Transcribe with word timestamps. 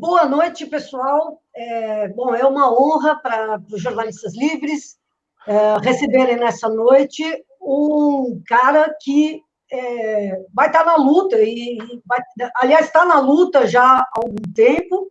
Boa 0.00 0.26
noite, 0.26 0.64
pessoal. 0.64 1.42
É, 1.52 2.06
bom, 2.10 2.32
é 2.32 2.46
uma 2.46 2.70
honra 2.70 3.16
para 3.16 3.60
os 3.68 3.82
jornalistas 3.82 4.32
livres 4.36 4.96
é, 5.44 5.76
receberem 5.82 6.36
nessa 6.36 6.68
noite 6.68 7.24
um 7.60 8.40
cara 8.46 8.94
que 9.02 9.42
é, 9.72 10.40
vai 10.54 10.68
estar 10.68 10.84
na 10.84 10.94
luta, 10.94 11.36
e 11.42 11.78
vai, 12.06 12.20
aliás, 12.62 12.86
está 12.86 13.04
na 13.04 13.18
luta 13.18 13.66
já 13.66 13.82
há 13.82 14.08
algum 14.12 14.52
tempo, 14.54 15.10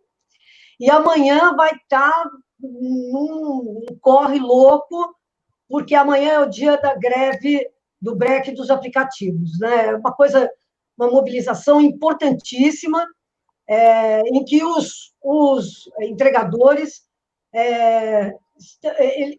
e 0.80 0.90
amanhã 0.90 1.54
vai 1.54 1.72
estar 1.74 2.24
num, 2.58 3.84
num 3.86 3.98
corre 4.00 4.38
louco, 4.38 5.14
porque 5.68 5.94
amanhã 5.94 6.32
é 6.32 6.40
o 6.40 6.48
dia 6.48 6.78
da 6.78 6.94
greve 6.94 7.68
do 8.00 8.16
break 8.16 8.52
dos 8.52 8.70
aplicativos. 8.70 9.58
Né? 9.60 9.88
É 9.88 9.96
uma 9.96 10.14
coisa, 10.14 10.50
uma 10.96 11.10
mobilização 11.10 11.78
importantíssima, 11.78 13.06
é, 13.68 14.20
em 14.22 14.44
que 14.44 14.64
os, 14.64 15.12
os 15.22 15.90
entregadores 16.00 17.02
é, 17.54 18.32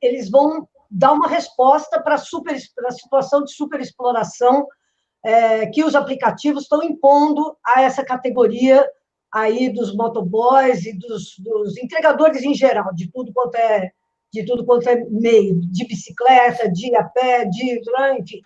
eles 0.02 0.30
vão 0.30 0.68
dar 0.90 1.14
uma 1.14 1.28
resposta 1.28 2.02
para 2.02 2.16
a 2.16 2.92
situação 2.92 3.44
de 3.44 3.54
superexploração 3.54 4.68
é, 5.24 5.66
que 5.68 5.84
os 5.84 5.96
aplicativos 5.96 6.64
estão 6.64 6.82
impondo 6.84 7.58
a 7.66 7.82
essa 7.82 8.04
categoria 8.04 8.88
aí 9.32 9.70
dos 9.70 9.94
motoboys 9.94 10.86
e 10.86 10.98
dos, 10.98 11.36
dos, 11.38 11.78
entregadores 11.78 12.42
em 12.42 12.54
geral, 12.54 12.94
de 12.94 13.12
tudo 13.12 13.32
quanto 13.34 13.56
é 13.56 13.92
de 14.32 14.46
tudo 14.46 14.64
quanto 14.64 14.88
é 14.88 15.04
meio, 15.06 15.60
de 15.60 15.88
bicicleta, 15.88 16.72
de 16.72 16.96
a 16.96 17.04
pé, 17.04 17.46
de 17.46 17.82
enfim. 18.20 18.40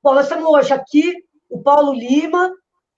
Bom, 0.00 0.14
nós 0.14 0.26
estamos 0.26 0.46
hoje 0.46 0.72
aqui 0.72 1.16
o 1.50 1.60
Paulo 1.60 1.92
Lima, 1.92 2.52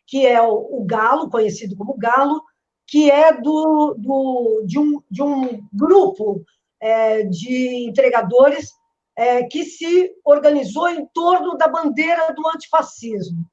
que 0.09 0.27
é 0.27 0.41
o, 0.43 0.81
o 0.81 0.85
Galo, 0.85 1.31
conhecido 1.31 1.77
como 1.77 1.97
Galo, 1.97 2.43
que 2.87 3.11
é 3.11 3.33
do, 3.33 3.95
do 3.99 4.65
de, 4.67 4.79
um, 4.79 5.03
de 5.11 5.23
um 5.23 5.63
grupo 5.71 6.43
é, 6.81 7.25
de 7.25 7.87
entregadores 7.87 8.73
é, 9.15 9.45
que 9.45 9.65
se 9.65 10.11
organizou 10.25 10.89
em 10.89 11.07
torno 11.13 11.59
da 11.59 11.69
bandeira 11.69 12.33
do 12.33 12.49
antifascismo. 12.49 13.45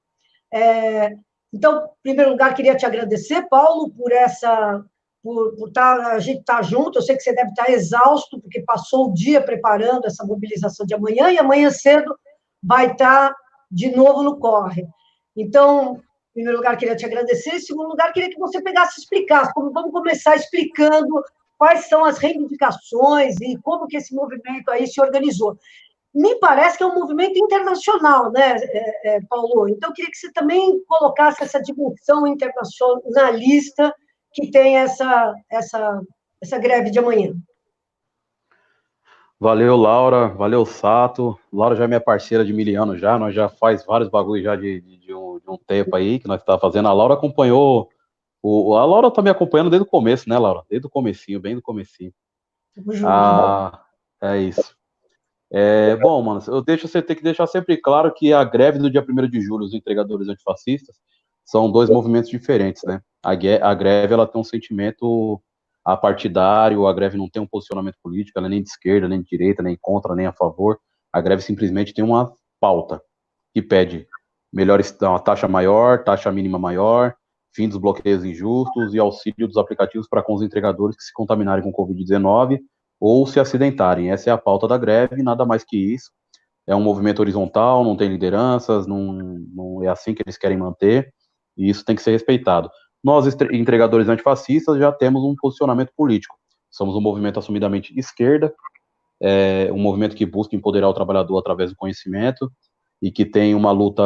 É, 0.54 1.12
então, 1.54 1.86
em 1.86 2.02
primeiro 2.04 2.32
lugar, 2.32 2.56
queria 2.56 2.76
te 2.76 2.86
agradecer, 2.86 3.50
Paulo, 3.50 3.90
por 3.92 4.12
essa, 4.14 4.82
por, 5.22 5.56
por 5.58 5.72
tá, 5.72 6.14
a 6.14 6.20
gente 6.20 6.40
estar 6.40 6.58
tá 6.58 6.62
junto. 6.62 7.00
Eu 7.00 7.02
sei 7.02 7.18
que 7.18 7.24
você 7.24 7.34
deve 7.34 7.50
estar 7.50 7.70
exausto, 7.70 8.40
porque 8.40 8.62
passou 8.62 9.10
o 9.10 9.14
dia 9.14 9.44
preparando 9.44 10.06
essa 10.06 10.26
mobilização 10.26 10.86
de 10.86 10.94
amanhã, 10.94 11.30
e 11.32 11.38
amanhã 11.38 11.70
cedo 11.70 12.16
vai 12.64 12.92
estar 12.92 13.36
de 13.70 13.94
novo 13.94 14.24
no 14.24 14.38
corre. 14.38 14.88
Então, 15.36 16.00
em 16.36 16.44
primeiro 16.44 16.58
lugar, 16.58 16.78
queria 16.78 16.98
te 16.98 17.06
agradecer. 17.06 17.56
Em 17.56 17.60
segundo 17.60 17.88
lugar, 17.88 18.12
queria 18.12 18.30
que 18.30 18.38
você 18.38 18.62
pegasse 18.62 19.00
e 19.00 19.04
explicasse. 19.04 19.54
Vamos 19.56 19.92
começar 19.92 20.36
explicando 20.36 21.24
quais 21.58 21.88
são 21.88 22.04
as 22.04 22.18
reivindicações 22.18 23.40
e 23.40 23.58
como 23.62 23.88
que 23.88 23.96
esse 23.96 24.14
movimento 24.14 24.70
aí 24.70 24.86
se 24.86 25.00
organizou. 25.00 25.58
Me 26.14 26.36
parece 26.40 26.78
que 26.78 26.84
é 26.84 26.88
um 26.88 26.94
movimento 26.94 27.38
internacional, 27.38 28.32
né, 28.32 28.58
é, 28.58 29.16
é, 29.16 29.20
Paulo? 29.30 29.70
Então, 29.70 29.90
eu 29.90 29.94
queria 29.94 30.12
que 30.12 30.18
você 30.18 30.32
também 30.34 30.84
colocasse 30.88 31.42
essa 31.42 31.62
dimensão 31.62 32.28
internacionalista 32.28 33.94
que 34.34 34.52
tem 34.52 34.78
essa, 34.78 35.34
essa, 35.50 36.02
essa 36.42 36.58
greve 36.58 36.90
de 36.90 37.00
amanhã. 37.00 37.34
Valeu, 39.40 39.76
Laura. 39.76 40.30
Valeu, 40.30 40.66
Sato. 40.66 41.38
Laura 41.52 41.76
já 41.76 41.84
é 41.84 41.88
minha 41.88 42.02
parceira 42.02 42.46
de 42.46 42.54
mil 42.54 42.82
anos 42.82 43.00
já. 43.00 43.20
Nós 43.20 43.34
já 43.36 43.50
faz 43.50 43.86
vários 43.86 44.10
bagulhos 44.10 44.44
já 44.44 44.56
de, 44.56 44.82
de, 44.82 44.98
de, 44.98 45.14
um, 45.14 45.40
de 45.40 45.50
um 45.50 45.58
tempo 45.58 45.96
aí 45.96 46.20
que 46.20 46.28
nós 46.28 46.44
tá 46.44 46.58
fazendo. 46.58 46.88
A 46.88 46.94
Laura 46.94 47.16
acompanhou 47.16 47.90
o, 48.48 48.76
a 48.76 48.86
Laura 48.86 49.10
tá 49.10 49.24
me 49.24 49.30
acompanhando 49.32 49.72
desde 49.72 49.88
o 49.88 49.90
começo, 49.90 50.30
né, 50.30 50.38
Laura? 50.38 50.62
Desde 50.70 50.86
o 50.86 50.90
comecinho, 50.90 51.40
bem 51.40 51.56
do 51.56 51.64
comecinho. 51.64 52.14
Ah, 53.04 53.84
é 54.22 54.38
isso. 54.38 54.76
É, 55.52 55.96
bom, 55.96 56.22
mano, 56.22 56.40
eu 56.48 56.62
deixo 56.62 56.88
você 56.88 57.02
ter 57.02 57.16
que 57.16 57.24
deixar 57.24 57.48
sempre 57.48 57.76
claro 57.76 58.14
que 58.14 58.32
a 58.32 58.44
greve 58.44 58.78
do 58.78 58.88
dia 58.88 59.04
1 59.04 59.28
de 59.28 59.42
julho, 59.42 59.66
os 59.66 59.74
entregadores 59.74 60.28
antifascistas, 60.28 60.96
são 61.44 61.72
dois 61.72 61.90
movimentos 61.90 62.30
diferentes, 62.30 62.84
né? 62.84 63.02
A, 63.24 63.32
a 63.32 63.74
greve, 63.74 64.14
ela 64.14 64.28
tem 64.28 64.40
um 64.40 64.44
sentimento 64.44 65.42
apartidário, 65.86 66.88
a 66.88 66.94
greve 66.94 67.18
não 67.18 67.30
tem 67.30 67.42
um 67.42 67.48
posicionamento 67.48 67.98
político, 68.02 68.40
ela 68.40 68.48
é 68.48 68.50
nem 68.50 68.64
de 68.64 68.70
esquerda, 68.70 69.08
nem 69.08 69.22
de 69.22 69.28
direita, 69.30 69.62
nem 69.62 69.78
contra, 69.80 70.16
nem 70.16 70.26
a 70.26 70.34
favor. 70.34 70.80
A 71.14 71.22
greve 71.22 71.44
simplesmente 71.44 71.94
tem 71.94 72.04
uma 72.04 72.34
pauta 72.60 73.02
que 73.54 73.62
pede 73.62 74.08
melhor, 74.52 74.82
uma 75.02 75.20
taxa 75.20 75.48
maior, 75.48 76.04
taxa 76.04 76.32
mínima 76.32 76.58
maior, 76.58 77.14
fim 77.54 77.70
dos 77.70 77.78
bloqueios 77.78 78.24
injustos 78.26 78.94
e 78.94 79.00
auxílio 79.00 79.48
dos 79.48 79.58
aplicativos 79.58 80.08
para 80.10 80.24
com 80.24 80.34
os 80.34 80.42
entregadores 80.42 80.98
que 80.98 81.04
se 81.04 81.14
contaminarem 81.14 81.64
com 81.64 81.72
Covid-19 81.72 82.60
ou 83.00 83.28
se 83.28 83.40
acidentarem. 83.40 84.12
Essa 84.12 84.30
é 84.30 84.34
a 84.34 84.38
pauta 84.38 84.68
da 84.68 84.78
greve, 84.78 85.22
nada 85.22 85.46
mais 85.46 85.64
que 85.64 85.78
isso. 85.78 86.12
É 86.68 86.76
um 86.76 86.82
movimento 86.82 87.20
horizontal, 87.20 87.84
não 87.84 87.96
tem 87.96 88.10
lideranças, 88.10 88.88
não, 88.88 89.14
não 89.54 89.84
é 89.84 89.88
assim 89.88 90.14
que 90.14 90.24
eles 90.24 90.38
querem 90.38 90.58
manter, 90.58 91.14
e 91.56 91.70
isso 91.70 91.86
tem 91.86 91.96
que 91.96 92.02
ser 92.02 92.12
respeitado. 92.12 92.70
Nós, 93.06 93.28
entregadores 93.52 94.10
antifascistas, 94.10 94.80
já 94.80 94.92
temos 94.92 95.24
um 95.24 95.36
posicionamento 95.36 95.92
político. 95.96 96.36
Somos 96.72 96.96
um 96.96 97.00
movimento 97.00 97.38
assumidamente 97.38 97.94
esquerda, 97.96 98.52
é 99.22 99.70
um 99.72 99.78
movimento 99.78 100.16
que 100.16 100.26
busca 100.26 100.56
empoderar 100.56 100.90
o 100.90 100.94
trabalhador 100.94 101.38
através 101.38 101.70
do 101.70 101.76
conhecimento 101.76 102.52
e 103.00 103.12
que 103.12 103.24
tem 103.24 103.54
uma 103.54 103.72
luta 103.72 104.04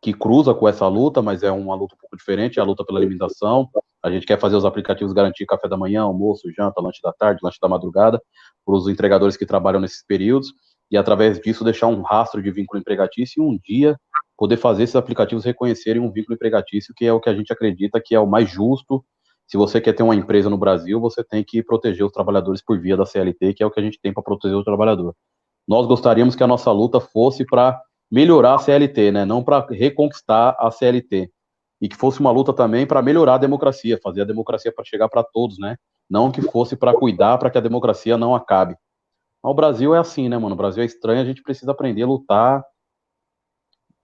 que 0.00 0.14
cruza 0.14 0.54
com 0.54 0.66
essa 0.66 0.88
luta, 0.88 1.20
mas 1.20 1.42
é 1.42 1.52
uma 1.52 1.74
luta 1.74 1.94
um 1.94 1.98
pouco 1.98 2.16
diferente, 2.16 2.58
é 2.58 2.62
a 2.62 2.64
luta 2.64 2.82
pela 2.86 2.98
alimentação. 2.98 3.68
A 4.02 4.10
gente 4.10 4.24
quer 4.24 4.40
fazer 4.40 4.56
os 4.56 4.64
aplicativos 4.64 5.12
garantir 5.12 5.44
café 5.44 5.68
da 5.68 5.76
manhã, 5.76 6.04
almoço, 6.04 6.50
janta, 6.56 6.80
lanche 6.80 7.02
da 7.02 7.12
tarde, 7.12 7.40
lanche 7.42 7.58
da 7.60 7.68
madrugada, 7.68 8.18
para 8.64 8.74
os 8.74 8.88
entregadores 8.88 9.36
que 9.36 9.44
trabalham 9.44 9.80
nesses 9.82 10.02
períodos, 10.06 10.54
e 10.90 10.96
através 10.96 11.38
disso 11.38 11.62
deixar 11.62 11.88
um 11.88 12.00
rastro 12.00 12.42
de 12.42 12.50
vínculo 12.50 12.80
empregatício 12.80 13.42
e 13.42 13.46
um 13.46 13.58
dia 13.62 13.94
poder 14.36 14.56
fazer 14.56 14.84
esses 14.84 14.96
aplicativos 14.96 15.44
reconhecerem 15.44 16.02
um 16.02 16.10
vínculo 16.10 16.34
empregatício, 16.34 16.94
que 16.94 17.04
é 17.04 17.12
o 17.12 17.20
que 17.20 17.28
a 17.28 17.34
gente 17.34 17.52
acredita 17.52 18.00
que 18.04 18.14
é 18.14 18.20
o 18.20 18.26
mais 18.26 18.50
justo. 18.50 19.04
Se 19.46 19.56
você 19.56 19.80
quer 19.80 19.92
ter 19.92 20.02
uma 20.02 20.14
empresa 20.14 20.48
no 20.50 20.58
Brasil, 20.58 21.00
você 21.00 21.22
tem 21.22 21.44
que 21.44 21.62
proteger 21.62 22.04
os 22.04 22.12
trabalhadores 22.12 22.62
por 22.62 22.80
via 22.80 22.96
da 22.96 23.06
CLT, 23.06 23.54
que 23.54 23.62
é 23.62 23.66
o 23.66 23.70
que 23.70 23.78
a 23.78 23.82
gente 23.82 24.00
tem 24.00 24.12
para 24.12 24.22
proteger 24.22 24.56
o 24.56 24.64
trabalhador. 24.64 25.14
Nós 25.66 25.86
gostaríamos 25.86 26.34
que 26.34 26.42
a 26.42 26.46
nossa 26.46 26.70
luta 26.72 27.00
fosse 27.00 27.44
para 27.44 27.80
melhorar 28.10 28.54
a 28.54 28.58
CLT, 28.58 29.12
né? 29.12 29.24
Não 29.24 29.42
para 29.42 29.66
reconquistar 29.70 30.56
a 30.58 30.70
CLT. 30.70 31.30
E 31.80 31.88
que 31.88 31.96
fosse 31.96 32.20
uma 32.20 32.30
luta 32.30 32.52
também 32.52 32.86
para 32.86 33.02
melhorar 33.02 33.34
a 33.34 33.38
democracia, 33.38 33.98
fazer 34.02 34.22
a 34.22 34.24
democracia 34.24 34.72
para 34.72 34.84
chegar 34.84 35.08
para 35.08 35.22
todos, 35.22 35.58
né? 35.58 35.76
Não 36.08 36.30
que 36.30 36.42
fosse 36.42 36.76
para 36.76 36.94
cuidar 36.94 37.38
para 37.38 37.50
que 37.50 37.58
a 37.58 37.60
democracia 37.60 38.16
não 38.16 38.34
acabe. 38.34 38.76
Mas 39.42 39.50
o 39.50 39.54
Brasil 39.54 39.94
é 39.94 39.98
assim, 39.98 40.28
né, 40.28 40.38
mano? 40.38 40.54
O 40.54 40.58
Brasil 40.58 40.82
é 40.82 40.86
estranho, 40.86 41.20
a 41.20 41.24
gente 41.24 41.42
precisa 41.42 41.72
aprender 41.72 42.02
a 42.02 42.06
lutar 42.06 42.64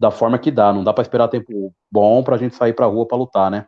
da 0.00 0.10
forma 0.10 0.38
que 0.38 0.50
dá. 0.50 0.72
Não 0.72 0.82
dá 0.82 0.94
para 0.94 1.02
esperar 1.02 1.28
tempo 1.28 1.74
bom 1.92 2.24
para 2.24 2.36
a 2.36 2.38
gente 2.38 2.56
sair 2.56 2.72
para 2.72 2.86
rua 2.86 3.06
para 3.06 3.18
lutar, 3.18 3.50
né? 3.50 3.66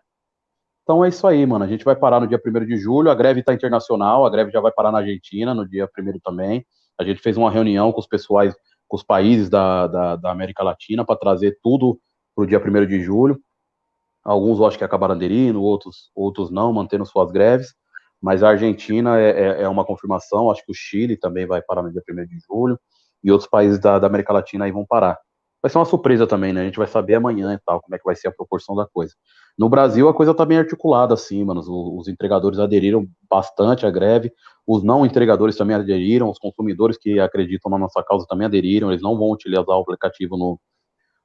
Então 0.83 1.05
é 1.05 1.09
isso 1.11 1.27
aí, 1.27 1.45
mano. 1.45 1.63
A 1.63 1.69
gente 1.69 1.85
vai 1.85 1.95
parar 1.95 2.19
no 2.19 2.27
dia 2.27 2.41
1 2.45 2.65
de 2.65 2.79
julho. 2.79 3.11
A 3.11 3.15
greve 3.15 3.41
está 3.41 3.53
internacional, 3.53 4.25
a 4.25 4.31
greve 4.31 4.51
já 4.51 4.59
vai 4.59 4.73
parar 4.73 4.91
na 4.91 4.99
Argentina 4.99 5.53
no 5.53 5.69
dia 5.69 5.87
1 5.87 6.19
também. 6.25 6.65
A 6.99 7.05
gente 7.05 7.21
fez 7.21 7.37
uma 7.37 7.51
reunião 7.51 7.93
com 7.93 8.01
os 8.01 8.07
pessoais 8.07 8.57
com 8.89 8.97
os 8.97 9.03
países 9.03 9.49
da, 9.49 9.87
da, 9.87 10.17
da 10.17 10.31
América 10.31 10.63
Latina 10.63 11.05
para 11.05 11.17
trazer 11.17 11.59
tudo 11.63 11.99
para 12.35 12.45
o 12.45 12.47
dia 12.47 12.59
1 12.59 12.87
de 12.87 13.01
julho. 13.01 13.39
Alguns 14.25 14.59
eu 14.59 14.67
acho 14.67 14.79
que 14.79 14.85
acabaram 14.85 15.15
aderindo, 15.15 15.63
outros, 15.63 16.11
outros 16.15 16.51
não, 16.51 16.73
mantendo 16.73 17.05
suas 17.05 17.31
greves. 17.31 17.75
Mas 18.21 18.43
a 18.43 18.51
Argentina 18.51 19.19
é, 19.19 19.31
é, 19.31 19.63
é 19.63 19.69
uma 19.69 19.85
confirmação, 19.85 20.51
acho 20.51 20.65
que 20.65 20.73
o 20.73 20.75
Chile 20.75 21.17
também 21.17 21.47
vai 21.47 21.61
parar 21.61 21.83
no 21.83 21.93
dia 21.93 22.03
1 22.09 22.27
de 22.27 22.39
julho, 22.47 22.79
e 23.23 23.33
outros 23.33 23.49
países 23.51 23.79
da, 23.79 23.99
da 23.99 24.07
América 24.07 24.33
Latina 24.33 24.65
aí 24.65 24.71
vão 24.73 24.87
parar 24.87 25.19
vai 25.63 25.71
ser 25.71 25.79
uma 25.79 25.85
surpresa 25.85 26.27
também, 26.27 26.53
né? 26.53 26.63
A 26.63 26.65
gente 26.65 26.79
vai 26.79 26.89
saber 26.89 27.15
amanhã 27.15 27.55
e 27.55 27.59
tal, 27.65 27.81
como 27.81 27.95
é 27.95 27.99
que 27.99 28.05
vai 28.05 28.17
ser 28.17 28.27
a 28.27 28.33
proporção 28.33 28.75
da 28.75 28.85
coisa. 28.85 29.15
No 29.57 29.69
Brasil, 29.69 30.09
a 30.09 30.15
coisa 30.15 30.35
tá 30.35 30.45
bem 30.45 30.59
articulada, 30.59 31.15
assim, 31.15 31.45
mano. 31.45 31.61
Os, 31.61 31.69
os, 31.69 32.09
entregadores 32.09 32.59
aderiram 32.59 33.07
bastante 33.31 33.87
à 33.87 33.91
greve, 33.91 34.33
os 34.67 34.83
não 34.83 35.07
entregadores 35.07 35.57
também 35.57 35.77
aderiram, 35.77 36.29
os 36.29 36.39
consumidores 36.39 36.99
que 36.99 37.21
acreditam 37.21 37.71
na 37.71 37.79
nossa 37.79 38.03
causa 38.03 38.27
também 38.29 38.47
aderiram, 38.47 38.91
eles 38.91 39.03
não 39.03 39.17
vão 39.17 39.31
utilizar 39.31 39.65
o 39.65 39.81
aplicativo 39.81 40.37
no, 40.37 40.59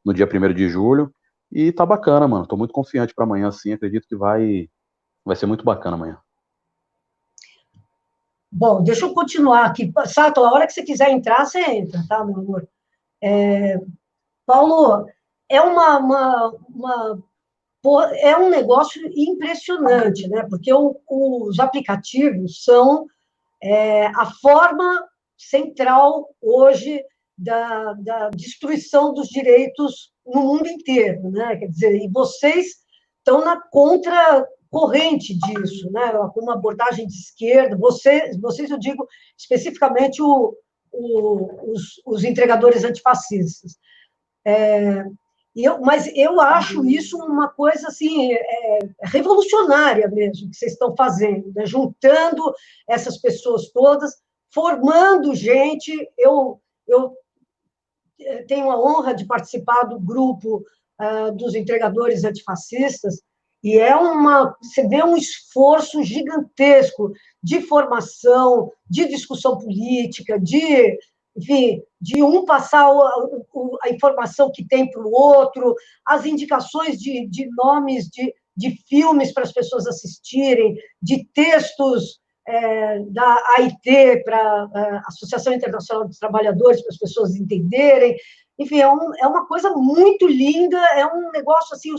no 0.06 0.14
dia 0.14 0.28
1 0.32 0.54
de 0.54 0.70
julho. 0.70 1.12
E 1.52 1.72
tá 1.72 1.86
bacana, 1.86 2.28
mano. 2.28 2.46
Tô 2.46 2.56
muito 2.56 2.74
confiante 2.74 3.16
para 3.16 3.26
amanhã, 3.26 3.48
assim. 3.48 3.74
Acredito 3.74 4.08
que 4.08 4.16
vai, 4.16 4.70
vai 5.26 5.36
ser 5.36 5.48
muito 5.48 5.64
bacana 5.64 5.96
amanhã. 5.96 6.20
Bom, 8.52 8.84
deixa 8.84 9.06
eu 9.06 9.14
continuar 9.14 9.66
aqui. 9.66 9.92
Sato, 10.06 10.44
a 10.44 10.52
hora 10.52 10.68
que 10.68 10.74
você 10.74 10.84
quiser 10.84 11.10
entrar, 11.10 11.46
você 11.46 11.60
entra, 11.60 12.04
tá, 12.08 12.24
meu 12.24 12.36
amor? 12.36 12.68
É, 13.22 13.80
Paulo, 14.48 15.06
é 15.50 15.62
uma, 15.62 16.00
uma, 16.00 16.54
uma 16.70 17.24
é 18.22 18.36
um 18.36 18.50
negócio 18.50 19.02
impressionante, 19.16 20.28
né? 20.28 20.46
Porque 20.50 20.74
o, 20.74 21.00
os 21.08 21.60
aplicativos 21.60 22.64
são 22.64 23.06
é, 23.62 24.08
a 24.08 24.26
forma 24.42 25.08
central 25.38 26.34
hoje 26.42 27.04
da, 27.38 27.94
da, 27.94 28.30
destruição 28.30 29.14
dos 29.14 29.28
direitos 29.28 30.12
no 30.26 30.42
mundo 30.42 30.68
inteiro, 30.68 31.30
né? 31.30 31.56
Quer 31.58 31.68
dizer, 31.68 31.96
e 31.96 32.10
vocês 32.10 32.78
estão 33.20 33.46
na 33.46 33.62
contra 33.70 34.46
corrente 34.70 35.38
disso, 35.38 35.90
né? 35.92 36.12
com 36.34 36.42
uma 36.42 36.54
abordagem 36.54 37.08
de 37.08 37.14
esquerda. 37.14 37.78
Vocês, 37.78 38.40
vocês 38.40 38.70
eu 38.70 38.78
digo 38.78 39.08
especificamente 39.38 40.22
o, 40.22 40.56
o, 40.92 41.72
os, 41.72 42.02
os, 42.06 42.24
entregadores 42.24 42.84
antifascistas. 42.84 43.78
É, 44.48 45.04
eu, 45.54 45.82
mas 45.82 46.10
eu 46.16 46.40
acho 46.40 46.86
isso 46.86 47.18
uma 47.18 47.50
coisa 47.50 47.90
assim 47.90 48.32
é, 48.32 48.80
revolucionária 49.04 50.08
mesmo 50.08 50.50
que 50.50 50.56
vocês 50.56 50.72
estão 50.72 50.96
fazendo, 50.96 51.52
né? 51.54 51.66
juntando 51.66 52.54
essas 52.88 53.18
pessoas 53.18 53.70
todas, 53.72 54.16
formando 54.54 55.36
gente. 55.36 55.92
Eu, 56.18 56.62
eu 56.88 57.14
tenho 58.48 58.72
a 58.72 58.80
honra 58.80 59.14
de 59.14 59.26
participar 59.26 59.84
do 59.84 60.00
grupo 60.00 60.64
uh, 61.02 61.36
dos 61.36 61.54
entregadores 61.54 62.24
antifascistas 62.24 63.22
e 63.64 63.78
é 63.78 63.96
uma, 63.96 64.56
você 64.62 64.88
vê 64.88 65.04
um 65.04 65.18
esforço 65.18 66.04
gigantesco 66.04 67.12
de 67.44 67.62
formação, 67.62 68.72
de 68.90 69.08
discussão 69.08 69.58
política, 69.58 70.40
de, 70.40 70.98
enfim, 71.38 71.82
de 72.02 72.24
um 72.24 72.46
passar 72.46 72.90
a 73.84 73.90
informação 73.90 74.52
que 74.52 74.66
tem 74.68 74.90
para 74.90 75.02
o 75.02 75.12
outro, 75.12 75.76
as 76.06 76.26
indicações 76.26 76.98
de, 76.98 77.28
de 77.28 77.48
nomes 77.56 78.08
de, 78.08 78.34
de 78.56 78.72
filmes 78.88 79.32
para 79.32 79.44
as 79.44 79.52
pessoas 79.52 79.86
assistirem, 79.86 80.76
de 81.02 81.24
textos 81.34 82.20
é, 82.48 83.00
da 83.10 83.44
AIT, 83.58 84.24
para 84.24 84.38
a 84.38 84.70
é, 84.76 85.02
Associação 85.08 85.54
Internacional 85.54 86.08
dos 86.08 86.18
Trabalhadores, 86.18 86.82
para 86.82 86.92
as 86.92 86.98
pessoas 86.98 87.36
entenderem. 87.36 88.16
Enfim, 88.58 88.80
é, 88.80 88.90
um, 88.90 89.12
é 89.22 89.28
uma 89.28 89.46
coisa 89.46 89.70
muito 89.72 90.26
linda, 90.26 90.78
é 90.96 91.06
um 91.06 91.30
negócio 91.32 91.76
assim, 91.76 91.92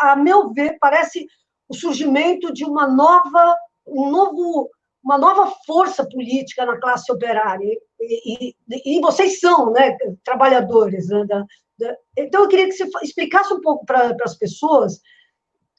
a 0.00 0.16
meu 0.16 0.52
ver, 0.52 0.78
parece 0.80 1.26
o 1.68 1.74
surgimento 1.74 2.52
de 2.52 2.64
uma 2.64 2.88
nova, 2.88 3.56
um 3.86 4.10
novo, 4.10 4.68
uma 5.02 5.18
nova 5.18 5.52
força 5.66 6.06
política 6.06 6.66
na 6.66 6.78
classe 6.78 7.10
operária. 7.10 7.66
E, 8.00 8.48
e, 8.48 8.96
e 8.96 9.00
vocês 9.00 9.40
são 9.40 9.72
né, 9.72 9.96
trabalhadores. 10.24 11.08
Né, 11.08 11.24
da, 11.26 11.44
da, 11.78 11.96
então, 12.18 12.42
eu 12.42 12.48
queria 12.48 12.66
que 12.66 12.72
você 12.72 12.88
explicasse 13.02 13.52
um 13.52 13.60
pouco 13.60 13.84
para 13.84 14.14
as 14.24 14.36
pessoas 14.36 15.00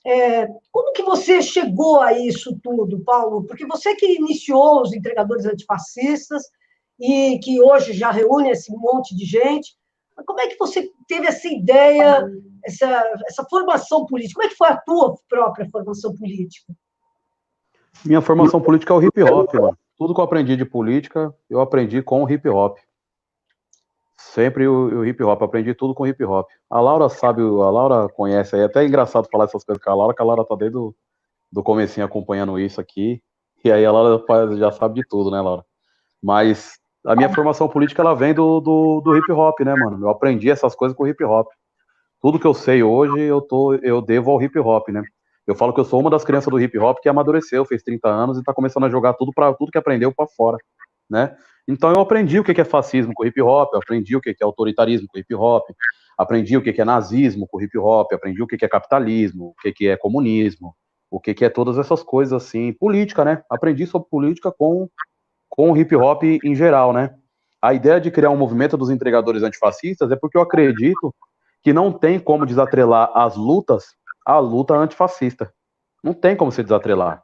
é, 0.06 0.48
como 0.72 0.94
que 0.94 1.04
você 1.04 1.42
chegou 1.42 2.02
a 2.02 2.14
isso 2.14 2.60
tudo, 2.64 3.04
Paulo? 3.04 3.46
Porque 3.46 3.66
você 3.68 3.96
que 3.96 4.16
iniciou 4.16 4.82
os 4.82 4.94
entregadores 4.94 5.46
antifascistas 5.46 6.44
e 7.00 7.40
que 7.40 7.62
hoje 7.62 7.94
já 7.94 8.12
reúne 8.12 8.50
esse 8.50 8.72
monte 8.76 9.16
de 9.16 9.26
gente, 9.26 9.76
como 10.26 10.40
é 10.40 10.48
que 10.48 10.58
você 10.58 10.90
teve 11.08 11.28
essa 11.28 11.48
ideia, 11.48 12.26
essa, 12.66 13.04
essa 13.28 13.46
formação 13.50 14.06
política? 14.06 14.40
Como 14.40 14.48
é 14.48 14.50
que 14.50 14.58
foi 14.58 14.68
a 14.68 14.78
tua 14.78 15.16
própria 15.30 15.70
formação 15.70 16.16
política? 16.16 16.74
Minha 18.06 18.22
formação 18.22 18.62
política 18.62 18.94
é 18.94 18.98
o 18.98 19.04
hip 19.04 19.24
hop, 19.24 19.54
mano. 19.54 19.78
Tudo 19.98 20.14
que 20.14 20.20
eu 20.20 20.26
aprendi 20.26 20.56
de 20.56 20.66
política, 20.66 21.34
eu 21.50 21.62
aprendi 21.62 22.02
com 22.02 22.24
o 22.24 22.30
hip 22.30 22.48
hop. 22.50 22.78
Sempre 24.18 24.68
o, 24.68 25.00
o 25.00 25.06
hip 25.06 25.22
hop, 25.24 25.42
aprendi 25.42 25.74
tudo 25.74 25.94
com 25.94 26.08
hip 26.08 26.24
hop. 26.24 26.48
A 26.70 26.80
Laura 26.80 27.10
sabe, 27.10 27.42
a 27.42 27.70
Laura 27.70 28.10
conhece 28.10 28.56
aí, 28.56 28.62
é 28.62 28.66
até 28.66 28.86
engraçado 28.86 29.28
falar 29.32 29.46
essas 29.46 29.64
coisas 29.64 29.84
com 29.84 29.90
a 29.90 29.96
Laura, 29.96 30.14
que 30.16 30.22
a 30.22 30.26
Laura 30.26 30.46
tá 30.46 30.56
desde 30.56 30.78
o 30.78 30.96
do 31.52 31.62
comecinho 31.62 32.06
acompanhando 32.06 32.58
isso 32.58 32.80
aqui, 32.80 33.22
e 33.64 33.72
aí 33.72 33.86
a 33.86 33.92
Laura 33.92 34.24
já 34.56 34.72
sabe 34.72 35.02
de 35.02 35.08
tudo, 35.08 35.30
né, 35.30 35.42
Laura? 35.42 35.64
Mas 36.24 36.80
a 37.06 37.16
minha 37.16 37.34
formação 37.34 37.68
política 37.68 38.02
ela 38.02 38.16
vem 38.16 38.34
do, 38.34 38.60
do, 38.60 39.02
do, 39.02 39.18
hip 39.18 39.32
hop, 39.32 39.60
né, 39.62 39.76
mano? 39.76 40.06
Eu 40.06 40.10
aprendi 40.10 40.50
essas 40.50 40.76
coisas 40.76 40.96
com 40.96 41.04
o 41.04 41.08
hip 41.08 41.24
hop. 41.24 41.48
Tudo 42.22 42.40
que 42.40 42.48
eu 42.48 42.54
sei 42.54 42.84
hoje, 42.84 43.20
eu, 43.20 43.42
tô, 43.42 43.74
eu 43.76 44.02
devo 44.02 44.32
ao 44.32 44.42
hip 44.42 44.58
hop, 44.60 44.88
né? 44.90 45.04
Eu 45.48 45.56
falo 45.56 45.74
que 45.74 45.80
eu 45.80 45.86
sou 45.86 46.00
uma 46.00 46.10
das 46.10 46.24
crianças 46.24 46.52
do 46.52 46.60
hip 46.60 46.78
hop 46.78 47.00
que 47.02 47.10
amadureceu, 47.10 47.66
fez 47.66 47.84
30 47.84 48.08
anos 48.08 48.38
e 48.38 48.44
tá 48.44 48.54
começando 48.54 48.86
a 48.86 48.90
jogar 48.90 49.14
tudo 49.14 49.32
para 49.34 49.54
tudo 49.54 49.72
que 49.72 49.78
aprendeu 49.78 50.14
para 50.14 50.28
fora, 50.28 50.58
né? 51.10 51.36
Então 51.68 51.92
eu 51.92 52.02
aprendi 52.02 52.40
o 52.40 52.44
que 52.44 52.60
é 52.60 52.66
fascismo 52.66 53.14
com 53.14 53.26
hip 53.26 53.42
hop, 53.42 53.76
aprendi 53.76 54.16
o 54.16 54.22
que 54.22 54.30
é 54.30 54.44
autoritarismo 54.44 55.08
com 55.08 55.20
hip 55.20 55.34
hop, 55.36 55.64
aprendi 56.18 56.58
o 56.58 56.62
que 56.62 56.82
é 56.82 56.86
nazismo 56.86 57.48
com 57.48 57.62
hip 57.62 57.78
hop, 57.78 58.12
aprendi 58.14 58.42
o 58.42 58.48
que 58.48 58.64
é 58.64 58.68
capitalismo, 58.68 59.48
o 59.48 59.72
que 59.74 59.88
é 59.88 59.98
comunismo, 59.98 60.76
o 61.10 61.20
que 61.20 61.44
é 61.44 61.50
todas 61.50 61.78
essas 61.78 62.04
coisas 62.04 62.34
assim, 62.34 62.74
política, 62.74 63.26
né? 63.26 63.44
Aprendi 63.50 63.86
sobre 63.86 64.10
política 64.10 64.52
com 64.52 64.90
com 65.50 65.76
hip 65.76 65.94
hop 65.96 66.24
em 66.24 66.56
geral, 66.56 66.94
né? 66.94 67.14
A 67.62 67.74
ideia 67.74 68.00
de 68.00 68.10
criar 68.10 68.30
um 68.30 68.38
movimento 68.38 68.78
dos 68.78 68.90
entregadores 68.90 69.44
antifascistas 69.44 70.10
é 70.10 70.16
porque 70.16 70.38
eu 70.38 70.42
acredito 70.42 71.14
que 71.62 71.74
não 71.74 71.92
tem 71.92 72.20
como 72.20 72.46
desatrelar 72.46 73.12
as 73.14 73.36
lutas 73.36 73.96
à 74.26 74.40
luta 74.40 74.74
antifascista. 74.74 75.52
Não 76.04 76.14
tem 76.14 76.36
como 76.36 76.52
se 76.52 76.64
desatrelar. 76.64 77.22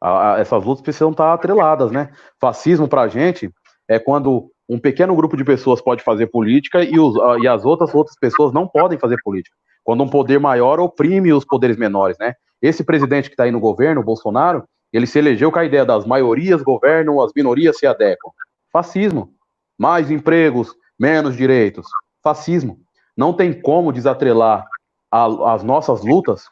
A, 0.00 0.34
a, 0.34 0.38
essas 0.38 0.64
lutas 0.64 0.82
precisam 0.82 1.10
estar 1.10 1.32
atreladas, 1.32 1.90
né? 1.90 2.10
Fascismo 2.40 2.88
para 2.88 3.02
a 3.02 3.08
gente 3.08 3.50
é 3.88 3.98
quando 3.98 4.50
um 4.68 4.78
pequeno 4.78 5.16
grupo 5.16 5.36
de 5.36 5.44
pessoas 5.44 5.80
pode 5.80 6.02
fazer 6.02 6.26
política 6.26 6.82
e, 6.84 6.98
os, 6.98 7.14
e 7.42 7.48
as 7.48 7.64
outras 7.64 7.94
outras 7.94 8.16
pessoas 8.18 8.52
não 8.52 8.66
podem 8.66 8.98
fazer 8.98 9.18
política. 9.22 9.56
Quando 9.82 10.04
um 10.04 10.08
poder 10.08 10.38
maior 10.38 10.78
oprime 10.78 11.32
os 11.32 11.44
poderes 11.44 11.76
menores, 11.76 12.16
né? 12.18 12.34
Esse 12.60 12.84
presidente 12.84 13.28
que 13.28 13.34
está 13.34 13.44
aí 13.44 13.50
no 13.50 13.60
governo, 13.60 14.00
o 14.00 14.04
Bolsonaro, 14.04 14.64
ele 14.92 15.06
se 15.06 15.18
elegeu 15.18 15.50
com 15.50 15.58
a 15.58 15.64
ideia 15.64 15.84
das 15.84 16.04
maiorias 16.04 16.62
governam, 16.62 17.20
as 17.22 17.32
minorias 17.34 17.78
se 17.78 17.86
adequam. 17.86 18.30
Fascismo. 18.72 19.32
Mais 19.78 20.10
empregos, 20.10 20.74
menos 20.98 21.36
direitos. 21.36 21.86
Fascismo. 22.22 22.78
Não 23.16 23.32
tem 23.32 23.52
como 23.52 23.92
desatrelar 23.92 24.64
a, 25.10 25.54
as 25.54 25.62
nossas 25.62 26.02
lutas, 26.02 26.44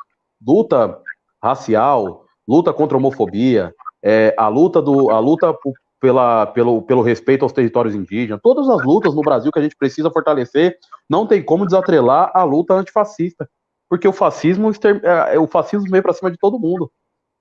luta 0.44 0.98
racial, 1.42 2.24
luta 2.46 2.72
contra 2.72 2.96
a 2.96 2.98
homofobia, 2.98 3.74
é, 4.02 4.34
a 4.38 4.48
luta 4.48 4.80
do, 4.80 5.10
a 5.10 5.18
luta 5.18 5.56
pela, 6.00 6.46
pelo, 6.46 6.82
pelo 6.82 7.02
respeito 7.02 7.44
aos 7.44 7.52
territórios 7.52 7.94
indígenas, 7.94 8.40
todas 8.42 8.68
as 8.68 8.84
lutas 8.84 9.14
no 9.14 9.22
Brasil 9.22 9.50
que 9.50 9.58
a 9.58 9.62
gente 9.62 9.76
precisa 9.76 10.10
fortalecer, 10.10 10.76
não 11.08 11.26
tem 11.26 11.42
como 11.42 11.64
desatrelar 11.64 12.30
a 12.34 12.44
luta 12.44 12.74
antifascista, 12.74 13.48
porque 13.88 14.06
o 14.06 14.12
fascismo, 14.12 14.70
é, 15.02 15.38
o 15.38 15.46
fascismo 15.46 15.90
veio 15.90 16.02
para 16.02 16.12
cima 16.12 16.30
de 16.30 16.38
todo 16.38 16.58
mundo. 16.58 16.90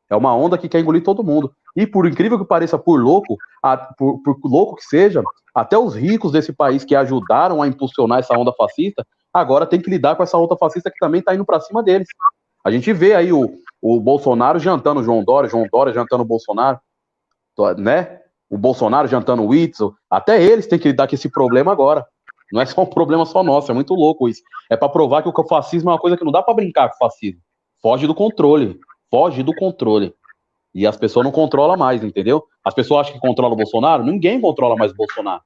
É 0.09 0.15
uma 0.15 0.35
onda 0.35 0.57
que 0.57 0.69
quer 0.69 0.79
engolir 0.79 1.03
todo 1.03 1.23
mundo. 1.23 1.51
E 1.75 1.87
por 1.87 2.05
incrível 2.07 2.37
que 2.37 2.45
pareça, 2.45 2.77
por 2.77 3.01
louco, 3.01 3.35
a, 3.61 3.75
por, 3.75 4.21
por, 4.21 4.37
louco 4.43 4.75
que 4.75 4.83
seja, 4.83 5.23
até 5.53 5.77
os 5.77 5.95
ricos 5.95 6.31
desse 6.31 6.53
país 6.53 6.85
que 6.85 6.95
ajudaram 6.95 7.61
a 7.61 7.67
impulsionar 7.67 8.19
essa 8.19 8.37
onda 8.37 8.53
fascista, 8.53 9.05
agora 9.39 9.65
tem 9.65 9.81
que 9.81 9.89
lidar 9.89 10.15
com 10.15 10.23
essa 10.23 10.37
onda 10.37 10.55
fascista 10.57 10.89
que 10.89 10.99
também 10.99 11.19
está 11.19 11.33
indo 11.33 11.45
para 11.45 11.59
cima 11.59 11.83
deles. 11.83 12.07
A 12.63 12.71
gente 12.71 12.91
vê 12.93 13.13
aí 13.13 13.31
o, 13.31 13.53
o 13.81 13.99
Bolsonaro 13.99 14.59
jantando 14.59 15.03
João 15.03 15.23
Dória, 15.23 15.49
João 15.49 15.67
Dória 15.71 15.93
jantando 15.93 16.23
o 16.23 16.25
Bolsonaro, 16.25 16.79
né? 17.77 18.21
O 18.49 18.57
Bolsonaro 18.57 19.07
jantando 19.07 19.43
o 19.43 19.47
Whitson. 19.47 19.93
Até 20.09 20.41
eles 20.41 20.67
têm 20.67 20.79
que 20.79 20.87
lidar 20.87 21.07
com 21.07 21.15
esse 21.15 21.29
problema 21.29 21.71
agora. 21.71 22.05
Não 22.51 22.61
é 22.61 22.65
só 22.65 22.83
um 22.83 22.85
problema 22.85 23.25
só 23.25 23.43
nosso, 23.43 23.71
é 23.71 23.73
muito 23.73 23.93
louco 23.93 24.29
isso. 24.29 24.41
É 24.69 24.77
para 24.77 24.89
provar 24.89 25.23
que 25.23 25.29
o 25.29 25.47
fascismo 25.47 25.89
é 25.89 25.93
uma 25.93 25.99
coisa 25.99 26.15
que 26.15 26.23
não 26.23 26.31
dá 26.31 26.41
para 26.41 26.53
brincar 26.53 26.89
com 26.89 26.95
o 26.95 26.97
fascismo. 26.97 27.41
Foge 27.81 28.07
do 28.07 28.15
controle 28.15 28.79
foge 29.15 29.43
do 29.43 29.55
controle. 29.55 30.13
E 30.73 30.85
as 30.85 30.97
pessoas 30.97 31.23
não 31.23 31.31
controlam 31.31 31.77
mais, 31.77 32.03
entendeu? 32.03 32.45
As 32.61 32.73
pessoas 32.73 33.01
acham 33.01 33.13
que 33.13 33.25
controla 33.25 33.53
o 33.53 33.57
Bolsonaro, 33.57 34.03
ninguém 34.03 34.41
controla 34.41 34.75
mais 34.75 34.91
o 34.91 34.95
Bolsonaro. 34.95 35.41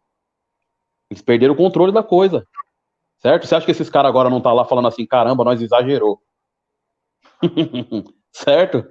Eles 1.09 1.21
perderam 1.21 1.53
o 1.53 1.57
controle 1.57 1.91
da 1.91 2.01
coisa. 2.01 2.47
Certo? 3.19 3.45
Você 3.45 3.55
acha 3.55 3.65
que 3.65 3.71
esses 3.71 3.89
caras 3.89 4.09
agora 4.09 4.29
não 4.29 4.41
tá 4.41 4.53
lá 4.53 4.63
falando 4.65 4.87
assim, 4.87 5.05
caramba, 5.05 5.43
nós 5.43 5.61
exagerou. 5.61 6.21
certo? 8.31 8.85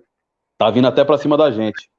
Tá 0.58 0.70
vindo 0.70 0.86
até 0.86 1.04
para 1.04 1.18
cima 1.18 1.36
da 1.36 1.50
gente. 1.50 1.90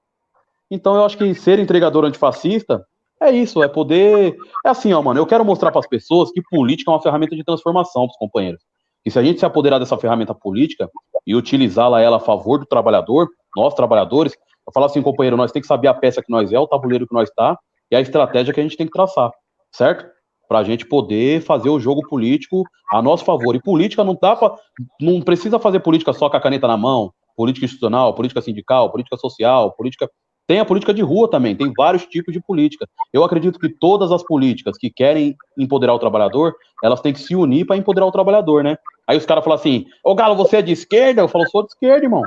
Então 0.69 0.95
eu 0.95 1.05
acho 1.05 1.17
que 1.17 1.33
ser 1.33 1.57
entregador 1.59 2.05
antifascista 2.05 2.85
é 3.21 3.31
isso, 3.31 3.61
é 3.63 3.67
poder. 3.67 4.35
É 4.65 4.69
assim, 4.69 4.93
ó, 4.93 5.01
mano. 5.01 5.19
Eu 5.19 5.25
quero 5.25 5.43
mostrar 5.43 5.71
para 5.71 5.79
as 5.79 5.87
pessoas 5.87 6.31
que 6.31 6.41
política 6.49 6.91
é 6.91 6.93
uma 6.93 7.01
ferramenta 7.01 7.35
de 7.35 7.43
transformação 7.43 8.03
para 8.03 8.11
os 8.11 8.17
companheiros. 8.17 8.61
E 9.05 9.11
se 9.11 9.17
a 9.17 9.23
gente 9.23 9.39
se 9.39 9.45
apoderar 9.45 9.79
dessa 9.79 9.97
ferramenta 9.97 10.35
política 10.35 10.89
e 11.25 11.35
utilizá-la 11.35 12.01
ela 12.01 12.17
a 12.17 12.19
favor 12.19 12.59
do 12.59 12.65
trabalhador, 12.65 13.27
nós 13.55 13.73
trabalhadores, 13.73 14.33
eu 14.33 14.73
falo 14.73 14.85
assim, 14.85 15.01
companheiro, 15.01 15.35
nós 15.35 15.51
temos 15.51 15.65
que 15.65 15.67
saber 15.67 15.87
a 15.87 15.93
peça 15.93 16.21
que 16.21 16.31
nós 16.31 16.51
é, 16.51 16.59
o 16.59 16.67
tabuleiro 16.67 17.07
que 17.07 17.13
nós 17.13 17.29
está 17.29 17.57
e 17.89 17.95
a 17.95 18.01
estratégia 18.01 18.53
que 18.53 18.59
a 18.59 18.63
gente 18.63 18.77
tem 18.77 18.85
que 18.85 18.93
traçar, 18.93 19.31
certo? 19.71 20.05
Para 20.49 20.59
a 20.59 20.63
gente 20.63 20.85
poder 20.85 21.41
fazer 21.41 21.69
o 21.69 21.79
jogo 21.79 22.01
político 22.09 22.63
a 22.91 23.01
nosso 23.01 23.23
favor. 23.23 23.55
E 23.55 23.61
política 23.61 24.03
não 24.03 24.17
dá 24.19 24.35
pra, 24.35 24.55
não 24.99 25.21
precisa 25.21 25.59
fazer 25.59 25.79
política 25.79 26.11
só 26.11 26.29
com 26.29 26.35
a 26.35 26.41
caneta 26.41 26.67
na 26.67 26.75
mão, 26.75 27.13
política 27.37 27.65
institucional, 27.65 28.13
política 28.13 28.41
sindical, 28.41 28.91
política 28.91 29.15
social, 29.15 29.71
política 29.71 30.09
tem 30.49 30.59
a 30.59 30.65
política 30.65 30.91
de 30.91 31.03
rua 31.03 31.29
também, 31.29 31.55
tem 31.55 31.71
vários 31.77 32.07
tipos 32.07 32.33
de 32.33 32.41
política. 32.41 32.87
Eu 33.13 33.23
acredito 33.23 33.59
que 33.59 33.69
todas 33.69 34.11
as 34.11 34.23
políticas 34.23 34.79
que 34.79 34.89
querem 34.89 35.35
empoderar 35.55 35.93
o 35.93 35.99
trabalhador, 35.99 36.55
elas 36.83 37.01
têm 37.01 37.13
que 37.13 37.19
se 37.19 37.35
unir 37.35 37.67
para 37.67 37.77
empoderar 37.77 38.07
o 38.07 38.11
trabalhador, 38.11 38.63
né? 38.63 38.75
Aí 39.05 39.15
os 39.15 39.27
caras 39.27 39.43
falam 39.43 39.59
assim: 39.59 39.85
Ô 40.03 40.15
Galo, 40.15 40.35
você 40.35 40.57
é 40.57 40.61
de 40.63 40.71
esquerda? 40.71 41.21
Eu 41.21 41.27
falo: 41.27 41.47
sou 41.51 41.61
de 41.61 41.69
esquerda, 41.69 42.03
irmão. 42.03 42.23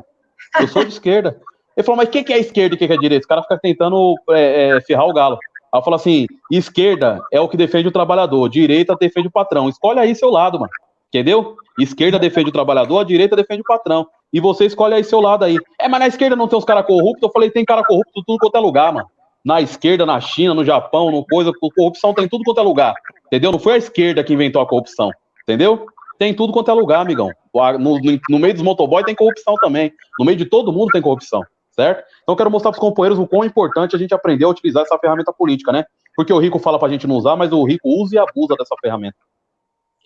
Eu 0.60 0.68
sou 0.68 0.84
de 0.84 0.92
esquerda. 0.92 1.40
Ele 1.76 1.84
falou: 1.84 1.96
mas 1.96 2.08
o 2.08 2.12
que 2.12 2.32
é 2.32 2.38
esquerda 2.38 2.74
e 2.74 2.76
o 2.76 2.78
que 2.78 2.84
é 2.84 2.96
direita? 2.96 3.24
Os 3.24 3.26
caras 3.26 3.42
ficam 3.44 3.58
tentando 3.60 4.14
é, 4.30 4.68
é, 4.68 4.80
ferrar 4.82 5.08
o 5.08 5.12
Galo. 5.12 5.36
Eu 5.74 5.82
falo 5.82 5.96
assim: 5.96 6.26
esquerda 6.50 7.20
é 7.32 7.40
o 7.40 7.48
que 7.48 7.56
defende 7.56 7.88
o 7.88 7.92
trabalhador, 7.92 8.48
direita 8.48 8.96
defende 8.96 9.28
o 9.28 9.32
patrão. 9.32 9.68
Escolhe 9.68 9.98
aí 9.98 10.14
seu 10.14 10.30
lado, 10.30 10.60
mano. 10.60 10.70
Entendeu? 11.08 11.56
Esquerda 11.78 12.18
defende 12.18 12.48
o 12.48 12.52
trabalhador, 12.52 12.98
a 12.98 13.04
direita 13.04 13.36
defende 13.36 13.60
o 13.60 13.66
patrão. 13.66 14.06
E 14.32 14.40
você 14.40 14.64
escolhe 14.64 14.94
aí 14.94 15.04
seu 15.04 15.20
lado 15.20 15.44
aí. 15.44 15.58
É, 15.78 15.88
mas 15.88 16.00
na 16.00 16.06
esquerda 16.06 16.34
não 16.34 16.48
tem 16.48 16.58
os 16.58 16.64
caras 16.64 16.86
corruptos? 16.86 17.22
Eu 17.22 17.30
falei, 17.30 17.50
tem 17.50 17.64
cara 17.64 17.84
corrupto 17.84 18.22
tudo 18.26 18.38
quanto 18.38 18.56
é 18.56 18.60
lugar, 18.60 18.92
mano. 18.92 19.06
Na 19.44 19.60
esquerda, 19.60 20.06
na 20.06 20.20
China, 20.20 20.54
no 20.54 20.64
Japão, 20.64 21.10
no 21.10 21.24
coisa, 21.26 21.52
corrupção 21.76 22.14
tem 22.14 22.28
tudo 22.28 22.44
quanto 22.44 22.60
é 22.60 22.62
lugar. 22.62 22.94
Entendeu? 23.26 23.52
Não 23.52 23.58
foi 23.58 23.74
a 23.74 23.78
esquerda 23.78 24.24
que 24.24 24.32
inventou 24.32 24.62
a 24.62 24.66
corrupção. 24.66 25.10
Entendeu? 25.42 25.86
Tem 26.18 26.32
tudo 26.32 26.52
quanto 26.52 26.70
é 26.70 26.74
lugar, 26.74 27.00
amigão. 27.00 27.30
No, 27.52 27.98
no, 27.98 28.20
no 28.30 28.38
meio 28.38 28.54
dos 28.54 28.62
motoboys 28.62 29.04
tem 29.04 29.14
corrupção 29.14 29.54
também. 29.56 29.92
No 30.18 30.24
meio 30.24 30.38
de 30.38 30.46
todo 30.46 30.72
mundo 30.72 30.90
tem 30.92 31.02
corrupção, 31.02 31.42
certo? 31.72 32.04
Então 32.22 32.32
eu 32.32 32.36
quero 32.36 32.50
mostrar 32.50 32.70
para 32.70 32.78
os 32.78 32.80
companheiros 32.80 33.18
o 33.18 33.26
quão 33.26 33.44
importante 33.44 33.96
a 33.96 33.98
gente 33.98 34.14
aprender 34.14 34.44
a 34.44 34.48
utilizar 34.48 34.82
essa 34.82 34.98
ferramenta 34.98 35.32
política, 35.32 35.72
né? 35.72 35.84
Porque 36.14 36.32
o 36.32 36.38
rico 36.38 36.58
fala 36.58 36.78
para 36.78 36.88
a 36.88 36.90
gente 36.90 37.06
não 37.06 37.16
usar, 37.16 37.36
mas 37.36 37.52
o 37.52 37.64
rico 37.64 37.88
usa 37.88 38.16
e 38.16 38.18
abusa 38.18 38.54
dessa 38.56 38.76
ferramenta. 38.80 39.16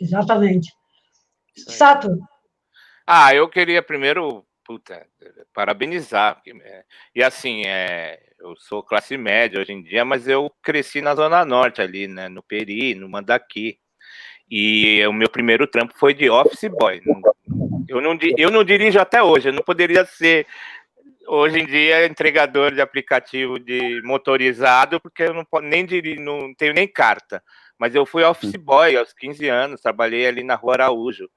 Exatamente. 0.01 0.73
Sato. 1.57 2.09
Ah, 3.07 3.35
eu 3.35 3.49
queria 3.49 3.83
primeiro, 3.83 4.45
puta, 4.65 5.07
parabenizar. 5.55 6.41
É, 6.47 6.85
e 7.15 7.23
assim, 7.23 7.63
é, 7.67 8.21
eu 8.39 8.55
sou 8.57 8.83
classe 8.83 9.17
média 9.17 9.61
hoje 9.61 9.73
em 9.73 9.83
dia, 9.83 10.05
mas 10.05 10.29
eu 10.29 10.51
cresci 10.63 11.01
na 11.01 11.15
Zona 11.15 11.45
Norte 11.45 11.81
ali, 11.81 12.07
né? 12.07 12.29
No 12.29 12.43
Peri, 12.43 12.95
no 12.95 13.09
Mandaqui. 13.09 13.79
E 14.49 15.05
o 15.07 15.13
meu 15.13 15.29
primeiro 15.29 15.67
trampo 15.67 15.93
foi 15.97 16.15
de 16.15 16.31
office 16.31 16.71
boy. 16.71 17.03
Eu 17.89 18.01
não, 18.01 18.17
eu 18.37 18.51
não 18.51 18.63
dirijo 18.63 18.99
até 18.99 19.21
hoje, 19.23 19.49
eu 19.49 19.53
não 19.53 19.63
poderia 19.63 20.05
ser 20.05 20.47
hoje 21.26 21.59
em 21.61 21.66
dia 21.66 22.06
entregador 22.06 22.73
de 22.73 22.80
aplicativo 22.80 23.59
de 23.59 24.00
motorizado, 24.02 25.00
porque 25.00 25.25
eu 25.25 25.35
não 25.35 25.47
nem 25.62 25.85
dirijo, 25.85 26.21
não 26.21 26.54
tenho 26.54 26.75
nem 26.75 26.87
carta. 26.87 27.42
Mas 27.78 27.95
eu 27.95 28.06
fui 28.06 28.23
office 28.25 28.56
boy 28.56 28.97
aos 28.97 29.12
15 29.12 29.49
anos, 29.49 29.80
trabalhei 29.80 30.26
ali 30.26 30.42
na 30.42 30.54
Rua 30.54 30.75
Araújo. 30.75 31.28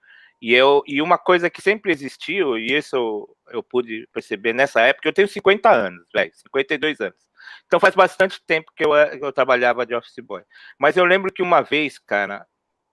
E, 0.42 0.54
eu, 0.54 0.82
e 0.88 1.02
uma 1.02 1.18
coisa 1.18 1.50
que 1.50 1.62
sempre 1.62 1.92
existiu, 1.92 2.58
e 2.58 2.74
isso 2.74 2.96
eu, 2.96 3.38
eu 3.52 3.64
pude 3.64 4.08
perceber 4.14 4.54
nessa 4.54 4.82
época, 4.82 5.10
eu 5.10 5.14
tenho 5.14 5.28
50 5.28 5.70
anos, 5.70 6.08
velho, 6.14 6.32
52 6.34 7.02
anos. 7.02 7.28
Então 7.66 7.80
faz 7.80 7.94
bastante 7.94 8.42
tempo 8.46 8.72
que 8.76 8.86
eu, 8.86 8.96
eu 8.96 9.34
trabalhava 9.34 9.86
de 9.86 9.94
office 9.94 10.24
boy. 10.24 10.42
Mas 10.78 10.96
eu 10.96 11.04
lembro 11.04 11.32
que 11.32 11.44
uma 11.44 11.62
vez, 11.62 12.00
cara, 12.00 12.46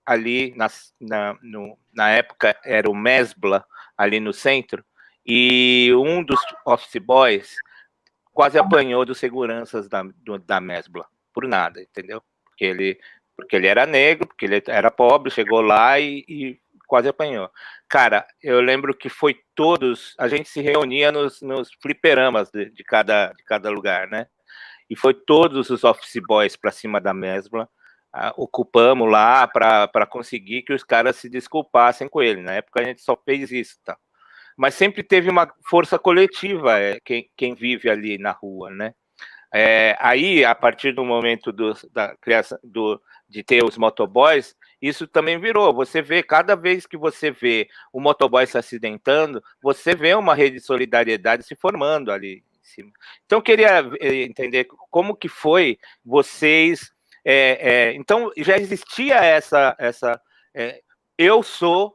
ali 0.04 0.54
na, 0.56 0.68
na, 1.00 1.38
no, 1.42 1.78
na 1.94 2.10
época 2.10 2.58
era 2.64 2.90
o 2.90 2.94
Mesbla, 2.94 3.64
ali 3.96 4.20
no 4.20 4.32
centro, 4.32 4.84
e 5.26 5.92
um 5.94 6.22
dos 6.22 6.40
office 6.64 7.02
boys 7.02 7.56
quase 8.32 8.58
apanhou 8.58 9.04
dos 9.04 9.18
seguranças 9.18 9.88
da, 9.88 10.02
do, 10.02 10.38
da 10.38 10.60
Mesbla, 10.60 11.06
por 11.32 11.48
nada, 11.48 11.80
entendeu? 11.80 12.22
Porque 12.44 12.64
ele, 12.64 13.00
porque 13.34 13.56
ele 13.56 13.66
era 13.66 13.86
negro, 13.86 14.26
porque 14.26 14.44
ele 14.44 14.62
era 14.68 14.90
pobre, 14.90 15.30
chegou 15.30 15.60
lá 15.60 15.98
e, 15.98 16.24
e 16.28 16.60
quase 16.86 17.08
apanhou. 17.08 17.50
Cara, 17.88 18.26
eu 18.42 18.60
lembro 18.60 18.94
que 18.94 19.08
foi 19.08 19.40
todos, 19.54 20.14
a 20.18 20.28
gente 20.28 20.48
se 20.48 20.60
reunia 20.60 21.10
nos, 21.10 21.42
nos 21.42 21.70
fliperamas 21.80 22.50
de, 22.50 22.70
de, 22.70 22.84
cada, 22.84 23.32
de 23.32 23.42
cada 23.42 23.70
lugar, 23.70 24.06
né? 24.08 24.26
E 24.88 24.94
foi 24.94 25.14
todos 25.14 25.70
os 25.70 25.82
office 25.82 26.22
boys 26.26 26.56
para 26.56 26.70
cima 26.70 27.00
da 27.00 27.12
Mesbla, 27.12 27.68
ocupamos 28.36 29.10
lá 29.10 29.46
para 29.46 30.06
conseguir 30.06 30.62
que 30.62 30.72
os 30.72 30.84
caras 30.84 31.16
se 31.16 31.28
desculpassem 31.28 32.08
com 32.08 32.22
ele. 32.22 32.40
Na 32.40 32.52
época 32.52 32.80
a 32.80 32.84
gente 32.84 33.02
só 33.02 33.16
fez 33.16 33.50
isso, 33.50 33.78
tá? 33.84 33.98
Mas 34.56 34.74
sempre 34.74 35.02
teve 35.02 35.30
uma 35.30 35.52
força 35.68 35.98
coletiva 35.98 36.78
é, 36.78 36.98
quem, 37.04 37.30
quem 37.36 37.54
vive 37.54 37.90
ali 37.90 38.18
na 38.18 38.30
rua, 38.30 38.70
né? 38.70 38.94
É, 39.52 39.96
aí, 40.00 40.44
a 40.44 40.54
partir 40.54 40.92
do 40.92 41.04
momento 41.04 41.52
do, 41.52 41.72
da 41.92 42.16
criação 42.16 42.58
do, 42.62 43.00
de 43.28 43.42
ter 43.42 43.64
os 43.64 43.78
motoboys, 43.78 44.56
isso 44.82 45.06
também 45.06 45.38
virou. 45.38 45.72
Você 45.72 46.02
vê, 46.02 46.22
cada 46.22 46.54
vez 46.54 46.86
que 46.86 46.96
você 46.96 47.30
vê 47.30 47.68
o 47.92 48.00
motoboy 48.00 48.46
se 48.46 48.58
acidentando, 48.58 49.42
você 49.62 49.94
vê 49.94 50.14
uma 50.14 50.34
rede 50.34 50.56
de 50.56 50.62
solidariedade 50.62 51.44
se 51.44 51.54
formando 51.54 52.10
ali 52.10 52.38
em 52.38 52.64
cima. 52.64 52.90
Então, 53.24 53.40
queria 53.40 53.88
eh, 54.00 54.22
entender 54.24 54.66
como 54.90 55.16
que 55.16 55.28
foi 55.28 55.78
vocês 56.04 56.92
é, 57.28 57.58
é, 57.60 57.92
então 57.94 58.30
já 58.36 58.56
existia 58.56 59.16
essa 59.16 59.74
essa 59.80 60.20
é, 60.54 60.80
eu 61.18 61.42
sou 61.42 61.92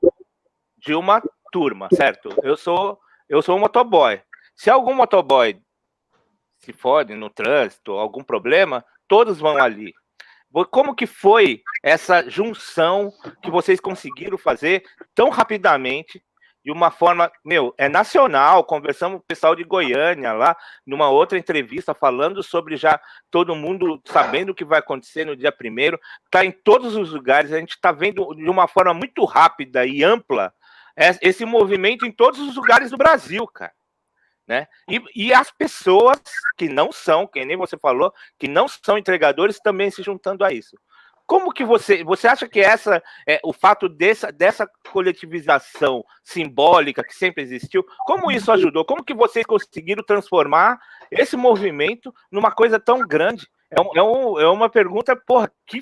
de 0.78 0.94
uma 0.94 1.24
turma, 1.52 1.90
certo? 1.94 2.30
Eu 2.44 2.56
sou 2.56 3.00
eu 3.30 3.42
sou 3.42 3.56
um 3.56 3.60
motoboy. 3.60 4.22
Se 4.56 4.70
algum 4.70 4.94
motoboy 4.94 5.62
se 6.58 6.74
fode 6.74 7.16
no 7.16 7.30
trânsito, 7.30 7.94
algum 7.94 8.24
problema, 8.24 8.86
todos 9.08 9.40
vão 9.40 9.58
ali. 9.58 9.94
Como 10.70 10.94
que 10.94 11.08
foi 11.08 11.62
essa 11.82 12.30
junção 12.30 13.12
que 13.42 13.50
vocês 13.50 13.80
conseguiram 13.80 14.38
fazer 14.38 14.84
tão 15.16 15.30
rapidamente 15.30 16.22
de 16.64 16.72
uma 16.72 16.92
forma, 16.92 17.32
meu, 17.44 17.74
é 17.78 17.90
nacional. 17.90 18.64
Conversamos 18.64 19.18
com 19.18 19.24
o 19.24 19.28
pessoal 19.28 19.56
de 19.56 19.64
Goiânia 19.64 20.34
lá, 20.34 20.56
numa 20.86 21.10
outra 21.10 21.38
entrevista, 21.38 21.94
falando 21.94 22.44
sobre 22.44 22.78
já 22.78 23.00
todo 23.32 23.56
mundo 23.56 24.00
sabendo 24.06 24.52
o 24.52 24.56
que 24.56 24.66
vai 24.66 24.80
acontecer 24.80 25.26
no 25.26 25.36
dia 25.36 25.52
primeiro. 25.52 26.00
Está 26.26 26.46
em 26.46 26.52
todos 26.52 26.96
os 26.96 27.12
lugares, 27.12 27.52
a 27.52 27.60
gente 27.60 27.72
está 27.72 27.92
vendo 27.92 28.36
de 28.36 28.50
uma 28.50 28.68
forma 28.68 28.94
muito 28.94 29.24
rápida 29.26 29.86
e 29.86 30.04
ampla 30.04 30.54
esse 31.22 31.46
movimento 31.46 32.06
em 32.06 32.12
todos 32.12 32.40
os 32.40 32.56
lugares 32.56 32.92
do 32.92 32.98
Brasil, 32.98 33.46
cara. 33.48 33.74
Né? 34.48 34.68
E, 34.90 35.02
e 35.16 35.34
as 35.34 35.52
pessoas 35.52 36.20
que 36.58 36.68
não 36.68 36.92
são, 36.92 37.26
que 37.26 37.46
nem 37.46 37.56
você 37.56 37.78
falou, 37.78 38.14
que 38.38 38.48
não 38.48 38.68
são 38.68 38.98
entregadores, 38.98 39.60
também 39.60 39.90
se 39.90 40.04
juntando 40.04 40.44
a 40.44 40.52
isso. 40.52 40.78
Como 41.26 41.54
que 41.54 41.64
você, 41.64 42.04
você 42.04 42.28
acha 42.28 42.46
que 42.46 42.60
essa 42.60 43.02
é 43.26 43.40
o 43.46 43.54
fato 43.54 43.88
dessa, 43.88 44.34
dessa 44.34 44.70
coletivização 44.92 46.04
simbólica 46.24 47.04
que 47.04 47.16
sempre 47.16 47.42
existiu, 47.42 47.86
como 48.00 48.30
isso 48.30 48.52
ajudou? 48.52 48.84
Como 48.84 49.04
que 49.04 49.14
vocês 49.14 49.46
conseguiram 49.46 50.04
transformar 50.04 50.78
esse 51.10 51.38
movimento 51.38 52.14
numa 52.30 52.52
coisa 52.52 52.78
tão 52.78 53.00
grande? 53.00 53.48
É, 53.70 53.80
um, 53.80 53.92
é, 53.96 54.04
um, 54.04 54.40
é 54.42 54.50
uma 54.50 54.70
pergunta, 54.70 55.16
porra, 55.16 55.50
que, 55.66 55.82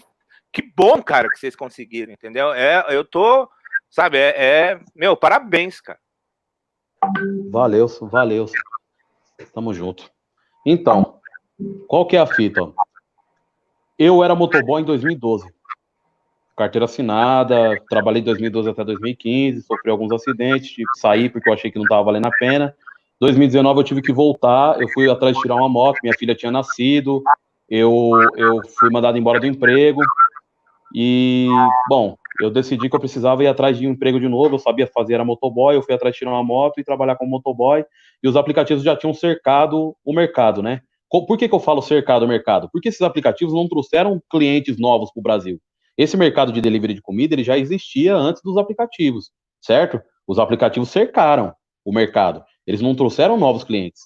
que 0.54 0.62
bom, 0.76 1.02
cara, 1.02 1.28
que 1.28 1.40
vocês 1.40 1.56
conseguiram, 1.56 2.14
entendeu? 2.14 2.54
É, 2.54 2.86
eu 2.90 3.04
tô, 3.04 3.50
sabe, 3.90 4.18
é, 4.18 4.30
é 4.38 4.80
meu, 4.96 5.16
parabéns, 5.16 5.82
cara. 5.82 6.00
Valeu, 7.50 7.88
valeu. 8.02 8.46
Tamo 9.54 9.74
junto. 9.74 10.10
Então, 10.66 11.20
qual 11.88 12.06
que 12.06 12.16
é 12.16 12.20
a 12.20 12.26
fita? 12.26 12.62
Eu 13.98 14.24
era 14.24 14.36
motoboy 14.36 14.82
em 14.82 14.86
2012. 14.86 15.48
Carteira 16.56 16.86
assinada, 16.86 17.82
trabalhei 17.90 18.22
de 18.22 18.26
2012 18.26 18.70
até 18.70 18.84
2015, 18.84 19.62
sofri 19.62 19.90
alguns 19.90 20.12
acidentes, 20.12 20.76
sair 20.98 21.30
porque 21.30 21.50
eu 21.50 21.54
achei 21.54 21.72
que 21.72 21.78
não 21.78 21.86
estava 21.86 22.04
valendo 22.04 22.28
a 22.28 22.32
pena. 22.32 22.76
2019 23.20 23.80
eu 23.80 23.84
tive 23.84 24.02
que 24.02 24.14
voltar, 24.14 24.80
eu 24.82 24.88
fui 24.90 25.10
atrás 25.10 25.36
de 25.36 25.42
tirar 25.42 25.56
uma 25.56 25.70
moto, 25.70 26.00
minha 26.02 26.16
filha 26.18 26.36
tinha 26.36 26.52
nascido, 26.52 27.22
eu, 27.70 28.12
eu 28.36 28.62
fui 28.78 28.90
mandado 28.90 29.18
embora 29.18 29.40
do 29.40 29.46
emprego, 29.46 30.02
e, 30.94 31.48
bom, 31.90 32.18
eu 32.40 32.50
decidi 32.50 32.90
que 32.90 32.96
eu 32.96 33.00
precisava 33.00 33.44
ir 33.44 33.48
atrás 33.48 33.78
de 33.78 33.86
um 33.86 33.92
emprego 33.92 34.20
de 34.20 34.28
novo, 34.28 34.56
eu 34.56 34.60
sabia 34.60 34.88
fazer 34.88 35.16
era 35.16 35.26
motoboy, 35.26 35.76
eu 35.76 35.82
fui 35.82 35.94
atrás 35.94 36.14
de 36.14 36.20
tirar 36.20 36.32
uma 36.32 36.44
moto 36.44 36.80
e 36.80 36.84
trabalhar 36.84 37.16
como 37.16 37.32
motoboy, 37.32 37.84
e 38.24 38.28
os 38.28 38.36
aplicativos 38.36 38.84
já 38.84 38.96
tinham 38.96 39.14
cercado 39.14 39.96
o 40.06 40.14
mercado, 40.14 40.64
né? 40.64 40.82
Por 41.10 41.38
que, 41.38 41.50
que 41.50 41.56
eu 41.56 41.60
falo 41.60 41.82
cercado 41.82 42.24
o 42.24 42.28
mercado? 42.28 42.70
Porque 42.72 42.88
esses 42.88 43.02
aplicativos 43.02 43.54
não 43.54 43.68
trouxeram 43.68 44.22
clientes 44.30 44.78
novos 44.78 45.12
para 45.12 45.20
o 45.20 45.24
Brasil. 45.24 45.60
Esse 45.98 46.16
mercado 46.16 46.52
de 46.54 46.62
delivery 46.62 46.94
de 46.94 47.02
comida 47.02 47.34
ele 47.36 47.44
já 47.44 47.58
existia 47.58 48.16
antes 48.16 48.42
dos 48.44 48.58
aplicativos, 48.58 49.32
certo? 49.60 50.00
Os 50.28 50.40
aplicativos 50.40 50.90
cercaram 50.90 51.54
o 51.84 51.92
mercado. 51.92 52.44
Eles 52.66 52.80
não 52.80 52.96
trouxeram 52.96 53.38
novos 53.38 53.64
clientes. 53.64 54.04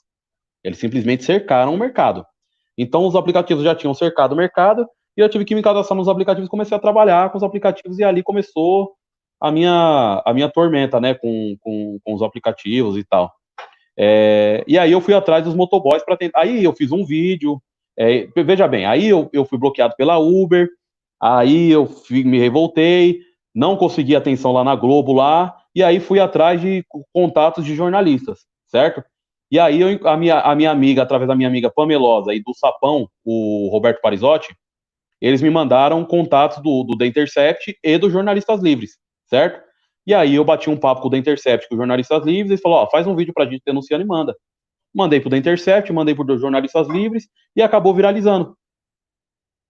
Eles 0.64 0.80
simplesmente 0.80 1.24
cercaram 1.24 1.74
o 1.74 1.78
mercado. 1.78 2.26
Então, 2.78 3.06
os 3.06 3.16
aplicativos 3.16 3.64
já 3.64 3.76
tinham 3.76 3.94
cercado 3.94 4.32
o 4.32 4.38
mercado 4.38 4.88
e 5.16 5.22
eu 5.22 5.30
tive 5.30 5.46
que 5.46 5.56
me 5.56 5.62
cadastrar 5.62 5.98
nos 5.98 6.08
aplicativos, 6.08 6.50
comecei 6.50 6.76
a 6.76 6.80
trabalhar 6.80 7.32
com 7.32 7.38
os 7.38 7.44
aplicativos 7.44 8.00
e 8.00 8.04
ali 8.04 8.24
começou 8.24 8.94
a 9.40 9.52
minha, 9.52 10.22
a 10.26 10.34
minha 10.34 10.50
tormenta, 10.50 11.00
né, 11.00 11.14
com, 11.14 11.56
com, 11.60 12.00
com 12.04 12.14
os 12.14 12.22
aplicativos 12.22 12.98
e 12.98 13.04
tal. 13.04 13.32
É, 13.98 14.64
e 14.68 14.78
aí 14.78 14.92
eu 14.92 15.02
fui 15.02 15.14
atrás 15.14 15.44
dos 15.44 15.54
motoboys 15.54 16.04
para 16.04 16.18
tentar. 16.18 16.42
Aí 16.42 16.64
eu 16.64 16.74
fiz 16.74 16.92
um 16.92 17.06
vídeo. 17.06 17.62
É, 17.98 18.28
veja 18.44 18.68
bem, 18.68 18.86
aí 18.86 19.08
eu, 19.08 19.30
eu 19.32 19.46
fui 19.46 19.58
bloqueado 19.60 19.96
pela 19.96 20.18
Uber. 20.18 20.68
Aí 21.22 21.72
eu 21.72 21.86
fui, 21.86 22.24
me 22.24 22.38
revoltei, 22.38 23.22
não 23.56 23.78
consegui 23.78 24.14
atenção 24.14 24.52
lá 24.52 24.62
na 24.62 24.76
Globo 24.76 25.14
lá, 25.14 25.56
e 25.74 25.82
aí 25.82 26.02
fui 26.02 26.20
atrás 26.20 26.60
de 26.60 26.86
contatos 27.14 27.64
de 27.64 27.76
jornalistas, 27.76 28.42
certo? 28.68 29.02
E 29.50 29.58
aí 29.58 29.80
eu, 29.80 30.06
a, 30.06 30.18
minha, 30.18 30.42
a 30.42 30.54
minha 30.54 30.70
amiga, 30.70 31.02
através 31.02 31.30
da 31.30 31.36
minha 31.36 31.48
amiga 31.48 31.72
Pamelosa 31.72 32.34
e 32.34 32.42
do 32.42 32.54
Sapão, 32.54 33.08
o 33.24 33.70
Roberto 33.72 34.02
Parizotti, 34.02 34.54
eles 35.24 35.42
me 35.42 35.50
mandaram 35.50 36.04
contatos 36.04 36.62
do, 36.62 36.84
do 36.84 36.98
The 36.98 37.06
Intercept 37.06 37.80
e 37.82 37.98
dos 37.98 38.12
Jornalistas 38.12 38.62
Livres, 38.62 38.98
certo? 39.26 39.64
E 40.06 40.14
aí 40.14 40.36
eu 40.36 40.44
bati 40.44 40.70
um 40.70 40.76
papo 40.76 41.02
com 41.02 41.08
o 41.08 41.12
The 41.12 41.18
Intercept, 41.18 41.70
com 41.70 41.76
os 41.76 41.80
jornalistas 41.80 42.26
livres, 42.26 42.60
e 42.60 42.62
falou, 42.62 42.80
ó, 42.80 42.90
faz 42.90 43.08
um 43.08 43.16
vídeo 43.16 43.34
pra 43.34 43.46
gente 43.46 43.62
denunciando 43.66 44.04
e 44.04 44.08
manda. 44.08 44.36
Mandei 44.94 45.22
pro 45.22 45.30
The 45.30 45.38
Intercept, 45.38 45.94
mandei 45.94 46.14
pro 46.14 46.38
jornalistas 46.38 46.90
livres, 46.90 47.30
e 47.56 47.62
acabou 47.62 47.94
viralizando. 47.94 48.58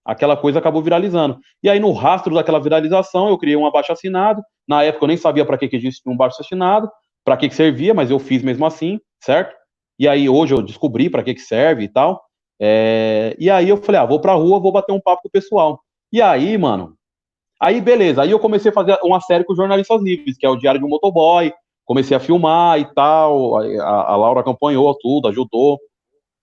aquela 0.04 0.36
coisa 0.36 0.58
acabou 0.58 0.82
viralizando. 0.82 1.38
E 1.62 1.70
aí, 1.70 1.78
no 1.78 1.92
rastro 1.92 2.34
daquela 2.34 2.58
viralização, 2.58 3.28
eu 3.28 3.38
criei 3.38 3.56
um 3.56 3.64
abaixo 3.64 3.92
assinado. 3.92 4.42
Na 4.66 4.82
época, 4.82 5.04
eu 5.04 5.08
nem 5.08 5.16
sabia 5.16 5.46
para 5.46 5.56
que, 5.56 5.68
que 5.68 5.76
existia 5.76 6.10
um 6.10 6.16
abaixo 6.16 6.40
assinado, 6.40 6.90
para 7.24 7.36
que, 7.36 7.48
que 7.48 7.54
servia, 7.54 7.94
mas 7.94 8.10
eu 8.10 8.18
fiz 8.18 8.42
mesmo 8.42 8.66
assim, 8.66 8.98
certo? 9.22 9.54
E 10.00 10.08
aí, 10.08 10.28
hoje 10.28 10.52
eu 10.52 10.60
descobri 10.62 11.08
para 11.08 11.22
que, 11.22 11.32
que 11.32 11.40
serve 11.40 11.84
e 11.84 11.88
tal. 11.88 12.23
É... 12.60 13.36
E 13.38 13.50
aí, 13.50 13.68
eu 13.68 13.76
falei, 13.76 14.00
ah, 14.00 14.04
vou 14.04 14.20
pra 14.20 14.34
rua, 14.34 14.60
vou 14.60 14.72
bater 14.72 14.92
um 14.92 15.00
papo 15.00 15.22
com 15.22 15.28
o 15.28 15.32
pessoal. 15.32 15.80
E 16.12 16.22
aí, 16.22 16.56
mano, 16.56 16.94
aí 17.60 17.80
beleza. 17.80 18.22
Aí 18.22 18.30
eu 18.30 18.38
comecei 18.38 18.70
a 18.70 18.74
fazer 18.74 18.98
uma 19.02 19.20
série 19.20 19.44
com 19.44 19.54
jornalistas 19.54 20.00
livres, 20.02 20.36
que 20.38 20.46
é 20.46 20.48
o 20.48 20.56
Diário 20.56 20.80
de 20.80 20.86
um 20.86 20.88
Motoboy. 20.88 21.52
Comecei 21.84 22.16
a 22.16 22.20
filmar 22.20 22.78
e 22.78 22.84
tal. 22.94 23.58
A, 23.58 24.12
a 24.12 24.16
Laura 24.16 24.40
acompanhou 24.40 24.96
tudo, 25.00 25.28
ajudou. 25.28 25.78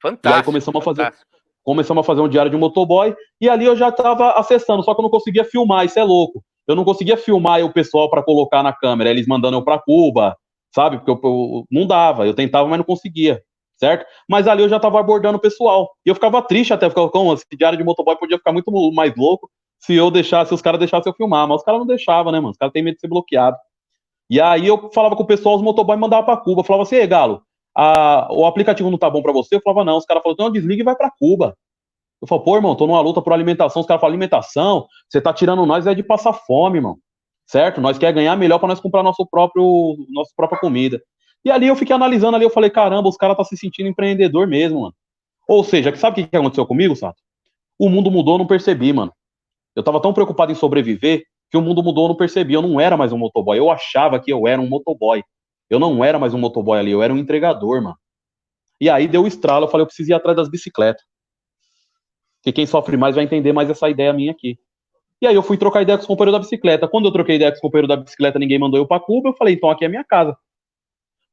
Fantástico. 0.02 0.28
E 0.28 0.34
aí 0.34 0.44
começamos 0.44 0.84
fantástico. 0.84 1.08
a 1.08 1.12
fazer 1.12 1.32
começamos 1.64 2.02
a 2.02 2.06
fazer 2.06 2.22
um 2.22 2.30
diário 2.30 2.52
de 2.52 2.58
motoboy, 2.58 3.16
e 3.40 3.48
ali 3.48 3.66
eu 3.66 3.76
já 3.76 3.90
estava 3.90 4.32
acessando, 4.32 4.84
só 4.84 4.94
que 4.94 5.00
eu 5.00 5.04
não 5.04 5.10
conseguia 5.10 5.44
filmar, 5.44 5.86
isso 5.86 6.00
é 6.00 6.04
louco. 6.04 6.44
Eu 6.68 6.76
não 6.76 6.84
conseguia 6.84 7.18
filmar 7.18 7.64
o 7.64 7.74
pessoal 7.74 8.10
para 8.10 8.24
colocar 8.24 8.64
na 8.64 8.74
câmera, 8.74 9.10
eles 9.10 9.28
mandando 9.28 9.58
eu 9.58 9.64
para 9.64 9.80
Cuba, 9.80 10.36
sabe? 10.74 10.98
Porque 10.98 11.12
eu, 11.12 11.20
eu, 11.24 11.66
não 11.72 11.86
dava, 11.86 12.26
eu 12.26 12.34
tentava, 12.34 12.68
mas 12.68 12.78
não 12.78 12.86
conseguia, 12.86 13.42
certo? 13.82 14.06
Mas 14.30 14.48
ali 14.48 14.62
eu 14.62 14.70
já 14.70 14.76
estava 14.76 15.00
abordando 15.00 15.40
o 15.40 15.42
pessoal. 15.42 15.92
E 16.06 16.10
eu 16.10 16.14
ficava 16.14 16.40
triste 16.44 16.72
até, 16.72 16.88
ficava 16.88 17.10
como 17.10 17.34
esse 17.34 17.44
diário 17.58 17.78
de 17.78 17.84
motoboy 17.84 18.16
podia 18.16 18.38
ficar 18.38 18.54
muito 18.54 18.72
mais 18.94 19.12
louco 19.18 19.50
se 19.80 19.96
eu 19.96 20.12
deixasse, 20.12 20.50
se 20.50 20.54
os 20.54 20.62
caras 20.62 20.78
deixassem 20.78 21.12
eu 21.12 21.16
filmar, 21.16 21.48
mas 21.48 21.58
os 21.58 21.64
caras 21.64 21.80
não 21.80 21.88
deixavam, 21.88 22.32
né, 22.32 22.40
mano? 22.40 22.52
Os 22.52 22.58
caras 22.58 22.72
têm 22.72 22.84
medo 22.84 22.94
de 22.94 23.02
ser 23.02 23.08
bloqueado. 23.08 23.58
E 24.30 24.40
aí 24.40 24.68
eu 24.68 24.92
falava 24.94 25.16
com 25.16 25.24
o 25.24 25.26
pessoal, 25.26 25.56
os 25.56 25.64
motoboys 25.64 26.00
mandavam 26.00 26.26
para 26.26 26.38
Cuba, 26.38 26.64
falava 26.64 26.84
assim, 26.84 27.06
Galo, 27.08 27.42
a, 27.76 28.28
o 28.32 28.46
aplicativo 28.46 28.92
não 28.92 28.98
tá 29.00 29.10
bom 29.10 29.24
para 29.24 29.34
você? 29.34 29.56
Eu 29.56 29.62
falava, 29.62 29.84
não. 29.84 29.98
Os 29.98 30.06
caras 30.06 30.22
falaram, 30.22 30.36
então 30.36 30.52
desliga 30.52 30.84
e 30.84 30.86
vai 30.86 30.96
para 30.96 31.12
Cuba. 31.20 31.58
Eu 32.22 32.28
falo, 32.28 32.44
pô, 32.44 32.56
irmão, 32.56 32.76
tô 32.76 32.86
numa 32.86 33.02
luta 33.02 33.22
por 33.22 33.34
alimentação. 33.34 33.82
Os 33.82 33.88
caras 33.88 34.00
falam, 34.00 34.14
alimentação, 34.14 34.86
você 35.10 35.20
tá 35.20 35.34
tirando 35.34 35.66
nós 35.66 35.88
é 35.88 35.96
de 35.96 36.04
passar 36.04 36.34
fome, 36.34 36.78
irmão. 36.78 37.00
Certo? 37.48 37.82
Nós 37.82 37.98
quer 37.98 38.14
ganhar 38.14 38.36
melhor 38.36 38.60
para 38.60 38.68
nós 38.68 38.80
comprar 38.80 39.02
nosso 39.02 39.26
próprio, 39.26 39.96
nossa 40.10 40.32
própria 40.38 40.60
comida. 40.60 41.02
E 41.44 41.50
ali 41.52 41.68
eu 41.68 41.76
fiquei 41.76 41.96
analisando 41.96 42.36
ali, 42.36 42.46
eu 42.46 42.50
falei, 42.50 42.70
caramba, 42.70 43.10
os 43.10 43.18
caras 43.18 43.38
tá 43.38 43.44
se 43.44 43.58
sentindo 43.58 43.90
empreendedor 43.90 44.48
mesmo, 44.48 44.82
mano. 44.82 44.96
Ou 45.48 45.64
seja, 45.64 45.96
sabe 45.96 46.22
o 46.22 46.28
que 46.28 46.36
aconteceu 46.36 46.66
comigo, 46.66 46.96
Sato? 46.96 47.22
O 47.78 47.90
mundo 47.90 48.12
mudou, 48.12 48.38
não 48.38 48.46
percebi, 48.46 48.94
mano. 48.94 49.12
Eu 49.76 49.84
tava 49.84 50.02
tão 50.02 50.14
preocupado 50.14 50.52
em 50.52 50.56
sobreviver 50.56 51.24
que 51.50 51.58
o 51.58 51.62
mundo 51.62 51.82
mudou, 51.82 52.08
não 52.08 52.16
percebi. 52.16 52.54
Eu 52.54 52.62
não 52.62 52.80
era 52.80 52.96
mais 52.96 53.12
um 53.12 53.18
motoboy. 53.18 53.58
Eu 53.58 53.72
achava 53.72 54.20
que 54.20 54.32
eu 54.32 54.48
era 54.48 54.62
um 54.62 54.68
motoboy. 54.68 55.24
Eu 55.72 55.80
não 55.80 56.04
era 56.04 56.20
mais 56.20 56.34
um 56.34 56.38
motoboy 56.38 56.78
ali, 56.78 56.92
eu 56.92 57.02
era 57.02 57.14
um 57.14 57.18
entregador, 57.18 57.82
mano. 57.82 57.98
E 58.80 58.90
aí 58.90 59.08
deu 59.08 59.24
o 59.24 59.28
estralo, 59.28 59.66
eu 59.66 59.70
falei, 59.70 59.84
eu 59.84 59.88
preciso 59.88 60.12
ir 60.12 60.14
atrás 60.14 60.36
das 60.36 60.50
bicicletas. 60.50 61.02
Porque 62.38 62.52
quem 62.52 62.66
sofre 62.66 62.98
mais 62.98 63.16
vai 63.16 63.24
entender 63.24 63.54
mais 63.54 63.70
essa 63.70 63.90
ideia 63.90 64.12
minha 64.12 64.32
aqui. 64.32 64.58
E 65.22 65.28
aí 65.28 65.36
eu 65.36 65.42
fui 65.42 65.56
trocar 65.56 65.82
ideia 65.82 65.98
com 65.98 66.02
os 66.02 66.08
companheiros 66.08 66.34
da 66.34 66.44
bicicleta. 66.44 66.88
Quando 66.90 67.06
eu 67.06 67.12
troquei 67.12 67.38
ideia 67.38 67.52
com 67.52 67.56
os 67.56 67.62
companheiros 67.62 67.88
da 67.88 67.96
bicicleta, 67.96 68.38
ninguém 68.38 68.60
mandou 68.60 68.80
eu 68.80 68.86
pra 68.86 69.00
Cuba, 69.00 69.30
eu 69.30 69.34
falei, 69.34 69.54
então 69.54 69.70
aqui 69.70 69.86
é 69.86 69.88
minha 69.88 70.04
casa. 70.04 70.36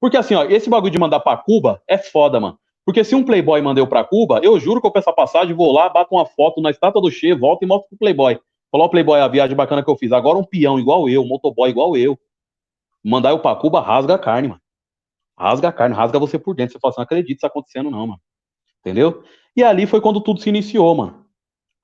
Porque 0.01 0.17
assim, 0.17 0.35
ó, 0.35 0.45
esse 0.45 0.71
bagulho 0.71 0.93
de 0.93 0.99
mandar 0.99 1.21
pra 1.21 1.37
Cuba 1.37 1.83
é 1.89 1.99
foda, 1.99 2.39
mano. 2.39 2.59
Porque 2.85 3.05
se 3.05 3.15
um 3.15 3.25
playboy 3.25 3.61
mandou 3.61 3.87
pra 3.87 4.05
Cuba, 4.05 4.41
eu 4.43 4.59
juro 4.59 4.81
que 4.81 4.87
eu 4.87 4.91
peço 4.91 5.11
a 5.11 5.13
passagem, 5.13 5.55
vou 5.55 5.71
lá, 5.73 5.89
bato 5.89 6.15
uma 6.15 6.25
foto 6.25 6.61
na 6.61 6.71
estátua 6.71 7.03
do 7.03 7.11
Che, 7.11 7.35
volto 7.35 7.63
e 7.63 7.67
mostro 7.67 7.89
pro 7.91 7.99
playboy. 7.99 8.41
Falou, 8.71 8.87
o 8.87 8.91
playboy, 8.91 9.21
a 9.21 9.29
viagem 9.29 9.57
bacana 9.57 9.83
que 9.83 9.91
eu 9.91 9.97
fiz. 9.97 10.13
Agora 10.13 10.39
um 10.39 10.45
peão 10.45 10.79
igual 10.79 11.09
eu, 11.09 11.23
um 11.23 11.27
motoboy 11.27 11.69
igual 11.71 11.97
eu. 11.97 12.19
Mandar 13.05 13.31
eu 13.31 13.41
pra 13.41 13.55
Cuba, 13.57 13.81
rasga 13.81 14.15
a 14.15 14.19
carne, 14.19 14.49
mano. 14.49 14.61
Rasga 15.39 15.69
a 15.69 15.73
carne, 15.73 15.95
rasga 15.95 16.19
você 16.19 16.39
por 16.39 16.55
dentro. 16.55 16.73
Você 16.73 16.79
fala 16.79 16.91
assim, 16.91 17.01
não 17.01 17.05
acredito 17.05 17.37
isso 17.37 17.47
acontecendo, 17.47 17.91
não, 17.91 18.07
mano. 18.07 18.21
Entendeu? 18.81 19.23
E 19.57 19.63
ali 19.63 19.87
foi 19.87 20.01
quando 20.01 20.21
tudo 20.21 20.41
se 20.41 20.49
iniciou, 20.49 20.95
mano. 20.95 21.27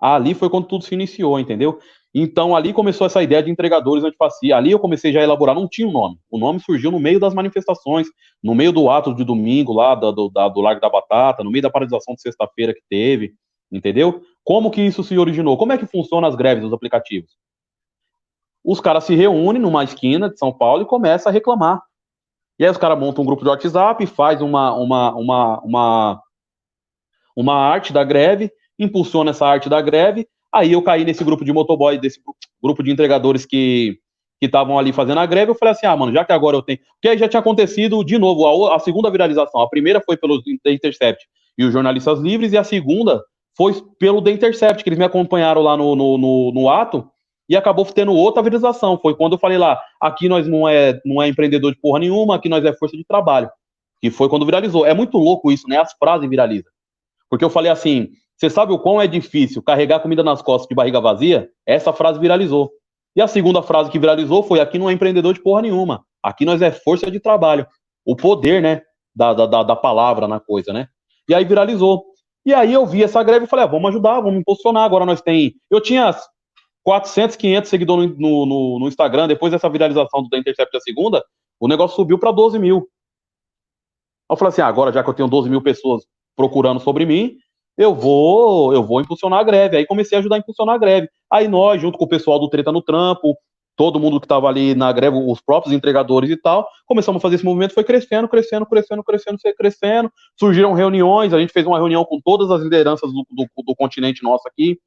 Ali 0.00 0.35
foi 0.35 0.50
quando 0.50 0.66
tudo 0.66 0.85
se 0.85 0.94
iniciou, 0.94 1.38
entendeu? 1.38 1.78
Então 2.14 2.54
ali 2.54 2.73
começou 2.73 3.06
essa 3.06 3.23
ideia 3.23 3.42
de 3.42 3.50
entregadores 3.50 4.04
antifacia. 4.04 4.56
Ali 4.56 4.71
eu 4.71 4.78
comecei 4.78 5.12
já 5.12 5.21
a 5.21 5.25
elaborar, 5.25 5.54
não 5.54 5.68
tinha 5.68 5.88
um 5.88 5.92
nome. 5.92 6.16
O 6.30 6.38
nome 6.38 6.61
surgiu 6.61 6.92
no 6.92 7.00
meio 7.00 7.18
das 7.18 7.35
manifestações, 7.35 8.06
no 8.42 8.54
meio 8.54 8.71
do 8.71 8.88
ato 8.88 9.12
de 9.12 9.25
domingo 9.25 9.73
lá 9.73 9.97
do, 9.97 10.12
do, 10.12 10.28
do 10.28 10.61
Largo 10.61 10.80
da 10.80 10.88
Batata, 10.88 11.42
no 11.42 11.50
meio 11.50 11.62
da 11.62 11.71
paralisação 11.71 12.15
de 12.15 12.21
sexta-feira 12.21 12.73
que 12.73 12.82
teve, 12.88 13.34
entendeu? 13.73 14.23
Como 14.45 14.71
que 14.71 14.80
isso 14.80 15.02
se 15.02 15.19
originou? 15.19 15.56
Como 15.56 15.73
é 15.73 15.78
que 15.78 15.86
funciona 15.86 16.28
as 16.28 16.36
greves 16.36 16.62
dos 16.62 16.73
aplicativos? 16.73 17.32
Os 18.65 18.80
caras 18.80 19.04
se 19.04 19.15
reúnem 19.15 19.60
numa 19.60 19.82
esquina 19.82 20.30
de 20.30 20.38
São 20.38 20.52
Paulo 20.52 20.82
e 20.82 20.86
começam 20.86 21.30
a 21.30 21.32
reclamar. 21.32 21.82
E 22.58 22.65
aí 22.65 22.71
os 22.71 22.78
caras 22.78 22.99
montam 22.99 23.23
um 23.23 23.26
grupo 23.26 23.43
de 23.43 23.49
WhatsApp, 23.49 24.06
faz 24.06 24.41
uma, 24.41 24.73
uma, 24.75 25.15
uma, 25.17 25.60
uma, 25.60 26.23
uma 27.36 27.54
arte 27.56 27.93
da 27.93 28.04
greve, 28.04 28.52
impulsiona 28.78 29.30
essa 29.30 29.47
arte 29.47 29.69
da 29.69 29.80
greve. 29.82 30.28
Aí 30.54 30.73
eu 30.73 30.82
caí 30.82 31.04
nesse 31.04 31.25
grupo 31.25 31.45
de 31.45 31.52
motoboy, 31.52 31.99
desse 31.99 32.21
grupo 32.62 32.82
de 32.82 32.90
entregadores 32.90 33.45
que 33.45 33.99
que 34.40 34.47
estavam 34.47 34.78
ali 34.78 34.93
fazendo 34.93 35.21
a 35.21 35.26
greve, 35.26 35.52
eu 35.52 35.54
falei 35.54 35.73
assim, 35.73 35.86
ah, 35.86 35.97
mano, 35.97 36.12
já 36.12 36.25
que 36.25 36.32
agora 36.32 36.56
eu 36.56 36.60
tenho... 36.60 36.78
Porque 36.95 37.08
aí 37.08 37.17
já 37.17 37.28
tinha 37.28 37.40
acontecido, 37.40 38.04
de 38.04 38.19
novo, 38.19 38.67
a, 38.67 38.76
a 38.76 38.78
segunda 38.78 39.10
viralização. 39.10 39.60
A 39.60 39.69
primeira 39.69 40.02
foi 40.04 40.17
pelo 40.17 40.43
The 40.43 40.73
Intercept 40.73 41.25
e 41.56 41.64
os 41.64 41.73
jornalistas 41.73 42.21
livres, 42.21 42.52
e 42.52 42.58
a 42.58 42.64
segunda 42.64 43.23
foi 43.56 43.73
pelo 43.99 44.21
The 44.21 44.32
Intercept, 44.32 44.82
que 44.82 44.88
eles 44.88 44.99
me 44.99 45.04
acompanharam 45.04 45.62
lá 45.62 45.76
no, 45.76 45.95
no, 45.95 46.19
no, 46.19 46.52
no 46.52 46.69
ato, 46.69 47.08
e 47.49 47.56
acabou 47.56 47.84
tendo 47.86 48.12
outra 48.12 48.43
viralização. 48.43 48.99
Foi 49.00 49.14
quando 49.14 49.34
eu 49.34 49.38
falei 49.38 49.56
lá, 49.56 49.80
aqui 50.00 50.28
nós 50.28 50.47
não 50.49 50.69
é, 50.69 51.00
não 51.04 51.23
é 51.23 51.28
empreendedor 51.28 51.73
de 51.73 51.80
porra 51.80 52.00
nenhuma, 52.00 52.34
aqui 52.34 52.49
nós 52.49 52.64
é 52.64 52.73
força 52.73 52.97
de 52.97 53.04
trabalho. 53.04 53.49
Que 54.00 54.10
foi 54.10 54.28
quando 54.28 54.45
viralizou. 54.45 54.84
É 54.84 54.93
muito 54.93 55.17
louco 55.17 55.52
isso, 55.52 55.69
né? 55.69 55.78
As 55.78 55.93
frases 55.93 56.28
viralizam. 56.28 56.71
Porque 57.30 57.45
eu 57.45 57.50
falei 57.50 57.71
assim, 57.71 58.08
você 58.36 58.50
sabe 58.50 58.73
o 58.73 58.78
quão 58.78 59.00
é 59.00 59.06
difícil 59.06 59.62
carregar 59.62 60.00
comida 60.00 60.23
nas 60.23 60.42
costas 60.42 60.68
de 60.68 60.75
barriga 60.75 61.00
vazia? 61.00 61.49
Essa 61.66 61.92
frase 61.92 62.18
viralizou. 62.18 62.70
E 63.16 63.23
a 63.23 63.28
segunda 63.28 63.62
frase 63.62 63.90
que 63.90 63.99
viralizou 63.99 64.42
foi, 64.42 64.60
aqui 64.60 64.78
não 64.78 64.90
é 64.90 64.92
empreendedor 64.92 65.34
de 65.34 65.42
porra 65.42 65.62
nenhuma. 65.62 66.04
Aqui 66.23 66.44
nós 66.44 66.60
é 66.60 66.70
força 66.70 67.10
de 67.10 67.20
trabalho. 67.20 67.66
O 68.04 68.16
poder, 68.16 68.60
né? 68.60 68.82
Da, 69.14 69.32
da, 69.32 69.62
da 69.62 69.76
palavra 69.76 70.26
na 70.26 70.40
coisa, 70.40 70.73
né? 70.73 70.88
E 71.28 71.34
aí 71.34 71.44
viralizou. 71.44 72.04
E 72.44 72.52
aí 72.52 72.73
eu 72.73 72.84
vi 72.84 73.04
essa 73.04 73.23
greve 73.23 73.44
e 73.44 73.49
falei, 73.49 73.64
ah, 73.64 73.68
vamos 73.68 73.88
ajudar, 73.90 74.20
vamos 74.20 74.40
impulsionar. 74.40 74.82
Agora 74.82 75.06
nós 75.06 75.23
tem. 75.23 75.54
Eu 75.70 75.80
tinha 75.80 76.14
400, 76.82 77.36
500 77.36 77.70
seguidores 77.70 78.18
no, 78.18 78.44
no, 78.44 78.78
no 78.80 78.88
Instagram, 78.88 79.28
depois 79.28 79.52
dessa 79.52 79.70
viralização 79.70 80.28
da 80.28 80.36
Intercept 80.36 80.73
da 80.73 80.80
segunda, 80.80 81.25
o 81.60 81.68
negócio 81.68 81.97
subiu 81.97 82.18
para 82.18 82.32
12 82.32 82.58
mil. 82.58 82.88
Eu 84.28 84.36
falei 84.36 84.50
assim, 84.50 84.60
ah, 84.60 84.66
agora 84.66 84.92
já 84.92 85.02
que 85.04 85.08
eu 85.08 85.14
tenho 85.14 85.28
12 85.28 85.49
mil 85.49 85.62
pessoas 85.62 86.04
procurando 86.36 86.80
sobre 86.80 87.06
mim, 87.06 87.36
eu 87.76 87.95
vou, 87.95 88.73
eu 88.73 88.82
vou 88.82 89.00
impulsionar 89.00 89.41
a 89.41 89.45
greve. 89.45 89.76
Aí 89.76 89.87
comecei 89.87 90.17
a 90.17 90.21
ajudar 90.21 90.37
a 90.37 90.39
impulsionar 90.39 90.76
a 90.76 90.78
greve. 90.78 91.08
Aí 91.30 91.49
nós, 91.49 91.80
junto 91.80 91.99
com 91.99 92.04
o 92.04 92.08
pessoal 92.08 92.39
do 92.39 92.49
Treta 92.49 92.71
no 92.71 92.82
Trampo, 92.82 93.37
todo 93.76 93.99
mundo 93.99 94.21
que 94.21 94.26
estava 94.26 94.49
ali 94.49 94.75
na 94.75 94.93
greve, 94.93 95.17
os 95.17 95.41
próprios 95.41 95.75
entregadores 95.75 96.30
e 96.30 96.37
tal, 96.37 96.69
começamos 96.87 97.19
a 97.19 97.23
fazer 97.23 97.37
esse 97.37 97.45
movimento, 97.45 97.75
foi 97.75 97.84
crescendo, 97.84 98.28
crescendo, 98.28 98.67
crescendo, 98.67 99.02
crescendo, 99.02 99.39
crescendo. 99.56 100.13
Surgiram 100.39 100.73
reuniões, 100.73 101.32
a 101.32 101.41
gente 101.41 101.52
fez 101.52 101.67
uma 101.67 101.78
reunião 101.78 102.04
com 102.04 102.21
todas 102.21 102.50
as 102.50 102.63
lideranças 102.63 103.13
do, 103.13 103.26
do, 103.30 103.47
do 103.65 103.75
continente 103.75 104.23
nosso 104.23 104.47
aqui, 104.47 104.78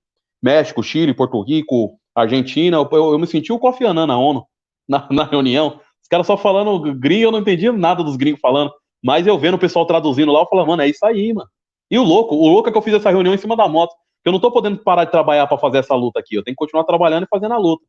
México, 0.42 0.84
Chile, 0.84 1.14
Porto 1.14 1.42
Rico, 1.42 2.00
Argentina. 2.16 2.78
Eu, 2.78 2.90
eu, 2.92 3.20
me 3.20 3.28
senti 3.28 3.52
o 3.52 3.60
Kofi 3.60 3.86
Annan 3.86 4.08
na 4.08 4.18
ONU, 4.18 4.46
na, 4.88 5.08
na 5.12 5.24
reunião. 5.24 5.80
Os 6.02 6.08
caras 6.08 6.28
só 6.28 6.38
falando 6.38 6.94
gringo, 6.96 7.26
eu 7.26 7.32
não 7.32 7.40
entendi 7.40 7.70
nada 7.72 8.04
dos 8.04 8.16
gringos 8.16 8.40
falando. 8.40 8.72
Mas 9.04 9.28
eu 9.28 9.38
vendo 9.38 9.56
o 9.56 9.60
pessoal 9.60 9.86
traduzindo 9.86 10.32
lá, 10.32 10.42
eu 10.42 10.48
falava, 10.48 10.70
mano, 10.70 10.82
é 10.82 10.90
isso 10.90 11.06
aí, 11.06 11.34
mano. 11.34 11.50
E 11.90 11.98
o 11.98 12.04
louco, 12.04 12.36
o 12.36 12.48
louco 12.48 12.70
é 12.70 12.72
que 12.72 12.78
eu 12.78 12.82
fiz 12.82 12.94
essa 12.94 13.10
reunião 13.10 13.34
em 13.34 13.38
cima 13.38 13.56
da 13.56 13.68
moto. 13.68 13.96
Eu 14.26 14.32
não 14.32 14.40
tô 14.40 14.52
podendo 14.52 14.78
parar 14.80 15.06
de 15.06 15.12
trabalhar 15.12 15.48
para 15.48 15.58
fazer 15.58 15.78
essa 15.78 15.96
luta 15.96 16.20
aqui. 16.20 16.36
Eu 16.36 16.44
tenho 16.44 16.56
que 16.56 16.60
continuar 16.60 16.84
trabalhando 16.84 17.24
e 17.24 17.28
fazendo 17.28 17.54
a 17.54 17.58
luta. 17.58 17.86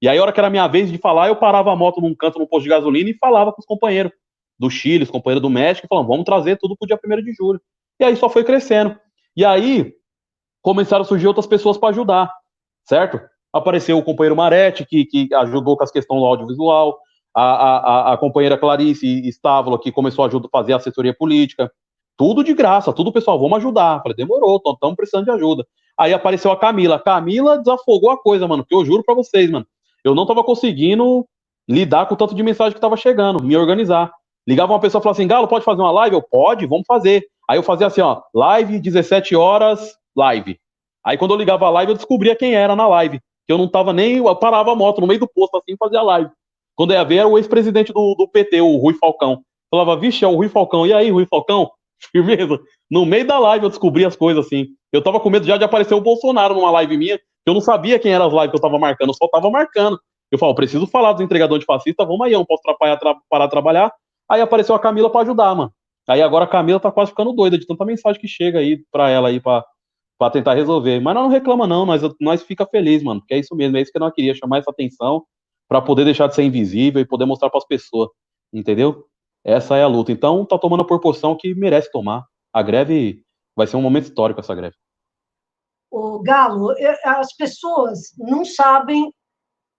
E 0.00 0.08
aí, 0.08 0.18
a 0.18 0.22
hora 0.22 0.32
que 0.32 0.40
era 0.40 0.46
a 0.46 0.50
minha 0.50 0.66
vez 0.66 0.90
de 0.90 0.98
falar, 0.98 1.28
eu 1.28 1.36
parava 1.36 1.72
a 1.72 1.76
moto 1.76 2.00
num 2.00 2.14
canto, 2.14 2.38
num 2.38 2.46
posto 2.46 2.62
de 2.62 2.70
gasolina 2.70 3.10
e 3.10 3.18
falava 3.18 3.52
com 3.52 3.60
os 3.60 3.66
companheiros 3.66 4.12
do 4.58 4.70
Chile, 4.70 5.04
os 5.04 5.10
companheiros 5.10 5.42
do 5.42 5.50
México, 5.50 5.86
falando, 5.88 6.06
vamos 6.06 6.24
trazer 6.24 6.56
tudo 6.56 6.76
pro 6.76 6.86
dia 6.86 6.98
1 7.02 7.22
de 7.22 7.32
julho. 7.32 7.60
E 7.98 8.04
aí 8.04 8.16
só 8.16 8.28
foi 8.28 8.44
crescendo. 8.44 8.96
E 9.36 9.44
aí, 9.44 9.92
começaram 10.62 11.02
a 11.02 11.04
surgir 11.04 11.26
outras 11.26 11.46
pessoas 11.46 11.76
para 11.76 11.90
ajudar, 11.90 12.32
certo? 12.84 13.20
Apareceu 13.52 13.98
o 13.98 14.02
companheiro 14.02 14.36
Marete, 14.36 14.86
que, 14.86 15.04
que 15.04 15.34
ajudou 15.34 15.76
com 15.76 15.82
as 15.82 15.90
questões 15.90 16.20
do 16.20 16.26
audiovisual, 16.26 16.98
a, 17.34 17.42
a, 17.42 18.12
a 18.12 18.16
companheira 18.16 18.58
Clarice 18.58 19.26
Estávola, 19.28 19.80
que 19.80 19.92
começou 19.92 20.24
a 20.24 20.28
ajudar, 20.28 20.48
fazer 20.50 20.72
assessoria 20.72 21.14
política, 21.14 21.70
tudo 22.20 22.44
de 22.44 22.52
graça, 22.52 22.92
tudo 22.92 23.10
pessoal, 23.10 23.40
vamos 23.40 23.56
ajudar. 23.56 24.02
Falei, 24.02 24.14
demorou, 24.14 24.60
estamos 24.62 24.94
precisando 24.94 25.24
de 25.24 25.30
ajuda. 25.30 25.66
Aí 25.96 26.12
apareceu 26.12 26.52
a 26.52 26.56
Camila. 26.56 26.98
Camila 26.98 27.56
desafogou 27.56 28.10
a 28.10 28.18
coisa, 28.18 28.46
mano, 28.46 28.62
que 28.62 28.74
eu 28.74 28.84
juro 28.84 29.02
para 29.02 29.14
vocês, 29.14 29.50
mano. 29.50 29.66
Eu 30.04 30.14
não 30.14 30.26
tava 30.26 30.44
conseguindo 30.44 31.26
lidar 31.66 32.04
com 32.04 32.12
o 32.12 32.16
tanto 32.18 32.34
de 32.34 32.42
mensagem 32.42 32.74
que 32.74 32.80
tava 32.80 32.94
chegando, 32.94 33.42
me 33.42 33.56
organizar. 33.56 34.12
Ligava 34.46 34.70
uma 34.70 34.78
pessoa 34.78 35.00
e 35.00 35.02
falava 35.02 35.18
assim: 35.18 35.26
Galo, 35.26 35.48
pode 35.48 35.64
fazer 35.64 35.80
uma 35.80 35.90
live? 35.92 36.14
Eu, 36.14 36.20
pode, 36.20 36.66
vamos 36.66 36.84
fazer. 36.86 37.24
Aí 37.48 37.56
eu 37.56 37.62
fazia 37.62 37.86
assim, 37.86 38.02
ó, 38.02 38.20
live, 38.34 38.78
17 38.78 39.34
horas, 39.34 39.94
live. 40.14 40.60
Aí 41.02 41.16
quando 41.16 41.30
eu 41.30 41.38
ligava 41.38 41.68
a 41.68 41.70
live, 41.70 41.92
eu 41.92 41.96
descobria 41.96 42.36
quem 42.36 42.54
era 42.54 42.76
na 42.76 42.86
live. 42.86 43.18
Que 43.46 43.52
eu 43.54 43.56
não 43.56 43.66
tava 43.66 43.94
nem. 43.94 44.18
Eu 44.18 44.36
parava 44.36 44.72
a 44.72 44.76
moto 44.76 45.00
no 45.00 45.06
meio 45.06 45.20
do 45.20 45.26
posto 45.26 45.56
assim 45.56 45.74
fazia 45.78 46.02
live. 46.02 46.30
Quando 46.76 46.92
ia 46.92 47.02
ver, 47.02 47.16
era 47.16 47.28
o 47.28 47.38
ex-presidente 47.38 47.94
do, 47.94 48.14
do 48.14 48.28
PT, 48.28 48.60
o 48.60 48.76
Rui 48.76 48.92
Falcão. 48.92 49.40
Falava, 49.70 49.96
vixe, 49.96 50.22
é 50.22 50.28
o 50.28 50.34
Rui 50.34 50.50
Falcão. 50.50 50.86
E 50.86 50.92
aí, 50.92 51.10
Rui 51.10 51.24
Falcão? 51.24 51.70
Firmeza? 52.10 52.58
No 52.90 53.04
meio 53.04 53.26
da 53.26 53.38
live 53.38 53.64
eu 53.64 53.70
descobri 53.70 54.04
as 54.04 54.16
coisas 54.16 54.46
assim. 54.46 54.68
Eu 54.92 55.02
tava 55.02 55.20
com 55.20 55.30
medo 55.30 55.46
já 55.46 55.56
de 55.56 55.64
aparecer 55.64 55.94
o 55.94 56.00
Bolsonaro 56.00 56.54
numa 56.54 56.70
live 56.70 56.96
minha, 56.96 57.20
eu 57.46 57.54
não 57.54 57.60
sabia 57.60 57.98
quem 57.98 58.12
eram 58.12 58.26
as 58.26 58.32
lives 58.32 58.50
que 58.50 58.56
eu 58.56 58.60
tava 58.60 58.78
marcando, 58.78 59.08
eu 59.08 59.14
só 59.14 59.28
tava 59.28 59.50
marcando. 59.50 59.98
Eu 60.30 60.38
falo, 60.38 60.54
preciso 60.54 60.86
falar 60.86 61.12
dos 61.12 61.22
entregadores 61.22 61.60
de 61.60 61.66
fascista, 61.66 62.04
vamos 62.04 62.26
aí, 62.26 62.32
eu 62.32 62.38
não 62.38 62.46
posso 62.46 62.60
atrapalhar, 62.60 62.96
tra 62.96 63.16
parar 63.28 63.46
de 63.46 63.50
trabalhar. 63.50 63.92
Aí 64.30 64.40
apareceu 64.40 64.74
a 64.74 64.78
Camila 64.78 65.10
para 65.10 65.22
ajudar, 65.22 65.54
mano. 65.54 65.72
Aí 66.08 66.22
agora 66.22 66.44
a 66.44 66.48
Camila 66.48 66.78
tá 66.78 66.90
quase 66.90 67.10
ficando 67.10 67.32
doida 67.32 67.58
de 67.58 67.66
tanta 67.66 67.84
mensagem 67.84 68.20
que 68.20 68.28
chega 68.28 68.58
aí 68.58 68.82
pra 68.90 69.08
ela 69.10 69.28
aí 69.28 69.40
pra, 69.40 69.64
tentar 70.32 70.54
resolver. 70.54 71.00
Mas 71.00 71.14
nós 71.14 71.24
não 71.24 71.30
reclama 71.30 71.66
não, 71.66 71.84
nós, 71.84 72.02
nós 72.20 72.42
fica 72.42 72.66
feliz, 72.66 73.02
mano, 73.02 73.20
porque 73.20 73.34
é 73.34 73.38
isso 73.38 73.54
mesmo, 73.56 73.76
é 73.76 73.80
isso 73.80 73.92
que 73.92 73.98
eu 74.00 74.12
queria, 74.12 74.34
chamar 74.34 74.58
essa 74.58 74.70
atenção 74.70 75.24
para 75.68 75.80
poder 75.80 76.04
deixar 76.04 76.26
de 76.26 76.34
ser 76.34 76.42
invisível 76.42 77.00
e 77.00 77.04
poder 77.06 77.24
mostrar 77.24 77.48
para 77.48 77.58
as 77.58 77.66
pessoas, 77.66 78.08
entendeu? 78.52 79.04
Essa 79.44 79.76
é 79.76 79.82
a 79.82 79.88
luta. 79.88 80.12
Então 80.12 80.44
tá 80.44 80.58
tomando 80.58 80.82
a 80.82 80.86
proporção 80.86 81.36
que 81.36 81.54
merece 81.54 81.90
tomar. 81.90 82.24
A 82.52 82.62
greve 82.62 83.22
vai 83.56 83.66
ser 83.66 83.76
um 83.76 83.82
momento 83.82 84.04
histórico 84.04 84.40
essa 84.40 84.54
greve. 84.54 84.76
O 85.90 86.20
Galo, 86.20 86.74
as 87.04 87.34
pessoas 87.34 88.12
não 88.18 88.44
sabem 88.44 89.12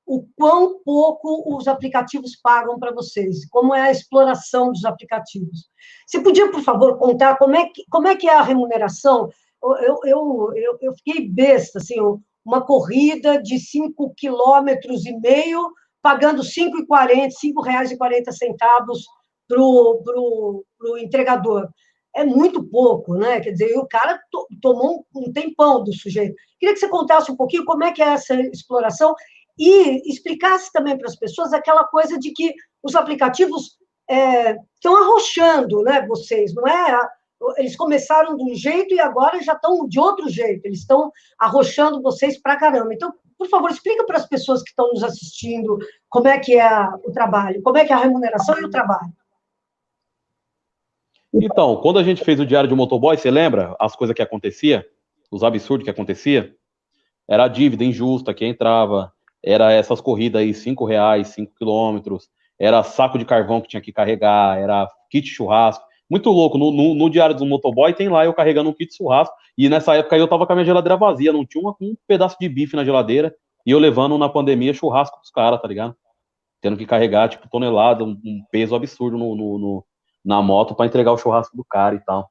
o 0.05 0.27
quão 0.35 0.79
pouco 0.83 1.55
os 1.55 1.67
aplicativos 1.69 2.35
pagam 2.41 2.77
para 2.77 2.93
vocês, 2.93 3.47
como 3.49 3.73
é 3.73 3.83
a 3.83 3.91
exploração 3.91 4.71
dos 4.71 4.83
aplicativos. 4.83 5.69
Você 6.05 6.21
podia, 6.21 6.51
por 6.51 6.61
favor, 6.61 6.97
contar 6.97 7.37
como 7.37 7.55
é 7.55 7.65
que, 7.69 7.85
como 7.89 8.07
é, 8.07 8.15
que 8.15 8.27
é 8.27 8.35
a 8.35 8.41
remuneração? 8.41 9.29
Eu, 9.63 9.99
eu, 10.03 10.53
eu, 10.55 10.77
eu 10.81 10.93
fiquei 10.95 11.29
besta, 11.29 11.79
assim, 11.79 11.95
uma 12.43 12.61
corrida 12.65 13.41
de 13.41 13.57
5 13.57 14.13
quilômetros 14.17 15.05
e 15.05 15.17
meio, 15.17 15.71
pagando 16.01 16.41
R$ 16.41 16.47
5,40, 16.47 17.07
R$ 17.07 17.29
5,40 17.29 18.31
para 19.51 20.19
o 20.19 20.97
entregador 20.97 21.69
é 22.15 22.23
muito 22.23 22.63
pouco, 22.63 23.15
né? 23.15 23.39
Quer 23.39 23.51
dizer, 23.51 23.77
o 23.77 23.87
cara 23.87 24.19
to, 24.31 24.47
tomou 24.61 25.05
um 25.15 25.31
tempão 25.31 25.83
do 25.83 25.93
sujeito. 25.93 26.35
Queria 26.59 26.73
que 26.73 26.79
você 26.79 26.89
contasse 26.89 27.31
um 27.31 27.35
pouquinho 27.35 27.65
como 27.65 27.83
é 27.83 27.91
que 27.91 28.01
é 28.01 28.07
essa 28.07 28.35
exploração 28.35 29.15
e 29.57 30.09
explicasse 30.11 30.71
também 30.71 30.97
para 30.97 31.07
as 31.07 31.15
pessoas 31.15 31.53
aquela 31.53 31.85
coisa 31.85 32.17
de 32.17 32.31
que 32.31 32.53
os 32.83 32.95
aplicativos 32.95 33.77
é, 34.09 34.57
estão 34.75 34.95
arrochando, 34.97 35.81
né? 35.83 36.05
Vocês, 36.07 36.53
não 36.53 36.67
é? 36.67 36.99
Eles 37.57 37.75
começaram 37.75 38.35
de 38.35 38.43
um 38.43 38.55
jeito 38.55 38.93
e 38.93 38.99
agora 38.99 39.41
já 39.41 39.53
estão 39.53 39.87
de 39.87 39.99
outro 39.99 40.29
jeito. 40.29 40.65
Eles 40.65 40.79
estão 40.79 41.11
arrochando 41.39 42.01
vocês 42.01 42.39
para 42.39 42.57
caramba. 42.57 42.93
Então, 42.93 43.13
por 43.37 43.47
favor, 43.47 43.71
explica 43.71 44.05
para 44.05 44.17
as 44.17 44.27
pessoas 44.27 44.61
que 44.61 44.69
estão 44.69 44.89
nos 44.89 45.03
assistindo 45.03 45.79
como 46.09 46.27
é 46.27 46.37
que 46.37 46.59
é 46.59 46.87
o 47.03 47.11
trabalho, 47.11 47.61
como 47.63 47.77
é 47.77 47.85
que 47.85 47.93
é 47.93 47.95
a 47.95 47.99
remuneração 47.99 48.59
e 48.59 48.65
o 48.65 48.69
trabalho. 48.69 49.11
Então, 51.33 51.77
quando 51.77 51.97
a 51.97 52.03
gente 52.03 52.23
fez 52.23 52.39
o 52.39 52.45
diário 52.45 52.67
de 52.67 52.75
motoboy, 52.75 53.15
você 53.15 53.31
lembra 53.31 53.75
as 53.79 53.95
coisas 53.95 54.13
que 54.13 54.21
acontecia? 54.21 54.85
Os 55.31 55.43
absurdos 55.43 55.85
que 55.85 55.89
acontecia? 55.89 56.53
Era 57.27 57.45
a 57.45 57.47
dívida 57.47 57.85
injusta 57.85 58.33
que 58.33 58.45
entrava, 58.45 59.13
era 59.43 59.71
essas 59.71 60.01
corridas 60.01 60.41
aí, 60.41 60.53
cinco 60.53 60.83
reais, 60.83 61.29
cinco 61.29 61.53
quilômetros, 61.57 62.29
era 62.59 62.83
saco 62.83 63.17
de 63.17 63.23
carvão 63.23 63.61
que 63.61 63.69
tinha 63.69 63.81
que 63.81 63.93
carregar, 63.93 64.59
era 64.59 64.87
kit 65.09 65.27
churrasco. 65.27 65.83
Muito 66.09 66.29
louco, 66.29 66.57
no, 66.57 66.69
no, 66.71 66.93
no 66.93 67.09
diário 67.09 67.35
do 67.35 67.45
motoboy 67.45 67.93
tem 67.93 68.09
lá 68.09 68.25
eu 68.25 68.33
carregando 68.33 68.69
um 68.69 68.73
kit 68.73 68.93
churrasco, 68.93 69.33
e 69.57 69.69
nessa 69.69 69.95
época 69.95 70.17
eu 70.17 70.27
tava 70.27 70.45
com 70.45 70.51
a 70.51 70.55
minha 70.55 70.65
geladeira 70.65 70.97
vazia, 70.97 71.31
não 71.31 71.45
tinha 71.45 71.61
uma, 71.61 71.75
um 71.79 71.95
pedaço 72.05 72.35
de 72.39 72.49
bife 72.49 72.75
na 72.75 72.83
geladeira, 72.83 73.33
e 73.65 73.71
eu 73.71 73.79
levando 73.79 74.17
na 74.17 74.27
pandemia 74.27 74.73
churrasco 74.73 75.17
pros 75.17 75.31
caras, 75.31 75.61
tá 75.61 75.67
ligado? 75.67 75.95
Tendo 76.59 76.75
que 76.75 76.85
carregar, 76.85 77.29
tipo, 77.29 77.49
tonelada, 77.49 78.03
um, 78.03 78.19
um 78.23 78.43
peso 78.51 78.75
absurdo 78.75 79.17
no, 79.17 79.35
no 79.35 79.85
na 80.23 80.41
moto 80.41 80.75
para 80.75 80.85
entregar 80.85 81.11
o 81.11 81.17
churrasco 81.17 81.55
do 81.55 81.63
cara 81.63 81.95
e 81.95 81.99
tal. 81.99 82.29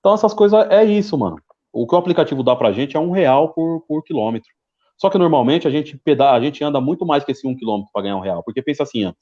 Então 0.00 0.14
essas 0.14 0.34
coisas 0.34 0.66
é 0.70 0.84
isso, 0.84 1.16
mano. 1.16 1.36
O 1.72 1.86
que 1.86 1.94
o 1.94 1.98
aplicativo 1.98 2.42
dá 2.42 2.54
pra 2.54 2.72
gente 2.72 2.96
é 2.96 3.00
um 3.00 3.10
real 3.10 3.52
por, 3.52 3.84
por 3.88 4.02
quilômetro. 4.04 4.48
Só 4.96 5.10
que 5.10 5.18
normalmente 5.18 5.66
a 5.66 5.70
gente 5.70 5.98
pedala, 5.98 6.36
a 6.36 6.40
gente 6.40 6.62
anda 6.62 6.80
muito 6.80 7.04
mais 7.04 7.24
que 7.24 7.32
esse 7.32 7.46
um 7.46 7.56
quilômetro 7.56 7.90
para 7.92 8.02
ganhar 8.02 8.16
um 8.16 8.20
real. 8.20 8.42
Porque 8.44 8.62
pensa 8.62 8.84
assim, 8.84 9.06
ó, 9.06 9.12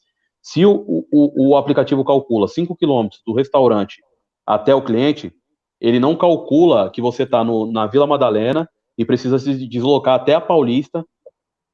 se 0.43 0.67
o, 0.67 1.07
o, 1.11 1.51
o 1.51 1.57
aplicativo 1.57 2.05
calcula 2.05 2.49
5 2.49 2.77
quilômetros 2.77 3.23
do 3.27 3.33
restaurante 3.33 4.03
até 4.47 4.75
o 4.75 4.83
cliente, 4.83 5.33
ele 5.81 5.99
não 5.99 6.17
calcula 6.17 6.91
que 6.91 7.01
você 7.01 7.23
está 7.23 7.45
na 7.45 7.87
Vila 7.87 8.07
Madalena 8.07 8.69
e 8.99 9.05
precisa 9.05 9.39
se 9.39 9.67
deslocar 9.67 10.15
até 10.15 10.35
a 10.35 10.41
Paulista 10.41 11.05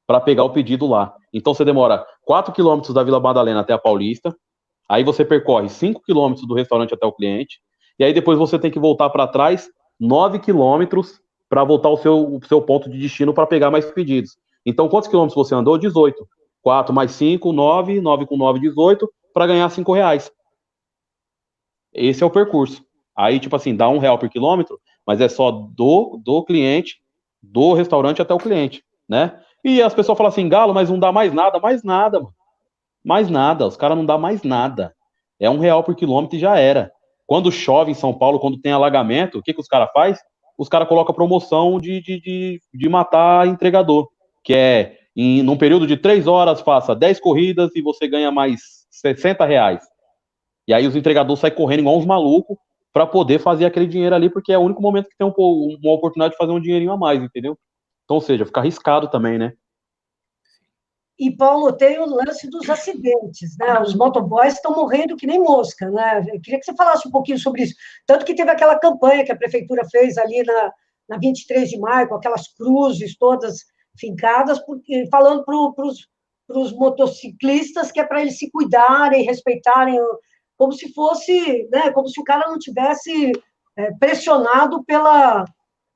para 0.07 0.21
pegar 0.21 0.43
o 0.43 0.51
pedido 0.51 0.87
lá. 0.87 1.13
Então 1.33 1.53
você 1.53 1.65
demora 1.65 2.05
4 2.23 2.53
quilômetros 2.53 2.93
da 2.93 3.03
Vila 3.03 3.19
Madalena 3.19 3.59
até 3.59 3.73
a 3.73 3.77
Paulista, 3.77 4.35
Aí 4.89 5.03
você 5.03 5.23
percorre 5.23 5.69
5 5.69 6.01
quilômetros 6.01 6.47
do 6.47 6.55
restaurante 6.55 6.93
até 6.93 7.05
o 7.05 7.13
cliente, 7.13 7.61
e 7.99 8.03
aí 8.03 8.11
depois 8.11 8.39
você 8.39 8.57
tem 8.57 8.71
que 8.71 8.79
voltar 8.79 9.09
para 9.11 9.27
trás 9.27 9.69
9 9.99 10.39
quilômetros 10.39 11.21
para 11.47 11.63
voltar 11.63 11.89
ao 11.89 11.97
seu, 11.97 12.39
seu 12.47 12.61
ponto 12.61 12.89
de 12.89 12.97
destino 12.97 13.33
para 13.33 13.45
pegar 13.45 13.69
mais 13.69 13.89
pedidos. 13.91 14.37
Então, 14.65 14.89
quantos 14.89 15.07
quilômetros 15.07 15.35
você 15.35 15.53
andou? 15.53 15.77
18. 15.77 16.27
4 16.61 16.93
mais 16.93 17.11
5, 17.11 17.53
9, 17.53 18.01
9 18.01 18.25
com 18.25 18.35
9, 18.35 18.59
18, 18.59 19.09
para 19.33 19.47
ganhar 19.47 19.69
5 19.69 19.93
reais. 19.93 20.31
Esse 21.93 22.23
é 22.23 22.25
o 22.25 22.29
percurso. 22.29 22.83
Aí, 23.15 23.39
tipo 23.39 23.55
assim, 23.55 23.75
dá 23.75 23.89
um 23.89 23.97
real 23.97 24.17
por 24.17 24.29
quilômetro, 24.29 24.79
mas 25.05 25.21
é 25.21 25.27
só 25.27 25.51
do, 25.51 26.19
do 26.23 26.43
cliente, 26.43 27.01
do 27.41 27.73
restaurante 27.73 28.21
até 28.21 28.33
o 28.33 28.37
cliente, 28.37 28.83
né? 29.07 29.39
E 29.63 29.81
as 29.81 29.93
pessoas 29.93 30.17
falam 30.17 30.31
assim, 30.31 30.47
Galo, 30.47 30.73
mas 30.73 30.89
não 30.89 30.99
dá 30.99 31.11
mais 31.11 31.33
nada, 31.33 31.59
mais 31.59 31.83
nada, 31.83 32.19
mano. 32.19 32.33
Mais 33.09 33.27
nada, 33.27 33.65
os 33.65 33.75
caras 33.75 33.97
não 33.97 34.05
dá 34.05 34.19
mais 34.19 34.43
nada. 34.43 34.93
É 35.39 35.49
um 35.49 35.57
real 35.57 35.83
por 35.83 35.95
quilômetro 35.95 36.37
e 36.37 36.39
já 36.39 36.59
era. 36.59 36.91
Quando 37.25 37.51
chove 37.51 37.89
em 37.89 37.95
São 37.95 38.13
Paulo, 38.13 38.39
quando 38.39 38.61
tem 38.61 38.71
alagamento, 38.71 39.39
o 39.39 39.41
que, 39.41 39.51
que 39.51 39.59
os 39.59 39.67
caras 39.67 39.89
faz? 39.91 40.19
Os 40.55 40.69
caras 40.69 40.87
colocam 40.87 41.15
promoção 41.15 41.79
de, 41.79 41.99
de, 42.03 42.21
de, 42.21 42.61
de, 42.71 42.87
matar 42.87 43.47
entregador, 43.47 44.07
que 44.43 44.53
é 44.53 44.99
em 45.15 45.41
num 45.41 45.57
período 45.57 45.87
de 45.87 45.97
três 45.97 46.27
horas, 46.27 46.61
faça 46.61 46.95
10 46.95 47.19
corridas 47.19 47.71
e 47.75 47.81
você 47.81 48.07
ganha 48.07 48.29
mais 48.29 48.61
60 48.91 49.43
reais. 49.43 49.83
E 50.67 50.73
aí 50.73 50.85
os 50.85 50.95
entregadores 50.95 51.39
saem 51.39 51.55
correndo 51.55 51.79
igual 51.79 51.97
uns 51.97 52.05
malucos 52.05 52.57
para 52.93 53.07
poder 53.07 53.39
fazer 53.39 53.65
aquele 53.65 53.87
dinheiro 53.87 54.13
ali, 54.13 54.29
porque 54.29 54.53
é 54.53 54.57
o 54.59 54.61
único 54.61 54.83
momento 54.83 55.09
que 55.09 55.17
tem 55.17 55.25
um, 55.25 55.33
uma 55.35 55.93
oportunidade 55.93 56.33
de 56.33 56.37
fazer 56.37 56.51
um 56.51 56.61
dinheirinho 56.61 56.91
a 56.91 56.97
mais, 56.97 57.19
entendeu? 57.23 57.57
Então, 58.03 58.17
ou 58.17 58.21
seja, 58.21 58.45
fica 58.45 58.59
arriscado 58.59 59.09
também, 59.09 59.39
né? 59.39 59.53
E, 61.19 61.35
Paulo, 61.35 61.73
tem 61.73 61.99
o 61.99 62.05
lance 62.05 62.49
dos 62.49 62.69
acidentes, 62.69 63.57
né? 63.59 63.77
Os 63.81 63.93
motoboys 63.93 64.53
estão 64.53 64.73
morrendo 64.73 65.17
que 65.17 65.27
nem 65.27 65.37
mosca, 65.37 65.91
né? 65.91 66.19
Eu 66.33 66.39
queria 66.39 66.59
que 66.59 66.65
você 66.65 66.73
falasse 66.73 67.05
um 67.05 67.11
pouquinho 67.11 67.37
sobre 67.37 67.63
isso. 67.63 67.75
Tanto 68.07 68.25
que 68.25 68.33
teve 68.33 68.49
aquela 68.49 68.79
campanha 68.79 69.25
que 69.25 69.31
a 69.31 69.37
prefeitura 69.37 69.83
fez 69.91 70.17
ali 70.17 70.41
na, 70.43 70.73
na 71.09 71.17
23 71.17 71.69
de 71.69 71.77
maio, 71.77 72.07
com 72.07 72.15
aquelas 72.15 72.47
cruzes 72.53 73.17
todas 73.17 73.65
fincadas, 73.99 74.59
porque, 74.65 75.09
falando 75.11 75.43
para 75.43 76.57
os 76.57 76.71
motociclistas 76.73 77.91
que 77.91 77.99
é 77.99 78.05
para 78.05 78.21
eles 78.21 78.37
se 78.37 78.49
cuidarem, 78.49 79.25
respeitarem, 79.25 79.99
como 80.55 80.71
se 80.71 80.93
fosse, 80.93 81.67
né? 81.69 81.91
Como 81.91 82.07
se 82.07 82.21
o 82.21 82.23
cara 82.23 82.47
não 82.47 82.57
tivesse 82.57 83.33
é, 83.77 83.91
pressionado 83.99 84.85
pela 84.85 85.43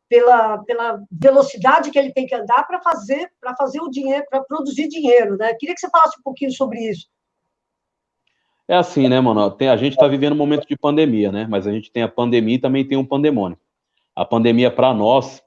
pela, 0.09 0.59
pela 0.63 1.01
velocidade 1.11 1.89
que 1.89 1.97
ele 1.97 2.13
tem 2.13 2.25
que 2.25 2.35
andar 2.35 2.65
para 2.67 2.81
fazer 2.81 3.31
para 3.39 3.55
fazer 3.55 3.81
o 3.81 3.89
dinheiro, 3.89 4.25
para 4.29 4.43
produzir 4.43 4.87
dinheiro, 4.87 5.37
né? 5.37 5.53
Queria 5.55 5.73
que 5.73 5.81
você 5.81 5.89
falasse 5.89 6.19
um 6.19 6.23
pouquinho 6.23 6.51
sobre 6.51 6.79
isso. 6.79 7.07
É 8.67 8.75
assim, 8.75 9.09
né, 9.09 9.19
mano? 9.19 9.51
Tem, 9.51 9.69
a 9.69 9.75
gente 9.75 9.93
está 9.93 10.07
vivendo 10.07 10.33
um 10.33 10.37
momento 10.37 10.67
de 10.67 10.77
pandemia, 10.77 11.31
né? 11.31 11.45
Mas 11.49 11.67
a 11.67 11.71
gente 11.71 11.91
tem 11.91 12.03
a 12.03 12.07
pandemia 12.07 12.55
e 12.55 12.59
também 12.59 12.87
tem 12.87 12.97
um 12.97 13.05
pandemônio. 13.05 13.57
A 14.15 14.23
pandemia, 14.23 14.71
para 14.71 14.93
nós, 14.93 15.43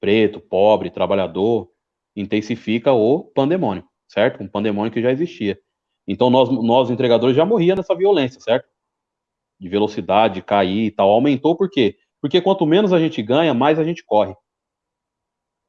preto, 0.00 0.40
pobre, 0.40 0.90
trabalhador, 0.90 1.70
intensifica 2.16 2.92
o 2.92 3.24
pandemônio, 3.24 3.84
certo? 4.08 4.42
Um 4.42 4.48
pandemônio 4.48 4.90
que 4.90 5.02
já 5.02 5.12
existia. 5.12 5.58
Então, 6.08 6.30
nós, 6.30 6.50
nós 6.50 6.90
entregadores, 6.90 7.36
já 7.36 7.44
morria 7.44 7.76
nessa 7.76 7.94
violência, 7.94 8.40
certo? 8.40 8.68
De 9.58 9.68
velocidade, 9.68 10.42
cair 10.42 10.86
e 10.86 10.90
tal. 10.90 11.10
Aumentou 11.10 11.56
por 11.56 11.70
quê? 11.70 11.96
Porque 12.26 12.40
quanto 12.40 12.66
menos 12.66 12.92
a 12.92 12.98
gente 12.98 13.22
ganha, 13.22 13.54
mais 13.54 13.78
a 13.78 13.84
gente 13.84 14.04
corre. 14.04 14.34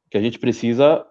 Que 0.10 0.17
a 0.17 0.22
gente 0.22 0.39
precisa 0.39 1.06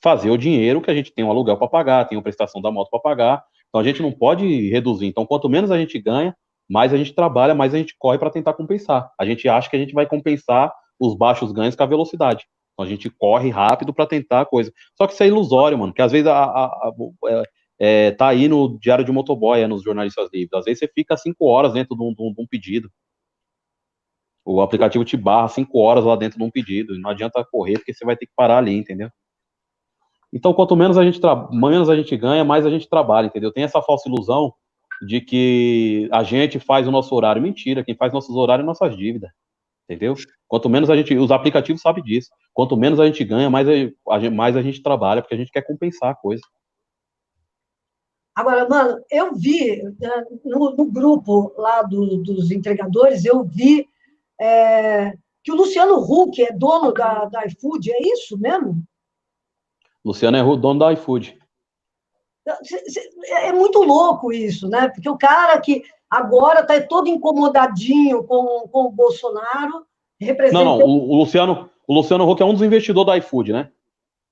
fazer 0.00 0.30
o 0.30 0.38
dinheiro 0.38 0.80
que 0.80 0.88
a 0.88 0.94
gente 0.94 1.12
tem 1.12 1.24
um 1.24 1.30
aluguel 1.30 1.56
para 1.56 1.66
pagar, 1.66 2.04
tem 2.04 2.16
uma 2.16 2.22
prestação 2.22 2.62
da 2.62 2.70
moto 2.70 2.90
para 2.90 3.00
pagar. 3.00 3.44
Então 3.68 3.80
a 3.80 3.84
gente 3.84 4.00
não 4.00 4.12
pode 4.12 4.70
reduzir. 4.70 5.06
Então 5.06 5.26
quanto 5.26 5.48
menos 5.48 5.72
a 5.72 5.78
gente 5.78 5.98
ganha, 5.98 6.32
mais 6.70 6.94
a 6.94 6.96
gente 6.96 7.12
trabalha, 7.12 7.56
mais 7.56 7.74
a 7.74 7.78
gente 7.78 7.96
corre 7.98 8.18
para 8.18 8.30
tentar 8.30 8.54
compensar. 8.54 9.10
A 9.18 9.26
gente 9.26 9.48
acha 9.48 9.68
que 9.68 9.74
a 9.74 9.78
gente 9.80 9.92
vai 9.92 10.06
compensar 10.06 10.72
os 11.00 11.16
baixos 11.16 11.50
ganhos 11.50 11.74
com 11.74 11.82
a 11.82 11.86
velocidade. 11.86 12.44
Então 12.72 12.86
a 12.86 12.88
gente 12.88 13.10
corre 13.10 13.50
rápido 13.50 13.92
para 13.92 14.06
tentar 14.06 14.42
a 14.42 14.46
coisa. 14.46 14.72
Só 14.96 15.08
que 15.08 15.14
isso 15.14 15.24
é 15.24 15.26
ilusório, 15.26 15.76
mano. 15.76 15.92
Que 15.92 16.02
às 16.02 16.12
vezes 16.12 16.28
a, 16.28 16.38
a, 16.38 16.66
a, 16.66 16.92
é, 17.26 17.42
é, 17.80 18.10
tá 18.12 18.28
aí 18.28 18.46
no 18.46 18.78
diário 18.78 19.04
de 19.04 19.10
motoboy, 19.10 19.60
é, 19.60 19.66
nos 19.66 19.82
jornalistas 19.82 20.30
livres. 20.32 20.52
Às 20.52 20.66
vezes 20.66 20.78
você 20.78 20.86
fica 20.86 21.16
cinco 21.16 21.46
horas 21.46 21.72
dentro 21.72 21.96
de 21.96 22.02
um, 22.04 22.14
de 22.14 22.22
um, 22.22 22.32
de 22.32 22.40
um 22.40 22.46
pedido. 22.46 22.88
O 24.44 24.60
aplicativo 24.60 25.04
te 25.04 25.16
barra 25.16 25.48
cinco 25.48 25.78
horas 25.78 26.04
lá 26.04 26.16
dentro 26.16 26.38
de 26.38 26.44
um 26.44 26.50
pedido. 26.50 26.98
Não 26.98 27.10
adianta 27.10 27.44
correr, 27.50 27.74
porque 27.74 27.94
você 27.94 28.04
vai 28.04 28.16
ter 28.16 28.26
que 28.26 28.32
parar 28.36 28.58
ali, 28.58 28.76
entendeu? 28.76 29.08
Então, 30.32 30.52
quanto 30.52 30.76
menos 30.76 30.98
a 30.98 31.04
gente, 31.04 31.20
menos 31.52 31.88
a 31.88 31.96
gente 31.96 32.16
ganha, 32.16 32.44
mais 32.44 32.66
a 32.66 32.70
gente 32.70 32.88
trabalha, 32.88 33.26
entendeu? 33.26 33.52
Tem 33.52 33.64
essa 33.64 33.80
falsa 33.80 34.08
ilusão 34.08 34.52
de 35.06 35.20
que 35.20 36.08
a 36.12 36.22
gente 36.22 36.58
faz 36.58 36.86
o 36.86 36.90
nosso 36.90 37.14
horário. 37.14 37.40
Mentira, 37.40 37.84
quem 37.84 37.94
faz 37.94 38.12
nossos 38.12 38.34
horários 38.34 38.64
é 38.64 38.66
nossas 38.66 38.96
dívidas. 38.96 39.30
Entendeu? 39.88 40.14
Quanto 40.48 40.68
menos 40.68 40.90
a 40.90 40.96
gente. 40.96 41.14
Os 41.16 41.30
aplicativos 41.30 41.82
sabem 41.82 42.02
disso. 42.02 42.30
Quanto 42.52 42.76
menos 42.76 42.98
a 42.98 43.06
gente 43.06 43.22
ganha, 43.24 43.48
mais 43.48 43.68
a, 43.68 43.74
gente, 43.74 44.34
mais 44.34 44.56
a 44.56 44.62
gente 44.62 44.82
trabalha, 44.82 45.22
porque 45.22 45.34
a 45.34 45.38
gente 45.38 45.52
quer 45.52 45.62
compensar 45.62 46.10
a 46.10 46.14
coisa. 46.14 46.42
Agora, 48.34 48.68
mano, 48.68 49.00
eu 49.10 49.34
vi 49.34 49.82
né, 50.00 50.24
no, 50.44 50.74
no 50.74 50.90
grupo 50.90 51.54
lá 51.56 51.82
do, 51.82 52.16
dos 52.16 52.50
entregadores, 52.50 53.24
eu 53.24 53.44
vi 53.44 53.86
é, 54.40 55.12
que 55.42 55.52
o 55.52 55.56
Luciano 55.56 55.96
Huck 55.98 56.42
é 56.42 56.52
dono 56.52 56.92
da, 56.92 57.26
da 57.26 57.44
iFood, 57.46 57.92
é 57.92 57.98
isso 58.00 58.38
mesmo? 58.38 58.82
Luciano 60.04 60.36
é 60.36 60.56
dono 60.56 60.78
da 60.78 60.92
iFood. 60.92 61.38
É 63.26 63.52
muito 63.52 63.82
louco 63.82 64.32
isso, 64.32 64.68
né? 64.68 64.88
Porque 64.88 65.08
o 65.08 65.16
cara 65.16 65.58
que 65.60 65.82
agora 66.10 66.60
está 66.60 66.80
todo 66.82 67.08
incomodadinho 67.08 68.22
com, 68.24 68.68
com 68.68 68.84
o 68.84 68.92
Bolsonaro, 68.92 69.86
representa... 70.20 70.62
Não, 70.62 70.78
não, 70.78 70.86
o, 70.86 71.10
o 71.10 71.16
Luciano, 71.16 71.70
o 71.86 71.94
Luciano 71.94 72.28
Huck 72.28 72.42
é 72.42 72.44
um 72.44 72.52
dos 72.52 72.62
investidores 72.62 73.06
da 73.06 73.16
iFood, 73.18 73.52
né? 73.52 73.70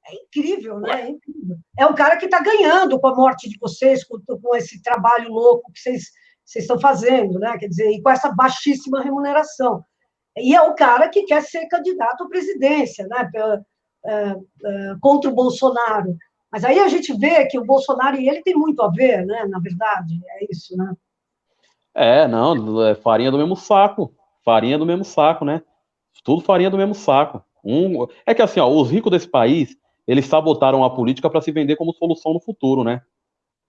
É 0.07 0.15
incrível, 0.15 0.81
né? 0.81 1.03
É, 1.03 1.11
incrível. 1.11 1.57
é 1.79 1.87
um 1.87 1.95
cara 1.95 2.17
que 2.17 2.25
está 2.25 2.43
ganhando 2.43 2.99
com 2.99 3.07
a 3.07 3.15
morte 3.15 3.49
de 3.49 3.57
vocês, 3.59 4.05
com, 4.05 4.19
com 4.21 4.57
esse 4.57 4.83
trabalho 4.83 5.31
louco 5.31 5.73
que 5.73 5.81
vocês, 5.81 6.11
vocês 6.45 6.65
estão 6.65 6.79
fazendo, 6.79 7.39
né? 7.39 7.57
Quer 7.57 7.69
dizer, 7.69 7.91
e 7.91 8.03
com 8.03 8.11
essa 8.11 8.31
baixíssima 8.31 9.01
remuneração. 9.01 9.85
E 10.37 10.55
é 10.55 10.63
o 10.63 10.75
cara 10.75 11.09
que 11.09 11.23
quer 11.23 11.43
ser 11.43 11.67
candidato 11.67 12.25
à 12.25 12.29
presidência, 12.29 13.07
né? 13.07 13.31
É, 14.05 14.37
é, 14.65 14.95
contra 15.01 15.31
o 15.31 15.35
Bolsonaro. 15.35 16.17
Mas 16.51 16.65
aí 16.65 16.79
a 16.79 16.89
gente 16.89 17.13
vê 17.15 17.47
que 17.47 17.59
o 17.59 17.65
Bolsonaro 17.65 18.21
e 18.21 18.29
ele 18.29 18.43
tem 18.43 18.55
muito 18.55 18.83
a 18.83 18.89
ver, 18.89 19.25
né? 19.25 19.45
Na 19.49 19.59
verdade, 19.59 20.21
é 20.29 20.47
isso, 20.51 20.77
né? 20.77 20.93
É, 21.95 22.27
não, 22.27 22.85
é 22.85 22.95
farinha 22.95 23.31
do 23.31 23.39
mesmo 23.39 23.57
saco. 23.57 24.15
Farinha 24.45 24.79
do 24.79 24.87
mesmo 24.87 25.05
saco, 25.05 25.45
né? 25.45 25.63
Tudo 26.25 26.43
farinha 26.43 26.71
do 26.71 26.77
mesmo 26.77 26.95
saco. 26.95 27.43
Um, 27.65 28.07
é 28.27 28.35
que 28.35 28.43
assim, 28.43 28.61
ó, 28.61 28.69
os 28.69 28.91
ricos 28.91 29.11
desse 29.11 29.29
país, 29.29 29.77
eles 30.07 30.27
sabotaram 30.27 30.83
a 30.83 30.91
política 30.91 31.31
para 31.31 31.41
se 31.41 31.53
vender 31.53 31.77
como 31.77 31.93
solução 31.93 32.33
no 32.33 32.41
futuro, 32.41 32.83
né? 32.83 33.03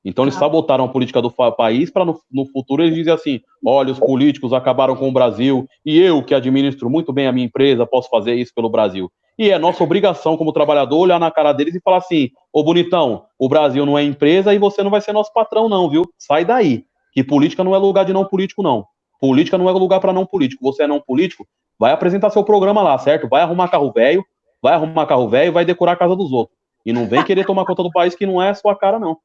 Então 0.04 0.26
eles 0.26 0.36
ah. 0.36 0.40
sabotaram 0.40 0.86
a 0.86 0.90
política 0.90 1.22
do 1.22 1.32
país 1.32 1.90
para 1.90 2.04
no, 2.04 2.20
no, 2.32 2.46
futuro 2.46 2.84
eles 2.84 2.96
dizem 2.96 3.14
assim: 3.14 3.42
olha, 3.66 3.92
os 3.92 4.00
políticos 4.00 4.52
acabaram 4.52 4.96
com 4.96 5.08
o 5.08 5.12
Brasil 5.12 5.68
e 5.86 6.00
eu, 6.00 6.24
que 6.24 6.36
administro 6.36 6.90
muito 6.90 7.14
bem 7.14 7.28
a 7.28 7.32
minha 7.32 7.46
empresa, 7.46 7.86
posso 7.86 8.10
fazer 8.10 8.36
isso 8.36 8.54
pelo 8.54 8.70
Brasil. 8.70 9.12
E 9.38 9.50
é 9.50 9.58
nossa 9.58 9.84
obrigação 9.84 10.38
como 10.38 10.54
trabalhador 10.54 11.00
olhar 11.00 11.20
na 11.20 11.32
cara 11.32 11.54
deles 11.54 11.74
e 11.74 11.82
falar 11.82 11.98
assim: 11.98 12.30
ô 12.52 12.64
bonitão, 12.64 13.24
o 13.40 13.48
Brasil 13.48 13.86
não 13.86 13.98
é 13.98 14.04
empresa 14.04 14.54
e 14.54 14.60
você 14.60 14.84
não 14.84 14.92
vai 14.92 15.02
ser 15.02 15.14
nosso 15.14 15.32
patrão, 15.34 15.70
não, 15.70 15.90
viu? 15.90 16.04
Sai 16.18 16.46
daí. 16.46 16.86
Que 17.14 17.24
política 17.24 17.64
não 17.64 17.76
é 17.76 17.78
lugar 17.78 18.06
de 18.06 18.14
não 18.14 18.26
político, 18.26 18.64
não. 18.64 18.86
Política 19.20 19.58
não 19.58 19.70
é 19.70 19.72
lugar 19.72 20.00
para 20.00 20.12
não 20.12 20.26
político. 20.26 20.64
Você 20.64 20.84
é 20.84 20.88
não 20.88 21.00
político, 21.00 21.48
vai 21.80 21.92
apresentar 21.92 22.30
seu 22.30 22.44
programa 22.44 22.82
lá, 22.82 22.98
certo? 22.98 23.28
Vai 23.28 23.42
arrumar 23.42 23.70
carro 23.70 23.92
velho, 23.92 24.24
vai 24.62 24.74
arrumar 24.74 25.06
carro 25.06 25.30
velho 25.30 25.48
e 25.50 25.52
vai 25.52 25.64
decorar 25.64 25.94
a 25.94 25.96
casa 25.96 26.16
dos 26.16 26.32
outros. 26.32 26.58
E 26.86 26.92
não 26.92 27.08
vem 27.08 27.24
querer 27.24 27.46
tomar 27.46 27.66
conta 27.66 27.84
do 27.84 27.92
país 27.92 28.16
que 28.16 28.26
não 28.26 28.42
é 28.42 28.50
a 28.50 28.56
sua 28.56 28.76
cara, 28.76 29.00
não. 29.00 29.18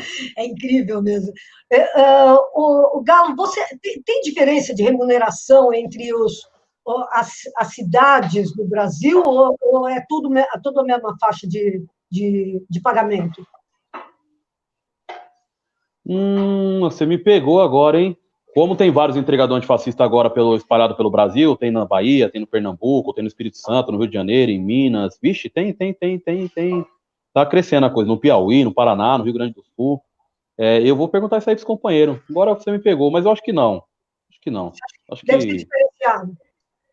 É 0.36 0.44
incrível 0.46 1.02
mesmo. 1.02 1.32
Uh, 1.72 2.38
o, 2.54 2.98
o, 2.98 3.02
Galo, 3.02 3.34
você 3.36 3.60
tem, 3.80 4.02
tem, 4.02 4.20
diferença 4.22 4.74
de 4.74 4.82
remuneração 4.82 5.72
entre 5.72 6.12
os, 6.14 6.48
as, 7.12 7.32
as 7.56 7.74
cidades 7.74 8.54
do 8.54 8.64
Brasil 8.66 9.22
ou, 9.24 9.56
ou 9.60 9.88
é 9.88 10.04
tudo, 10.08 10.30
tudo 10.62 10.80
a 10.80 10.84
mesma 10.84 11.16
faixa 11.20 11.46
de, 11.46 11.84
de, 12.10 12.62
de 12.68 12.80
pagamento? 12.80 13.46
Hum, 16.06 16.80
você 16.80 17.06
me 17.06 17.18
pegou 17.18 17.60
agora, 17.60 18.00
hein? 18.00 18.16
Como 18.52 18.74
tem 18.74 18.90
vários 18.90 19.16
entregadores 19.16 19.58
antifascistas 19.58 20.04
agora 20.04 20.28
pelo, 20.28 20.56
espalhado 20.56 20.96
pelo 20.96 21.10
Brasil, 21.10 21.56
tem 21.56 21.70
na 21.70 21.84
Bahia, 21.84 22.28
tem 22.28 22.40
no 22.40 22.46
Pernambuco, 22.46 23.12
tem 23.12 23.22
no 23.22 23.28
Espírito 23.28 23.58
Santo, 23.58 23.92
no 23.92 23.98
Rio 23.98 24.08
de 24.08 24.14
Janeiro, 24.14 24.50
em 24.50 24.60
Minas. 24.60 25.16
Vixe, 25.22 25.48
tem, 25.48 25.72
tem, 25.72 25.94
tem, 25.94 26.18
tem, 26.18 26.48
tem. 26.48 26.84
Tá 27.32 27.46
crescendo 27.46 27.86
a 27.86 27.90
coisa. 27.90 28.08
No 28.08 28.18
Piauí, 28.18 28.64
no 28.64 28.74
Paraná, 28.74 29.16
no 29.16 29.24
Rio 29.24 29.34
Grande 29.34 29.54
do 29.54 29.64
Sul. 29.76 30.02
É, 30.58 30.82
eu 30.82 30.94
vou 30.96 31.08
perguntar 31.08 31.38
isso 31.38 31.48
aí 31.48 31.56
pros 31.56 31.64
companheiros. 31.64 32.20
Agora 32.28 32.54
você 32.54 32.70
me 32.70 32.78
pegou, 32.78 33.10
mas 33.10 33.24
eu 33.24 33.30
acho 33.30 33.42
que 33.42 33.52
não. 33.52 33.84
Acho 34.28 34.40
que 34.40 34.50
não. 34.50 34.72
Acho 35.10 35.24
deve 35.24 35.46
que... 35.46 35.50
ser 35.50 35.56
diferenciado. 35.58 36.36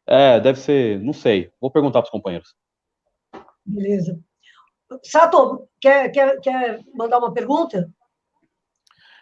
É, 0.05 0.39
deve 0.39 0.59
ser, 0.59 0.99
não 0.99 1.13
sei. 1.13 1.51
Vou 1.59 1.69
perguntar 1.69 2.01
pros 2.01 2.11
companheiros. 2.11 2.55
Beleza. 3.65 4.19
Sato, 5.03 5.67
quer, 5.81 6.09
quer, 6.11 6.39
quer 6.39 6.79
mandar 6.93 7.17
uma 7.17 7.33
pergunta? 7.33 7.91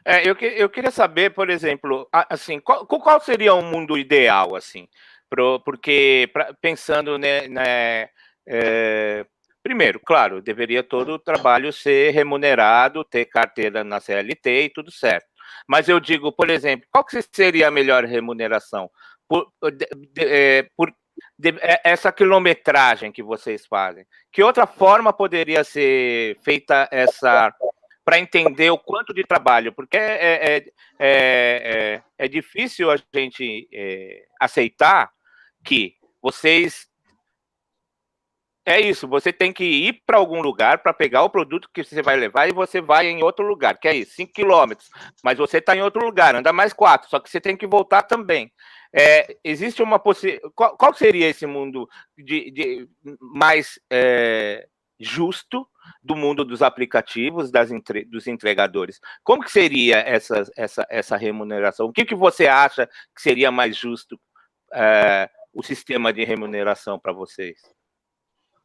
É, 0.05 0.27
eu, 0.29 0.35
que, 0.35 0.45
eu 0.45 0.69
queria 0.69 0.91
saber, 0.91 1.33
por 1.33 1.49
exemplo, 1.49 2.07
assim, 2.11 2.59
qual, 2.59 2.85
qual 2.85 3.19
seria 3.19 3.55
um 3.55 3.63
mundo 3.63 3.97
ideal, 3.97 4.55
assim, 4.55 4.87
pro, 5.27 5.59
porque 5.61 6.29
pra, 6.31 6.53
pensando 6.61 7.17
né, 7.17 7.47
né 7.47 8.09
é, 8.47 9.25
primeiro, 9.65 9.99
claro, 9.99 10.43
deveria 10.43 10.83
todo 10.83 11.13
o 11.13 11.19
trabalho 11.19 11.73
ser 11.73 12.11
remunerado, 12.11 13.03
ter 13.03 13.25
carteira 13.25 13.83
na 13.83 13.99
CLT 13.99 14.65
e 14.65 14.69
tudo 14.69 14.91
certo. 14.91 15.25
Mas 15.67 15.89
eu 15.89 15.99
digo, 15.99 16.31
por 16.31 16.51
exemplo, 16.51 16.87
qual 16.91 17.03
que 17.03 17.19
seria 17.33 17.67
a 17.67 17.71
melhor 17.71 18.05
remuneração 18.05 18.91
por, 19.27 19.51
de, 19.71 19.87
de, 20.13 20.23
é, 20.23 20.69
por 20.77 20.93
de, 21.35 21.49
é, 21.61 21.81
essa 21.83 22.11
quilometragem 22.11 23.11
que 23.11 23.23
vocês 23.23 23.65
fazem? 23.65 24.05
Que 24.31 24.43
outra 24.43 24.67
forma 24.67 25.11
poderia 25.11 25.63
ser 25.63 26.37
feita 26.43 26.87
essa 26.91 27.51
para 28.03 28.19
entender 28.19 28.69
o 28.69 28.77
quanto 28.77 29.15
de 29.15 29.23
trabalho, 29.23 29.73
porque 29.73 29.97
é, 29.97 30.13
é, 30.21 30.57
é, 30.57 30.63
é, 30.99 32.01
é 32.19 32.27
difícil 32.27 32.91
a 32.91 32.97
gente 33.11 33.67
aceitar 34.39 35.11
que 35.63 35.95
vocês. 36.21 36.87
É 38.67 38.79
isso, 38.81 39.07
você 39.07 39.31
tem 39.31 39.53
que 39.53 39.63
ir 39.63 40.01
para 40.07 40.17
algum 40.17 40.41
lugar 40.41 40.79
para 40.79 40.91
pegar 40.91 41.21
o 41.21 41.29
produto 41.29 41.69
que 41.71 41.83
você 41.83 42.01
vai 42.01 42.15
levar 42.15 42.49
e 42.49 42.51
você 42.51 42.81
vai 42.81 43.05
em 43.07 43.21
outro 43.21 43.45
lugar, 43.45 43.77
que 43.77 43.87
é 43.87 43.95
isso, 43.95 44.15
5 44.15 44.33
quilômetros. 44.33 44.89
Mas 45.23 45.37
você 45.37 45.59
está 45.59 45.75
em 45.75 45.83
outro 45.83 46.03
lugar, 46.03 46.35
anda 46.35 46.51
mais 46.51 46.73
quatro, 46.73 47.07
só 47.07 47.19
que 47.19 47.29
você 47.29 47.39
tem 47.39 47.55
que 47.55 47.67
voltar 47.67 48.01
também. 48.01 48.51
É, 48.91 49.37
existe 49.43 49.83
uma 49.83 49.99
possibilidade. 49.99 50.51
Qual, 50.55 50.75
qual, 50.77 50.93
seria 50.95 51.27
esse 51.27 51.45
mundo 51.45 51.87
de, 52.17 52.49
de 52.49 52.89
mais 53.19 53.79
é, 53.91 54.65
justo 54.99 55.67
do 56.01 56.15
mundo 56.15 56.43
dos 56.43 56.61
aplicativos, 56.61 57.51
das 57.51 57.71
entre, 57.71 58.05
dos 58.05 58.25
entregadores. 58.27 58.99
Como 59.23 59.43
que 59.43 59.51
seria 59.51 59.97
essa, 59.97 60.43
essa, 60.57 60.87
essa 60.89 61.17
remuneração? 61.17 61.87
O 61.87 61.93
que, 61.93 62.05
que 62.05 62.15
você 62.15 62.47
acha 62.47 62.87
que 63.15 63.21
seria 63.21 63.51
mais 63.51 63.77
justo 63.77 64.19
é, 64.73 65.29
o 65.53 65.61
sistema 65.61 66.11
de 66.11 66.23
remuneração 66.23 66.99
para 66.99 67.13
vocês? 67.13 67.74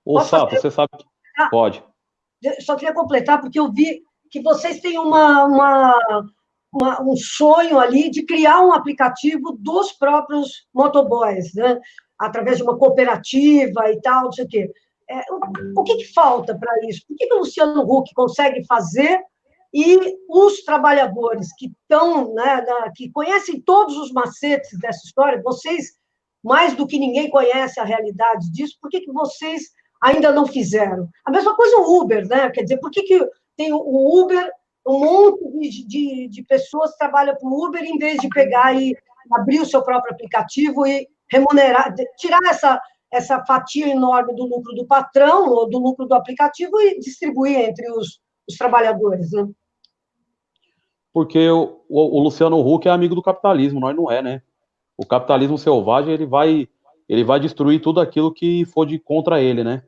Ô, 0.04 0.20
Sato, 0.20 0.56
você 0.56 0.70
sabe 0.70 0.88
que... 0.96 1.04
Ah, 1.38 1.48
Pode. 1.50 1.82
Só 2.60 2.74
queria 2.74 2.94
completar, 2.94 3.40
porque 3.40 3.58
eu 3.58 3.70
vi 3.70 4.02
que 4.30 4.42
vocês 4.42 4.80
têm 4.80 4.98
uma, 4.98 5.44
uma, 5.44 5.98
uma, 6.72 7.02
um 7.02 7.16
sonho 7.16 7.78
ali 7.78 8.10
de 8.10 8.24
criar 8.24 8.62
um 8.62 8.72
aplicativo 8.72 9.56
dos 9.58 9.92
próprios 9.92 10.66
motoboys, 10.72 11.52
né? 11.54 11.78
através 12.20 12.58
de 12.58 12.62
uma 12.62 12.78
cooperativa 12.78 13.90
e 13.90 14.00
tal, 14.02 14.24
não 14.24 14.32
sei 14.32 14.44
o 14.44 14.48
quê. 14.48 14.70
É, 15.08 15.20
o, 15.32 15.80
o 15.80 15.82
que, 15.82 15.96
que 15.96 16.12
falta 16.12 16.56
para 16.56 16.70
isso? 16.86 17.02
Por 17.08 17.16
que, 17.16 17.26
que 17.26 17.34
o 17.34 17.38
Luciano 17.38 17.82
Huck 17.82 18.12
consegue 18.14 18.64
fazer 18.66 19.18
e 19.72 20.18
os 20.28 20.62
trabalhadores 20.62 21.48
que 21.56 21.66
estão, 21.66 22.34
né, 22.34 22.64
que 22.94 23.10
conhecem 23.10 23.60
todos 23.60 23.96
os 23.96 24.12
macetes 24.12 24.78
dessa 24.78 25.00
história, 25.06 25.42
vocês, 25.42 25.92
mais 26.44 26.74
do 26.74 26.86
que 26.86 26.98
ninguém, 26.98 27.30
conhecem 27.30 27.82
a 27.82 27.86
realidade 27.86 28.52
disso, 28.52 28.76
por 28.80 28.90
que, 28.90 29.00
que 29.00 29.12
vocês 29.12 29.70
ainda 30.02 30.32
não 30.32 30.46
fizeram? 30.46 31.08
A 31.24 31.30
mesma 31.30 31.54
coisa 31.54 31.76
o 31.78 32.00
Uber, 32.00 32.26
né? 32.28 32.50
Quer 32.50 32.62
dizer, 32.62 32.78
por 32.78 32.90
que, 32.90 33.02
que 33.02 33.28
tem 33.56 33.72
o 33.72 34.22
Uber, 34.22 34.50
um 34.86 34.98
monte 34.98 35.70
de, 35.70 35.86
de, 35.86 36.28
de 36.28 36.42
pessoas 36.44 36.96
trabalham 36.96 37.36
para 37.36 37.48
o 37.48 37.66
Uber 37.66 37.82
em 37.82 37.98
vez 37.98 38.18
de 38.18 38.28
pegar 38.28 38.74
e 38.74 38.96
abrir 39.32 39.60
o 39.60 39.66
seu 39.66 39.82
próprio 39.82 40.12
aplicativo 40.12 40.86
e 40.86 41.06
remunerar, 41.30 41.94
tirar 42.16 42.40
essa 42.48 42.80
essa 43.12 43.44
fatia 43.44 43.88
enorme 43.88 44.34
do 44.34 44.44
lucro 44.44 44.72
do 44.74 44.86
patrão 44.86 45.48
ou 45.48 45.68
do 45.68 45.78
lucro 45.78 46.06
do 46.06 46.14
aplicativo 46.14 46.80
e 46.80 46.98
distribuir 47.00 47.58
entre 47.58 47.90
os, 47.90 48.20
os 48.48 48.56
trabalhadores, 48.56 49.32
né? 49.32 49.48
Porque 51.12 51.50
o, 51.50 51.82
o, 51.88 52.22
Luciano 52.22 52.60
Huck 52.60 52.86
é 52.86 52.90
amigo 52.90 53.16
do 53.16 53.22
capitalismo, 53.22 53.80
nós 53.80 53.96
não 53.96 54.08
é, 54.10 54.22
né? 54.22 54.42
O 54.96 55.04
capitalismo 55.04 55.58
selvagem 55.58 56.14
ele 56.14 56.26
vai 56.26 56.68
ele 57.08 57.24
vai 57.24 57.40
destruir 57.40 57.80
tudo 57.80 58.00
aquilo 58.00 58.32
que 58.32 58.64
for 58.66 58.86
de 58.86 58.96
contra 58.96 59.40
ele, 59.40 59.64
né? 59.64 59.82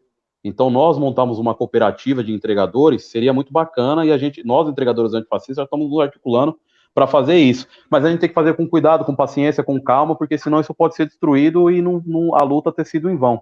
Então 0.44 0.70
nós 0.70 0.98
montamos 0.98 1.38
uma 1.38 1.54
cooperativa 1.54 2.22
de 2.22 2.32
entregadores, 2.32 3.04
seria 3.04 3.32
muito 3.32 3.52
bacana 3.52 4.04
e 4.04 4.12
a 4.12 4.18
gente, 4.18 4.44
nós 4.44 4.68
entregadores 4.68 5.14
antifascistas, 5.14 5.56
já 5.56 5.64
estamos 5.64 5.88
nos 5.88 6.00
articulando 6.00 6.58
para 6.94 7.06
fazer 7.06 7.36
isso. 7.36 7.66
Mas 7.90 8.04
a 8.04 8.10
gente 8.10 8.20
tem 8.20 8.28
que 8.28 8.34
fazer 8.34 8.54
com 8.54 8.68
cuidado, 8.68 9.04
com 9.04 9.14
paciência, 9.14 9.62
com 9.62 9.80
calma, 9.80 10.16
porque 10.16 10.36
senão 10.36 10.60
isso 10.60 10.74
pode 10.74 10.94
ser 10.94 11.06
destruído 11.06 11.70
e 11.70 11.80
não, 11.80 12.02
não, 12.04 12.34
a 12.34 12.42
luta 12.42 12.72
ter 12.72 12.84
sido 12.84 13.08
em 13.08 13.16
vão. 13.16 13.40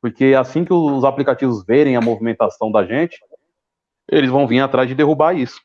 Porque 0.00 0.34
assim 0.38 0.64
que 0.64 0.72
os 0.72 1.04
aplicativos 1.04 1.64
verem 1.64 1.96
a 1.96 2.00
movimentação 2.00 2.70
da 2.70 2.84
gente, 2.84 3.20
eles 4.10 4.30
vão 4.30 4.46
vir 4.46 4.60
atrás 4.60 4.88
de 4.88 4.94
derrubar 4.94 5.34
isso. 5.36 5.60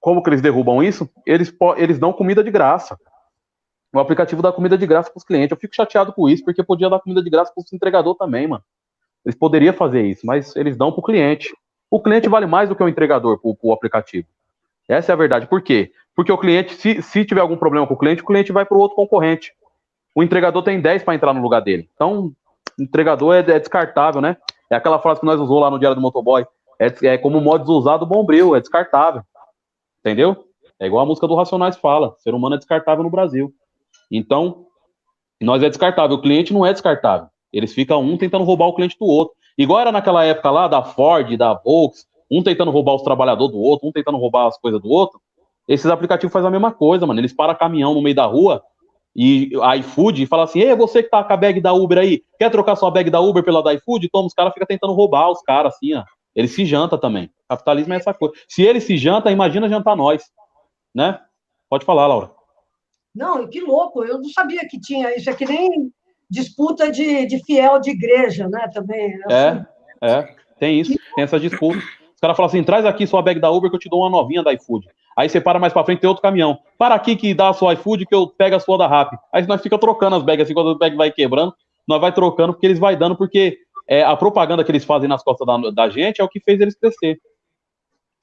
Como 0.00 0.22
que 0.22 0.28
eles 0.28 0.42
derrubam 0.42 0.82
isso? 0.82 1.08
Eles, 1.24 1.54
eles 1.76 1.98
dão 1.98 2.12
comida 2.12 2.42
de 2.42 2.50
graça. 2.50 2.98
O 3.94 4.00
aplicativo 4.00 4.42
dá 4.42 4.50
comida 4.50 4.76
de 4.76 4.86
graça 4.86 5.10
para 5.10 5.18
os 5.18 5.24
clientes. 5.24 5.50
Eu 5.50 5.56
fico 5.56 5.74
chateado 5.74 6.12
com 6.12 6.28
isso, 6.28 6.44
porque 6.44 6.62
podia 6.62 6.88
dar 6.88 6.98
comida 6.98 7.22
de 7.22 7.30
graça 7.30 7.52
para 7.54 7.62
o 7.62 7.76
entregador 7.76 8.14
também, 8.14 8.46
mano. 8.46 8.64
Eles 9.24 9.38
poderiam 9.38 9.72
fazer 9.72 10.02
isso, 10.02 10.26
mas 10.26 10.54
eles 10.56 10.76
dão 10.76 10.90
para 10.90 11.00
o 11.00 11.04
cliente. 11.04 11.54
O 11.90 12.00
cliente 12.00 12.28
vale 12.28 12.46
mais 12.46 12.68
do 12.68 12.74
que 12.74 12.82
o 12.82 12.88
entregador 12.88 13.38
para 13.38 13.50
o 13.62 13.72
aplicativo. 13.72 14.26
Essa 14.88 15.12
é 15.12 15.14
a 15.14 15.16
verdade. 15.16 15.46
Por 15.46 15.62
quê? 15.62 15.92
Porque 16.14 16.32
o 16.32 16.38
cliente, 16.38 16.74
se, 16.74 17.00
se 17.02 17.24
tiver 17.24 17.40
algum 17.40 17.56
problema 17.56 17.86
com 17.86 17.94
o 17.94 17.98
cliente, 17.98 18.22
o 18.22 18.26
cliente 18.26 18.52
vai 18.52 18.64
para 18.64 18.76
o 18.76 18.80
outro 18.80 18.96
concorrente. 18.96 19.52
O 20.14 20.22
entregador 20.22 20.62
tem 20.62 20.80
10 20.80 21.04
para 21.04 21.14
entrar 21.14 21.32
no 21.32 21.40
lugar 21.40 21.60
dele. 21.60 21.88
Então, 21.94 22.32
o 22.78 22.82
entregador 22.82 23.34
é, 23.34 23.38
é, 23.38 23.58
descartável, 23.58 24.20
né? 24.20 24.36
É 24.70 24.76
aquela 24.76 24.98
frase 24.98 25.20
que 25.20 25.26
nós 25.26 25.40
usou 25.40 25.58
lá 25.58 25.70
no 25.70 25.78
Diário 25.78 25.94
do 25.94 26.02
Motoboy. 26.02 26.44
É, 26.78 27.06
é 27.06 27.18
como 27.18 27.38
o 27.38 27.40
modo 27.40 27.70
usado 27.72 28.06
bombril, 28.06 28.54
é 28.54 28.60
descartável. 28.60 29.22
Entendeu? 30.00 30.46
É 30.78 30.86
igual 30.86 31.04
a 31.04 31.06
música 31.06 31.28
do 31.28 31.34
Racionais 31.34 31.76
fala. 31.76 32.14
Ser 32.18 32.34
humano 32.34 32.56
é 32.56 32.58
descartável 32.58 33.04
no 33.04 33.10
Brasil. 33.10 33.54
Então, 34.10 34.66
nós 35.40 35.62
é 35.62 35.68
descartável. 35.68 36.16
O 36.16 36.20
cliente 36.20 36.52
não 36.52 36.66
é 36.66 36.72
descartável. 36.72 37.28
Eles 37.52 37.74
ficam 37.74 38.02
um 38.02 38.16
tentando 38.16 38.44
roubar 38.44 38.66
o 38.66 38.74
cliente 38.74 38.96
do 38.98 39.06
outro. 39.06 39.34
Igual 39.56 39.80
era 39.80 39.92
naquela 39.92 40.24
época 40.24 40.50
lá 40.50 40.68
da 40.68 40.82
Ford, 40.82 41.36
da 41.36 41.54
Volks, 41.54 42.06
um 42.30 42.42
tentando 42.42 42.70
roubar 42.70 42.94
os 42.94 43.02
trabalhadores 43.02 43.52
do 43.52 43.60
outro, 43.60 43.88
um 43.88 43.92
tentando 43.92 44.16
roubar 44.16 44.46
as 44.46 44.58
coisas 44.58 44.80
do 44.80 44.88
outro. 44.88 45.20
Esses 45.68 45.86
aplicativos 45.86 46.32
fazem 46.32 46.48
a 46.48 46.50
mesma 46.50 46.72
coisa, 46.72 47.06
mano. 47.06 47.20
Eles 47.20 47.32
param 47.32 47.54
caminhão 47.54 47.94
no 47.94 48.02
meio 48.02 48.16
da 48.16 48.24
rua 48.24 48.62
e 49.14 49.50
a 49.62 49.76
iFood 49.76 50.22
e 50.22 50.26
fala 50.26 50.44
assim: 50.44 50.60
Ei, 50.60 50.74
você 50.74 51.02
que 51.02 51.10
tá 51.10 51.22
com 51.22 51.32
a 51.32 51.36
bag 51.36 51.60
da 51.60 51.72
Uber 51.72 51.98
aí, 51.98 52.22
quer 52.38 52.50
trocar 52.50 52.76
sua 52.76 52.90
bag 52.90 53.10
da 53.10 53.20
Uber 53.20 53.44
pela 53.44 53.62
da 53.62 53.74
iFood? 53.74 54.08
Toma, 54.08 54.26
os 54.26 54.34
caras 54.34 54.52
ficam 54.52 54.66
tentando 54.66 54.94
roubar 54.94 55.30
os 55.30 55.42
caras 55.42 55.74
assim, 55.74 55.94
ó. 55.94 56.02
Ele 56.34 56.48
se 56.48 56.64
janta 56.64 56.96
também. 56.96 57.30
Capitalismo 57.48 57.92
é 57.92 57.96
essa 57.98 58.14
coisa. 58.14 58.34
Se 58.48 58.62
ele 58.62 58.80
se 58.80 58.96
janta, 58.96 59.30
imagina 59.30 59.68
jantar 59.68 59.94
nós, 59.94 60.24
né? 60.94 61.20
Pode 61.68 61.84
falar, 61.84 62.06
Laura. 62.06 62.30
Não, 63.14 63.46
que 63.46 63.60
louco, 63.60 64.02
eu 64.02 64.18
não 64.18 64.30
sabia 64.30 64.66
que 64.66 64.80
tinha 64.80 65.14
isso. 65.14 65.28
É 65.28 65.34
que 65.34 65.44
nem 65.44 65.92
disputa 66.32 66.90
de, 66.90 67.26
de 67.26 67.44
fiel 67.44 67.78
de 67.78 67.90
igreja, 67.90 68.48
né? 68.48 68.68
Também. 68.72 69.18
É, 69.30 69.48
assim. 69.48 69.64
é, 70.00 70.10
é, 70.10 70.34
tem 70.58 70.80
isso, 70.80 70.98
tem 71.14 71.24
essa 71.24 71.38
disputa. 71.38 71.78
Os 71.78 72.20
caras 72.20 72.36
falam 72.36 72.48
assim: 72.48 72.64
traz 72.64 72.84
aqui 72.84 73.06
sua 73.06 73.22
bag 73.22 73.38
da 73.38 73.50
Uber 73.50 73.70
que 73.70 73.76
eu 73.76 73.80
te 73.80 73.88
dou 73.88 74.00
uma 74.00 74.10
novinha 74.10 74.42
da 74.42 74.52
iFood. 74.52 74.86
Aí 75.16 75.28
você 75.28 75.40
para 75.40 75.58
mais 75.58 75.72
pra 75.72 75.84
frente, 75.84 76.00
tem 76.00 76.08
outro 76.08 76.22
caminhão. 76.22 76.58
Para 76.78 76.94
aqui 76.94 77.14
que 77.14 77.34
dá 77.34 77.50
a 77.50 77.52
sua 77.52 77.74
iFood 77.74 78.06
que 78.06 78.14
eu 78.14 78.26
pego 78.26 78.56
a 78.56 78.60
sua 78.60 78.78
da 78.78 78.88
Rap. 78.88 79.16
Aí 79.32 79.46
nós 79.46 79.60
fica 79.60 79.78
trocando 79.78 80.16
as 80.16 80.22
bags 80.22 80.44
assim, 80.44 80.54
quando 80.54 80.68
o 80.68 80.78
bag 80.78 80.96
vai 80.96 81.12
quebrando, 81.12 81.54
nós 81.86 82.00
vai 82.00 82.12
trocando 82.12 82.54
porque 82.54 82.66
eles 82.66 82.78
vai 82.78 82.96
dando, 82.96 83.14
porque 83.14 83.58
é, 83.86 84.02
a 84.02 84.16
propaganda 84.16 84.64
que 84.64 84.70
eles 84.70 84.84
fazem 84.84 85.08
nas 85.08 85.22
costas 85.22 85.46
da, 85.46 85.70
da 85.70 85.90
gente 85.90 86.20
é 86.20 86.24
o 86.24 86.28
que 86.28 86.40
fez 86.40 86.60
eles 86.60 86.74
crescer. 86.74 87.18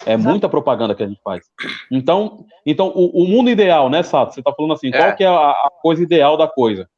É 0.05 0.15
muita 0.15 0.47
propaganda 0.47 0.95
que 0.95 1.03
a 1.03 1.07
gente 1.07 1.21
faz. 1.21 1.45
Então, 1.91 2.45
então 2.65 2.87
o, 2.95 3.23
o 3.23 3.27
mundo 3.27 3.49
ideal, 3.49 3.89
né, 3.89 4.01
Sato? 4.01 4.33
Você 4.33 4.39
está 4.39 4.53
falando 4.53 4.73
assim, 4.73 4.87
é. 4.87 4.97
qual 4.97 5.15
que 5.15 5.23
é 5.23 5.27
a, 5.27 5.51
a, 5.51 5.69
coisa 5.81 6.01
ideal 6.01 6.37
da 6.37 6.47
coisa? 6.47 6.89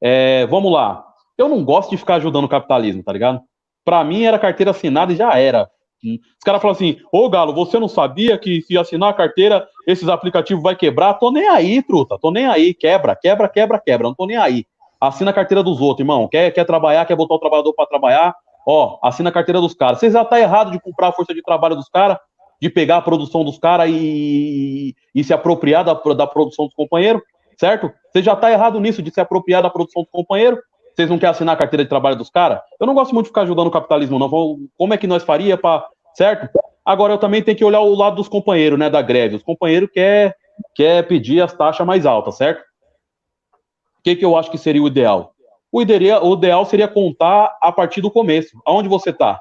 É, 0.00 0.46
vamos 0.46 0.72
lá. 0.72 1.04
Eu 1.36 1.48
não 1.48 1.64
gosto 1.64 1.90
de 1.90 1.96
ficar 1.96 2.16
ajudando 2.16 2.44
o 2.44 2.48
capitalismo, 2.48 3.02
tá 3.02 3.12
ligado? 3.12 3.40
Para 3.84 4.02
mim 4.04 4.24
era 4.24 4.38
carteira 4.38 4.70
assinada 4.70 5.12
e 5.12 5.16
já 5.16 5.38
era. 5.38 5.68
Os 6.04 6.44
caras 6.44 6.62
falam 6.62 6.74
assim, 6.74 6.96
ô 7.12 7.28
Galo, 7.28 7.52
você 7.52 7.78
não 7.78 7.88
sabia 7.88 8.38
que 8.38 8.62
se 8.62 8.78
assinar 8.78 9.10
a 9.10 9.14
carteira, 9.14 9.66
esses 9.86 10.08
aplicativos 10.08 10.62
vai 10.62 10.76
quebrar? 10.76 11.14
Tô 11.14 11.30
nem 11.30 11.48
aí, 11.48 11.82
truta, 11.82 12.18
tô 12.20 12.30
nem 12.30 12.46
aí, 12.46 12.72
quebra, 12.72 13.16
quebra, 13.16 13.48
quebra, 13.48 13.80
quebra, 13.80 14.08
não 14.08 14.14
tô 14.14 14.26
nem 14.26 14.36
aí. 14.36 14.64
Assina 15.00 15.30
a 15.30 15.34
carteira 15.34 15.62
dos 15.62 15.80
outros, 15.80 16.00
irmão. 16.00 16.28
Quer, 16.28 16.50
quer 16.52 16.64
trabalhar, 16.64 17.04
quer 17.04 17.16
botar 17.16 17.34
o 17.34 17.38
trabalhador 17.38 17.72
para 17.72 17.86
trabalhar? 17.86 18.34
Ó, 18.66 18.98
assina 19.02 19.30
a 19.30 19.32
carteira 19.32 19.60
dos 19.60 19.74
caras. 19.74 19.98
Você 19.98 20.10
já 20.10 20.24
tá 20.24 20.38
errado 20.40 20.70
de 20.70 20.80
comprar 20.80 21.08
a 21.08 21.12
força 21.12 21.34
de 21.34 21.42
trabalho 21.42 21.74
dos 21.74 21.88
caras, 21.88 22.18
de 22.60 22.68
pegar 22.68 22.96
a 22.98 23.02
produção 23.02 23.44
dos 23.44 23.58
caras 23.58 23.88
e, 23.90 24.94
e 25.14 25.24
se 25.24 25.32
apropriar 25.32 25.84
da, 25.84 25.94
da 25.94 26.26
produção 26.26 26.66
dos 26.66 26.74
companheiros, 26.74 27.22
certo? 27.58 27.92
Você 28.10 28.22
já 28.22 28.36
tá 28.36 28.50
errado 28.50 28.80
nisso, 28.80 29.02
de 29.02 29.10
se 29.10 29.20
apropriar 29.20 29.62
da 29.62 29.70
produção 29.70 30.02
dos 30.02 30.10
companheiros. 30.10 30.60
Vocês 30.94 31.10
não 31.10 31.18
querem 31.18 31.30
assinar 31.30 31.54
a 31.54 31.58
carteira 31.58 31.84
de 31.84 31.88
trabalho 31.88 32.16
dos 32.16 32.30
caras? 32.30 32.60
Eu 32.80 32.86
não 32.86 32.94
gosto 32.94 33.12
muito 33.12 33.26
de 33.26 33.30
ficar 33.30 33.42
ajudando 33.42 33.66
o 33.66 33.70
capitalismo, 33.70 34.18
não. 34.18 34.28
Como 34.76 34.94
é 34.94 34.96
que 34.96 35.06
nós 35.06 35.22
faria 35.22 35.56
para, 35.56 35.86
certo? 36.14 36.48
Agora 36.84 37.12
eu 37.12 37.18
também 37.18 37.42
tenho 37.42 37.56
que 37.56 37.64
olhar 37.64 37.80
o 37.80 37.94
lado 37.94 38.16
dos 38.16 38.28
companheiros, 38.28 38.78
né, 38.78 38.88
da 38.88 39.02
greve. 39.02 39.36
Os 39.36 39.42
companheiros 39.42 39.90
quer 39.92 40.34
quer 40.74 41.06
pedir 41.06 41.40
as 41.40 41.52
taxas 41.52 41.86
mais 41.86 42.04
altas, 42.04 42.36
certo? 42.36 42.60
O 42.60 44.02
que, 44.02 44.16
que 44.16 44.24
eu 44.24 44.36
acho 44.36 44.50
que 44.50 44.58
seria 44.58 44.82
o 44.82 44.88
ideal? 44.88 45.34
O 45.70 45.82
ideal, 45.82 46.26
o 46.26 46.34
ideal 46.34 46.64
seria 46.64 46.88
contar 46.88 47.56
a 47.60 47.70
partir 47.70 48.00
do 48.00 48.10
começo. 48.10 48.58
Aonde 48.64 48.88
você 48.88 49.10
está? 49.10 49.40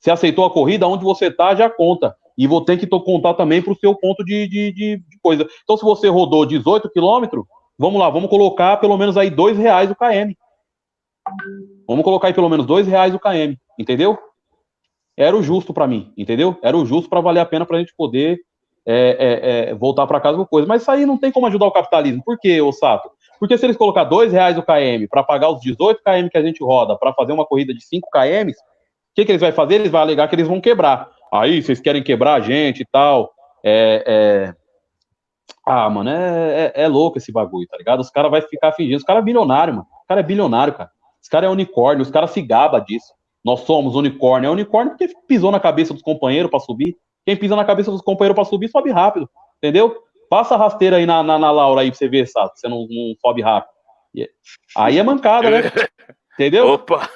Você 0.00 0.10
aceitou 0.10 0.44
a 0.44 0.50
corrida? 0.50 0.86
Aonde 0.86 1.04
você 1.04 1.26
está, 1.26 1.54
já 1.54 1.68
conta. 1.68 2.16
E 2.36 2.46
vou 2.46 2.64
ter 2.64 2.76
que 2.78 2.86
contar 2.86 3.34
também 3.34 3.62
para 3.62 3.72
o 3.72 3.76
seu 3.76 3.94
ponto 3.94 4.24
de, 4.24 4.48
de, 4.48 4.72
de, 4.72 5.02
coisa. 5.22 5.46
Então, 5.62 5.76
se 5.76 5.84
você 5.84 6.08
rodou 6.08 6.44
18 6.44 6.90
quilômetros, 6.90 7.44
vamos 7.78 8.00
lá, 8.00 8.10
vamos 8.10 8.28
colocar 8.28 8.76
pelo 8.78 8.96
menos 8.96 9.16
aí 9.16 9.30
dois 9.30 9.56
reais 9.56 9.90
o 9.90 9.94
KM. 9.94 10.36
Vamos 11.86 12.04
colocar 12.04 12.28
aí 12.28 12.34
pelo 12.34 12.48
menos 12.48 12.66
dois 12.66 12.86
reais 12.86 13.14
o 13.14 13.20
KM, 13.20 13.56
entendeu? 13.78 14.18
Era 15.16 15.36
o 15.36 15.42
justo 15.42 15.72
para 15.72 15.86
mim, 15.86 16.12
entendeu? 16.16 16.58
Era 16.62 16.76
o 16.76 16.84
justo 16.84 17.08
para 17.08 17.20
valer 17.20 17.40
a 17.40 17.46
pena 17.46 17.64
para 17.64 17.76
a 17.76 17.80
gente 17.80 17.94
poder 17.96 18.40
é, 18.86 19.16
é, 19.18 19.70
é, 19.70 19.74
voltar 19.74 20.06
para 20.06 20.20
casa 20.20 20.36
com 20.36 20.44
coisa. 20.44 20.66
Mas 20.66 20.82
isso 20.82 20.90
aí 20.90 21.06
não 21.06 21.16
tem 21.16 21.30
como 21.30 21.46
ajudar 21.46 21.66
o 21.66 21.72
capitalismo. 21.72 22.22
Por 22.24 22.38
quê, 22.38 22.60
ô 22.60 22.72
Sato? 22.72 23.10
Porque 23.38 23.56
se 23.56 23.66
eles 23.66 23.76
colocar 23.76 24.04
dois 24.04 24.32
reais 24.32 24.58
o 24.58 24.62
KM 24.62 25.06
para 25.08 25.22
pagar 25.22 25.50
os 25.50 25.60
18 25.60 26.02
km 26.02 26.28
que 26.30 26.38
a 26.38 26.42
gente 26.42 26.62
roda 26.62 26.96
para 26.96 27.12
fazer 27.12 27.32
uma 27.32 27.44
corrida 27.44 27.74
de 27.74 27.84
5 27.84 28.08
km, 28.10 28.50
o 28.50 29.14
que, 29.14 29.24
que 29.24 29.32
eles 29.32 29.40
vão 29.40 29.52
fazer? 29.52 29.76
Eles 29.76 29.90
vão 29.90 30.00
alegar 30.00 30.28
que 30.28 30.34
eles 30.34 30.48
vão 30.48 30.60
quebrar. 30.60 31.10
Aí, 31.34 31.60
vocês 31.60 31.80
querem 31.80 32.00
quebrar 32.00 32.34
a 32.34 32.40
gente 32.40 32.82
e 32.82 32.86
tal. 32.86 33.34
É, 33.64 34.04
é... 34.06 34.54
Ah, 35.66 35.90
mano, 35.90 36.10
é, 36.10 36.72
é, 36.76 36.82
é, 36.84 36.88
louco 36.88 37.18
esse 37.18 37.32
bagulho, 37.32 37.66
tá 37.66 37.76
ligado? 37.76 37.98
Os 37.98 38.10
caras 38.10 38.30
vão 38.30 38.40
ficar 38.42 38.70
fingindo. 38.70 38.98
Os 38.98 39.02
caras 39.02 39.22
é 39.22 39.24
bilionário, 39.24 39.74
mano. 39.74 39.86
Os 40.00 40.06
caras 40.06 40.22
é 40.22 40.26
bilionário, 40.26 40.74
cara. 40.74 40.90
Os 41.20 41.28
caras 41.28 41.48
é 41.48 41.52
unicórnio, 41.52 42.02
os 42.02 42.10
caras 42.10 42.30
se 42.30 42.40
gaba 42.40 42.78
disso. 42.78 43.12
Nós 43.44 43.60
somos 43.60 43.96
unicórnio. 43.96 44.46
É 44.46 44.50
unicórnio 44.50 44.96
porque 44.96 45.12
pisou 45.26 45.50
na 45.50 45.58
cabeça 45.58 45.92
dos 45.92 46.02
companheiros 46.02 46.50
para 46.50 46.60
subir. 46.60 46.96
Quem 47.26 47.36
pisa 47.36 47.56
na 47.56 47.64
cabeça 47.64 47.90
dos 47.90 48.02
companheiros 48.02 48.36
para 48.36 48.44
subir, 48.44 48.68
sobe 48.68 48.92
rápido. 48.92 49.28
Entendeu? 49.58 49.96
Passa 50.30 50.54
a 50.54 50.58
rasteira 50.58 50.98
aí 50.98 51.06
na, 51.06 51.20
na, 51.22 51.36
na 51.36 51.50
Laura 51.50 51.80
aí 51.80 51.90
pra 51.90 51.98
você 51.98 52.08
ver, 52.08 52.28
sabe? 52.28 52.52
Você 52.54 52.68
não, 52.68 52.86
não 52.88 53.14
sobe 53.20 53.42
rápido. 53.42 53.72
Aí 54.76 54.98
é 54.98 55.02
mancada, 55.02 55.50
né? 55.50 55.62
Entendeu? 56.34 56.68
Opa! 56.68 57.08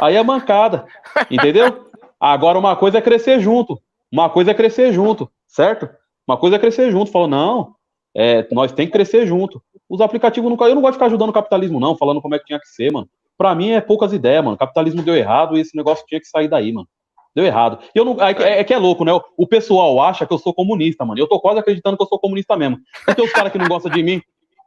Aí 0.00 0.16
é 0.16 0.22
mancada. 0.22 0.86
Entendeu? 1.30 1.86
Agora, 2.24 2.56
uma 2.56 2.76
coisa 2.76 2.98
é 2.98 3.00
crescer 3.00 3.40
junto. 3.40 3.82
Uma 4.12 4.30
coisa 4.30 4.52
é 4.52 4.54
crescer 4.54 4.92
junto, 4.92 5.28
certo? 5.48 5.88
Uma 6.24 6.36
coisa 6.36 6.54
é 6.54 6.58
crescer 6.60 6.88
junto. 6.92 7.10
Falou, 7.10 7.26
não, 7.26 7.74
é, 8.14 8.46
nós 8.52 8.70
tem 8.70 8.86
que 8.86 8.92
crescer 8.92 9.26
junto. 9.26 9.60
Os 9.88 10.00
aplicativos 10.00 10.48
nunca. 10.48 10.66
Eu 10.66 10.76
não 10.76 10.82
gosto 10.82 10.92
de 10.92 10.98
ficar 10.98 11.06
ajudando 11.06 11.30
o 11.30 11.32
capitalismo, 11.32 11.80
não, 11.80 11.96
falando 11.96 12.22
como 12.22 12.36
é 12.36 12.38
que 12.38 12.44
tinha 12.44 12.60
que 12.60 12.68
ser, 12.68 12.92
mano. 12.92 13.08
Pra 13.36 13.56
mim 13.56 13.70
é 13.70 13.80
poucas 13.80 14.12
ideias, 14.12 14.44
mano. 14.44 14.56
Capitalismo 14.56 15.02
deu 15.02 15.16
errado 15.16 15.56
e 15.56 15.60
esse 15.60 15.76
negócio 15.76 16.04
tinha 16.06 16.20
que 16.20 16.28
sair 16.28 16.46
daí, 16.46 16.72
mano. 16.72 16.86
Deu 17.34 17.44
errado. 17.44 17.80
Eu 17.92 18.04
não, 18.04 18.22
é, 18.22 18.60
é, 18.60 18.62
que 18.62 18.72
é 18.72 18.78
louco, 18.78 19.04
né? 19.04 19.12
O 19.36 19.46
pessoal 19.48 20.00
acha 20.00 20.24
que 20.24 20.32
eu 20.32 20.38
sou 20.38 20.54
comunista, 20.54 21.04
mano. 21.04 21.18
Eu 21.18 21.26
tô 21.26 21.40
quase 21.40 21.58
acreditando 21.58 21.96
que 21.96 22.04
eu 22.04 22.08
sou 22.08 22.20
comunista 22.20 22.56
mesmo. 22.56 22.78
Porque 23.04 23.22
os 23.22 23.32
caras 23.32 23.50
que 23.50 23.58
não 23.58 23.66
gostam 23.66 23.90
de 23.90 24.00
mim, 24.00 24.22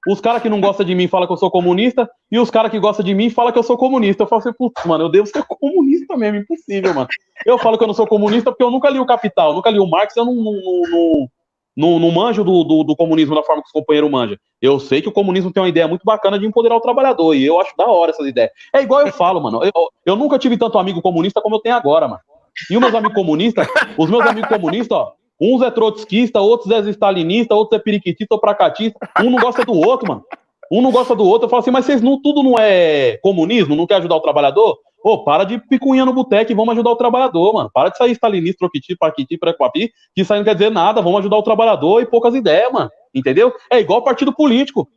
os 0.08 0.22
caras 0.22 0.41
que 0.41 0.50
não 0.50 0.62
gostam 0.62 0.86
de 0.86 0.94
mim 0.94 1.08
falam 1.08 1.26
que 1.26 1.34
eu 1.34 1.38
sou 1.38 1.50
comunista, 1.50 2.10
e 2.32 2.38
os 2.38 2.52
caras 2.52 2.70
que 2.70 2.80
gostam 2.80 3.04
de 3.04 3.13
mim 3.13 3.30
falam 3.30 3.52
que 3.52 3.58
eu 3.58 3.63
sou 3.63 3.78
comunista. 3.78 4.24
Eu 4.24 4.28
falo 4.28 4.41
assim, 4.41 4.54
putz, 4.54 4.86
mano, 4.86 5.06
eu 5.06 5.10
devo 5.10 5.28
ser 5.28 5.44
comunista 5.48 6.15
mesmo, 6.15 6.39
impossível, 6.39 6.94
mano. 6.94 7.08
Eu 7.46 7.58
falo 7.58 7.78
que 7.78 7.84
eu 7.84 7.88
não 7.88 7.94
sou 7.94 8.08
comunista 8.08 8.52
porque 8.52 8.63
eu 8.63 8.72
nunca 8.72 8.89
li 8.89 9.00
o 9.00 9.06
Capital, 9.06 9.54
nunca 9.54 9.70
li 9.70 9.80
o 9.80 9.88
Marx, 9.88 10.15
eu 10.15 10.26
não, 10.26 10.36
não, 10.36 10.54
não, 10.54 11.30
não, 11.76 12.00
não 12.00 12.12
manjo 12.12 12.44
do, 12.44 12.63
do, 12.63 12.84
do, 12.84 12.96
comunismo 12.96 13.36
da 13.36 13.44
forma 13.44 13.62
que 13.62 13.68
os 13.68 13.74
companheiros 13.74 14.10
manjam. 14.10 14.38
Eu 14.62 14.80
sei 14.80 15.02
que 15.02 15.10
o 15.10 15.13
comunismo 15.13 15.52
tem 15.52 15.62
uma 15.62 15.70
ideia 15.70 15.88
muito 15.88 16.04
bacana 16.04 16.38
de 16.38 16.46
empoderar 16.46 16.76
o 16.76 16.82
trabalhador, 16.82 17.34
e 17.34 17.46
eu 17.46 17.60
acho 17.60 17.76
da 17.78 17.86
hora 17.86 18.12
essas 18.12 18.28
ideias. 18.28 18.52
É 18.74 18.82
igual 18.82 19.02
eu 19.02 19.12
falo, 19.12 19.41
mano, 19.41 19.63
eu, 19.63 19.89
eu 20.06 20.15
nunca 20.15 20.38
tive 20.38 20.58
tanto 20.58 20.78
amigo 20.78 21.02
comunista 21.02 21.41
como 21.41 21.56
eu 21.56 21.60
tenho 21.60 21.76
agora, 21.76 22.08
mano. 22.08 22.22
E 22.70 22.76
os 22.76 22.82
meus 22.82 22.96
amigos 22.96 23.15
comunistas, 23.15 23.68
os 23.98 24.10
meus 24.10 24.26
amigos 24.26 24.50
comunistas, 24.50 24.98
ó, 24.98 25.13
uns 25.39 25.62
é 25.62 25.69
trotskista, 25.69 26.39
outros 26.39 26.71
é 26.71 26.89
stalinista, 26.89 27.56
outros 27.56 27.80
é 27.80 27.84
periquitista 27.84 28.36
ou 28.36 28.39
pracatista. 28.39 28.98
Um 29.21 29.30
não 29.30 29.39
gosta 29.39 29.63
do 29.65 29.74
outro, 29.74 30.08
mano. 30.08 30.24
Um 30.71 30.82
não 30.82 30.91
gosta 30.91 31.15
do 31.15 31.26
outro. 31.26 31.45
Eu 31.45 31.50
falo 31.50 31.62
assim, 31.62 31.71
mas 31.71 31.86
vocês 31.86 32.02
não, 32.02 32.21
tudo 32.21 32.41
não 32.41 32.56
é 32.58 33.17
comunismo? 33.21 33.76
Não 33.76 33.86
quer 33.86 33.95
ajudar 33.95 34.15
o 34.15 34.21
trabalhador? 34.21 34.78
Ô, 35.04 35.24
para 35.24 35.43
de 35.43 35.60
picuinha 35.60 36.04
no 36.04 36.13
boteco 36.13 36.52
e 36.52 36.56
vamos 36.56 36.71
ajudar 36.74 36.89
o 36.89 36.95
trabalhador, 36.95 37.54
mano. 37.54 37.70
Para 37.72 37.89
de 37.89 37.97
sair 37.97 38.12
stalinista, 38.14 38.59
troquiti, 38.59 38.95
paquiti, 38.95 39.38
prequapi, 39.38 39.91
que 40.16 40.22
isso 40.22 40.34
aí 40.34 40.39
não 40.39 40.45
quer 40.45 40.55
dizer 40.55 40.72
nada. 40.72 41.01
Vamos 41.01 41.20
ajudar 41.20 41.38
o 41.38 41.43
trabalhador 41.43 42.01
e 42.01 42.07
poucas 42.07 42.34
ideias, 42.34 42.72
mano. 42.72 42.89
Entendeu? 43.14 43.53
É 43.72 43.80
igual 43.80 44.03
partido 44.03 44.34
político. 44.34 44.88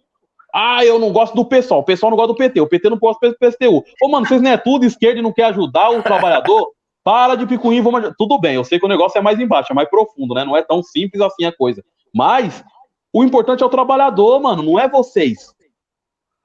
Ah, 0.55 0.83
eu 0.83 0.99
não 0.99 1.12
gosto 1.12 1.35
do 1.35 1.45
pessoal. 1.45 1.81
O 1.81 1.85
pessoal 1.85 2.11
não 2.11 2.17
gosta 2.17 2.33
do 2.33 2.37
PT. 2.37 2.61
O 2.61 2.67
PT 2.67 2.89
não 2.89 2.97
gosta 2.97 3.29
do 3.29 3.37
PSTU. 3.37 3.85
Ô, 4.03 4.09
mano, 4.09 4.27
vocês 4.27 4.41
não 4.41 4.51
é 4.51 4.57
tudo 4.57 4.87
esquerda 4.87 5.19
e 5.19 5.23
não 5.23 5.33
quer 5.33 5.45
ajudar 5.45 5.91
o 5.91 6.03
trabalhador? 6.03 6.73
Para 7.09 7.37
de 7.37 7.47
picuinha, 7.47 7.83
vamos. 7.83 8.13
Tudo 8.19 8.39
bem, 8.39 8.57
eu 8.57 8.65
sei 8.65 8.79
que 8.79 8.85
o 8.85 8.89
negócio 8.89 9.19
é 9.19 9.23
mais 9.23 9.41
embaixo, 9.41 9.73
é 9.73 9.75
mais 9.75 9.89
profundo, 9.89 10.35
né? 10.35 10.45
Não 10.45 10.55
é 10.55 10.63
tão 10.63 10.83
simples 10.83 11.23
assim 11.23 11.47
a 11.47 11.53
coisa. 11.57 11.83
Mas 12.15 12.63
o 13.11 13.25
importante 13.25 13.63
é 13.63 13.67
o 13.67 13.71
trabalhador, 13.71 14.39
mano, 14.43 14.63
não 14.63 14.79
é 14.79 14.87
vocês. 14.87 15.55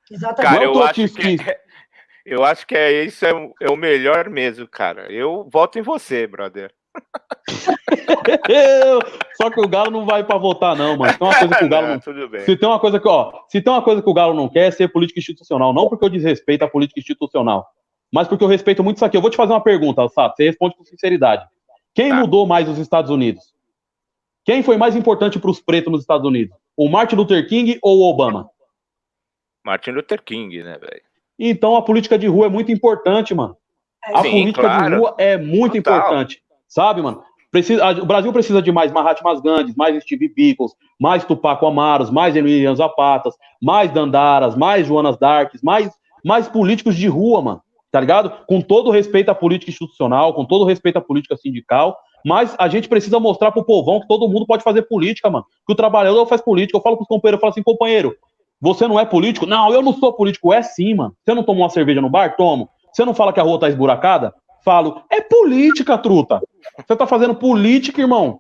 Exatamente. 0.09 0.53
Cara, 0.53 0.64
eu 0.64 0.82
acho, 0.82 1.09
que, 1.09 1.38
é, 1.45 1.59
eu 2.26 2.45
acho 2.45 2.66
que 2.66 2.76
é 2.76 3.03
isso 3.03 3.26
é, 3.26 3.51
é 3.59 3.70
o 3.70 3.76
melhor 3.76 4.30
mesmo, 4.30 4.66
cara. 4.66 5.11
Eu 5.11 5.49
voto 5.51 5.78
em 5.78 5.82
você, 5.82 6.26
brother. 6.26 6.74
Só 9.36 9.49
que 9.49 9.59
o 9.59 9.68
Galo 9.68 9.91
não 9.91 10.05
vai 10.05 10.24
para 10.24 10.38
votar, 10.38 10.78
não, 10.78 10.95
mano. 10.95 11.11
Tem 11.11 11.28
uma 11.28 11.39
coisa 11.39 11.55
que 11.57 11.66
o 11.66 11.68
Galo 11.70 11.88
não. 11.88 11.95
não 11.95 12.39
se 12.39 12.55
tem 12.55 12.70
uma 12.70 12.80
coisa 12.80 13.01
que, 13.01 13.07
ó, 13.09 13.34
se 13.49 13.61
tem 13.61 13.74
uma 13.74 13.82
coisa 13.82 14.01
que 14.01 14.09
o 14.09 14.14
Galo 14.14 14.34
não 14.34 14.47
quer 14.47 14.70
é 14.70 14.72
ser 14.72 14.88
política 14.88 15.20
institucional. 15.20 15.74
Não 15.74 15.89
porque 15.89 16.05
eu 16.05 16.09
desrespeito 16.09 16.64
a 16.64 16.70
política 16.70 17.01
institucional, 17.01 17.68
mas 18.14 18.28
porque 18.28 18.43
eu 18.43 18.47
respeito 18.47 18.84
muito 18.84 18.97
isso 18.97 19.05
aqui. 19.05 19.18
Eu 19.18 19.22
vou 19.22 19.32
te 19.32 19.36
fazer 19.36 19.53
uma 19.53 19.64
pergunta, 19.64 20.07
Sato. 20.07 20.36
Você 20.36 20.43
responde 20.43 20.76
com 20.76 20.86
sinceridade. 20.86 21.47
Quem 21.95 22.09
tá. 22.09 22.16
mudou 22.18 22.45
mais 22.45 22.70
os 22.70 22.78
Estados 22.78 23.09
Unidos? 23.09 23.55
Quem 24.45 24.61
foi 24.61 24.78
mais 24.78 24.95
importante 24.95 25.39
para 25.39 25.49
os 25.49 25.59
pretos 25.59 25.91
nos 25.91 26.01
Estados 26.01 26.26
Unidos? 26.26 26.55
O 26.78 26.88
Martin 26.88 27.16
Luther 27.16 27.47
King 27.47 27.80
ou 27.82 27.99
o 27.99 28.09
Obama? 28.09 28.51
Martin 29.66 29.91
Luther 29.91 30.22
King, 30.22 30.61
né, 30.61 30.78
velho? 30.78 31.01
Então 31.39 31.76
a 31.76 31.82
política 31.82 32.18
de 32.18 32.28
rua 32.28 32.45
é 32.45 32.49
muito 32.49 32.72
importante, 32.72 33.34
mano. 33.34 33.57
A 34.03 34.22
Sim, 34.22 34.32
política 34.32 34.61
claro. 34.61 34.89
de 34.89 34.95
rua 34.95 35.16
é 35.18 35.38
muito 35.38 35.82
Total. 35.82 35.97
importante, 35.97 36.43
sabe, 36.68 37.01
mano? 37.01 37.24
Precisa, 37.49 37.89
o 38.01 38.05
Brasil 38.05 38.32
precisa 38.32 38.61
de 38.61 38.72
mais 38.72 38.91
Mahatma 38.91 39.39
Gandhi, 39.41 39.74
mais 39.76 40.03
Steve 40.03 40.28
Bicos, 40.28 40.76
mais 40.99 41.24
Tupac 41.24 41.66
Amaros, 41.66 42.11
mais 42.11 42.36
Emiliano 42.36 42.76
Zapatas, 42.76 43.36
mais 43.61 43.91
Dandaras, 43.91 44.55
mais 44.55 44.86
Joanas 44.86 45.18
Darks, 45.18 45.61
mais, 45.64 45.91
mais 46.24 46.47
políticos 46.47 46.95
de 46.95 47.07
rua, 47.07 47.41
mano. 47.41 47.61
Tá 47.93 47.99
ligado? 47.99 48.31
Com 48.47 48.59
todo 48.59 48.89
respeito 48.89 49.29
à 49.29 49.35
política 49.35 49.69
institucional, 49.69 50.33
com 50.33 50.43
todo 50.43 50.65
respeito 50.65 50.97
à 50.97 51.01
política 51.01 51.37
sindical, 51.37 51.95
mas 52.25 52.55
a 52.57 52.67
gente 52.67 52.89
precisa 52.89 53.19
mostrar 53.19 53.51
pro 53.51 53.63
povão 53.63 53.99
que 53.99 54.07
todo 54.07 54.27
mundo 54.27 54.47
pode 54.47 54.63
fazer 54.63 54.81
política, 54.81 55.29
mano. 55.29 55.45
Que 55.63 55.73
o 55.73 55.75
trabalhador 55.75 56.25
faz 56.25 56.41
política. 56.41 56.75
Eu 56.75 56.81
falo 56.81 56.97
pros 56.97 57.07
companheiros, 57.07 57.37
eu 57.37 57.41
falo 57.41 57.51
assim, 57.51 57.61
companheiro, 57.61 58.15
você 58.59 58.87
não 58.87 58.99
é 58.99 59.05
político? 59.05 59.45
Não, 59.45 59.71
eu 59.71 59.83
não 59.83 59.93
sou 59.93 60.11
político. 60.11 60.51
É 60.51 60.63
sim, 60.63 60.95
mano. 60.95 61.15
Você 61.23 61.35
não 61.35 61.43
tomou 61.43 61.61
uma 61.61 61.69
cerveja 61.69 62.01
no 62.01 62.09
bar? 62.09 62.35
Tomo. 62.35 62.67
Você 62.91 63.05
não 63.05 63.13
fala 63.13 63.31
que 63.31 63.39
a 63.39 63.43
rua 63.43 63.59
tá 63.59 63.69
esburacada? 63.69 64.33
Falo. 64.65 65.03
É 65.11 65.21
política, 65.21 65.95
truta. 65.95 66.41
Você 66.75 66.95
tá 66.95 67.05
fazendo 67.05 67.35
política, 67.35 68.01
irmão. 68.01 68.39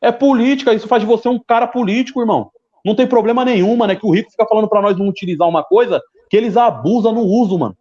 É 0.00 0.10
política, 0.10 0.72
isso 0.72 0.88
faz 0.88 1.02
de 1.02 1.06
você 1.06 1.28
um 1.28 1.38
cara 1.38 1.66
político, 1.66 2.20
irmão. 2.20 2.50
Não 2.82 2.94
tem 2.94 3.06
problema 3.06 3.44
nenhum, 3.44 3.76
mano. 3.76 3.92
É 3.92 3.96
que 3.96 4.06
o 4.06 4.10
rico 4.10 4.30
fica 4.30 4.46
falando 4.46 4.66
para 4.66 4.80
nós 4.80 4.96
não 4.96 5.08
utilizar 5.08 5.46
uma 5.46 5.62
coisa 5.62 6.00
que 6.30 6.38
eles 6.38 6.56
abusam 6.56 7.12
no 7.12 7.20
uso, 7.20 7.58
mano. 7.58 7.76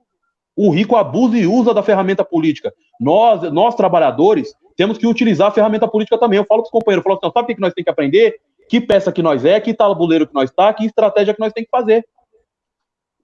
O 0.56 0.70
rico 0.70 0.96
abusa 0.96 1.38
e 1.38 1.48
usa 1.48 1.74
da 1.74 1.84
ferramenta 1.84 2.24
política. 2.24 2.74
Nós, 3.00 3.42
nós 3.52 3.76
trabalhadores, 3.76 4.54
temos 4.76 4.98
que 4.98 5.08
utilizar 5.08 5.48
a 5.48 5.52
ferramenta 5.52 5.88
política 5.88 6.18
também. 6.18 6.38
Eu 6.38 6.46
falo 6.46 6.62
com 6.62 6.68
os 6.68 6.72
companheiros, 6.72 7.06
eu 7.06 7.10
falo 7.10 7.20
assim, 7.22 7.34
sabe 7.34 7.52
o 7.52 7.56
que 7.56 7.62
nós 7.62 7.74
temos 7.74 7.86
que 7.86 7.90
aprender? 7.90 8.36
Que 8.70 8.82
peça 8.82 9.12
que 9.12 9.22
nós 9.22 9.46
é, 9.46 9.60
que 9.60 9.74
tabuleiro 9.74 10.28
que 10.28 10.34
nós 10.34 10.50
está, 10.50 10.74
que 10.74 10.86
estratégia 10.86 11.34
que 11.34 11.40
nós 11.40 11.54
temos 11.54 11.70
que 11.70 11.78
fazer 11.78 12.06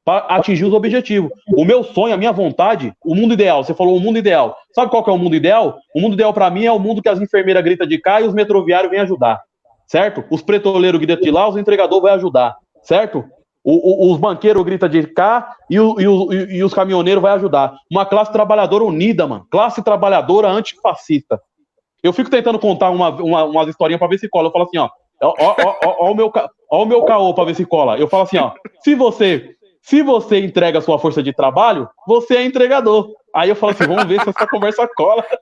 para 0.08 0.20
atingir 0.28 0.64
os 0.64 0.74
objetivos. 0.74 1.30
O 1.54 1.66
meu 1.66 1.84
sonho, 1.84 2.14
a 2.14 2.18
minha 2.18 2.32
vontade, 2.32 2.94
o 3.04 3.14
mundo 3.14 3.34
ideal. 3.34 3.62
Você 3.62 3.74
falou 3.74 3.98
o 3.98 4.00
mundo 4.00 4.18
ideal. 4.18 4.56
Sabe 4.74 4.90
qual 4.90 5.04
que 5.04 5.10
é 5.10 5.14
o 5.14 5.18
mundo 5.18 5.36
ideal? 5.36 5.78
O 5.94 6.00
mundo 6.00 6.14
ideal 6.14 6.34
para 6.34 6.50
mim 6.50 6.64
é 6.64 6.72
o 6.72 6.80
mundo 6.80 7.02
que 7.02 7.10
as 7.10 7.20
enfermeiras 7.20 7.62
gritam 7.62 7.86
de 7.86 7.98
cá 7.98 8.22
e 8.22 8.24
os 8.24 8.34
metroviários 8.34 8.90
vêm 8.90 9.02
ajudar. 9.02 9.42
Certo? 9.86 10.24
Os 10.32 10.42
pretoleiros 10.42 10.98
gritam 11.02 11.22
de 11.22 11.30
lá, 11.30 11.50
os 11.50 11.58
entregadores 11.58 12.02
vão 12.02 12.14
ajudar. 12.14 12.56
Certo? 12.84 13.26
O, 13.70 14.07
o, 14.07 14.13
os 14.13 14.18
banqueiros 14.18 14.63
gritam 14.63 14.88
de 14.88 15.03
cá 15.07 15.53
e, 15.70 15.78
o, 15.78 15.99
e, 15.99 16.55
e, 16.55 16.63
os 16.63 16.74
caminhoneiros 16.74 17.22
vão 17.22 17.34
ajudar. 17.34 17.74
Uma 17.91 18.05
classe 18.05 18.32
trabalhadora 18.32 18.86
unida, 18.86 19.28
mano. 19.28 19.45
Classe 19.51 19.84
trabalhadora 19.84 20.47
antifascista. 20.47 21.38
Eu 22.01 22.13
fico 22.13 22.30
tentando 22.30 22.59
contar 22.59 22.89
uma, 22.91 23.09
uma, 23.09 23.43
umas 23.43 23.68
historinhas 23.68 23.99
para 23.99 24.07
ver 24.07 24.20
se 24.20 24.30
cola. 24.30 24.47
Eu 24.47 24.51
falo 24.53 24.63
assim, 24.63 24.78
ó. 24.78 24.89
Ó, 25.22 25.34
ó, 25.38 25.55
ó, 25.84 25.95
ó, 25.99 26.11
o 26.11 26.15
meu, 26.15 26.32
ó 26.72 26.84
o 26.84 26.86
meu 26.86 27.03
caô 27.03 27.34
para 27.34 27.43
ver 27.43 27.55
se 27.55 27.65
cola. 27.65 27.97
Eu 27.97 28.07
falo 28.07 28.24
assim, 28.24 28.38
ó. 28.38 28.53
Se 28.82 28.95
você 28.95 29.57
se 29.82 30.01
você 30.01 30.39
entrega 30.39 30.80
a 30.80 30.82
sua 30.82 30.99
força 30.99 31.22
de 31.22 31.34
trabalho, 31.34 31.89
você 32.05 32.38
é 32.38 32.45
entregador. 32.45 33.09
Aí 33.38 33.50
eu 33.50 33.56
falo 33.56 33.72
assim, 33.72 33.86
vamos 33.86 34.06
ver 34.06 34.20
se 34.20 34.30
essa 34.30 34.48
conversa 34.48 34.88
cola. 34.96 35.24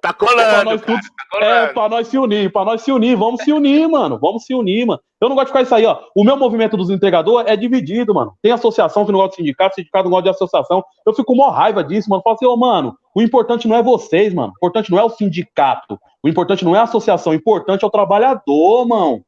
Tá 0.00 0.12
colando. 0.12 0.40
É 0.40 0.52
pra 0.52 0.64
nós, 0.64 0.80
tudo, 0.82 1.00
tá 1.32 1.44
é, 1.44 1.66
pra 1.68 1.88
nós 1.88 2.08
se 2.08 2.18
unir, 2.18 2.52
pra 2.52 2.64
nós 2.64 2.80
se 2.80 2.92
unir. 2.92 3.16
Vamos 3.16 3.42
se 3.42 3.52
unir, 3.52 3.88
mano. 3.88 4.18
Vamos 4.20 4.44
se 4.44 4.54
unir, 4.54 4.86
mano. 4.86 5.00
Eu 5.20 5.28
não 5.28 5.34
gosto 5.34 5.46
de 5.46 5.52
ficar 5.52 5.62
isso 5.62 5.74
aí, 5.74 5.84
ó. 5.84 5.98
O 6.14 6.22
meu 6.22 6.36
movimento 6.36 6.76
dos 6.76 6.90
entregadores 6.90 7.50
é 7.50 7.56
dividido, 7.56 8.14
mano. 8.14 8.34
Tem 8.40 8.52
associação 8.52 9.04
que 9.04 9.12
não 9.12 9.18
gosta 9.18 9.32
de 9.32 9.36
sindicato, 9.36 9.74
sindicato 9.74 10.04
não 10.04 10.10
gosta 10.10 10.24
de 10.24 10.30
associação. 10.30 10.84
Eu 11.04 11.12
fico 11.12 11.26
com 11.26 11.34
uma 11.34 11.50
raiva 11.50 11.82
disso, 11.82 12.08
mano. 12.08 12.20
Eu 12.20 12.22
falo 12.22 12.36
assim, 12.36 12.46
ô, 12.46 12.54
oh, 12.54 12.56
mano, 12.56 12.96
o 13.14 13.20
importante 13.20 13.66
não 13.66 13.76
é 13.76 13.82
vocês, 13.82 14.32
mano. 14.32 14.52
O 14.52 14.56
importante 14.56 14.90
não 14.90 14.98
é 14.98 15.04
o 15.04 15.10
sindicato. 15.10 15.98
O 16.22 16.28
importante 16.28 16.64
não 16.64 16.74
é 16.74 16.78
a 16.78 16.84
associação. 16.84 17.32
O 17.32 17.36
importante 17.36 17.84
é 17.84 17.86
o 17.86 17.90
trabalhador, 17.90 18.86
mano. 18.86 19.22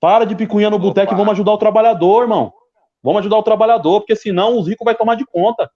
Para 0.00 0.24
de 0.24 0.34
picuinha 0.34 0.70
no 0.70 0.78
boteco 0.78 1.14
e 1.14 1.16
vamos 1.16 1.32
ajudar 1.32 1.52
o 1.52 1.58
trabalhador, 1.58 2.22
irmão. 2.22 2.52
Vamos 3.02 3.20
ajudar 3.20 3.38
o 3.38 3.42
trabalhador, 3.42 4.00
porque 4.00 4.16
senão 4.16 4.58
os 4.58 4.66
ricos 4.66 4.84
vai 4.84 4.94
tomar 4.94 5.14
de 5.14 5.24
conta. 5.24 5.70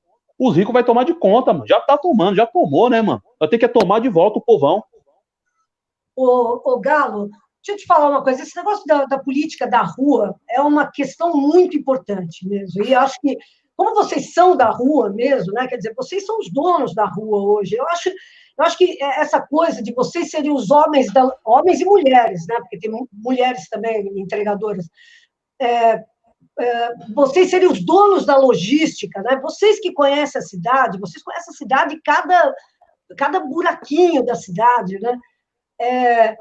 Os 0.45 0.57
ricos 0.57 0.73
vai 0.73 0.83
tomar 0.83 1.05
de 1.05 1.15
conta, 1.15 1.53
mano. 1.53 1.69
Já 1.69 1.81
tá 1.81 1.97
tomando, 1.97 2.35
já 2.35 2.45
tomou, 2.45 2.91
né, 2.91 3.01
mano? 3.01 3.23
Vai 3.39 3.49
ter 3.49 3.59
que 3.59 3.69
tomar 3.69 4.01
de 4.01 4.09
volta 4.09 4.41
o 4.41 4.43
povão. 4.43 4.83
Ô, 6.17 6.61
ô 6.65 6.81
Galo, 6.81 7.31
deixa 7.65 7.71
eu 7.71 7.77
te 7.77 7.87
falar 7.87 8.11
uma 8.11 8.25
coisa. 8.25 8.43
Esse 8.43 8.57
negócio 8.57 8.85
da, 8.85 9.05
da, 9.05 9.21
política 9.21 9.69
da 9.69 9.83
rua 9.83 10.35
é 10.51 10.61
uma 10.61 10.91
questão 10.91 11.37
muito 11.37 11.77
importante 11.77 12.45
mesmo. 12.49 12.85
E 12.85 12.93
acho 12.93 13.21
que, 13.21 13.39
como 13.77 13.95
vocês 13.95 14.35
são 14.35 14.57
da 14.57 14.69
rua 14.69 15.11
mesmo, 15.11 15.53
né? 15.53 15.69
Quer 15.69 15.77
dizer, 15.77 15.95
vocês 15.97 16.27
são 16.27 16.41
os 16.41 16.53
donos 16.53 16.93
da 16.93 17.05
rua 17.05 17.41
hoje. 17.41 17.77
Eu 17.77 17.87
acho, 17.91 18.09
eu 18.09 18.65
acho 18.65 18.77
que 18.77 19.01
essa 19.01 19.41
coisa 19.41 19.81
de 19.81 19.95
vocês 19.95 20.29
serem 20.29 20.51
os 20.51 20.73
homens, 20.73 21.13
da, 21.13 21.25
homens 21.45 21.81
e 21.81 21.85
mulheres, 21.85 22.49
né? 22.49 22.57
Porque 22.57 22.81
tem 22.81 22.91
mulheres 23.13 23.69
também 23.69 24.11
entregadoras. 24.19 24.89
É, 25.61 25.67
é, 25.67 26.05
vocês 27.15 27.51
serem 27.51 27.69
os 27.69 27.85
donos 27.85 28.27
da 28.27 28.37
logística, 28.37 29.23
né? 29.23 29.41
Vocês 29.41 29.81
que 29.81 29.93
conhecem 29.93 30.39
a 30.39 30.45
cidade, 30.45 31.01
vocês 31.01 31.23
conhecem 31.23 31.53
a 31.53 31.57
cidade, 31.57 32.01
cada, 32.05 32.55
cada 33.17 33.41
buraquinho 33.41 34.25
da 34.25 34.35
cidade, 34.35 34.99
né? 35.01 35.19
É, 35.81 36.37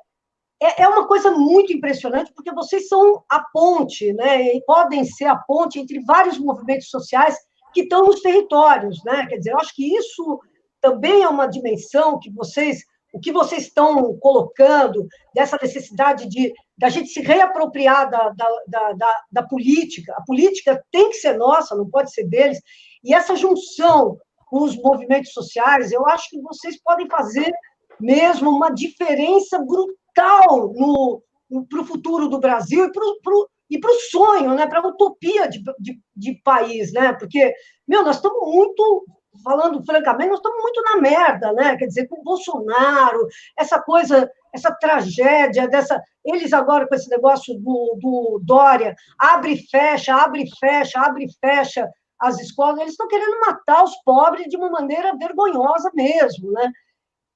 é, 0.62 0.84
é 0.84 0.88
uma 0.88 1.08
coisa 1.08 1.32
muito 1.32 1.74
impressionante, 1.74 2.32
porque 2.34 2.54
vocês 2.54 2.88
são 2.88 3.24
a 3.30 3.40
ponte, 3.52 4.14
né? 4.14 4.56
E 4.56 4.64
podem 4.66 5.04
ser 5.06 5.26
a 5.26 5.36
ponte 5.36 5.80
entre 5.80 6.04
vários 6.04 6.38
movimentos 6.38 6.90
sociais 6.90 7.38
que 7.74 7.82
estão 7.82 8.06
nos 8.06 8.22
territórios, 8.22 9.02
né? 9.06 9.26
Quer 9.28 9.38
dizer, 9.38 9.52
eu 9.54 9.60
acho 9.60 9.74
que 9.74 9.96
isso 9.96 10.40
também 10.82 11.24
é 11.24 11.28
uma 11.28 11.48
dimensão 11.48 12.20
que 12.20 12.30
vocês 12.32 12.84
o 13.12 13.20
que 13.20 13.32
vocês 13.32 13.64
estão 13.64 14.18
colocando 14.20 15.06
dessa 15.36 15.58
necessidade 15.62 16.28
de 16.30 16.54
da 16.78 16.90
gente 16.90 17.10
se 17.10 17.22
reapropriar 17.22 18.10
da, 18.10 18.30
da, 18.30 18.94
da, 18.94 19.24
da, 19.32 19.44
política. 19.44 20.16
A 20.18 20.24
política 20.24 20.84
tem 20.92 21.10
que 21.10 21.18
ser 21.18 21.38
nossa, 21.38 21.76
não 21.76 21.88
pode 21.88 22.12
ser 22.12 22.28
deles. 22.28 22.60
E 23.04 23.14
essa 23.14 23.36
junção 23.36 24.18
com 24.48 24.64
os 24.64 24.76
movimentos 24.76 25.32
sociais, 25.32 25.92
eu 25.92 26.08
acho 26.08 26.30
que 26.30 26.42
vocês 26.42 26.82
podem 26.82 27.08
fazer 27.08 27.52
mesmo 28.00 28.50
uma 28.50 28.70
diferença 28.70 29.60
brutal 29.60 30.74
no, 30.74 31.22
para 31.70 31.82
o 31.82 31.86
futuro 31.86 32.28
do 32.28 32.40
Brasil 32.40 32.86
e 32.86 32.92
para 32.92 33.06
o 33.06 33.48
e 33.72 33.80
para 33.80 33.90
o 33.90 34.00
sonho, 34.12 34.54
né, 34.54 34.68
para 34.68 34.82
a 34.82 34.88
utopia 34.88 35.48
de, 35.48 35.64
de, 35.80 35.98
de, 36.14 36.42
país, 36.44 36.92
né? 36.92 37.14
Porque, 37.14 37.54
meu, 37.88 38.04
nós 38.04 38.18
estamos 38.18 38.54
muito 38.54 39.06
falando 39.44 39.84
francamente, 39.86 40.30
nós 40.30 40.40
estamos 40.40 40.62
muito 40.62 40.82
na 40.82 40.98
merda, 40.98 41.54
né? 41.54 41.78
Quer 41.78 41.86
dizer, 41.86 42.08
com 42.08 42.20
o 42.20 42.24
Bolsonaro, 42.24 43.28
essa 43.58 43.82
coisa, 43.82 44.30
essa 44.54 44.72
tragédia 44.74 45.68
dessa. 45.68 46.02
Eles 46.24 46.54
agora 46.54 46.88
com 46.88 46.96
esse 46.96 47.10
negócio 47.10 47.56
do, 47.56 47.98
do 48.00 48.42
Dória, 48.44 48.96
abre 49.18 49.54
e 49.54 49.68
fecha, 49.68 50.16
abre 50.16 50.44
e 50.44 50.60
fecha, 50.60 51.00
abre 51.00 51.26
e 51.26 51.34
fecha 51.40 51.90
as 52.20 52.40
escolas, 52.40 52.80
eles 52.80 52.92
estão 52.92 53.08
querendo 53.08 53.40
matar 53.40 53.84
os 53.84 53.96
pobres 54.06 54.48
de 54.48 54.56
uma 54.56 54.70
maneira 54.70 55.18
vergonhosa 55.18 55.90
mesmo, 55.96 56.52
né? 56.52 56.72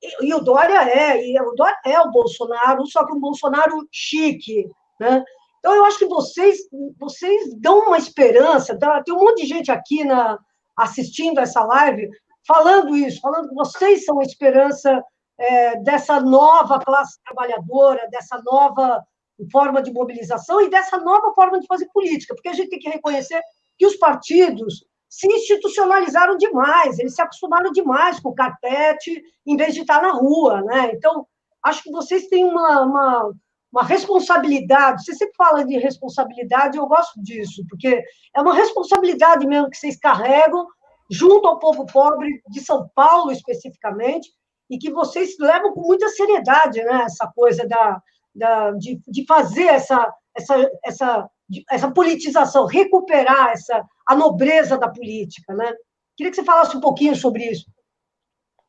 E, 0.02 0.28
e 0.28 0.34
o 0.34 0.40
Dória 0.40 0.88
é, 0.88 1.26
e 1.26 1.40
o 1.42 1.54
Dória 1.54 1.78
é 1.84 2.00
o 2.00 2.12
Bolsonaro, 2.12 2.86
só 2.86 3.04
que 3.04 3.14
um 3.14 3.20
Bolsonaro 3.20 3.88
chique, 3.92 4.70
né? 5.00 5.24
Então, 5.66 5.74
eu 5.74 5.86
acho 5.86 5.98
que 5.98 6.06
vocês, 6.06 6.60
vocês 7.00 7.60
dão 7.60 7.88
uma 7.88 7.98
esperança. 7.98 8.78
Tá? 8.78 9.02
Tem 9.02 9.16
um 9.16 9.20
monte 9.20 9.42
de 9.42 9.48
gente 9.48 9.72
aqui 9.72 10.04
na, 10.04 10.38
assistindo 10.78 11.40
essa 11.40 11.64
live, 11.64 12.10
falando 12.48 12.96
isso, 12.96 13.22
falando 13.22 13.50
que 13.50 13.56
vocês 13.56 14.06
são 14.06 14.20
a 14.20 14.24
esperança 14.24 15.04
é, 15.38 15.78
dessa 15.80 16.20
nova 16.20 16.80
classe 16.80 17.20
trabalhadora, 17.24 18.08
dessa 18.10 18.42
nova 18.44 19.04
forma 19.52 19.82
de 19.82 19.92
mobilização 19.92 20.62
e 20.62 20.70
dessa 20.70 20.98
nova 20.98 21.34
forma 21.34 21.60
de 21.60 21.68
fazer 21.68 21.88
política, 21.94 22.34
porque 22.34 22.50
a 22.50 22.54
gente 22.54 22.70
tem 22.70 22.80
que 22.80 22.90
reconhecer 22.90 23.42
que 23.78 23.86
os 23.86 23.98
partidos 23.98 24.86
se 25.10 25.28
institucionalizaram 25.28 26.38
demais, 26.38 27.00
eles 27.00 27.16
se 27.16 27.22
acostumaram 27.22 27.72
demais 27.72 28.20
com 28.20 28.30
o 28.30 28.36
carpete 28.36 29.24
em 29.46 29.56
vez 29.56 29.74
de 29.74 29.82
estar 29.82 30.02
na 30.02 30.12
rua, 30.12 30.62
né? 30.62 30.92
Então, 30.94 31.26
acho 31.64 31.84
que 31.84 31.92
vocês 31.92 32.28
têm 32.28 32.46
uma, 32.46 32.82
uma, 32.82 33.32
uma 33.76 33.84
responsabilidade. 33.84 35.04
Você 35.04 35.14
sempre 35.14 35.36
fala 35.36 35.66
de 35.66 35.78
responsabilidade, 35.78 36.78
eu 36.78 36.88
gosto 36.88 37.22
disso, 37.22 37.62
porque 37.70 38.02
é 38.34 38.42
uma 38.42 38.56
responsabilidade 38.56 39.46
mesmo 39.46 39.70
que 39.70 39.78
vocês 39.78 40.00
carregam 40.00 40.66
junto 41.12 41.46
ao 41.46 41.60
povo 41.60 41.86
pobre 41.86 42.42
de 42.50 42.62
São 42.62 42.90
Paulo, 42.96 43.34
especificamente, 43.34 44.30
e 44.70 44.78
que 44.78 44.90
vocês 44.90 45.36
levam 45.40 45.74
com 45.74 45.82
muita 45.82 46.08
seriedade 46.08 46.82
né, 46.84 47.04
essa 47.04 47.30
coisa 47.36 47.68
da, 47.68 48.02
da, 48.34 48.72
de, 48.72 49.00
de 49.06 49.26
fazer 49.26 49.66
essa, 49.66 50.12
essa, 50.36 50.72
essa, 50.84 51.30
essa 51.70 51.92
politização, 51.92 52.66
recuperar 52.66 53.50
essa, 53.50 53.86
a 54.08 54.16
nobreza 54.16 54.78
da 54.78 54.88
política. 54.88 55.54
Né? 55.54 55.72
Queria 56.16 56.32
que 56.32 56.38
você 56.38 56.46
falasse 56.46 56.78
um 56.78 56.82
pouquinho 56.82 57.16
sobre 57.16 57.44
isso. 57.44 57.66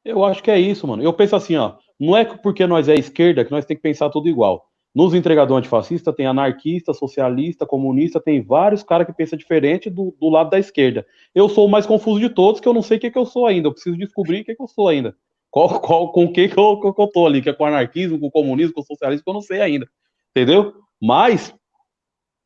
Eu 0.04 0.24
acho 0.24 0.42
que 0.42 0.50
é 0.50 0.58
isso, 0.58 0.86
mano. 0.86 1.02
Eu 1.02 1.12
penso 1.14 1.36
assim, 1.36 1.56
ó, 1.56 1.76
não 1.98 2.16
é 2.16 2.24
porque 2.24 2.66
nós 2.66 2.88
é 2.88 2.94
esquerda 2.94 3.44
que 3.44 3.50
nós 3.52 3.64
tem 3.64 3.76
que 3.76 3.82
pensar 3.82 4.10
tudo 4.10 4.28
igual. 4.28 4.65
Nos 4.96 5.12
entregadores 5.12 5.58
antifascistas 5.58 6.14
tem 6.14 6.24
anarquista, 6.24 6.94
socialista, 6.94 7.66
comunista, 7.66 8.18
tem 8.18 8.40
vários 8.40 8.82
caras 8.82 9.06
que 9.06 9.12
pensam 9.12 9.38
diferente 9.38 9.90
do, 9.90 10.16
do, 10.18 10.30
lado 10.30 10.48
da 10.48 10.58
esquerda. 10.58 11.06
Eu 11.34 11.50
sou 11.50 11.66
o 11.66 11.70
mais 11.70 11.84
confuso 11.84 12.18
de 12.18 12.30
todos, 12.30 12.62
que 12.62 12.66
eu 12.66 12.72
não 12.72 12.80
sei 12.80 12.96
o 12.96 13.00
que, 13.00 13.10
que 13.10 13.18
eu 13.18 13.26
sou 13.26 13.46
ainda. 13.46 13.68
Eu 13.68 13.74
preciso 13.74 13.94
descobrir 13.98 14.40
o 14.40 14.44
que, 14.46 14.54
que 14.54 14.62
eu 14.62 14.66
sou 14.66 14.88
ainda. 14.88 15.14
Qual, 15.50 15.80
qual, 15.80 16.12
com 16.12 16.24
o 16.24 16.32
que, 16.32 16.48
que, 16.48 16.58
eu, 16.58 16.80
que 16.80 16.98
eu 16.98 17.06
tô 17.08 17.26
ali, 17.26 17.42
que 17.42 17.50
é 17.50 17.52
com 17.52 17.66
anarquismo, 17.66 18.18
com 18.18 18.30
comunismo, 18.30 18.72
com 18.72 18.82
socialismo, 18.82 19.22
que 19.22 19.28
eu 19.28 19.34
não 19.34 19.42
sei 19.42 19.60
ainda. 19.60 19.86
Entendeu? 20.30 20.72
Mas 20.98 21.54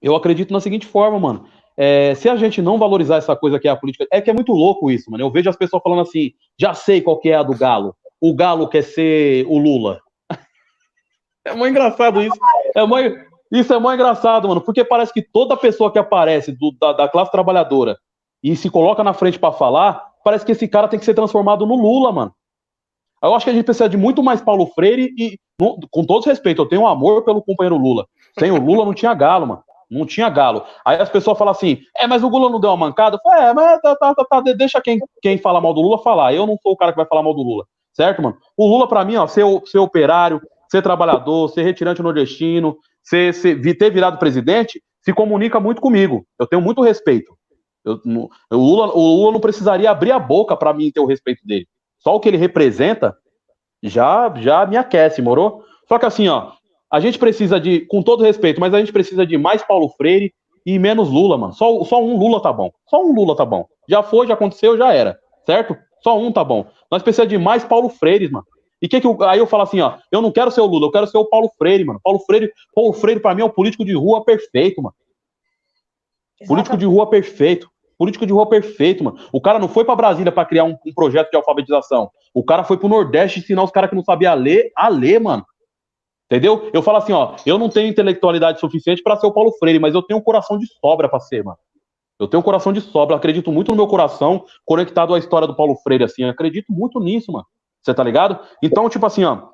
eu 0.03 0.16
acredito 0.16 0.53
na 0.53 0.59
seguinte 0.59 0.86
forma, 0.86 1.20
mano. 1.20 1.44
É, 1.76 2.16
se 2.16 2.28
a 2.28 2.34
gente 2.34 2.61
não 2.61 2.78
valorizar 2.78 3.18
essa 3.18 3.36
coisa 3.36 3.61
que 3.61 3.68
é 3.68 3.70
a 3.70 3.76
política, 3.76 4.09
é 4.11 4.20
que 4.20 4.28
é 4.28 4.34
muito 4.34 4.51
louco 4.51 4.90
isso, 4.90 5.09
mano. 5.09 5.22
Eu 5.22 5.30
vejo 5.30 5.48
as 5.48 5.57
pessoas 5.57 5.84
falando 5.84 6.03
assim, 6.03 6.32
já 6.59 6.74
sei 6.74 7.01
qual 7.01 7.20
que 7.20 7.28
é 7.28 7.36
a 7.36 7.44
do 7.44 7.57
Galo. 7.57 7.94
O 8.20 8.34
Galo 8.34 8.68
quer 8.68 8.82
ser 8.82 9.46
o 9.46 9.57
Lula. 9.57 10.01
É 11.45 11.55
muito 11.55 11.70
engraçado 11.70 12.22
isso. 12.22 12.38
É 12.74 12.84
muito, 12.84 13.18
isso 13.51 13.72
é 13.72 13.78
muito 13.78 13.95
engraçado, 13.95 14.49
mano, 14.49 14.61
porque 14.61 14.84
parece 14.84 15.12
que 15.12 15.22
toda 15.22 15.57
pessoa 15.57 15.93
que 15.93 15.99
aparece 15.99 16.53
do, 16.53 16.72
da, 16.80 16.93
da, 16.93 17.09
classe 17.09 17.32
trabalhadora 17.32 17.99
e 18.43 18.55
se 18.55 18.70
coloca 18.70 19.03
na 19.03 19.12
frente 19.12 19.38
para 19.38 19.53
falar, 19.53 20.05
parece 20.24 20.45
que 20.45 20.53
esse 20.53 20.68
cara 20.68 20.88
tem 20.88 20.99
que 20.99 21.05
ser 21.05 21.14
transformado 21.14 21.66
no 21.66 21.74
Lula, 21.74 22.12
mano. 22.12 22.34
Eu 23.22 23.34
acho 23.34 23.45
que 23.45 23.51
a 23.51 23.55
gente 23.55 23.64
precisa 23.64 23.88
de 23.88 23.97
muito 23.97 24.22
mais 24.22 24.41
Paulo 24.41 24.66
Freire 24.66 25.12
e, 25.18 25.38
com 25.91 26.05
todo 26.05 26.24
respeito, 26.24 26.62
eu 26.62 26.66
tenho 26.66 26.82
um 26.82 26.86
amor 26.86 27.22
pelo 27.22 27.43
companheiro 27.43 27.76
Lula. 27.76 28.07
Sem 28.38 28.51
o 28.51 28.57
Lula 28.57 28.84
não 28.84 28.95
tinha 28.95 29.12
galo, 29.12 29.47
mano. 29.47 29.62
Não 29.91 30.07
tinha 30.07 30.30
galo. 30.30 30.64
Aí 30.84 31.01
as 31.01 31.09
pessoas 31.09 31.36
falam 31.36 31.51
assim: 31.51 31.80
é, 31.99 32.07
mas 32.07 32.22
o 32.22 32.28
Lula 32.28 32.49
não 32.49 32.61
deu 32.61 32.70
uma 32.70 32.86
mancada? 32.86 33.16
Eu 33.16 33.20
falo, 33.20 33.43
é, 33.43 33.53
mas 33.53 33.80
tá, 33.80 33.97
tá, 33.97 34.14
tá, 34.14 34.24
tá, 34.24 34.41
deixa 34.57 34.80
quem, 34.80 35.01
quem 35.20 35.36
fala 35.36 35.61
mal 35.61 35.74
do 35.74 35.80
Lula 35.80 35.99
falar. 35.99 36.32
Eu 36.32 36.47
não 36.47 36.57
sou 36.62 36.72
o 36.72 36.76
cara 36.76 36.93
que 36.93 36.97
vai 36.97 37.07
falar 37.07 37.24
mal 37.24 37.34
do 37.34 37.43
Lula. 37.43 37.66
Certo, 37.93 38.22
mano? 38.22 38.38
O 38.57 38.68
Lula, 38.68 38.88
para 38.88 39.05
mim, 39.05 39.16
ó, 39.16 39.26
ser, 39.26 39.45
ser 39.66 39.78
operário, 39.78 40.41
ser 40.71 40.83
trabalhador, 40.83 41.49
ser 41.49 41.62
retirante 41.62 42.03
nordestino, 42.03 42.77
ser, 43.03 43.35
ser, 43.35 43.61
ter 43.77 43.91
virado 43.91 44.18
presidente, 44.18 44.81
se 45.03 45.12
comunica 45.12 45.59
muito 45.59 45.81
comigo. 45.81 46.25
Eu 46.39 46.47
tenho 46.47 46.62
muito 46.62 46.81
respeito. 46.81 47.35
Eu, 47.85 47.99
o, 48.05 48.29
Lula, 48.53 48.95
o 48.95 49.01
Lula 49.01 49.33
não 49.33 49.41
precisaria 49.41 49.91
abrir 49.91 50.12
a 50.12 50.18
boca 50.18 50.57
para 50.57 50.73
mim 50.73 50.91
ter 50.91 51.01
o 51.01 51.07
respeito 51.07 51.45
dele. 51.45 51.66
Só 51.99 52.14
o 52.14 52.21
que 52.21 52.29
ele 52.29 52.37
representa 52.37 53.16
já 53.83 54.33
já 54.37 54.66
me 54.66 54.77
aquece, 54.77 55.23
morou? 55.23 55.64
Só 55.89 55.99
que 55.99 56.07
assim, 56.07 56.29
ó, 56.29 56.53
a 56.91 57.01
gente 57.01 57.18
precisa 57.18 57.59
de, 57.59 57.81
com 57.87 58.03
todo 58.03 58.23
respeito, 58.23 58.61
mas 58.61 58.75
a 58.75 58.79
gente 58.79 58.93
precisa 58.93 59.27
de 59.27 59.39
mais 59.39 59.62
Paulo 59.62 59.89
Freire 59.97 60.33
e 60.64 60.79
menos 60.79 61.09
Lula, 61.09 61.39
mano. 61.39 61.53
Só, 61.53 61.83
só 61.85 62.03
um 62.03 62.16
Lula 62.16 62.43
tá 62.43 62.53
bom. 62.53 62.71
Só 62.89 63.03
um 63.03 63.14
Lula 63.14 63.35
tá 63.35 63.45
bom. 63.45 63.66
Já 63.89 64.03
foi, 64.03 64.27
já 64.27 64.35
aconteceu, 64.35 64.77
já 64.77 64.93
era. 64.93 65.18
Certo? 65.47 65.77
Só 66.03 66.18
um 66.18 66.31
tá 66.31 66.45
bom. 66.45 66.66
Nós 66.91 67.03
precisamos 67.03 67.31
de 67.31 67.39
mais 67.39 67.64
Paulo 67.64 67.89
Freire, 67.89 68.31
mano. 68.31 68.45
E 68.81 68.89
que 68.89 69.01
que 69.01 69.07
eu, 69.07 69.22
aí 69.22 69.39
eu 69.39 69.47
falo 69.47 69.62
assim, 69.62 69.81
ó, 69.81 69.99
eu 70.11 70.22
não 70.22 70.33
quero 70.33 70.51
ser 70.51 70.61
o 70.61 70.66
Lula, 70.66 70.87
eu 70.87 70.91
quero 70.91 71.07
ser 71.07 71.18
o 71.18 71.26
Paulo 71.26 71.51
Freire, 71.59 71.85
mano. 71.85 72.01
Paulo 72.03 72.18
Freire, 72.20 72.51
Paulo 72.74 72.93
Freire 72.93 73.20
para 73.20 73.35
mim 73.35 73.43
é 73.43 73.45
o 73.45 73.51
político 73.51 73.85
de 73.85 73.95
rua 73.95 74.24
perfeito, 74.24 74.83
mano. 74.83 74.95
Exatamente. 76.41 76.49
Político 76.49 76.76
de 76.76 76.87
rua 76.87 77.11
perfeito. 77.11 77.70
Político 77.99 78.24
de 78.24 78.33
rua 78.33 78.49
perfeito, 78.49 79.05
mano. 79.05 79.18
O 79.31 79.41
cara 79.43 79.59
não 79.59 79.68
foi 79.68 79.85
para 79.85 79.95
Brasília 79.95 80.33
para 80.33 80.47
criar 80.47 80.64
um, 80.64 80.74
um, 80.87 80.95
projeto 80.95 81.31
de 81.31 81.37
alfabetização. 81.37 82.11
O 82.33 82.43
cara 82.43 82.64
foi 82.64 82.78
pro 82.78 82.89
Nordeste 82.89 83.41
ensinar 83.41 83.62
os 83.62 83.70
caras 83.70 83.91
que 83.91 83.97
não 83.97 84.03
sabiam 84.03 84.35
ler 84.35 84.72
a 84.74 84.89
ler, 84.89 85.20
mano. 85.20 85.45
Entendeu? 86.24 86.70
Eu 86.72 86.81
falo 86.81 86.97
assim, 86.97 87.12
ó, 87.12 87.37
eu 87.45 87.59
não 87.59 87.68
tenho 87.68 87.89
intelectualidade 87.89 88.61
suficiente 88.61 89.03
para 89.03 89.16
ser 89.16 89.26
o 89.26 89.33
Paulo 89.33 89.53
Freire, 89.59 89.78
mas 89.78 89.95
eu 89.95 90.03
tenho 90.03 90.18
um 90.18 90.22
coração 90.22 90.57
de 90.57 90.66
sobra 90.81 91.09
para 91.09 91.20
ser, 91.20 91.45
mano. 91.45 91.59
Eu 92.18 92.28
tenho 92.28 92.41
um 92.41 92.45
coração 92.45 92.72
de 92.72 92.81
sobra, 92.81 93.16
acredito 93.16 93.51
muito 93.51 93.70
no 93.70 93.76
meu 93.76 93.87
coração, 93.87 94.45
conectado 94.64 95.14
à 95.14 95.18
história 95.18 95.49
do 95.49 95.57
Paulo 95.57 95.76
Freire, 95.76 96.05
assim, 96.05 96.22
acredito 96.24 96.72
muito 96.72 97.01
nisso, 97.01 97.33
mano. 97.33 97.47
Você 97.83 97.95
tá 97.95 98.03
ligado? 98.03 98.39
Então, 98.62 98.89
tipo 98.89 99.07
assim, 99.07 99.24
ó, 99.24 99.49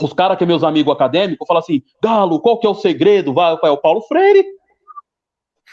os 0.00 0.12
caras 0.12 0.36
que 0.36 0.44
é 0.44 0.46
meus 0.46 0.64
amigos 0.64 0.92
acadêmicos 0.92 1.46
falam 1.46 1.60
assim, 1.60 1.82
Galo, 2.02 2.40
qual 2.40 2.58
que 2.58 2.66
é 2.66 2.70
o 2.70 2.74
segredo? 2.74 3.32
Vai, 3.32 3.56
é 3.62 3.70
o 3.70 3.78
Paulo 3.78 4.00
Freire. 4.02 4.44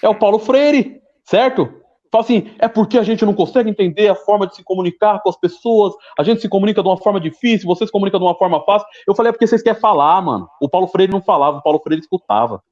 É 0.02 0.10
o 0.10 0.16
Paulo 0.16 0.40
Freire, 0.40 1.02
certo? 1.26 1.80
Fala 2.12 2.24
assim, 2.24 2.52
é 2.58 2.68
porque 2.68 2.98
a 2.98 3.04
gente 3.04 3.24
não 3.24 3.34
consegue 3.34 3.70
entender 3.70 4.08
a 4.08 4.16
forma 4.16 4.48
de 4.48 4.56
se 4.56 4.64
comunicar 4.64 5.22
com 5.22 5.30
as 5.30 5.38
pessoas, 5.38 5.94
a 6.18 6.24
gente 6.24 6.42
se 6.42 6.50
comunica 6.50 6.82
de 6.82 6.88
uma 6.88 6.98
forma 6.98 7.20
difícil, 7.20 7.68
vocês 7.68 7.88
se 7.88 7.92
comunicam 7.92 8.20
de 8.20 8.26
uma 8.26 8.36
forma 8.36 8.64
fácil. 8.66 8.88
Eu 9.08 9.14
falei, 9.14 9.30
é 9.30 9.32
porque 9.34 9.46
vocês 9.46 9.62
querem 9.62 9.80
falar, 9.80 10.20
mano. 10.22 10.48
O 10.60 10.68
Paulo 10.68 10.88
Freire 10.88 11.12
não 11.12 11.22
falava, 11.22 11.58
o 11.58 11.62
Paulo 11.62 11.80
Freire 11.80 12.02
escutava. 12.02 12.64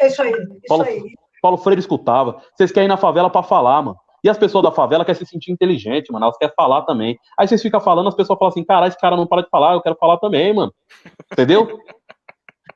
É 0.00 0.06
isso 0.06 0.22
aí, 0.22 0.30
isso 0.30 0.68
Paulo, 0.68 0.84
aí. 0.84 1.02
Paulo 1.42 1.56
Freire 1.58 1.80
escutava. 1.80 2.40
Vocês 2.54 2.70
querem 2.70 2.86
ir 2.86 2.88
na 2.88 2.96
favela 2.96 3.28
para 3.28 3.42
falar, 3.42 3.82
mano. 3.82 3.98
E 4.24 4.28
as 4.28 4.38
pessoas 4.38 4.64
da 4.64 4.72
favela 4.72 5.04
querem 5.04 5.18
se 5.18 5.26
sentir 5.26 5.52
inteligente, 5.52 6.10
mano. 6.10 6.24
Elas 6.24 6.38
querem 6.38 6.54
falar 6.56 6.82
também. 6.82 7.18
Aí 7.38 7.46
vocês 7.46 7.60
ficam 7.60 7.80
falando, 7.80 8.08
as 8.08 8.14
pessoas 8.14 8.38
falam 8.38 8.50
assim, 8.50 8.64
caralho, 8.64 8.88
esse 8.88 8.98
cara 8.98 9.16
não 9.16 9.26
para 9.26 9.42
de 9.42 9.50
falar, 9.50 9.74
eu 9.74 9.82
quero 9.82 9.96
falar 9.96 10.16
também, 10.16 10.52
mano. 10.54 10.74
Entendeu? 11.30 11.78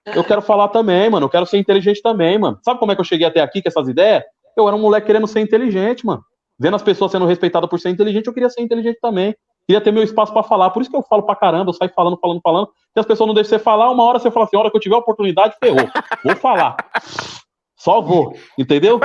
Eu 0.06 0.22
quero 0.22 0.42
falar 0.42 0.68
também, 0.68 1.08
mano. 1.08 1.24
Eu 1.24 1.30
quero 1.30 1.46
ser 1.46 1.58
inteligente 1.58 2.02
também, 2.02 2.38
mano. 2.38 2.58
Sabe 2.62 2.78
como 2.78 2.92
é 2.92 2.94
que 2.94 3.00
eu 3.00 3.04
cheguei 3.04 3.26
até 3.26 3.40
aqui 3.40 3.62
com 3.62 3.68
essas 3.68 3.88
ideias? 3.88 4.22
Eu 4.56 4.68
era 4.68 4.76
um 4.76 4.80
moleque 4.80 5.06
querendo 5.06 5.26
ser 5.26 5.40
inteligente, 5.40 6.04
mano 6.04 6.22
vendo 6.58 6.74
as 6.74 6.82
pessoas 6.82 7.12
sendo 7.12 7.26
respeitadas 7.26 7.70
por 7.70 7.78
ser 7.78 7.90
inteligente, 7.90 8.26
eu 8.26 8.34
queria 8.34 8.50
ser 8.50 8.62
inteligente 8.62 8.98
também. 9.00 9.34
Queria 9.66 9.80
ter 9.80 9.92
meu 9.92 10.02
espaço 10.02 10.32
para 10.32 10.42
falar. 10.42 10.70
Por 10.70 10.80
isso 10.80 10.90
que 10.90 10.96
eu 10.96 11.02
falo 11.02 11.22
pra 11.22 11.36
caramba, 11.36 11.70
eu 11.70 11.74
saio 11.74 11.92
falando, 11.94 12.18
falando, 12.18 12.40
falando. 12.42 12.70
E 12.96 13.00
as 13.00 13.06
pessoas 13.06 13.28
não 13.28 13.34
deixam 13.34 13.50
você 13.50 13.62
falar, 13.62 13.90
uma 13.90 14.02
hora 14.02 14.18
você 14.18 14.30
fala 14.30 14.46
assim, 14.46 14.56
a 14.56 14.60
hora 14.60 14.70
que 14.70 14.76
eu 14.76 14.80
tiver 14.80 14.94
a 14.94 14.98
oportunidade, 14.98 15.56
ferrou. 15.60 15.88
Vou 16.24 16.34
falar. 16.36 16.76
Só 17.76 18.00
vou. 18.00 18.34
Entendeu? 18.58 18.98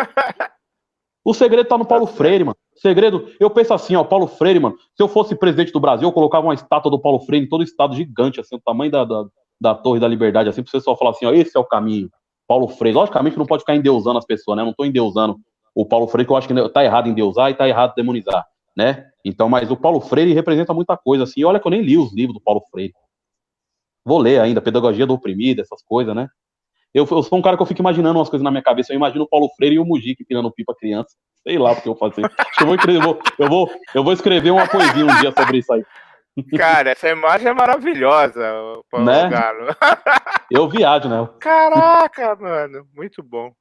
O 1.26 1.34
segredo 1.34 1.68
tá 1.68 1.78
no 1.78 1.86
Paulo 1.86 2.06
Freire, 2.06 2.44
mano. 2.44 2.58
Segredo, 2.76 3.30
eu 3.40 3.50
penso 3.50 3.74
assim, 3.74 3.96
ó, 3.96 4.04
Paulo 4.04 4.28
Freire, 4.28 4.60
mano. 4.60 4.76
Se 4.96 5.02
eu 5.02 5.08
fosse 5.08 5.36
presidente 5.36 5.72
do 5.72 5.80
Brasil, 5.80 6.08
eu 6.08 6.12
colocava 6.12 6.48
uma 6.48 6.54
estátua 6.54 6.92
do 6.92 7.00
Paulo 7.00 7.20
Freire 7.22 7.46
em 7.46 7.50
todo 7.50 7.62
o 7.62 7.64
estado 7.64 7.96
gigante, 7.96 8.40
assim, 8.40 8.56
o 8.56 8.60
tamanho 8.60 8.92
da, 8.92 9.06
da, 9.06 9.26
da 9.60 9.76
Torre 9.76 10.00
da 10.00 10.08
Liberdade, 10.08 10.50
assim, 10.50 10.62
pra 10.62 10.70
você 10.70 10.82
só 10.82 10.96
falar 10.96 11.12
assim, 11.12 11.26
ó, 11.26 11.32
esse 11.32 11.56
é 11.56 11.60
o 11.60 11.66
caminho. 11.66 12.10
Paulo 12.48 12.68
Freire. 12.68 12.98
Logicamente 12.98 13.38
não 13.38 13.46
pode 13.46 13.62
ficar 13.62 13.76
endeusando 13.76 14.18
as 14.18 14.26
pessoas, 14.26 14.58
né? 14.58 14.64
Eu 14.64 14.68
não 14.68 14.74
tô 14.74 14.84
endeusando 14.84 15.38
o 15.74 15.86
Paulo 15.86 16.08
Freire, 16.08 16.28
que 16.28 16.34
eu 16.34 16.38
acho 16.38 16.48
que 16.48 16.70
tá 16.70 16.84
errado 16.84 17.08
em 17.08 17.14
deusar 17.14 17.50
e 17.50 17.56
tá 17.56 17.68
errado 17.68 17.92
em 17.92 17.96
demonizar, 17.96 18.46
né? 18.76 19.08
Então, 19.24 19.48
mas 19.48 19.72
o 19.72 19.78
Paulo 19.78 20.02
Freire 20.02 20.34
representa 20.34 20.74
muita 20.74 20.98
coisa, 20.98 21.24
assim. 21.24 21.44
Olha 21.44 21.60
que 21.60 21.66
eu 21.66 21.72
nem 21.72 21.82
li 21.82 21.98
os 21.98 22.14
livros 22.14 22.34
do 22.34 22.42
Paulo 22.42 22.62
Freire. 22.70 22.94
Vou 24.06 24.20
ler 24.20 24.42
ainda, 24.42 24.62
Pedagogia 24.62 25.08
do 25.08 25.14
Oprimido, 25.14 25.62
essas 25.62 25.82
coisas, 25.82 26.14
né? 26.14 26.28
Eu, 26.94 27.08
eu, 27.10 27.24
sou 27.24 27.40
um 27.40 27.42
cara 27.42 27.58
que 27.58 27.64
eu 27.64 27.68
fico 27.68 27.82
imaginando 27.82 28.20
umas 28.20 28.30
coisas 28.30 28.44
na 28.44 28.52
minha 28.52 28.62
cabeça. 28.62 28.94
Eu 28.94 28.98
imagino 28.98 29.24
o 29.24 29.28
Paulo 29.28 29.50
Freire 29.56 29.76
e 29.76 29.80
o 29.80 29.86
Mujica 29.86 30.24
pirando 30.28 30.52
pipa 30.52 30.76
criança. 30.76 31.16
Sei 31.42 31.58
lá 31.58 31.72
o 31.72 31.82
que 31.82 31.90
eu 31.90 31.96
vou 31.96 32.10
fazer. 32.10 32.30
Eu 32.60 32.66
vou, 32.68 32.76
escrever, 32.76 32.98
eu, 32.98 33.02
vou, 33.02 33.20
eu, 33.40 33.50
vou, 33.50 33.72
eu 33.96 34.04
vou 34.04 34.14
escrever 34.14 34.52
uma 34.52 34.68
poesia 34.68 35.04
um 35.04 35.20
dia 35.20 35.32
sobre 35.32 35.58
isso 35.58 35.74
aí. 35.74 35.84
Cara, 36.58 36.92
essa 36.92 37.10
imagem 37.10 37.48
é 37.48 37.54
maravilhosa, 37.54 38.42
Paulo 38.90 39.06
né? 39.06 39.30
Eu 40.50 40.68
viajo, 40.68 41.08
né? 41.08 41.30
Caraca, 41.40 42.36
mano, 42.36 42.88
muito 42.96 43.22
bom. 43.22 43.52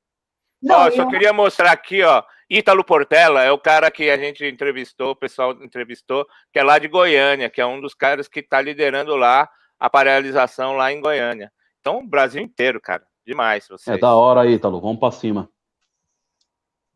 Não, 0.62 0.76
ó, 0.76 0.86
eu 0.86 0.92
só 0.92 1.06
queria 1.08 1.32
mostrar 1.32 1.72
aqui, 1.72 2.02
ó. 2.02 2.22
Ítalo 2.48 2.84
Portela 2.84 3.42
é 3.42 3.50
o 3.50 3.58
cara 3.58 3.90
que 3.90 4.08
a 4.08 4.16
gente 4.16 4.44
entrevistou, 4.46 5.10
o 5.10 5.16
pessoal 5.16 5.52
entrevistou, 5.62 6.24
que 6.52 6.58
é 6.58 6.62
lá 6.62 6.78
de 6.78 6.86
Goiânia, 6.86 7.50
que 7.50 7.60
é 7.60 7.66
um 7.66 7.80
dos 7.80 7.94
caras 7.94 8.28
que 8.28 8.40
está 8.40 8.60
liderando 8.60 9.16
lá 9.16 9.48
a 9.78 9.90
paralisação 9.90 10.76
lá 10.76 10.92
em 10.92 11.00
Goiânia. 11.00 11.50
Então, 11.80 11.98
o 11.98 12.06
Brasil 12.06 12.40
inteiro, 12.40 12.80
cara. 12.80 13.02
Demais. 13.26 13.66
Vocês. 13.68 13.96
É 13.96 14.00
da 14.00 14.14
hora, 14.14 14.46
Ítalo. 14.46 14.80
Vamos 14.80 14.98
para 14.98 15.12
cima. 15.12 15.48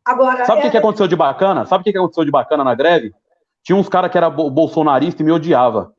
Agora, 0.05 0.45
Sabe 0.45 0.59
o 0.59 0.61
é... 0.61 0.63
que, 0.63 0.71
que 0.71 0.77
aconteceu 0.77 1.07
de 1.07 1.15
bacana? 1.15 1.65
Sabe 1.65 1.81
o 1.81 1.83
que, 1.83 1.91
que 1.91 1.97
aconteceu 1.97 2.23
de 2.23 2.31
bacana 2.31 2.63
na 2.63 2.73
greve? 2.73 3.13
Tinha 3.63 3.75
uns 3.75 3.89
caras 3.89 4.09
que 4.11 4.17
era 4.17 4.29
bolsonarista 4.29 5.21
e 5.21 5.25
me 5.25 5.31
odiava. 5.31 5.93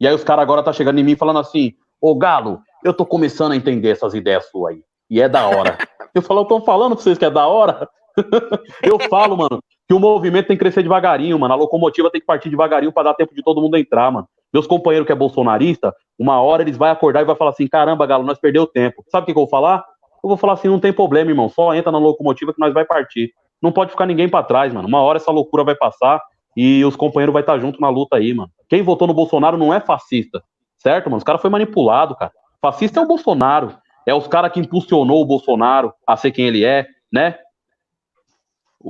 E 0.00 0.08
aí 0.08 0.14
os 0.14 0.24
caras 0.24 0.42
agora 0.42 0.62
tá 0.62 0.72
chegando 0.72 0.98
em 0.98 1.04
mim 1.04 1.16
falando 1.16 1.38
assim: 1.38 1.74
Ô 2.00 2.14
Galo, 2.16 2.60
eu 2.82 2.92
tô 2.92 3.06
começando 3.06 3.52
a 3.52 3.56
entender 3.56 3.90
essas 3.90 4.14
ideias 4.14 4.50
suas 4.50 4.74
aí. 4.74 4.82
E 5.08 5.20
é 5.20 5.28
da 5.28 5.46
hora. 5.46 5.78
Eu 6.14 6.22
falo, 6.22 6.40
eu 6.40 6.44
tô 6.44 6.60
falando 6.60 6.94
pra 6.94 7.02
vocês 7.02 7.18
que 7.18 7.24
é 7.24 7.30
da 7.30 7.46
hora. 7.46 7.88
eu 8.82 8.98
falo, 9.08 9.36
mano, 9.36 9.60
que 9.88 9.94
o 9.94 9.98
movimento 9.98 10.46
tem 10.46 10.56
que 10.56 10.62
crescer 10.62 10.82
devagarinho, 10.82 11.38
mano. 11.38 11.54
A 11.54 11.56
locomotiva 11.56 12.10
tem 12.10 12.20
que 12.20 12.26
partir 12.26 12.50
devagarinho 12.50 12.92
para 12.92 13.10
dar 13.10 13.14
tempo 13.14 13.34
de 13.34 13.42
todo 13.42 13.60
mundo 13.60 13.76
entrar, 13.76 14.10
mano. 14.10 14.28
Meus 14.54 14.68
companheiros 14.68 15.04
que 15.04 15.12
é 15.12 15.16
bolsonarista, 15.16 15.92
uma 16.16 16.40
hora 16.40 16.62
eles 16.62 16.76
vão 16.76 16.88
acordar 16.88 17.22
e 17.22 17.24
vai 17.24 17.34
falar 17.34 17.50
assim: 17.50 17.66
caramba, 17.66 18.06
Galo, 18.06 18.24
nós 18.24 18.38
perdeu 18.38 18.66
tempo. 18.66 19.04
Sabe 19.08 19.24
o 19.24 19.26
que, 19.26 19.32
que 19.32 19.38
eu 19.38 19.42
vou 19.42 19.50
falar? 19.50 19.84
Eu 20.22 20.28
vou 20.28 20.36
falar 20.36 20.52
assim: 20.52 20.68
não 20.68 20.78
tem 20.78 20.92
problema, 20.92 21.30
irmão. 21.30 21.48
Só 21.48 21.74
entra 21.74 21.90
na 21.90 21.98
locomotiva 21.98 22.54
que 22.54 22.60
nós 22.60 22.72
vai 22.72 22.84
partir. 22.84 23.32
Não 23.60 23.72
pode 23.72 23.90
ficar 23.90 24.06
ninguém 24.06 24.28
para 24.28 24.44
trás, 24.44 24.72
mano. 24.72 24.86
Uma 24.86 25.02
hora 25.02 25.16
essa 25.16 25.32
loucura 25.32 25.64
vai 25.64 25.74
passar 25.74 26.22
e 26.56 26.84
os 26.84 26.94
companheiros 26.94 27.32
vai 27.32 27.42
estar 27.42 27.58
junto 27.58 27.80
na 27.80 27.88
luta 27.88 28.16
aí, 28.16 28.32
mano. 28.32 28.50
Quem 28.68 28.80
votou 28.80 29.08
no 29.08 29.14
Bolsonaro 29.14 29.58
não 29.58 29.74
é 29.74 29.80
fascista, 29.80 30.40
certo, 30.78 31.06
mano? 31.06 31.16
Os 31.16 31.24
caras 31.24 31.40
foi 31.40 31.50
manipulado, 31.50 32.14
cara. 32.14 32.30
Fascista 32.62 33.00
é 33.00 33.02
o 33.02 33.08
Bolsonaro 33.08 33.74
é 34.06 34.14
os 34.14 34.26
caras 34.26 34.52
que 34.52 34.60
impulsionou 34.60 35.22
o 35.22 35.24
Bolsonaro 35.24 35.92
a 36.06 36.16
ser 36.16 36.30
quem 36.30 36.46
ele 36.46 36.64
é, 36.64 36.86
né? 37.10 37.38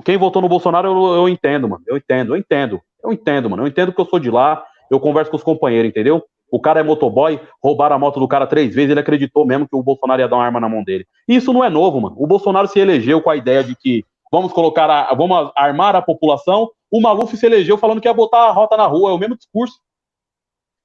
Quem 0.04 0.16
votou 0.16 0.42
no 0.42 0.48
Bolsonaro, 0.48 0.88
eu, 0.88 1.14
eu 1.14 1.28
entendo, 1.28 1.68
mano. 1.68 1.84
Eu 1.86 1.96
entendo, 1.96 2.34
eu 2.34 2.36
entendo. 2.36 2.82
Eu 3.02 3.12
entendo, 3.12 3.48
mano. 3.48 3.62
Eu 3.62 3.66
entendo 3.68 3.92
que 3.92 4.00
eu 4.00 4.06
sou 4.06 4.18
de 4.18 4.30
lá, 4.30 4.64
eu 4.90 5.00
converso 5.00 5.30
com 5.30 5.36
os 5.36 5.42
companheiros, 5.42 5.90
entendeu? 5.90 6.22
O 6.50 6.60
cara 6.60 6.80
é 6.80 6.82
motoboy, 6.82 7.40
roubaram 7.62 7.96
a 7.96 7.98
moto 7.98 8.20
do 8.20 8.28
cara 8.28 8.46
três 8.46 8.74
vezes, 8.74 8.90
ele 8.90 9.00
acreditou 9.00 9.44
mesmo 9.44 9.66
que 9.68 9.74
o 9.74 9.82
Bolsonaro 9.82 10.20
ia 10.20 10.28
dar 10.28 10.36
uma 10.36 10.44
arma 10.44 10.60
na 10.60 10.68
mão 10.68 10.84
dele. 10.84 11.06
Isso 11.26 11.52
não 11.52 11.64
é 11.64 11.70
novo, 11.70 12.00
mano. 12.00 12.16
O 12.18 12.26
Bolsonaro 12.26 12.68
se 12.68 12.78
elegeu 12.78 13.20
com 13.20 13.30
a 13.30 13.36
ideia 13.36 13.64
de 13.64 13.74
que 13.74 14.04
vamos 14.30 14.52
colocar, 14.52 14.88
a, 14.88 15.14
vamos 15.14 15.50
armar 15.56 15.96
a 15.96 16.02
população. 16.02 16.70
O 16.90 17.00
Maluf 17.00 17.36
se 17.36 17.46
elegeu 17.46 17.76
falando 17.76 18.00
que 18.00 18.06
ia 18.06 18.14
botar 18.14 18.48
a 18.48 18.52
rota 18.52 18.76
na 18.76 18.86
rua. 18.86 19.10
É 19.10 19.14
o 19.14 19.18
mesmo 19.18 19.36
discurso. 19.36 19.80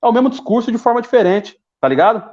É 0.04 0.08
o 0.08 0.12
mesmo 0.12 0.30
discurso 0.30 0.72
de 0.72 0.78
forma 0.78 1.02
diferente. 1.02 1.56
tá 1.80 1.88
ligado? 1.88 2.24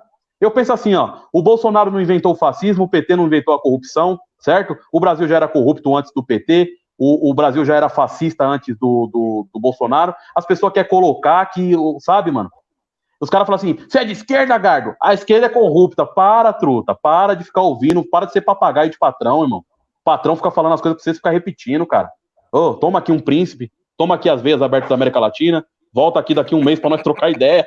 Eu 0.41 0.51
penso 0.51 0.73
assim, 0.73 0.95
ó, 0.95 1.21
o 1.33 1.43
Bolsonaro 1.43 1.91
não 1.91 2.01
inventou 2.01 2.33
o 2.33 2.37
fascismo, 2.37 2.85
o 2.85 2.89
PT 2.89 3.17
não 3.17 3.27
inventou 3.27 3.55
a 3.55 3.61
corrupção, 3.61 4.19
certo? 4.39 4.77
O 4.93 5.01
Brasil 5.01 5.27
já 5.27 5.37
era 5.37 5.49
corrupto 5.49 5.97
antes 5.97 6.13
do 6.15 6.25
PT, 6.25 6.69
o, 6.99 7.31
o 7.31 7.35
Brasil 7.35 7.65
já 7.65 7.77
era 7.77 7.89
fascista 7.89 8.45
antes 8.45 8.77
do, 8.77 9.07
do, 9.07 9.49
do, 9.53 9.61
Bolsonaro. 9.61 10.15
As 10.35 10.47
pessoas 10.47 10.73
querem 10.73 10.89
colocar 10.89 11.45
que, 11.47 11.73
sabe, 12.01 12.31
mano? 12.31 12.51
Os 13.21 13.29
caras 13.31 13.47
falam 13.47 13.57
assim: 13.57 13.75
você 13.75 13.99
é 13.99 14.05
de 14.05 14.13
esquerda, 14.13 14.57
Gardo? 14.57 14.95
A 15.01 15.13
esquerda 15.15 15.47
é 15.47 15.51
corrupta. 15.51 16.07
Para, 16.07 16.53
truta. 16.53 16.95
Para 16.95 17.35
de 17.35 17.45
ficar 17.45 17.63
ouvindo. 17.63 18.03
Para 18.09 18.27
de 18.27 18.33
ser 18.33 18.41
papagaio 18.41 18.91
de 18.91 18.99
patrão, 18.99 19.43
irmão. 19.43 19.59
O 19.59 20.05
patrão 20.05 20.37
fica 20.37 20.51
falando 20.51 20.75
as 20.75 20.81
coisas 20.81 20.97
pra 20.97 21.05
vocês 21.05 21.17
ficar 21.17 21.31
repetindo, 21.31 21.87
cara. 21.87 22.11
Oh, 22.53 22.75
toma 22.75 22.99
aqui 22.99 23.13
um 23.13 23.21
príncipe. 23.21 23.71
Toma 23.97 24.15
aqui 24.15 24.29
as 24.29 24.41
veias 24.41 24.63
abertas 24.63 24.89
da 24.89 24.95
América 24.95 25.21
Latina. 25.21 25.67
Volta 25.93 26.21
aqui 26.21 26.35
daqui 26.35 26.55
um 26.55 26.63
mês 26.63 26.79
para 26.79 26.91
nós 26.91 27.03
trocar 27.03 27.31
ideia. 27.31 27.67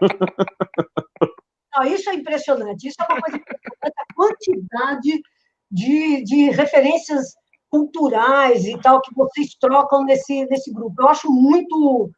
Não, 1.76 1.84
isso 1.84 2.10
é 2.10 2.14
impressionante. 2.14 2.88
Isso 2.88 2.96
é 3.00 3.12
uma 3.12 3.20
coisa 3.20 3.36
impressionante. 3.36 3.94
A 3.96 4.14
quantidade 4.14 5.22
de, 5.70 6.24
de 6.24 6.50
referências 6.50 7.34
culturais 7.70 8.66
e 8.66 8.78
tal 8.80 9.00
que 9.00 9.14
vocês 9.14 9.54
trocam 9.54 10.04
nesse, 10.04 10.44
nesse 10.46 10.72
grupo. 10.72 11.00
Eu 11.00 11.08
acho 11.08 11.30
muito 11.30 12.10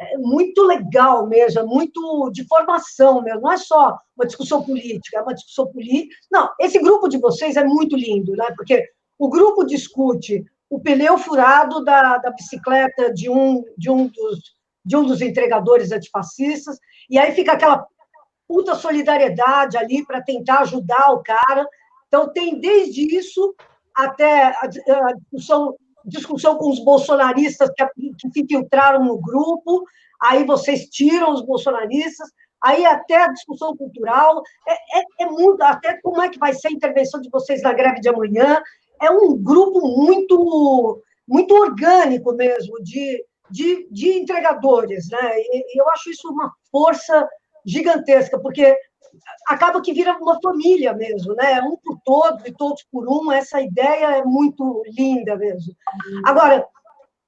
é 0.00 0.18
muito 0.18 0.62
legal 0.62 1.26
mesmo, 1.28 1.60
é 1.60 1.64
muito 1.64 2.28
de 2.32 2.44
formação 2.48 3.22
mesmo, 3.22 3.42
não 3.42 3.52
é 3.52 3.56
só 3.56 3.96
uma 4.16 4.26
discussão 4.26 4.62
política, 4.62 5.18
é 5.18 5.22
uma 5.22 5.34
discussão 5.34 5.70
política. 5.70 6.16
Não, 6.32 6.50
esse 6.60 6.80
grupo 6.80 7.08
de 7.08 7.16
vocês 7.18 7.56
é 7.56 7.62
muito 7.62 7.96
lindo, 7.96 8.32
né? 8.32 8.46
Porque 8.56 8.84
o 9.16 9.28
grupo 9.28 9.64
discute 9.64 10.44
o 10.68 10.80
pneu 10.80 11.16
furado 11.16 11.84
da, 11.84 12.18
da 12.18 12.30
bicicleta 12.32 13.12
de 13.12 13.30
um, 13.30 13.62
de, 13.78 13.88
um 13.88 14.08
dos, 14.08 14.56
de 14.84 14.96
um 14.96 15.04
dos 15.04 15.22
entregadores 15.22 15.92
antifascistas, 15.92 16.76
e 17.08 17.16
aí 17.16 17.32
fica 17.32 17.52
aquela 17.52 17.86
puta 18.48 18.74
solidariedade 18.74 19.76
ali 19.76 20.04
para 20.04 20.22
tentar 20.22 20.60
ajudar 20.60 21.12
o 21.12 21.22
cara. 21.22 21.66
Então, 22.08 22.32
tem 22.32 22.58
desde 22.58 23.16
isso 23.16 23.54
até 23.94 24.44
a, 24.44 24.60
a 24.62 25.12
discussão 25.14 25.74
discussão 26.04 26.56
com 26.56 26.70
os 26.70 26.84
bolsonaristas 26.84 27.70
que, 27.70 27.86
que 28.18 28.30
se 28.30 28.40
infiltraram 28.42 29.04
no 29.04 29.18
grupo, 29.18 29.84
aí 30.20 30.44
vocês 30.44 30.86
tiram 30.90 31.32
os 31.32 31.40
bolsonaristas, 31.40 32.28
aí 32.60 32.84
até 32.84 33.16
a 33.16 33.32
discussão 33.32 33.76
cultural, 33.76 34.42
é, 34.68 34.72
é, 34.72 35.04
é, 35.20 35.26
muito, 35.26 35.62
até 35.62 35.98
como 36.02 36.20
é 36.22 36.28
que 36.28 36.38
vai 36.38 36.52
ser 36.52 36.68
a 36.68 36.72
intervenção 36.72 37.20
de 37.20 37.30
vocês 37.30 37.62
na 37.62 37.72
greve 37.72 38.00
de 38.00 38.08
amanhã, 38.08 38.62
é 39.02 39.10
um 39.10 39.36
grupo 39.36 39.80
muito, 39.80 41.02
muito 41.26 41.54
orgânico 41.54 42.32
mesmo, 42.32 42.82
de, 42.82 43.24
de, 43.50 43.88
de 43.90 44.18
entregadores, 44.18 45.08
né? 45.10 45.38
E, 45.38 45.76
e 45.76 45.80
eu 45.80 45.88
acho 45.90 46.10
isso 46.10 46.28
uma 46.30 46.52
força 46.70 47.28
gigantesca, 47.66 48.38
porque 48.38 48.76
acaba 49.48 49.80
que 49.80 49.92
vira 49.92 50.16
uma 50.18 50.38
família 50.40 50.92
mesmo, 50.92 51.34
né? 51.34 51.60
Um 51.62 51.76
por 51.76 51.98
todos 52.04 52.44
e 52.46 52.52
todos 52.52 52.82
por 52.90 53.08
um. 53.08 53.32
Essa 53.32 53.60
ideia 53.60 54.18
é 54.18 54.24
muito 54.24 54.82
linda 54.86 55.36
mesmo. 55.36 55.74
Agora, 56.24 56.66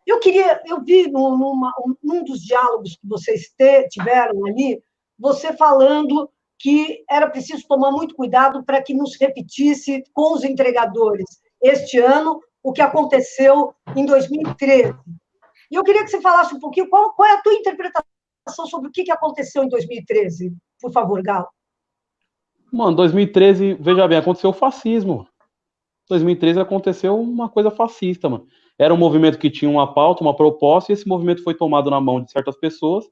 eu 0.06 0.20
queria, 0.20 0.62
eu 0.66 0.82
vi 0.82 1.10
numa, 1.10 1.72
num 2.02 2.22
dos 2.22 2.40
diálogos 2.40 2.96
que 2.96 3.08
vocês 3.08 3.52
te, 3.56 3.88
tiveram 3.88 4.46
ali, 4.46 4.80
você 5.18 5.52
falando 5.52 6.30
que 6.58 7.04
era 7.10 7.28
preciso 7.28 7.66
tomar 7.66 7.90
muito 7.90 8.14
cuidado 8.14 8.64
para 8.64 8.80
que 8.80 8.94
não 8.94 9.06
se 9.06 9.18
repetisse 9.18 10.02
com 10.14 10.32
os 10.34 10.44
entregadores 10.44 11.26
este 11.62 11.98
ano 11.98 12.40
o 12.62 12.72
que 12.72 12.80
aconteceu 12.80 13.74
em 13.94 14.06
2013. 14.06 14.94
E 15.70 15.74
eu 15.74 15.82
queria 15.82 16.04
que 16.04 16.10
você 16.10 16.20
falasse 16.20 16.54
um 16.54 16.60
pouquinho 16.60 16.88
qual, 16.88 17.12
qual 17.14 17.28
é 17.28 17.34
a 17.34 17.42
tua 17.42 17.54
interpretação 17.54 18.04
sobre 18.66 18.88
o 18.88 18.92
que 18.92 19.10
aconteceu 19.10 19.64
em 19.64 19.68
2013, 19.68 20.52
por 20.80 20.92
favor, 20.92 21.22
Galo. 21.22 21.48
Mano, 22.72 22.96
2013, 22.96 23.74
veja 23.80 24.06
bem, 24.08 24.18
aconteceu 24.18 24.50
o 24.50 24.52
fascismo. 24.52 25.26
2013 26.08 26.60
aconteceu 26.60 27.18
uma 27.20 27.48
coisa 27.48 27.70
fascista, 27.70 28.28
mano. 28.28 28.46
Era 28.78 28.92
um 28.92 28.96
movimento 28.96 29.38
que 29.38 29.50
tinha 29.50 29.70
uma 29.70 29.92
pauta, 29.92 30.22
uma 30.22 30.36
proposta, 30.36 30.92
e 30.92 30.94
esse 30.94 31.08
movimento 31.08 31.42
foi 31.42 31.54
tomado 31.54 31.90
na 31.90 32.00
mão 32.00 32.22
de 32.22 32.30
certas 32.30 32.56
pessoas 32.58 33.06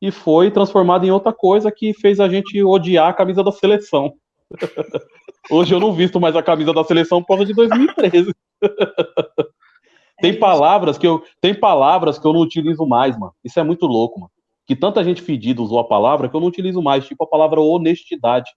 e 0.00 0.10
foi 0.10 0.50
transformado 0.50 1.04
em 1.04 1.10
outra 1.10 1.32
coisa 1.32 1.70
que 1.70 1.92
fez 1.92 2.20
a 2.20 2.28
gente 2.28 2.62
odiar 2.62 3.08
a 3.08 3.12
camisa 3.12 3.44
da 3.44 3.52
seleção. 3.52 4.14
Hoje 5.50 5.74
eu 5.74 5.80
não 5.80 5.92
visto 5.92 6.18
mais 6.18 6.34
a 6.34 6.42
camisa 6.42 6.72
da 6.72 6.84
seleção 6.84 7.20
por 7.20 7.28
causa 7.28 7.44
de 7.44 7.52
2013. 7.52 8.32
tem 10.20 10.38
palavras 10.38 10.96
que 10.96 11.06
eu 11.06 11.22
tem 11.40 11.54
palavras 11.54 12.18
que 12.18 12.26
eu 12.26 12.32
não 12.32 12.40
utilizo 12.40 12.86
mais, 12.86 13.18
mano. 13.18 13.34
Isso 13.44 13.60
é 13.60 13.62
muito 13.62 13.86
louco, 13.86 14.20
mano. 14.20 14.32
Que 14.66 14.74
tanta 14.74 15.04
gente 15.04 15.20
fedida 15.20 15.60
usou 15.60 15.78
a 15.78 15.86
palavra 15.86 16.28
que 16.28 16.36
eu 16.36 16.40
não 16.40 16.48
utilizo 16.48 16.80
mais, 16.80 17.06
tipo 17.06 17.24
a 17.24 17.26
palavra 17.26 17.60
honestidade 17.60 18.50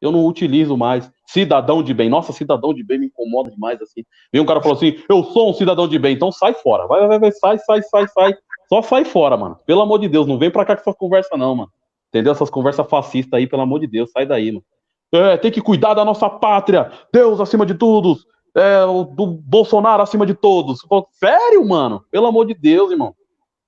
eu 0.00 0.12
não 0.12 0.24
utilizo 0.26 0.76
mais. 0.76 1.10
Cidadão 1.26 1.82
de 1.82 1.92
bem. 1.92 2.08
Nossa, 2.08 2.32
cidadão 2.32 2.72
de 2.72 2.84
bem 2.84 2.98
me 2.98 3.06
incomoda 3.06 3.50
demais 3.50 3.80
assim. 3.80 4.04
Vem 4.32 4.42
um 4.42 4.46
cara 4.46 4.60
falou 4.60 4.76
assim: 4.76 4.98
eu 5.08 5.24
sou 5.24 5.50
um 5.50 5.54
cidadão 5.54 5.88
de 5.88 5.98
bem, 5.98 6.14
então 6.14 6.30
sai 6.30 6.54
fora. 6.54 6.86
Vai, 6.86 7.06
vai, 7.06 7.18
vai, 7.18 7.32
sai, 7.32 7.58
sai, 7.58 7.82
sai, 7.82 8.08
sai. 8.08 8.34
Só 8.68 8.82
sai 8.82 9.04
fora, 9.04 9.36
mano. 9.36 9.58
Pelo 9.66 9.80
amor 9.80 9.98
de 9.98 10.08
Deus, 10.08 10.26
não 10.26 10.38
vem 10.38 10.50
pra 10.50 10.64
cá 10.64 10.74
com 10.74 10.82
essa 10.82 10.94
conversa, 10.94 11.36
não, 11.36 11.54
mano. 11.54 11.70
Entendeu? 12.08 12.32
Essas 12.32 12.50
conversas 12.50 12.86
fascistas 12.88 13.38
aí, 13.38 13.46
pelo 13.46 13.62
amor 13.62 13.80
de 13.80 13.86
Deus, 13.86 14.10
sai 14.10 14.26
daí, 14.26 14.52
mano. 14.52 14.64
É, 15.12 15.36
tem 15.36 15.50
que 15.50 15.60
cuidar 15.60 15.94
da 15.94 16.04
nossa 16.04 16.28
pátria. 16.28 16.90
Deus 17.12 17.40
acima 17.40 17.64
de 17.64 17.74
todos. 17.74 18.26
É, 18.54 18.80
do 19.14 19.26
Bolsonaro 19.26 20.02
acima 20.02 20.26
de 20.26 20.34
todos. 20.34 20.80
Sério, 21.12 21.66
mano? 21.66 22.04
Pelo 22.10 22.26
amor 22.26 22.46
de 22.46 22.54
Deus, 22.54 22.90
irmão. 22.90 23.14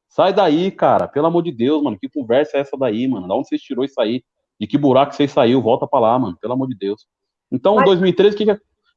Sai 0.09 0.33
daí, 0.33 0.71
cara. 0.71 1.07
Pelo 1.07 1.27
amor 1.27 1.43
de 1.43 1.53
Deus, 1.53 1.83
mano. 1.83 1.99
Que 1.99 2.09
conversa 2.09 2.57
é 2.57 2.61
essa 2.61 2.77
daí, 2.77 3.07
mano? 3.07 3.29
Da 3.29 3.35
onde 3.35 3.49
você 3.49 3.59
tirou 3.59 3.85
isso 3.85 4.01
aí? 4.01 4.23
De 4.61 4.67
que 4.67 4.77
buraco 4.77 5.15
você 5.15 5.29
saiu? 5.29 5.63
Volta 5.63 5.87
pra 5.87 6.01
lá, 6.01 6.19
mano. 6.19 6.37
Pelo 6.41 6.55
amor 6.55 6.69
de 6.69 6.77
Deus. 6.77 7.07
Então, 7.51 7.77
Mas... 7.77 7.85
2013, 7.87 8.35
o 8.35 8.39
que, 8.39 8.45
que, 8.45 8.55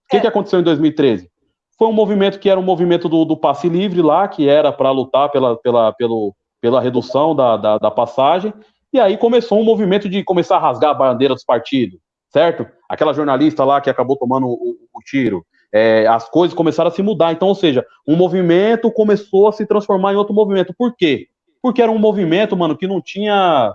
que, 0.09 0.17
é. 0.17 0.19
que 0.19 0.27
aconteceu 0.27 0.59
em 0.59 0.63
2013? 0.63 1.29
Foi 1.77 1.87
um 1.87 1.93
movimento 1.93 2.39
que 2.39 2.49
era 2.49 2.59
um 2.59 2.63
movimento 2.63 3.09
do, 3.09 3.25
do 3.25 3.35
passe 3.35 3.67
livre 3.67 4.01
lá, 4.01 4.27
que 4.27 4.47
era 4.47 4.71
para 4.71 4.91
lutar 4.91 5.29
pela, 5.31 5.57
pela, 5.57 5.91
pelo, 5.93 6.35
pela 6.59 6.79
redução 6.79 7.35
da, 7.35 7.57
da, 7.57 7.77
da, 7.77 7.89
passagem. 7.89 8.53
E 8.93 8.99
aí 8.99 9.17
começou 9.17 9.59
um 9.59 9.63
movimento 9.63 10.07
de 10.07 10.23
começar 10.23 10.57
a 10.57 10.59
rasgar 10.59 10.91
a 10.91 10.93
bandeira 10.93 11.33
dos 11.33 11.43
partidos, 11.43 11.99
certo? 12.29 12.67
Aquela 12.87 13.13
jornalista 13.13 13.65
lá 13.65 13.81
que 13.81 13.89
acabou 13.89 14.15
tomando 14.15 14.47
o, 14.47 14.77
o 14.93 14.99
tiro. 15.03 15.43
É, 15.73 16.05
as 16.05 16.29
coisas 16.29 16.55
começaram 16.55 16.89
a 16.89 16.93
se 16.93 17.01
mudar. 17.01 17.31
Então, 17.31 17.47
ou 17.47 17.55
seja, 17.55 17.83
um 18.07 18.15
movimento 18.15 18.91
começou 18.91 19.47
a 19.47 19.51
se 19.51 19.65
transformar 19.65 20.13
em 20.13 20.17
outro 20.17 20.35
movimento. 20.35 20.75
Por 20.77 20.95
quê? 20.95 21.29
Porque 21.63 21.81
era 21.81 21.91
um 21.91 21.97
movimento, 21.97 22.55
mano, 22.57 22.77
que 22.77 22.85
não 22.85 23.01
tinha 23.01 23.73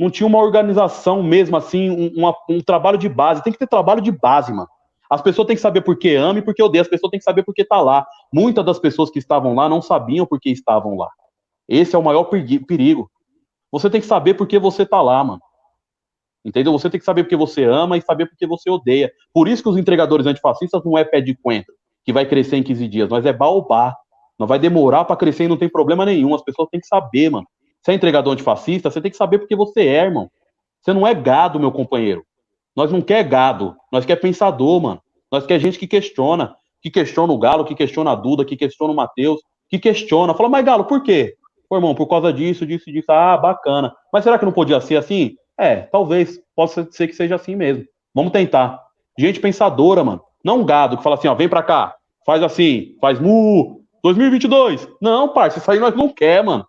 não 0.00 0.08
tinha 0.08 0.26
uma 0.26 0.38
organização 0.38 1.22
mesmo, 1.22 1.58
assim, 1.58 1.90
um, 1.90 2.32
um 2.48 2.60
trabalho 2.62 2.96
de 2.96 3.06
base. 3.06 3.42
Tem 3.42 3.52
que 3.52 3.58
ter 3.58 3.66
trabalho 3.66 4.00
de 4.00 4.10
base, 4.10 4.50
mano. 4.50 4.66
As 5.10 5.20
pessoas 5.20 5.46
têm 5.46 5.54
que 5.54 5.60
saber 5.60 5.82
por 5.82 5.98
que 5.98 6.14
ama 6.14 6.38
e 6.38 6.42
por 6.42 6.54
que 6.54 6.62
odeia. 6.62 6.80
As 6.80 6.88
pessoas 6.88 7.10
têm 7.10 7.18
que 7.18 7.24
saber 7.24 7.42
por 7.42 7.54
que 7.54 7.62
tá 7.62 7.82
lá. 7.82 8.06
Muitas 8.32 8.64
das 8.64 8.78
pessoas 8.78 9.10
que 9.10 9.18
estavam 9.18 9.54
lá 9.54 9.68
não 9.68 9.82
sabiam 9.82 10.24
por 10.24 10.40
que 10.40 10.48
estavam 10.50 10.96
lá. 10.96 11.10
Esse 11.68 11.94
é 11.94 11.98
o 11.98 12.02
maior 12.02 12.24
perigo. 12.24 13.10
Você 13.70 13.90
tem 13.90 14.00
que 14.00 14.06
saber 14.06 14.34
por 14.34 14.46
que 14.46 14.58
você 14.58 14.86
tá 14.86 15.02
lá, 15.02 15.22
mano. 15.22 15.42
Entendeu? 16.42 16.72
Você 16.72 16.88
tem 16.88 16.98
que 16.98 17.04
saber 17.04 17.24
por 17.24 17.28
que 17.28 17.36
você 17.36 17.64
ama 17.64 17.98
e 17.98 18.00
saber 18.00 18.24
por 18.24 18.38
que 18.38 18.46
você 18.46 18.70
odeia. 18.70 19.12
Por 19.34 19.48
isso 19.48 19.62
que 19.62 19.68
os 19.68 19.76
entregadores 19.76 20.24
antifascistas 20.24 20.82
não 20.82 20.96
é 20.96 21.04
pé 21.04 21.20
de 21.20 21.34
coentro, 21.34 21.74
que 22.06 22.12
vai 22.12 22.24
crescer 22.24 22.56
em 22.56 22.62
15 22.62 22.88
dias, 22.88 23.08
mas 23.10 23.26
é 23.26 23.34
baobá. 23.34 23.94
Não 24.38 24.46
vai 24.46 24.58
demorar 24.58 25.04
para 25.04 25.16
crescer 25.16 25.44
e 25.44 25.48
não 25.48 25.58
tem 25.58 25.68
problema 25.68 26.06
nenhum. 26.06 26.34
As 26.34 26.42
pessoas 26.42 26.70
têm 26.70 26.80
que 26.80 26.86
saber, 26.86 27.28
mano. 27.28 27.46
Você 27.82 27.92
é 27.92 27.94
entregador 27.94 28.32
antifascista, 28.32 28.90
você 28.90 29.00
tem 29.00 29.10
que 29.10 29.16
saber 29.16 29.38
porque 29.38 29.56
você 29.56 29.80
é, 29.80 30.04
irmão. 30.04 30.30
Você 30.80 30.92
não 30.92 31.06
é 31.06 31.14
gado, 31.14 31.60
meu 31.60 31.72
companheiro. 31.72 32.24
Nós 32.74 32.92
não 32.92 33.00
quer 33.00 33.22
gado, 33.24 33.76
nós 33.92 34.04
quer 34.04 34.16
pensador, 34.16 34.80
mano. 34.80 35.02
Nós 35.30 35.46
quer 35.46 35.58
gente 35.60 35.78
que 35.78 35.86
questiona, 35.86 36.56
que 36.82 36.90
questiona 36.90 37.32
o 37.32 37.38
Galo, 37.38 37.64
que 37.64 37.74
questiona 37.74 38.12
a 38.12 38.14
Duda, 38.14 38.44
que 38.44 38.56
questiona 38.56 38.92
o 38.92 38.96
Matheus, 38.96 39.40
que 39.68 39.78
questiona. 39.78 40.34
Fala, 40.34 40.48
mas 40.48 40.64
Galo, 40.64 40.84
por 40.84 41.02
quê? 41.02 41.36
Pô, 41.68 41.76
irmão, 41.76 41.94
por 41.94 42.06
causa 42.06 42.32
disso, 42.32 42.66
disso, 42.66 42.90
disso. 42.90 43.10
Ah, 43.12 43.36
bacana. 43.36 43.94
Mas 44.12 44.24
será 44.24 44.38
que 44.38 44.44
não 44.44 44.52
podia 44.52 44.80
ser 44.80 44.96
assim? 44.96 45.36
É, 45.56 45.76
talvez. 45.76 46.40
Possa 46.56 46.88
ser 46.90 47.06
que 47.06 47.14
seja 47.14 47.36
assim 47.36 47.54
mesmo. 47.54 47.84
Vamos 48.12 48.32
tentar. 48.32 48.82
Gente 49.16 49.38
pensadora, 49.38 50.02
mano. 50.02 50.22
Não 50.44 50.60
um 50.60 50.64
gado 50.64 50.96
que 50.96 51.02
fala 51.02 51.16
assim, 51.16 51.28
ó, 51.28 51.34
vem 51.34 51.48
pra 51.48 51.62
cá, 51.62 51.94
faz 52.24 52.42
assim, 52.42 52.96
faz 53.00 53.20
mu, 53.20 53.82
2022. 54.02 54.88
Não, 55.00 55.28
parça, 55.28 55.58
isso 55.58 55.70
aí 55.70 55.78
nós 55.78 55.94
não 55.94 56.08
quer, 56.08 56.42
mano. 56.42 56.66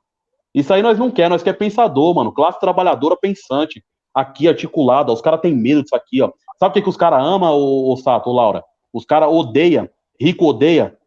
Isso 0.53 0.73
aí 0.73 0.81
nós 0.81 0.99
não 0.99 1.09
quer, 1.09 1.29
nós 1.29 1.43
quer 1.43 1.53
pensador, 1.53 2.13
mano. 2.13 2.31
Classe 2.31 2.59
trabalhadora 2.59 3.15
pensante. 3.15 3.83
Aqui, 4.13 4.47
articulada. 4.47 5.11
Os 5.11 5.21
caras 5.21 5.39
têm 5.39 5.55
medo 5.55 5.81
disso 5.81 5.95
aqui, 5.95 6.21
ó. 6.21 6.31
Sabe 6.59 6.71
o 6.71 6.73
que, 6.73 6.81
que 6.81 6.89
os 6.89 6.97
caras 6.97 7.25
amam, 7.25 7.55
o 7.55 7.95
Sato, 7.97 8.31
Laura? 8.31 8.63
Os 8.93 9.05
caras 9.05 9.29
odeiam. 9.29 9.89
Rico 10.19 10.45
odeia. 10.45 10.97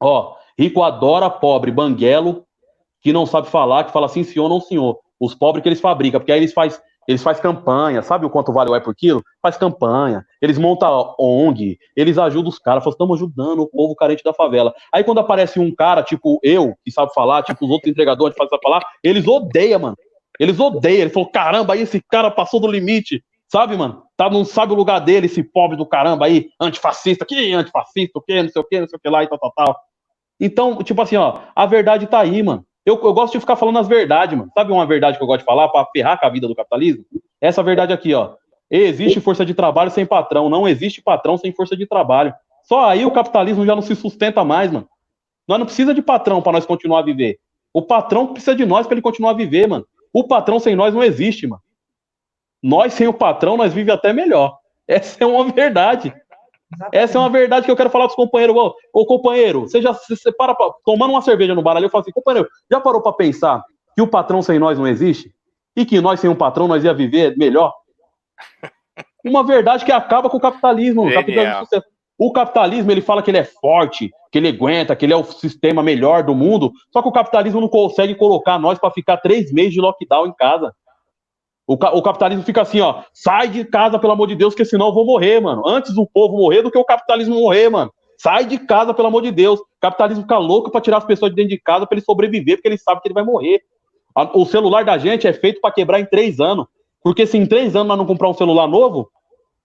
Ó, 0.00 0.36
rico 0.58 0.82
adora 0.82 1.28
pobre, 1.28 1.70
banguelo, 1.70 2.46
que 3.02 3.12
não 3.12 3.26
sabe 3.26 3.48
falar, 3.48 3.84
que 3.84 3.92
fala 3.92 4.08
sim 4.08 4.24
senhor, 4.24 4.48
não 4.48 4.60
senhor. 4.60 4.98
Os 5.18 5.34
pobres 5.34 5.62
que 5.62 5.68
eles 5.68 5.80
fabricam, 5.80 6.20
porque 6.20 6.32
aí 6.32 6.38
eles 6.38 6.52
fazem 6.52 6.78
eles 7.06 7.22
fazem 7.22 7.42
campanha, 7.42 8.02
sabe 8.02 8.26
o 8.26 8.30
quanto 8.30 8.52
vale 8.52 8.70
o 8.70 8.74
é 8.74 8.80
por 8.80 8.94
quilo? 8.94 9.22
Faz 9.42 9.56
campanha, 9.56 10.24
eles 10.40 10.58
montam 10.58 11.14
ONG, 11.18 11.78
eles 11.94 12.18
ajudam 12.18 12.48
os 12.48 12.58
caras, 12.58 12.82
falam, 12.82 12.94
estamos 12.94 13.16
ajudando 13.16 13.60
o 13.60 13.68
povo 13.68 13.94
carente 13.94 14.22
da 14.24 14.32
favela. 14.32 14.74
Aí 14.92 15.04
quando 15.04 15.18
aparece 15.18 15.60
um 15.60 15.74
cara, 15.74 16.02
tipo 16.02 16.38
eu, 16.42 16.74
que 16.84 16.90
sabe 16.90 17.12
falar, 17.14 17.42
tipo 17.42 17.64
os 17.64 17.70
outros 17.70 17.90
entregadores 17.90 18.34
que 18.34 18.42
fazem 18.42 18.58
falar, 18.62 18.84
eles 19.02 19.26
odeiam, 19.26 19.80
mano. 19.80 19.96
Eles 20.38 20.58
odeiam. 20.58 21.02
Ele 21.02 21.10
falou, 21.10 21.30
caramba, 21.30 21.74
aí 21.74 21.82
esse 21.82 22.00
cara 22.10 22.30
passou 22.30 22.60
do 22.60 22.70
limite. 22.70 23.22
Sabe, 23.48 23.76
mano? 23.76 24.02
Tá, 24.16 24.28
não 24.28 24.44
sabe 24.44 24.72
o 24.72 24.76
lugar 24.76 24.98
dele, 24.98 25.26
esse 25.26 25.42
pobre 25.42 25.76
do 25.76 25.86
caramba 25.86 26.26
aí, 26.26 26.48
antifascista, 26.60 27.24
que 27.24 27.52
antifascista, 27.52 28.18
o 28.18 28.22
que, 28.22 28.42
não 28.42 28.50
sei 28.50 28.60
o 28.60 28.64
que, 28.64 28.80
não 28.80 28.88
sei 28.88 28.96
o 28.96 29.00
que 29.00 29.08
lá 29.08 29.22
e 29.22 29.28
tal, 29.28 29.38
tal, 29.38 29.52
tal. 29.52 29.80
Então, 30.40 30.82
tipo 30.82 31.00
assim, 31.00 31.16
ó, 31.16 31.40
a 31.54 31.66
verdade 31.66 32.06
tá 32.06 32.20
aí, 32.20 32.42
mano. 32.42 32.66
Eu, 32.86 32.94
eu 33.02 33.12
gosto 33.12 33.32
de 33.32 33.40
ficar 33.40 33.56
falando 33.56 33.80
as 33.80 33.88
verdades, 33.88 34.38
mano. 34.38 34.50
Sabe 34.54 34.70
uma 34.70 34.86
verdade 34.86 35.18
que 35.18 35.22
eu 35.22 35.26
gosto 35.26 35.40
de 35.40 35.44
falar 35.44 35.68
para 35.68 35.84
ferrar 35.86 36.20
com 36.20 36.24
a 36.24 36.30
vida 36.30 36.46
do 36.46 36.54
capitalismo? 36.54 37.04
Essa 37.40 37.60
verdade 37.60 37.92
aqui, 37.92 38.14
ó. 38.14 38.36
Existe 38.70 39.20
força 39.20 39.44
de 39.44 39.54
trabalho 39.54 39.90
sem 39.90 40.06
patrão, 40.06 40.48
não 40.48 40.68
existe 40.68 41.02
patrão 41.02 41.36
sem 41.36 41.52
força 41.52 41.76
de 41.76 41.84
trabalho. 41.84 42.32
Só 42.62 42.88
aí 42.88 43.04
o 43.04 43.10
capitalismo 43.10 43.66
já 43.66 43.74
não 43.74 43.82
se 43.82 43.94
sustenta 43.96 44.44
mais, 44.44 44.70
mano. 44.70 44.88
Nós 45.48 45.58
não 45.58 45.66
precisa 45.66 45.92
de 45.92 46.00
patrão 46.00 46.40
para 46.40 46.52
nós 46.52 46.66
continuar 46.66 47.00
a 47.00 47.02
viver. 47.02 47.38
O 47.72 47.82
patrão 47.82 48.28
precisa 48.28 48.54
de 48.54 48.64
nós 48.64 48.86
para 48.86 48.94
ele 48.94 49.02
continuar 49.02 49.30
a 49.32 49.34
viver, 49.34 49.66
mano. 49.66 49.86
O 50.12 50.24
patrão 50.24 50.58
sem 50.58 50.76
nós 50.76 50.94
não 50.94 51.02
existe, 51.02 51.46
mano. 51.46 51.62
Nós 52.62 52.92
sem 52.92 53.06
o 53.08 53.12
patrão, 53.12 53.56
nós 53.56 53.72
vivemos 53.72 53.98
até 53.98 54.12
melhor. 54.12 54.58
Essa 54.86 55.24
é 55.24 55.26
uma 55.26 55.44
verdade. 55.52 56.14
Essa 56.92 57.18
é 57.18 57.20
uma 57.20 57.30
verdade 57.30 57.64
que 57.64 57.70
eu 57.70 57.76
quero 57.76 57.90
falar 57.90 58.04
para 58.04 58.12
os 58.12 58.16
companheiros. 58.16 58.56
Ô, 58.56 58.74
ô, 58.92 59.06
companheiro, 59.06 59.62
você 59.62 59.80
já 59.80 59.92
você 59.92 60.32
para 60.32 60.54
pra, 60.54 60.70
tomando 60.84 61.10
uma 61.10 61.22
cerveja 61.22 61.54
no 61.54 61.62
bar 61.62 61.76
ali, 61.76 61.86
eu 61.86 61.90
falo 61.90 62.02
assim, 62.02 62.12
companheiro, 62.12 62.48
já 62.70 62.80
parou 62.80 63.00
para 63.00 63.12
pensar 63.12 63.62
que 63.94 64.02
o 64.02 64.08
patrão 64.08 64.42
sem 64.42 64.58
nós 64.58 64.78
não 64.78 64.86
existe? 64.86 65.32
E 65.76 65.84
que 65.84 66.00
nós 66.00 66.20
sem 66.20 66.28
um 66.28 66.34
patrão 66.34 66.66
nós 66.66 66.82
ia 66.82 66.94
viver 66.94 67.36
melhor? 67.36 67.72
Uma 69.24 69.44
verdade 69.44 69.84
que 69.84 69.92
acaba 69.92 70.30
com 70.30 70.36
o 70.36 70.40
capitalismo. 70.40 71.06
O 71.06 71.12
capitalismo, 71.12 71.66
o 72.18 72.32
capitalismo 72.32 72.90
ele 72.90 73.00
fala 73.00 73.22
que 73.22 73.30
ele 73.30 73.38
é 73.38 73.44
forte, 73.44 74.10
que 74.30 74.38
ele 74.38 74.48
aguenta, 74.48 74.96
que 74.96 75.04
ele 75.04 75.12
é 75.12 75.16
o 75.16 75.24
sistema 75.24 75.82
melhor 75.82 76.22
do 76.22 76.34
mundo. 76.34 76.72
Só 76.92 77.02
que 77.02 77.08
o 77.08 77.12
capitalismo 77.12 77.60
não 77.60 77.68
consegue 77.68 78.14
colocar 78.14 78.58
nós 78.58 78.78
para 78.78 78.90
ficar 78.90 79.16
três 79.18 79.52
meses 79.52 79.72
de 79.72 79.80
lockdown 79.80 80.26
em 80.26 80.34
casa. 80.34 80.72
O, 81.66 81.74
o, 81.74 82.02
capitalismo 82.02 82.44
fica 82.44 82.62
assim, 82.62 82.80
ó. 82.80 83.02
Sai 83.12 83.48
de 83.48 83.64
casa, 83.64 83.98
pelo 83.98 84.12
amor 84.12 84.28
de 84.28 84.36
Deus, 84.36 84.54
que 84.54 84.64
senão 84.64 84.86
eu 84.86 84.94
vou 84.94 85.04
morrer, 85.04 85.40
mano. 85.40 85.66
Antes 85.66 85.96
o 85.96 86.06
povo 86.06 86.36
morrer 86.36 86.62
do 86.62 86.70
que 86.70 86.78
o 86.78 86.84
capitalismo 86.84 87.34
morrer, 87.34 87.68
mano. 87.68 87.92
Sai 88.16 88.44
de 88.44 88.58
casa, 88.58 88.94
pelo 88.94 89.08
amor 89.08 89.22
de 89.22 89.32
Deus. 89.32 89.58
O 89.58 89.66
capitalismo 89.80 90.22
fica 90.22 90.38
louco 90.38 90.70
para 90.70 90.80
tirar 90.80 90.98
as 90.98 91.04
pessoas 91.04 91.32
de 91.32 91.36
dentro 91.36 91.50
de 91.50 91.58
casa 91.58 91.84
para 91.84 91.96
ele 91.96 92.04
sobreviver, 92.04 92.56
porque 92.56 92.68
ele 92.68 92.78
sabe 92.78 93.00
que 93.00 93.08
ele 93.08 93.14
vai 93.14 93.24
morrer. 93.24 93.62
O 94.32 94.46
celular 94.46 94.84
da 94.84 94.96
gente 94.96 95.26
é 95.26 95.32
feito 95.32 95.60
para 95.60 95.72
quebrar 95.72 95.98
em 95.98 96.06
três 96.06 96.38
anos. 96.38 96.66
Porque 97.02 97.26
se 97.26 97.36
em 97.36 97.44
três 97.44 97.74
anos 97.74 97.88
nós 97.88 97.98
não 97.98 98.06
comprar 98.06 98.28
um 98.28 98.34
celular 98.34 98.68
novo, 98.68 99.00
o 99.00 99.08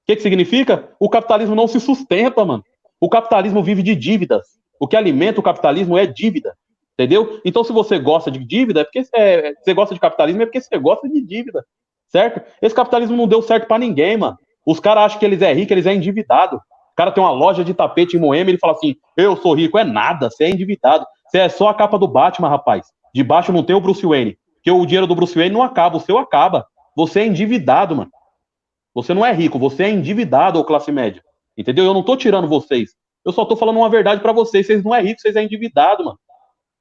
que, 0.05 0.15
que 0.15 0.21
significa? 0.21 0.89
O 0.99 1.07
capitalismo 1.07 1.55
não 1.55 1.67
se 1.67 1.79
sustenta, 1.79 2.43
mano. 2.43 2.63
O 2.99 3.07
capitalismo 3.07 3.63
vive 3.63 3.83
de 3.83 3.95
dívidas. 3.95 4.45
O 4.79 4.87
que 4.87 4.97
alimenta 4.97 5.39
o 5.39 5.43
capitalismo 5.43 5.97
é 5.97 6.07
dívida. 6.07 6.57
Entendeu? 6.93 7.39
Então, 7.45 7.63
se 7.63 7.71
você 7.71 7.97
gosta 7.97 8.29
de 8.29 8.43
dívida, 8.43 8.81
é 8.81 8.83
porque 8.83 9.03
é, 9.15 9.53
você 9.53 9.73
gosta 9.73 9.93
de 9.93 10.01
capitalismo, 10.01 10.41
é 10.41 10.45
porque 10.45 10.59
você 10.59 10.77
gosta 10.77 11.07
de 11.07 11.21
dívida 11.21 11.63
certo? 12.11 12.41
Esse 12.61 12.75
capitalismo 12.75 13.15
não 13.15 13.27
deu 13.27 13.41
certo 13.41 13.67
para 13.67 13.79
ninguém, 13.79 14.17
mano. 14.17 14.37
Os 14.65 14.79
caras 14.79 15.05
acham 15.05 15.19
que 15.19 15.25
eles 15.25 15.41
é 15.41 15.53
rico, 15.53 15.73
eles 15.73 15.85
é 15.85 15.93
endividado. 15.93 16.57
O 16.57 16.95
cara 16.95 17.11
tem 17.11 17.23
uma 17.23 17.31
loja 17.31 17.63
de 17.63 17.73
tapete 17.73 18.17
em 18.17 18.19
Moema, 18.19 18.49
ele 18.49 18.59
fala 18.59 18.73
assim: 18.73 18.95
"Eu 19.17 19.35
sou 19.35 19.53
rico". 19.53 19.77
É 19.77 19.83
nada, 19.83 20.29
você 20.29 20.43
é 20.43 20.49
endividado. 20.49 21.05
Você 21.27 21.39
é 21.39 21.49
só 21.49 21.69
a 21.69 21.73
capa 21.73 21.97
do 21.97 22.07
Batman, 22.07 22.49
rapaz. 22.49 22.87
Debaixo 23.15 23.51
não 23.51 23.63
tem 23.63 23.75
o 23.75 23.81
Bruce 23.81 24.05
Wayne. 24.05 24.37
Porque 24.55 24.69
o 24.69 24.85
dinheiro 24.85 25.07
do 25.07 25.15
Bruce 25.15 25.33
Wayne 25.33 25.53
não 25.53 25.63
acaba, 25.63 25.97
o 25.97 26.01
seu 26.01 26.17
acaba. 26.19 26.67
Você 26.95 27.21
é 27.21 27.25
endividado, 27.25 27.95
mano. 27.95 28.11
Você 28.93 29.13
não 29.13 29.25
é 29.25 29.31
rico, 29.31 29.57
você 29.57 29.83
é 29.83 29.89
endividado 29.89 30.59
ou 30.59 30.65
classe 30.65 30.91
média. 30.91 31.23
Entendeu? 31.57 31.85
Eu 31.85 31.93
não 31.93 32.03
tô 32.03 32.15
tirando 32.17 32.47
vocês. 32.47 32.91
Eu 33.23 33.31
só 33.31 33.45
tô 33.45 33.55
falando 33.55 33.77
uma 33.77 33.89
verdade 33.89 34.21
para 34.21 34.31
vocês. 34.31 34.67
Vocês 34.67 34.83
não 34.83 34.93
é 34.93 35.01
rico, 35.01 35.21
vocês 35.21 35.35
é 35.35 35.43
endividado, 35.43 36.03
mano. 36.03 36.19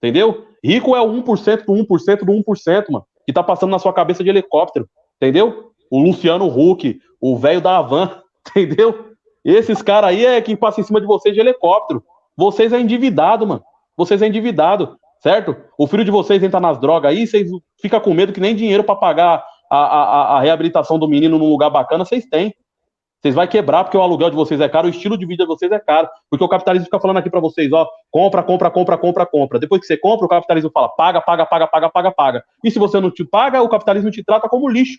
Entendeu? 0.03 0.47
Rico 0.63 0.97
é 0.97 1.01
o 1.01 1.23
1% 1.23 1.65
do 1.65 1.73
1% 1.73 2.25
do 2.25 2.33
1%, 2.33 2.91
mano. 2.91 3.07
Que 3.25 3.33
tá 3.33 3.43
passando 3.43 3.71
na 3.71 3.79
sua 3.79 3.93
cabeça 3.93 4.25
de 4.25 4.31
helicóptero. 4.31 4.89
Entendeu? 5.21 5.73
O 5.91 6.01
Luciano 6.01 6.47
Huck, 6.47 6.99
o 7.21 7.37
velho 7.37 7.61
da 7.61 7.77
Havan, 7.77 8.23
entendeu? 8.57 9.11
Esses 9.45 9.83
caras 9.83 10.11
aí 10.11 10.25
é 10.25 10.41
que 10.41 10.57
passa 10.57 10.81
em 10.81 10.85
cima 10.85 11.01
de 11.01 11.07
vocês 11.07 11.35
de 11.35 11.41
helicóptero. 11.41 12.03
Vocês 12.37 12.73
é 12.73 12.81
endividado, 12.81 13.47
mano. 13.47 13.63
Vocês 13.97 14.23
é 14.23 14.27
endividado, 14.27 14.97
certo? 15.23 15.55
O 15.79 15.87
filho 15.87 16.05
de 16.05 16.11
vocês 16.11 16.43
entra 16.43 16.59
nas 16.59 16.79
drogas 16.79 17.11
aí, 17.11 17.27
vocês 17.27 17.51
fica 17.81 18.01
com 18.01 18.15
medo 18.15 18.33
que 18.33 18.41
nem 18.41 18.55
dinheiro 18.55 18.83
para 18.83 18.97
pagar 18.97 19.45
a, 19.71 19.79
a, 19.79 20.37
a, 20.37 20.41
reabilitação 20.41 20.99
do 20.99 21.07
menino 21.07 21.39
num 21.39 21.49
lugar 21.51 21.71
bacana 21.71 22.05
vocês 22.05 22.25
têm. 22.27 22.55
Vocês 23.21 23.35
vai 23.35 23.47
quebrar 23.47 23.85
porque 23.85 23.97
o 23.97 24.01
aluguel 24.01 24.31
de 24.31 24.37
vocês 24.37 24.61
é 24.61 24.69
caro, 24.69 24.87
o 24.87 24.91
estilo 24.91 25.19
de 25.19 25.27
vida 25.27 25.45
de 25.45 25.49
vocês 25.49 25.71
é 25.71 25.79
caro. 25.79 26.09
Porque 26.31 26.45
o 26.45 26.49
capitalismo 26.49 26.87
fica 26.87 26.99
falando 26.99 27.19
aqui 27.19 27.29
para 27.29 27.41
vocês, 27.41 27.71
ó, 27.73 27.87
compra, 28.11 28.43
compra, 28.43 28.71
compra, 28.71 28.97
compra, 28.97 29.27
compra. 29.27 29.59
Depois 29.59 29.81
que 29.81 29.87
você 29.87 29.97
compra, 29.97 30.27
o 30.27 30.29
capitalismo 30.29 30.71
fala, 30.73 30.89
paga, 30.89 31.21
paga, 31.21 31.45
paga, 31.45 31.67
paga, 31.67 31.91
paga, 31.91 32.11
paga. 32.11 32.45
E 32.65 32.71
se 32.71 32.79
você 32.79 32.99
não 32.99 33.11
te 33.11 33.25
paga, 33.25 33.63
o 33.63 33.69
capitalismo 33.69 34.11
te 34.11 34.25
trata 34.25 34.49
como 34.49 34.69
lixo 34.69 34.99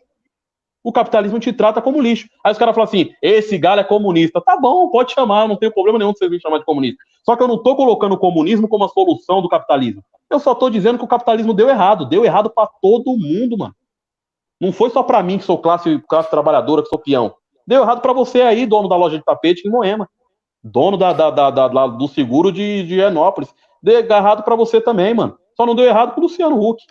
o 0.84 0.92
capitalismo 0.92 1.40
te 1.40 1.54
trata 1.54 1.82
como 1.82 2.02
lixo. 2.02 2.28
Aí 2.44 2.52
os 2.52 2.58
caras 2.58 2.74
falam 2.74 2.88
assim: 2.88 3.12
esse 3.22 3.58
galho 3.58 3.82
é 3.82 3.84
comunista. 3.84 4.42
Tá 4.42 4.58
bom, 4.60 4.90
pode 4.90 5.14
chamar, 5.14 5.48
não 5.48 5.56
tem 5.56 5.72
problema 5.72 6.00
nenhum 6.00 6.12
de 6.12 6.20
você 6.20 6.30
me 6.30 6.40
chamar 6.40 6.60
de 6.60 6.66
comunista. 6.66 6.98
Só 7.24 7.36
que 7.36 7.44
eu 7.44 7.48
não 7.48 7.56
estou 7.56 7.76
colocando 7.76 8.14
o 8.14 8.18
comunismo 8.18 8.68
como 8.68 8.84
a 8.84 8.90
solução 8.90 9.42
do 9.42 9.50
capitalismo. 9.50 10.04
Eu 10.30 10.40
só 10.40 10.54
estou 10.54 10.70
dizendo 10.70 10.98
que 10.98 11.04
o 11.04 11.08
capitalismo 11.08 11.54
deu 11.54 11.70
errado. 11.70 12.06
Deu 12.06 12.26
errado 12.26 12.50
para 12.50 12.68
todo 12.82 13.18
mundo, 13.18 13.58
mano. 13.58 13.76
Não 14.60 14.72
foi 14.72 14.90
só 14.90 15.04
para 15.04 15.22
mim, 15.22 15.38
que 15.38 15.44
sou 15.44 15.58
classe, 15.58 16.00
classe 16.08 16.30
trabalhadora, 16.30 16.84
que 16.84 16.90
sou 16.90 17.00
peão. 17.00 17.34
Deu 17.66 17.84
errado 17.84 18.02
para 18.02 18.14
você 18.14 18.42
aí, 18.42 18.66
dono 18.66 18.88
da 18.88 18.96
loja 18.96 19.18
de 19.18 19.24
tapete 19.24 19.68
em 19.68 19.72
Moema. 19.72 20.10
Dono 20.64 20.98
da, 20.98 21.14
da, 21.14 21.30
da, 21.30 21.50
da 21.50 21.88
do 21.88 22.08
seguro 22.08 22.52
de, 22.52 22.84
de 22.84 23.00
Enópolis. 23.00 23.54
Deu 23.82 24.00
errado 24.00 24.44
para 24.44 24.56
você 24.56 24.80
também, 24.80 25.14
mano. 25.14 25.38
Só 25.56 25.66
não 25.66 25.76
deu 25.76 25.86
errado 25.86 26.14
pro 26.14 26.24
Luciano 26.24 26.60
Huck. 26.60 26.84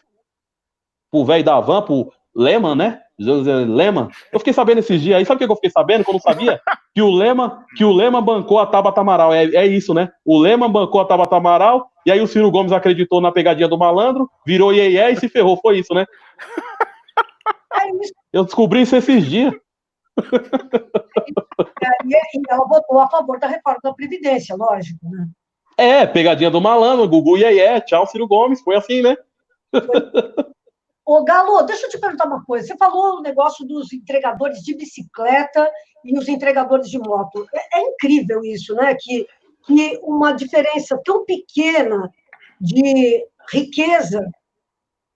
Pro 1.11 1.25
velho 1.25 1.45
da 1.45 1.61
Van, 1.61 1.83
pro 1.83 2.12
Lehman, 2.35 2.75
né? 2.75 3.01
Lema. 3.21 4.09
Eu 4.33 4.39
fiquei 4.39 4.53
sabendo 4.53 4.79
esses 4.79 5.01
dias 5.01 5.18
aí, 5.18 5.27
sabe 5.27 5.45
o 5.45 5.47
que 5.47 5.53
eu 5.53 5.57
fiquei 5.57 5.71
sabendo? 5.71 6.05
Que 6.05 6.11
eu 6.11 6.14
não 6.14 6.21
sabia? 6.21 6.61
Que 6.93 7.03
o 7.03 7.11
Lema, 7.11 7.64
que 7.77 7.85
o 7.85 7.93
Lema 7.93 8.21
bancou 8.21 8.59
a 8.59 8.66
Tabata 8.66 9.01
Amaral. 9.01 9.33
É, 9.33 9.45
é 9.45 9.64
isso, 9.64 9.95
né? 9.95 10.11
O 10.25 10.41
Lema 10.41 10.68
bancou 10.68 11.01
a 11.01 11.05
Tabata 11.05 11.37
Amaral, 11.37 11.89
e 12.05 12.11
aí 12.11 12.21
o 12.21 12.27
Ciro 12.27 12.51
Gomes 12.51 12.73
acreditou 12.73 13.21
na 13.21 13.31
pegadinha 13.31 13.68
do 13.68 13.79
malandro, 13.79 14.29
virou 14.45 14.73
iê, 14.73 14.91
iê 14.91 15.11
e 15.12 15.16
se 15.16 15.29
ferrou. 15.29 15.57
Foi 15.57 15.79
isso, 15.79 15.95
né? 15.95 16.05
É 17.75 17.91
eu 18.33 18.45
descobri 18.45 18.83
isso 18.83 18.97
esses 18.97 19.25
dias. 19.25 19.55
É, 21.83 22.37
e 22.37 22.43
ela 22.49 22.67
votou 22.67 22.99
a 22.99 23.09
favor 23.09 23.39
da 23.39 23.47
reforma 23.47 23.79
da 23.83 23.93
Previdência, 23.95 24.57
lógico, 24.57 24.99
né? 25.09 25.29
É, 25.77 26.07
pegadinha 26.07 26.51
do 26.51 26.61
malandro, 26.61 27.09
Gugu 27.09 27.39
iê, 27.39 27.53
iê, 27.55 27.81
tchau, 27.81 28.07
Ciro 28.07 28.29
Gomes, 28.29 28.61
foi 28.61 28.77
assim, 28.77 29.01
né? 29.01 29.17
Foi. 29.71 30.51
Ô, 31.07 31.25
Galo, 31.25 31.63
deixa 31.63 31.87
eu 31.87 31.91
te 31.91 31.99
perguntar 31.99 32.27
uma 32.27 32.45
coisa. 32.45 32.67
Você 32.67 32.77
falou 32.77 33.17
o 33.19 33.23
negócio 33.23 33.67
dos 33.67 33.93
entregadores 33.93 34.61
de 34.61 34.77
bicicleta 34.77 35.69
e 36.05 36.17
os 36.17 36.29
entregadores 36.29 36.89
de 36.89 36.99
moto. 36.99 37.47
É, 37.53 37.81
é 37.81 37.83
incrível 37.83 38.45
isso, 38.45 38.75
né? 38.75 38.95
Que, 38.95 39.27
que 39.67 39.99
uma 40.03 40.33
diferença 40.33 41.01
tão 41.05 41.25
pequena 41.25 42.11
de 42.61 43.27
riqueza 43.53 44.25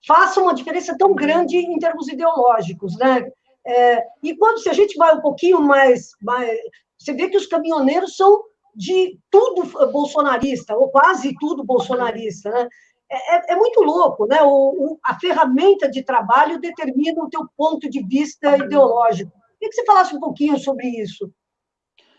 faça 0.06 0.40
uma 0.40 0.54
diferença 0.54 0.96
tão 0.98 1.14
grande 1.14 1.58
em 1.58 1.78
termos 1.78 2.08
ideológicos, 2.08 2.96
né? 2.98 3.30
É, 3.66 4.02
e 4.22 4.36
quando 4.36 4.58
se 4.58 4.68
a 4.68 4.72
gente 4.72 4.96
vai 4.96 5.14
um 5.14 5.20
pouquinho 5.20 5.60
mais, 5.60 6.10
mais, 6.22 6.58
você 6.98 7.12
vê 7.12 7.28
que 7.28 7.36
os 7.36 7.46
caminhoneiros 7.46 8.16
são 8.16 8.42
de 8.74 9.18
tudo 9.30 9.64
bolsonarista, 9.90 10.76
ou 10.76 10.88
quase 10.90 11.34
tudo 11.38 11.64
bolsonarista, 11.64 12.50
né? 12.50 12.68
É, 13.10 13.36
é, 13.36 13.52
é, 13.52 13.56
muito 13.56 13.80
louco, 13.82 14.26
né? 14.26 14.42
O, 14.42 14.48
o, 14.48 14.98
a 15.04 15.18
ferramenta 15.18 15.88
de 15.88 16.02
trabalho 16.02 16.60
determina 16.60 17.22
o 17.22 17.28
teu 17.28 17.46
ponto 17.56 17.88
de 17.88 18.02
vista 18.02 18.56
ideológico. 18.56 19.30
Queria 19.58 19.70
que 19.70 19.74
você 19.74 19.84
falasse 19.84 20.16
um 20.16 20.20
pouquinho 20.20 20.58
sobre 20.58 20.88
isso. 20.88 21.30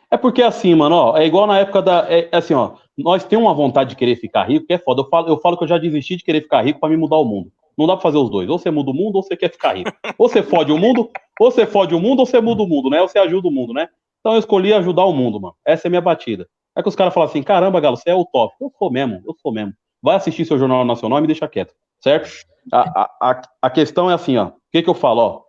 É 0.10 0.18
porque 0.18 0.41
assim, 0.41 0.74
mano, 0.74 0.96
ó, 0.96 1.18
é 1.18 1.26
igual 1.26 1.48
na 1.48 1.60
época 1.60 1.82
da. 1.82 2.10
É, 2.10 2.30
é 2.32 2.38
assim, 2.38 2.54
ó, 2.54 2.76
nós 2.98 3.24
temos 3.26 3.46
uma 3.46 3.54
vontade 3.54 3.89
de 3.89 3.96
querer 3.96 4.16
ficar 4.16 4.43
rico, 4.43 4.68
que 4.68 4.74
é 4.74 4.78
foda. 4.78 5.02
Eu 5.02 5.10
falo, 5.10 5.28
eu 5.28 5.39
falo 5.39 5.58
que 5.58 5.64
eu 5.64 5.68
já 5.68 5.78
desisti 5.78 6.16
de 6.16 6.24
querer 6.24 6.41
ficar 6.41 6.62
rico 6.62 6.80
para 6.80 6.89
me 6.89 6.98
mudar 6.98 7.18
o 7.18 7.26
mundo. 7.26 7.52
Não 7.78 7.88
dá 7.88 7.94
pra 7.94 8.04
fazer 8.04 8.18
os 8.18 8.30
dois. 8.30 8.50
Ou 8.50 8.58
você 8.58 8.72
muda 8.72 8.92
o 8.92 8.94
mundo, 8.94 9.16
ou 9.16 9.24
você 9.24 9.36
quer 9.36 9.52
ficar 9.52 9.74
rico. 9.74 9.92
Ou 10.18 10.30
você 10.30 10.42
fode 10.42 10.72
o 10.72 10.78
mundo, 10.78 11.10
ou 11.40 11.52
você 11.52 11.66
fode 11.66 11.94
o 11.94 12.00
mundo, 12.00 12.20
ou 12.20 12.26
você 12.26 12.40
muda 12.40 12.64
o 12.64 12.68
mundo, 12.68 12.90
né? 12.90 13.02
Ou 13.02 13.08
você 13.08 13.20
ajuda 13.20 13.48
o 13.48 13.52
mundo, 13.52 13.74
né? 13.74 13.88
Então 14.20 14.34
eu 14.34 14.40
escolhi 14.40 14.74
ajudar 14.74 15.06
o 15.06 15.14
mundo, 15.14 15.40
mano. 15.40 15.56
Essa 15.66 15.88
é 15.88 15.90
a 15.90 15.92
minha 15.92 16.02
batida. 16.02 16.48
É 16.76 16.82
que 16.82 16.90
os 16.90 16.96
caras 16.96 17.14
falam 17.14 17.30
assim: 17.30 17.44
caramba, 17.44 17.80
Galo, 17.80 17.98
você 17.98 18.10
é 18.10 18.16
o 18.16 18.26
top. 18.26 18.54
Eu 18.60 18.72
sou 18.78 18.92
mesmo, 18.92 19.22
eu 19.26 19.36
sou 19.42 19.52
mesmo 19.52 19.74
vai 20.06 20.18
assistir 20.18 20.46
seu 20.46 20.60
Jornal 20.60 20.86
Nacional 20.86 21.18
e 21.18 21.22
me 21.22 21.28
deixa 21.28 21.48
quieto, 21.48 21.74
certo? 22.00 22.30
A, 22.72 23.10
a, 23.20 23.42
a 23.64 23.70
questão 23.72 24.10
é 24.10 24.14
assim, 24.14 24.38
ó, 24.38 24.50
o 24.50 24.54
que, 24.72 24.84
que 24.84 24.90
eu 24.90 24.94
falo, 24.94 25.20
ó, 25.20 25.42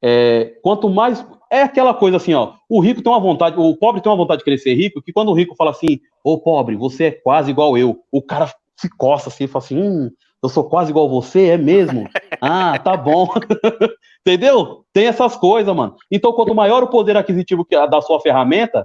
é, 0.00 0.56
quanto 0.62 0.88
mais, 0.88 1.26
é 1.50 1.62
aquela 1.62 1.92
coisa 1.92 2.16
assim, 2.16 2.32
ó, 2.32 2.54
o 2.70 2.78
rico 2.78 3.02
tem 3.02 3.12
uma 3.12 3.18
vontade, 3.18 3.58
o 3.58 3.76
pobre 3.76 4.00
tem 4.00 4.10
uma 4.10 4.16
vontade 4.16 4.38
de 4.38 4.44
crescer 4.44 4.74
rico, 4.74 5.02
que 5.02 5.12
quando 5.12 5.30
o 5.30 5.34
rico 5.34 5.56
fala 5.56 5.72
assim, 5.72 5.98
ô 6.22 6.38
pobre, 6.38 6.76
você 6.76 7.06
é 7.06 7.10
quase 7.10 7.50
igual 7.50 7.76
eu, 7.76 7.98
o 8.12 8.22
cara 8.22 8.48
se 8.76 8.88
coça 8.88 9.30
assim, 9.30 9.48
fala 9.48 9.64
assim, 9.64 9.82
hum, 9.82 10.10
eu 10.44 10.48
sou 10.50 10.68
quase 10.68 10.90
igual 10.90 11.08
você, 11.08 11.46
é 11.46 11.58
mesmo? 11.58 12.06
Ah, 12.46 12.78
tá 12.78 12.94
bom. 12.94 13.26
Entendeu? 14.20 14.84
Tem 14.92 15.06
essas 15.06 15.34
coisas, 15.34 15.74
mano. 15.74 15.96
Então, 16.10 16.32
quanto 16.32 16.54
maior 16.54 16.82
o 16.82 16.88
poder 16.88 17.16
aquisitivo 17.16 17.66
da 17.70 18.02
sua 18.02 18.20
ferramenta, 18.20 18.84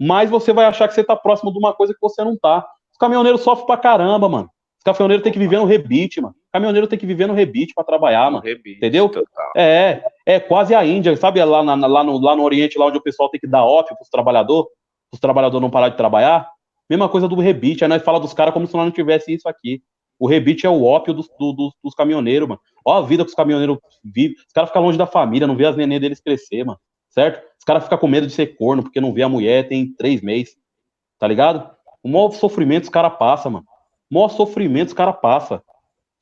mais 0.00 0.30
você 0.30 0.52
vai 0.52 0.66
achar 0.66 0.86
que 0.86 0.94
você 0.94 1.02
tá 1.02 1.16
próximo 1.16 1.52
de 1.52 1.58
uma 1.58 1.72
coisa 1.72 1.92
que 1.92 1.98
você 2.00 2.22
não 2.22 2.36
tá. 2.38 2.64
Os 2.92 2.98
caminhoneiros 2.98 3.40
sofrem 3.40 3.66
pra 3.66 3.76
caramba, 3.76 4.28
mano. 4.28 4.48
Os 4.78 4.84
caminhoneiros 4.84 5.24
têm 5.24 5.32
que 5.32 5.38
viver 5.38 5.58
no 5.58 5.64
rebite, 5.64 6.20
mano. 6.20 6.34
Caminhoneiro 6.52 6.86
tem 6.86 6.98
que 6.98 7.06
viver 7.06 7.26
no 7.26 7.34
rebite 7.34 7.74
para 7.74 7.82
trabalhar, 7.82 8.30
mano. 8.30 8.44
Rebite, 8.44 8.76
entendeu? 8.76 9.08
Total. 9.08 9.52
É, 9.56 10.04
é 10.24 10.38
quase 10.38 10.76
a 10.76 10.84
Índia, 10.84 11.16
sabe? 11.16 11.42
Lá, 11.44 11.64
na, 11.64 11.74
lá, 11.86 12.04
no, 12.04 12.20
lá 12.20 12.36
no 12.36 12.44
Oriente, 12.44 12.78
lá 12.78 12.86
onde 12.86 12.98
o 12.98 13.02
pessoal 13.02 13.28
tem 13.28 13.40
que 13.40 13.48
dar 13.48 13.64
off 13.64 13.92
pros 13.96 14.08
trabalhadores, 14.08 14.70
os 15.12 15.18
trabalhadores 15.18 15.62
não 15.62 15.70
parar 15.70 15.88
de 15.88 15.96
trabalhar. 15.96 16.48
Mesma 16.88 17.08
coisa 17.08 17.26
do 17.26 17.34
rebite, 17.34 17.82
aí 17.82 17.88
nós 17.88 18.04
fala 18.04 18.20
dos 18.20 18.32
caras 18.32 18.54
como 18.54 18.66
se 18.68 18.76
nós 18.76 18.84
não 18.84 18.92
tivesse 18.92 19.34
isso 19.34 19.48
aqui. 19.48 19.82
O 20.18 20.26
rebite 20.26 20.66
é 20.66 20.70
o 20.70 20.84
ópio 20.84 21.12
dos, 21.12 21.28
do, 21.38 21.52
dos, 21.52 21.74
dos 21.82 21.94
caminhoneiros, 21.94 22.48
mano. 22.48 22.60
Ó 22.84 22.96
a 22.96 23.02
vida 23.02 23.24
que 23.24 23.30
os 23.30 23.34
caminhoneiros 23.34 23.78
vivem. 24.04 24.36
Os 24.36 24.52
caras 24.52 24.70
ficam 24.70 24.82
longe 24.82 24.98
da 24.98 25.06
família, 25.06 25.46
não 25.46 25.56
vê 25.56 25.66
as 25.66 25.76
neném 25.76 26.00
deles 26.00 26.20
crescer, 26.20 26.64
mano. 26.64 26.78
Certo? 27.10 27.42
Os 27.58 27.64
caras 27.64 27.84
ficam 27.84 27.98
com 27.98 28.08
medo 28.08 28.26
de 28.26 28.32
ser 28.32 28.56
corno, 28.56 28.82
porque 28.82 29.00
não 29.00 29.12
vê 29.12 29.22
a 29.22 29.28
mulher 29.28 29.68
tem 29.68 29.94
três 29.94 30.20
meses. 30.20 30.56
Tá 31.18 31.26
ligado? 31.26 31.70
O 32.02 32.08
maior 32.08 32.30
sofrimento 32.30 32.84
os 32.84 32.90
caras 32.90 33.16
passam, 33.18 33.52
mano. 33.52 33.66
O 34.10 34.14
maior 34.14 34.28
sofrimento 34.28 34.88
os 34.88 34.94
caras 34.94 35.16
passam 35.20 35.60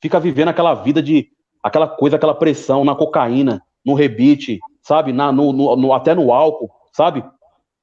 fica 0.01 0.19
vivendo 0.19 0.49
aquela 0.49 0.73
vida 0.75 1.01
de 1.01 1.29
aquela 1.63 1.87
coisa, 1.87 2.15
aquela 2.15 2.35
pressão 2.35 2.85
na 2.85 2.93
cocaína, 2.93 3.59
no 3.83 3.95
rebite, 3.95 4.59
sabe? 4.83 5.11
Na, 5.11 5.31
no, 5.31 5.51
no, 5.51 5.75
no, 5.75 5.93
até 5.93 6.13
no 6.13 6.31
álcool, 6.31 6.69
sabe? 6.93 7.23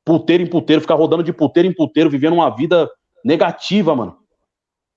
Puteiro 0.05 0.43
em 0.43 0.47
puteiro, 0.47 0.81
ficar 0.81 0.95
rodando 0.95 1.25
de 1.25 1.33
puteiro 1.33 1.69
em 1.69 1.75
puteiro, 1.75 2.09
vivendo 2.09 2.35
uma 2.35 2.49
vida 2.55 2.89
negativa, 3.25 3.95
mano. 3.95 4.17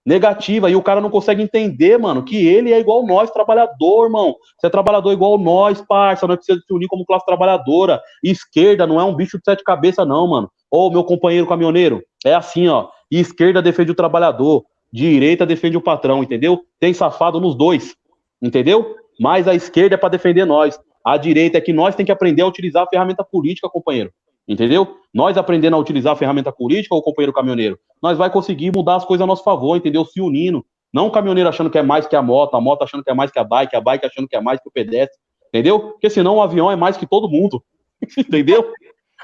Negativa. 0.05 0.69
E 0.69 0.75
o 0.75 0.83
cara 0.83 1.01
não 1.01 1.09
consegue 1.09 1.41
entender, 1.41 1.97
mano, 1.97 2.23
que 2.23 2.47
ele 2.47 2.71
é 2.71 2.79
igual 2.79 3.05
nós, 3.05 3.31
trabalhador, 3.31 4.05
irmão. 4.05 4.35
Você 4.57 4.67
é 4.67 4.69
trabalhador 4.69 5.11
igual 5.11 5.37
nós, 5.37 5.81
parça. 5.81 6.27
Nós 6.27 6.37
precisamos 6.37 6.65
se 6.65 6.73
unir 6.73 6.87
como 6.87 7.05
classe 7.05 7.25
trabalhadora. 7.25 8.01
esquerda 8.23 8.85
não 8.85 8.99
é 8.99 9.03
um 9.03 9.15
bicho 9.15 9.37
de 9.37 9.43
sete 9.43 9.63
cabeças, 9.63 10.07
não, 10.07 10.27
mano. 10.27 10.51
Ô, 10.69 10.89
meu 10.91 11.03
companheiro 11.03 11.47
caminhoneiro, 11.47 12.03
é 12.25 12.33
assim, 12.33 12.67
ó. 12.67 12.89
Esquerda 13.09 13.61
defende 13.61 13.91
o 13.91 13.95
trabalhador 13.95 14.65
direita 14.95 15.45
defende 15.45 15.75
o 15.75 15.81
patrão, 15.81 16.23
entendeu? 16.23 16.61
Tem 16.79 16.93
safado 16.93 17.37
nos 17.41 17.53
dois, 17.53 17.93
entendeu? 18.41 18.95
Mas 19.19 19.45
a 19.45 19.53
esquerda 19.53 19.95
é 19.95 19.97
para 19.97 20.07
defender 20.07 20.45
nós. 20.45 20.79
A 21.03 21.17
direita 21.17 21.57
é 21.57 21.61
que 21.61 21.73
nós 21.73 21.95
tem 21.95 22.05
que 22.05 22.13
aprender 22.13 22.43
a 22.43 22.47
utilizar 22.47 22.83
a 22.83 22.87
ferramenta 22.87 23.21
política, 23.21 23.69
companheiro. 23.69 24.11
Entendeu? 24.47 24.97
Nós 25.13 25.37
aprendendo 25.37 25.75
a 25.75 25.79
utilizar 25.79 26.13
a 26.13 26.15
ferramenta 26.15 26.51
política, 26.51 26.95
o 26.95 27.01
companheiro 27.01 27.33
caminhoneiro, 27.33 27.79
nós 28.01 28.17
vai 28.17 28.29
conseguir 28.29 28.71
mudar 28.75 28.95
as 28.95 29.05
coisas 29.05 29.23
a 29.23 29.27
nosso 29.27 29.43
favor, 29.43 29.75
entendeu? 29.75 30.05
Se 30.05 30.21
unindo. 30.21 30.65
Não 30.93 31.07
o 31.07 31.11
caminhoneiro 31.11 31.49
achando 31.49 31.69
que 31.69 31.77
é 31.77 31.81
mais 31.81 32.07
que 32.07 32.15
a 32.15 32.21
moto, 32.21 32.55
a 32.55 32.61
moto 32.61 32.83
achando 32.83 33.03
que 33.03 33.09
é 33.09 33.13
mais 33.13 33.31
que 33.31 33.39
a 33.39 33.43
bike, 33.43 33.75
a 33.75 33.81
bike 33.81 34.05
achando 34.05 34.27
que 34.27 34.35
é 34.35 34.41
mais 34.41 34.61
que 34.61 34.69
o 34.69 34.71
pedestre, 34.71 35.17
entendeu? 35.49 35.79
Porque 35.79 36.09
senão 36.09 36.37
o 36.37 36.41
avião 36.41 36.71
é 36.71 36.75
mais 36.75 36.95
que 36.95 37.05
todo 37.05 37.27
mundo, 37.27 37.61
entendeu? 38.17 38.71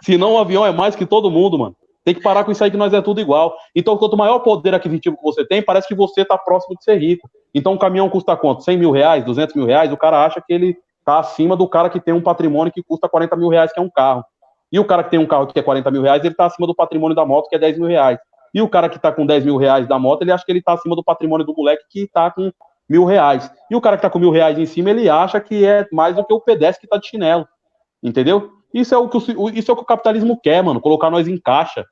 Senão 0.03 0.33
o 0.33 0.37
avião 0.37 0.65
é 0.65 0.71
mais 0.71 0.95
que 0.95 1.05
todo 1.05 1.31
mundo, 1.31 1.57
mano. 1.57 1.75
Tem 2.03 2.15
que 2.15 2.21
parar 2.21 2.43
com 2.43 2.51
isso 2.51 2.63
aí 2.63 2.71
que 2.71 2.77
nós 2.77 2.93
é 2.93 3.01
tudo 3.01 3.21
igual. 3.21 3.55
Então, 3.75 3.95
quanto 3.95 4.17
maior 4.17 4.39
poder 4.39 4.73
aquisitivo 4.73 5.15
que 5.15 5.23
você 5.23 5.45
tem, 5.45 5.61
parece 5.61 5.87
que 5.87 5.93
você 5.93 6.21
está 6.21 6.37
próximo 6.37 6.75
de 6.75 6.83
ser 6.83 6.97
rico. 6.97 7.29
Então, 7.53 7.73
um 7.73 7.77
caminhão 7.77 8.09
custa 8.09 8.35
quanto? 8.35 8.63
100 8.63 8.77
mil 8.77 8.91
reais, 8.91 9.23
200 9.23 9.55
mil 9.55 9.65
reais? 9.65 9.91
O 9.93 9.97
cara 9.97 10.25
acha 10.25 10.41
que 10.45 10.51
ele 10.51 10.75
está 10.99 11.19
acima 11.19 11.55
do 11.55 11.67
cara 11.67 11.89
que 11.89 11.99
tem 11.99 12.13
um 12.13 12.21
patrimônio 12.21 12.73
que 12.73 12.81
custa 12.81 13.07
40 13.07 13.35
mil 13.35 13.49
reais, 13.49 13.71
que 13.71 13.79
é 13.79 13.83
um 13.83 13.89
carro. 13.89 14.25
E 14.71 14.79
o 14.79 14.85
cara 14.85 15.03
que 15.03 15.11
tem 15.11 15.19
um 15.19 15.25
carro 15.25 15.47
que 15.47 15.59
é 15.59 15.63
40 15.63 15.91
mil 15.91 16.01
reais, 16.01 16.23
ele 16.23 16.33
está 16.33 16.45
acima 16.45 16.65
do 16.65 16.73
patrimônio 16.73 17.15
da 17.15 17.25
moto, 17.25 17.49
que 17.49 17.55
é 17.55 17.59
10 17.59 17.77
mil 17.77 17.87
reais. 17.87 18.17
E 18.53 18.61
o 18.61 18.69
cara 18.69 18.89
que 18.89 18.97
está 18.97 19.11
com 19.11 19.25
10 19.25 19.45
mil 19.45 19.57
reais 19.57 19.87
da 19.87 19.99
moto, 19.99 20.21
ele 20.21 20.31
acha 20.31 20.45
que 20.45 20.51
ele 20.51 20.59
está 20.59 20.73
acima 20.73 20.95
do 20.95 21.03
patrimônio 21.03 21.45
do 21.45 21.53
moleque 21.53 21.83
que 21.89 22.01
está 22.03 22.29
com 22.31 22.51
mil 22.89 23.05
reais. 23.05 23.49
E 23.69 23.75
o 23.75 23.81
cara 23.81 23.97
que 23.97 23.99
está 23.99 24.09
com 24.09 24.19
mil 24.19 24.31
reais 24.31 24.57
em 24.57 24.65
cima, 24.65 24.89
ele 24.89 25.09
acha 25.09 25.39
que 25.39 25.65
é 25.65 25.87
mais 25.91 26.15
do 26.15 26.25
que 26.25 26.33
o 26.33 26.41
pedestre 26.41 26.81
que 26.81 26.85
está 26.85 26.97
de 26.97 27.07
chinelo. 27.07 27.47
Entendeu? 28.03 28.51
Isso 28.73 28.93
é 28.93 28.97
o 28.97 29.07
que 29.07 29.17
o, 29.17 29.49
isso 29.49 29.71
é 29.71 29.73
o 29.73 29.77
que 29.77 29.83
o 29.83 29.85
capitalismo 29.85 30.39
quer, 30.41 30.63
mano, 30.63 30.79
colocar 30.79 31.09
nós 31.09 31.27
em 31.27 31.37
caixa, 31.37 31.85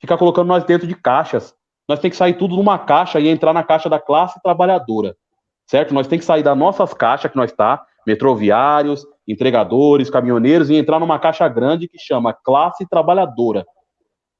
ficar 0.00 0.16
colocando 0.16 0.48
nós 0.48 0.64
dentro 0.64 0.86
de 0.86 0.94
caixas. 0.94 1.54
Nós 1.88 1.98
tem 1.98 2.10
que 2.10 2.16
sair 2.16 2.34
tudo 2.34 2.56
numa 2.56 2.78
caixa 2.78 3.18
e 3.20 3.28
entrar 3.28 3.52
na 3.52 3.62
caixa 3.62 3.88
da 3.88 3.98
classe 3.98 4.40
trabalhadora, 4.42 5.16
certo? 5.66 5.92
Nós 5.92 6.06
tem 6.06 6.18
que 6.18 6.24
sair 6.24 6.42
das 6.42 6.56
nossas 6.56 6.94
caixas 6.94 7.30
que 7.30 7.36
nós 7.36 7.50
está, 7.50 7.84
metroviários, 8.06 9.04
entregadores, 9.26 10.10
caminhoneiros 10.10 10.70
e 10.70 10.74
entrar 10.74 10.98
numa 10.98 11.18
caixa 11.18 11.46
grande 11.48 11.88
que 11.88 11.98
chama 11.98 12.32
classe 12.32 12.86
trabalhadora, 12.88 13.64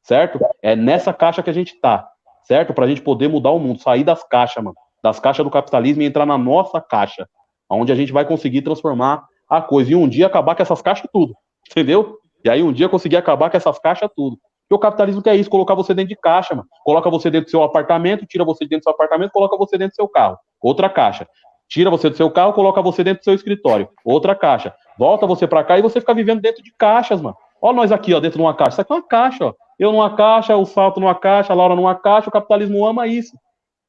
certo? 0.03 0.39
É 0.63 0.75
nessa 0.75 1.13
caixa 1.13 1.43
que 1.43 1.51
a 1.51 1.53
gente 1.53 1.79
tá, 1.81 2.09
certo? 2.45 2.75
Para 2.75 2.85
a 2.85 2.89
gente 2.89 3.03
poder 3.03 3.29
mudar 3.29 3.51
o 3.51 3.59
mundo, 3.59 3.81
sair 3.81 4.05
das 4.05 4.23
caixas, 4.25 4.63
mano, 4.63 4.77
das 5.03 5.21
caixas 5.21 5.45
do 5.45 5.51
capitalismo 5.51 6.03
e 6.03 6.07
entrar 6.07 6.27
na 6.27 6.37
nossa 6.39 6.81
caixa, 6.81 7.29
onde 7.71 7.93
a 7.93 7.95
gente 7.95 8.13
vai 8.13 8.25
conseguir 8.25 8.63
transformar 8.63 9.25
a 9.49 9.61
coisa 9.61 9.93
e 9.93 9.95
um 9.95 10.09
dia 10.09 10.27
acabar 10.27 10.55
com 10.55 10.63
essas 10.63 10.83
caixas 10.83 11.09
tudo. 11.13 11.35
Entendeu? 11.71 12.19
E 12.45 12.51
aí 12.51 12.63
um 12.63 12.73
dia 12.73 12.89
conseguir 12.89 13.17
acabar 13.17 13.51
com 13.51 13.57
essas 13.57 13.79
caixas 13.79 14.11
tudo. 14.15 14.39
Porque 14.69 14.75
o 14.75 14.79
capitalismo 14.79 15.23
quer 15.23 15.37
isso, 15.37 15.51
colocar 15.51 15.75
você 15.75 15.93
dentro 15.93 16.09
de 16.09 16.17
caixa, 16.17 16.55
mano. 16.55 16.67
Coloca 16.85 17.11
você 17.11 17.31
dentro 17.31 17.47
do 17.47 17.51
seu 17.51 17.63
apartamento, 17.63 18.27
tira 18.27 18.45
você 18.45 18.65
dentro 18.65 18.81
do 18.81 18.85
seu 18.85 18.93
apartamento, 18.93 19.31
coloca 19.31 19.57
você 19.57 19.77
dentro 19.77 19.93
do 19.93 19.97
seu 19.97 20.09
carro. 20.09 20.39
Outra 20.61 20.89
caixa. 20.89 21.27
Tira 21.73 21.89
você 21.89 22.11
do 22.11 22.17
seu 22.19 22.31
carro, 22.31 22.53
coloca 22.53 22.83
você 22.83 23.03
dentro 23.03 23.23
do 23.23 23.25
seu 23.25 23.33
escritório. 23.33 23.89
Outra 24.05 24.35
caixa. 24.35 24.75
Volta 24.99 25.27
você 25.27 25.47
para 25.47 25.65
cá 25.65 25.79
e 25.79 25.83
você 25.83 26.01
fica 26.01 26.13
vivendo 26.13 26.43
dentro 26.43 26.63
de 26.63 26.71
caixas, 26.77 27.19
mano. 27.19 27.35
Olha 27.63 27.77
nós 27.77 27.91
aqui, 27.91 28.13
ó, 28.13 28.21
dentro 28.21 28.37
de 28.37 28.45
uma 28.45 28.53
caixa. 28.53 28.73
Isso 28.73 28.81
aqui 28.83 28.93
é 28.93 28.97
uma 28.97 29.03
caixa, 29.03 29.47
ó. 29.47 29.55
Eu 29.79 29.91
numa 29.91 30.15
caixa, 30.15 30.55
o 30.55 30.67
Salto 30.67 31.01
numa 31.01 31.15
caixa, 31.15 31.51
a 31.51 31.57
Laura 31.57 31.75
numa 31.75 31.95
caixa, 31.95 32.29
o 32.29 32.33
capitalismo 32.33 32.85
ama 32.85 33.07
isso. 33.07 33.35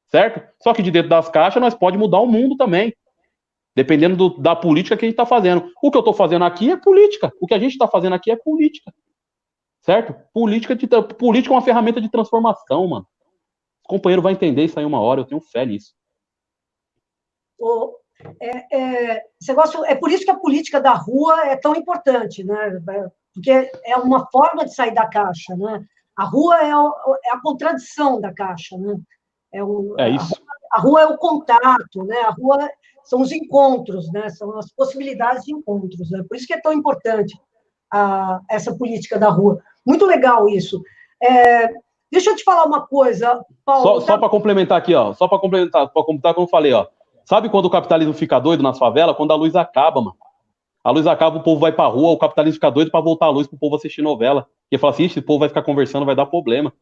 Certo? 0.08 0.40
Só 0.62 0.72
que 0.72 0.82
de 0.82 0.90
dentro 0.90 1.10
das 1.10 1.28
caixas 1.28 1.60
nós 1.60 1.74
pode 1.74 1.98
mudar 1.98 2.20
o 2.20 2.26
mundo 2.26 2.56
também 2.56 2.94
dependendo 3.76 4.16
do, 4.16 4.38
da 4.40 4.56
política 4.56 4.96
que 4.96 5.04
a 5.04 5.08
gente 5.08 5.14
está 5.14 5.26
fazendo. 5.26 5.70
O 5.82 5.90
que 5.90 5.98
eu 5.98 6.00
estou 6.00 6.14
fazendo 6.14 6.46
aqui 6.46 6.70
é 6.70 6.76
política. 6.78 7.30
O 7.38 7.46
que 7.46 7.52
a 7.52 7.58
gente 7.58 7.72
está 7.72 7.86
fazendo 7.86 8.14
aqui 8.14 8.30
é 8.30 8.36
política. 8.36 8.94
Certo? 9.80 10.14
Política, 10.32 10.74
de, 10.74 10.86
política 11.18 11.52
é 11.52 11.56
uma 11.56 11.62
ferramenta 11.62 12.00
de 12.00 12.08
transformação, 12.08 12.86
mano. 12.86 13.06
O 13.84 13.88
companheiro 13.88 14.22
vai 14.22 14.32
entender 14.32 14.64
isso 14.64 14.78
aí 14.78 14.86
uma 14.86 15.00
hora, 15.00 15.20
eu 15.20 15.24
tenho 15.26 15.40
fé 15.40 15.66
nisso. 15.66 15.92
O, 17.58 17.96
é, 18.40 18.76
é, 18.76 19.22
negócio, 19.46 19.84
é 19.84 19.94
por 19.94 20.10
isso 20.10 20.24
que 20.24 20.30
a 20.30 20.38
política 20.38 20.80
da 20.80 20.92
rua 20.92 21.46
é 21.46 21.56
tão 21.56 21.74
importante, 21.74 22.44
né? 22.44 22.80
Porque 23.32 23.70
é 23.84 23.96
uma 23.96 24.28
forma 24.30 24.64
de 24.64 24.74
sair 24.74 24.94
da 24.94 25.06
caixa, 25.08 25.56
né? 25.56 25.84
A 26.16 26.24
rua 26.24 26.58
é, 26.62 26.76
o, 26.76 27.16
é 27.24 27.30
a 27.32 27.40
contradição 27.40 28.20
da 28.20 28.32
caixa, 28.32 28.76
né? 28.78 28.96
É, 29.52 29.62
o, 29.62 29.94
é 29.98 30.10
isso. 30.10 30.34
A 30.70 30.80
rua, 30.80 31.00
a 31.00 31.02
rua 31.02 31.02
é 31.02 31.06
o 31.06 31.18
contato, 31.18 32.04
né? 32.04 32.18
A 32.20 32.30
rua 32.30 32.68
são 33.04 33.20
os 33.20 33.30
encontros, 33.30 34.10
né? 34.10 34.28
são 34.30 34.58
as 34.58 34.72
possibilidades 34.72 35.44
de 35.44 35.54
encontros. 35.54 36.10
Né? 36.10 36.24
Por 36.28 36.36
isso 36.36 36.46
que 36.46 36.54
é 36.54 36.60
tão 36.60 36.72
importante 36.72 37.38
a, 37.92 38.40
essa 38.50 38.74
política 38.76 39.18
da 39.18 39.28
rua. 39.28 39.62
Muito 39.86 40.06
legal 40.06 40.48
isso. 40.48 40.82
É, 41.22 41.68
deixa 42.10 42.30
eu 42.30 42.36
te 42.36 42.42
falar 42.42 42.64
uma 42.64 42.86
coisa, 42.86 43.44
Paulo. 43.64 43.82
Só, 43.82 44.00
tá... 44.00 44.06
só 44.06 44.18
para 44.18 44.28
complementar 44.28 44.78
aqui, 44.78 44.94
ó, 44.94 45.12
só 45.12 45.28
para 45.28 45.38
complementar, 45.38 45.86
para 45.88 46.02
complementar 46.02 46.34
como 46.34 46.46
eu 46.46 46.50
falei, 46.50 46.72
ó. 46.72 46.86
Sabe 47.24 47.48
quando 47.48 47.66
o 47.66 47.70
capitalismo 47.70 48.12
fica 48.12 48.38
doido 48.38 48.62
nas 48.62 48.78
favelas? 48.78 49.16
Quando 49.16 49.32
a 49.32 49.36
luz 49.36 49.56
acaba, 49.56 50.00
mano. 50.00 50.16
A 50.82 50.90
luz 50.90 51.06
acaba, 51.06 51.38
o 51.38 51.42
povo 51.42 51.60
vai 51.60 51.72
pra 51.72 51.86
rua, 51.86 52.10
o 52.10 52.18
capitalismo 52.18 52.56
fica 52.56 52.70
doido 52.70 52.90
para 52.90 53.00
voltar 53.00 53.26
a 53.26 53.30
luz 53.30 53.46
pro 53.46 53.58
povo 53.58 53.76
assistir 53.76 54.02
novela. 54.02 54.46
E 54.70 54.76
fala 54.76 54.92
assim, 54.92 55.04
esse 55.04 55.22
povo 55.22 55.38
vai 55.38 55.48
ficar 55.48 55.62
conversando, 55.62 56.04
vai 56.04 56.14
dar 56.14 56.26
problema. 56.26 56.72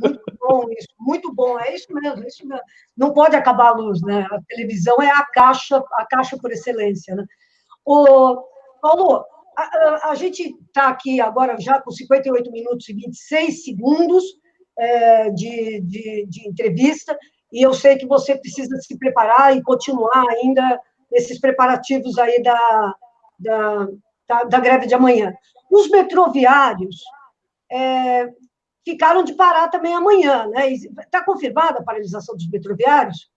Muito 0.00 0.22
bom 0.40 0.64
isso, 0.70 0.88
muito 0.98 1.34
bom, 1.34 1.60
é 1.60 1.74
isso 1.74 1.92
mesmo, 1.92 2.24
é 2.24 2.26
isso 2.26 2.46
mesmo. 2.46 2.64
Não 2.96 3.12
pode 3.12 3.36
acabar 3.36 3.68
a 3.68 3.74
luz, 3.74 4.00
né? 4.00 4.26
A 4.30 4.40
televisão 4.48 5.00
é 5.02 5.10
a 5.10 5.24
caixa, 5.26 5.82
a 5.92 6.06
caixa 6.06 6.36
por 6.38 6.50
excelência, 6.50 7.14
né? 7.14 7.24
O, 7.84 8.42
Paulo, 8.80 9.24
a, 9.56 9.62
a, 9.62 10.10
a 10.10 10.14
gente 10.14 10.56
está 10.66 10.88
aqui 10.88 11.20
agora 11.20 11.60
já 11.60 11.80
com 11.80 11.90
58 11.90 12.50
minutos 12.50 12.88
e 12.88 12.94
26 12.94 13.64
segundos 13.64 14.24
é, 14.78 15.30
de, 15.30 15.80
de, 15.82 16.26
de 16.26 16.48
entrevista, 16.48 17.16
e 17.56 17.62
eu 17.62 17.72
sei 17.72 17.96
que 17.96 18.06
você 18.06 18.36
precisa 18.36 18.76
se 18.76 18.98
preparar 18.98 19.56
e 19.56 19.62
continuar 19.62 20.26
ainda 20.28 20.78
nesses 21.10 21.40
preparativos 21.40 22.18
aí 22.18 22.42
da, 22.42 22.94
da, 23.38 23.88
da, 24.28 24.44
da 24.44 24.60
greve 24.60 24.86
de 24.86 24.94
amanhã. 24.94 25.32
Os 25.70 25.88
metroviários, 25.88 26.96
é, 27.72 28.28
ficaram 28.84 29.24
de 29.24 29.32
parar 29.32 29.68
também 29.68 29.94
amanhã, 29.94 30.46
né? 30.48 30.70
Está 30.70 31.24
confirmada 31.24 31.78
a 31.78 31.82
paralisação 31.82 32.36
dos 32.36 32.46
metroviários? 32.50 33.30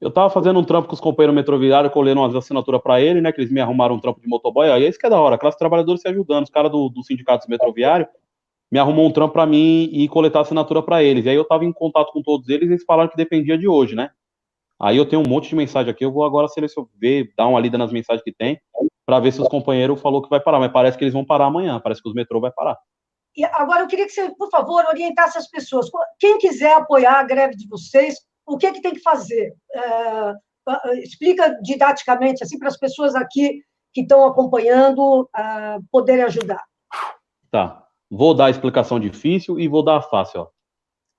Eu 0.00 0.10
estava 0.10 0.30
fazendo 0.30 0.60
um 0.60 0.64
trampo 0.64 0.86
com 0.86 0.94
os 0.94 1.00
companheiros 1.00 1.34
metroviários, 1.34 1.92
colhendo 1.92 2.20
umas 2.20 2.36
assinaturas 2.36 2.80
para 2.80 3.00
ele, 3.00 3.20
né? 3.20 3.32
Que 3.32 3.40
eles 3.40 3.50
me 3.50 3.60
arrumaram 3.60 3.96
um 3.96 4.00
trampo 4.00 4.20
de 4.20 4.28
motoboy. 4.28 4.70
Aí 4.70 4.84
é 4.84 4.88
isso 4.88 5.00
que 5.00 5.06
é 5.06 5.10
da 5.10 5.20
hora, 5.20 5.36
classe 5.36 5.58
trabalhadora 5.58 5.98
se 5.98 6.06
ajudando. 6.06 6.44
Os 6.44 6.50
caras 6.50 6.70
do, 6.70 6.88
do 6.90 7.02
sindicato 7.02 7.40
dos 7.40 7.48
metroviários 7.48 8.08
me 8.70 8.78
arrumou 8.78 9.06
um 9.06 9.12
trampo 9.12 9.32
para 9.32 9.46
mim 9.46 9.88
e 9.92 10.08
coletar 10.08 10.40
assinatura 10.40 10.82
para 10.82 11.02
eles. 11.02 11.24
E 11.24 11.28
aí 11.30 11.36
eu 11.36 11.42
estava 11.42 11.64
em 11.64 11.72
contato 11.72 12.12
com 12.12 12.22
todos 12.22 12.48
eles 12.48 12.68
e 12.68 12.72
eles 12.72 12.84
falaram 12.84 13.08
que 13.08 13.16
dependia 13.16 13.56
de 13.56 13.66
hoje, 13.66 13.94
né? 13.94 14.10
Aí 14.80 14.96
eu 14.96 15.08
tenho 15.08 15.22
um 15.26 15.28
monte 15.28 15.48
de 15.48 15.56
mensagem 15.56 15.90
aqui, 15.90 16.04
eu 16.04 16.12
vou 16.12 16.24
agora 16.24 16.46
selecionar, 16.48 16.88
ver, 17.00 17.32
dar 17.36 17.48
uma 17.48 17.58
lida 17.58 17.76
nas 17.76 17.90
mensagens 17.90 18.22
que 18.22 18.32
tem, 18.32 18.60
para 19.04 19.18
ver 19.18 19.32
se 19.32 19.40
os 19.40 19.48
companheiros 19.48 20.00
falou 20.00 20.22
que 20.22 20.30
vai 20.30 20.38
parar, 20.38 20.60
mas 20.60 20.70
parece 20.70 20.96
que 20.96 21.02
eles 21.02 21.14
vão 21.14 21.24
parar 21.24 21.46
amanhã, 21.46 21.80
parece 21.80 22.00
que 22.00 22.08
os 22.08 22.14
metrô 22.14 22.40
vai 22.40 22.52
parar. 22.52 22.78
E 23.36 23.44
agora 23.44 23.80
eu 23.80 23.88
queria 23.88 24.06
que 24.06 24.12
você, 24.12 24.30
por 24.36 24.50
favor, 24.50 24.84
orientasse 24.86 25.38
as 25.38 25.48
pessoas. 25.48 25.90
Quem 26.18 26.38
quiser 26.38 26.74
apoiar 26.74 27.18
a 27.18 27.22
greve 27.24 27.56
de 27.56 27.68
vocês, 27.68 28.16
o 28.46 28.56
que, 28.56 28.66
é 28.66 28.72
que 28.72 28.80
tem 28.80 28.92
que 28.92 29.00
fazer? 29.00 29.52
É, 29.72 30.34
explica 31.02 31.58
didaticamente, 31.62 32.42
assim, 32.42 32.58
para 32.58 32.68
as 32.68 32.76
pessoas 32.76 33.14
aqui 33.14 33.62
que 33.92 34.02
estão 34.02 34.24
acompanhando 34.26 35.22
uh, 35.22 35.82
poderem 35.90 36.24
ajudar. 36.24 36.62
Tá. 37.50 37.87
Vou 38.10 38.34
dar 38.34 38.46
a 38.46 38.50
explicação 38.50 38.98
difícil 38.98 39.58
e 39.58 39.68
vou 39.68 39.82
dar 39.82 39.96
a 39.96 40.02
fácil. 40.02 40.42
O 40.42 40.48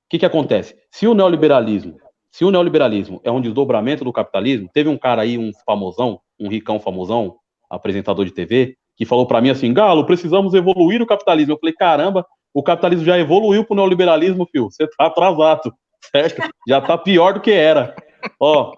que, 0.10 0.20
que 0.20 0.26
acontece? 0.26 0.76
Se 0.92 1.08
o 1.08 1.14
neoliberalismo 1.14 1.98
Se 2.32 2.44
o 2.44 2.52
neoliberalismo 2.52 3.22
é 3.24 3.32
um 3.32 3.42
desdobramento 3.42 4.04
do 4.04 4.14
capitalismo, 4.14 4.70
teve 4.74 4.90
um 4.90 4.98
cara 4.98 5.22
aí, 5.22 5.38
um 5.38 5.52
famosão, 5.66 6.20
um 6.40 6.48
ricão 6.48 6.80
famosão, 6.80 7.38
apresentador 7.70 8.26
de 8.26 8.32
TV, 8.32 8.76
que 8.96 9.06
falou 9.06 9.26
para 9.26 9.42
mim 9.42 9.50
assim: 9.50 9.74
Galo, 9.74 10.06
precisamos 10.06 10.54
evoluir 10.54 11.02
o 11.02 11.08
capitalismo. 11.08 11.54
Eu 11.54 11.60
falei: 11.60 11.74
caramba, 11.74 12.26
o 12.54 12.64
capitalismo 12.64 13.06
já 13.06 13.18
evoluiu 13.18 13.64
pro 13.64 13.76
neoliberalismo, 13.76 14.48
filho. 14.52 14.66
Você 14.66 14.88
tá 14.88 15.06
atrasado, 15.06 15.74
certo? 16.12 16.42
Já 16.68 16.82
tá 16.82 16.98
pior 16.98 17.34
do 17.34 17.42
que 17.42 17.52
era. 17.52 17.96
Ó, 18.40 18.74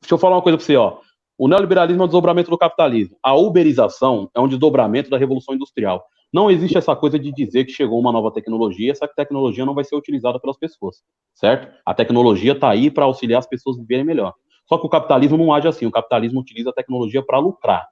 deixa 0.00 0.14
eu 0.14 0.18
falar 0.18 0.36
uma 0.36 0.42
coisa 0.42 0.56
pra 0.56 0.64
você, 0.64 0.76
ó. 0.76 0.98
O 1.36 1.48
neoliberalismo 1.48 2.02
é 2.02 2.04
um 2.04 2.08
desdobramento 2.08 2.50
do 2.50 2.58
capitalismo. 2.58 3.16
A 3.22 3.34
uberização 3.34 4.30
é 4.34 4.40
um 4.40 4.46
desdobramento 4.46 5.08
da 5.08 5.16
revolução 5.16 5.54
industrial. 5.54 6.04
Não 6.32 6.50
existe 6.50 6.78
essa 6.78 6.94
coisa 6.94 7.18
de 7.18 7.32
dizer 7.32 7.64
que 7.64 7.72
chegou 7.72 7.98
uma 7.98 8.12
nova 8.12 8.30
tecnologia, 8.30 8.92
essa 8.92 9.08
tecnologia 9.08 9.66
não 9.66 9.74
vai 9.74 9.84
ser 9.84 9.96
utilizada 9.96 10.38
pelas 10.38 10.56
pessoas, 10.56 11.02
certo? 11.34 11.72
A 11.84 11.92
tecnologia 11.92 12.52
está 12.52 12.70
aí 12.70 12.90
para 12.90 13.04
auxiliar 13.04 13.40
as 13.40 13.46
pessoas 13.46 13.76
a 13.76 13.80
viverem 13.80 14.04
melhor. 14.04 14.32
Só 14.66 14.78
que 14.78 14.86
o 14.86 14.88
capitalismo 14.88 15.36
não 15.36 15.52
age 15.52 15.66
assim. 15.66 15.86
O 15.86 15.90
capitalismo 15.90 16.40
utiliza 16.40 16.70
a 16.70 16.72
tecnologia 16.72 17.24
para 17.24 17.38
lucrar, 17.38 17.88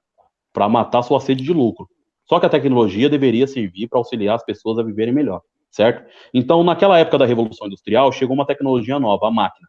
para 0.53 0.69
matar 0.69 1.01
sua 1.01 1.19
sede 1.19 1.43
de 1.43 1.51
lucro. 1.51 1.89
Só 2.25 2.39
que 2.39 2.45
a 2.45 2.49
tecnologia 2.49 3.09
deveria 3.09 3.47
servir 3.47 3.87
para 3.87 3.99
auxiliar 3.99 4.35
as 4.35 4.45
pessoas 4.45 4.79
a 4.79 4.83
viverem 4.83 5.13
melhor, 5.13 5.41
certo? 5.69 6.09
Então, 6.33 6.63
naquela 6.63 6.97
época 6.97 7.17
da 7.17 7.25
Revolução 7.25 7.67
Industrial, 7.67 8.11
chegou 8.11 8.35
uma 8.35 8.45
tecnologia 8.45 8.97
nova, 8.99 9.27
a 9.27 9.31
máquina 9.31 9.67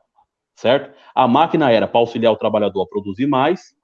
certo? 0.60 0.94
A 1.14 1.26
máquina 1.26 1.70
era 1.70 1.88
para 1.88 1.98
auxiliar 1.98 2.32
o 2.32 2.36
trabalhador 2.36 2.82
a 2.82 2.86
produzir 2.86 3.26
mais, 3.26 3.74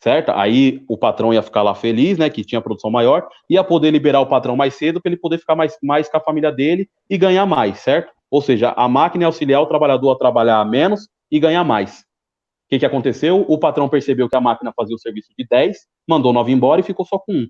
certo? 0.00 0.30
Aí 0.30 0.84
o 0.88 0.96
patrão 0.96 1.32
ia 1.32 1.42
ficar 1.42 1.62
lá 1.62 1.74
feliz, 1.74 2.18
né, 2.18 2.30
que 2.30 2.44
tinha 2.44 2.60
produção 2.60 2.90
maior, 2.90 3.26
ia 3.48 3.64
poder 3.64 3.90
liberar 3.90 4.20
o 4.20 4.26
patrão 4.26 4.56
mais 4.56 4.74
cedo 4.74 5.00
para 5.00 5.10
ele 5.10 5.20
poder 5.20 5.38
ficar 5.38 5.56
mais, 5.56 5.76
mais 5.82 6.08
com 6.08 6.16
a 6.16 6.20
família 6.20 6.52
dele 6.52 6.88
e 7.10 7.18
ganhar 7.18 7.46
mais, 7.46 7.78
certo? 7.80 8.12
Ou 8.30 8.40
seja, 8.40 8.72
a 8.76 8.88
máquina 8.88 9.24
ia 9.24 9.26
auxiliar 9.26 9.60
o 9.62 9.66
trabalhador 9.66 10.12
a 10.12 10.18
trabalhar 10.18 10.64
menos 10.64 11.08
e 11.30 11.40
ganhar 11.40 11.64
mais. 11.64 12.00
O 12.00 12.70
que, 12.70 12.78
que 12.78 12.86
aconteceu? 12.86 13.44
O 13.48 13.58
patrão 13.58 13.88
percebeu 13.88 14.28
que 14.28 14.36
a 14.36 14.40
máquina 14.40 14.72
fazia 14.76 14.94
o 14.94 14.98
serviço 14.98 15.30
de 15.36 15.46
10, 15.48 15.76
mandou 16.06 16.32
9 16.32 16.52
embora 16.52 16.80
e 16.80 16.84
ficou 16.84 17.04
só 17.04 17.18
com 17.18 17.32
um, 17.32 17.48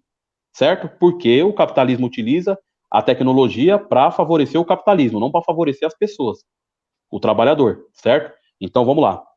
certo? 0.53 0.89
Porque 1.01 1.43
o 1.43 1.53
capitalismo 1.53 2.07
utiliza 2.07 2.57
a 2.91 3.03
tecnologia 3.03 3.79
para 3.79 4.11
favorecer 4.11 4.61
o 4.61 4.65
capitalismo, 4.65 5.21
não 5.21 5.31
para 5.31 5.43
favorecer 5.43 5.87
as 5.87 5.95
pessoas, 5.95 6.39
o 7.11 7.21
trabalhador, 7.21 7.87
certo? 7.93 8.33
Então 8.61 8.85
vamos 8.85 9.03
lá. 9.03 9.28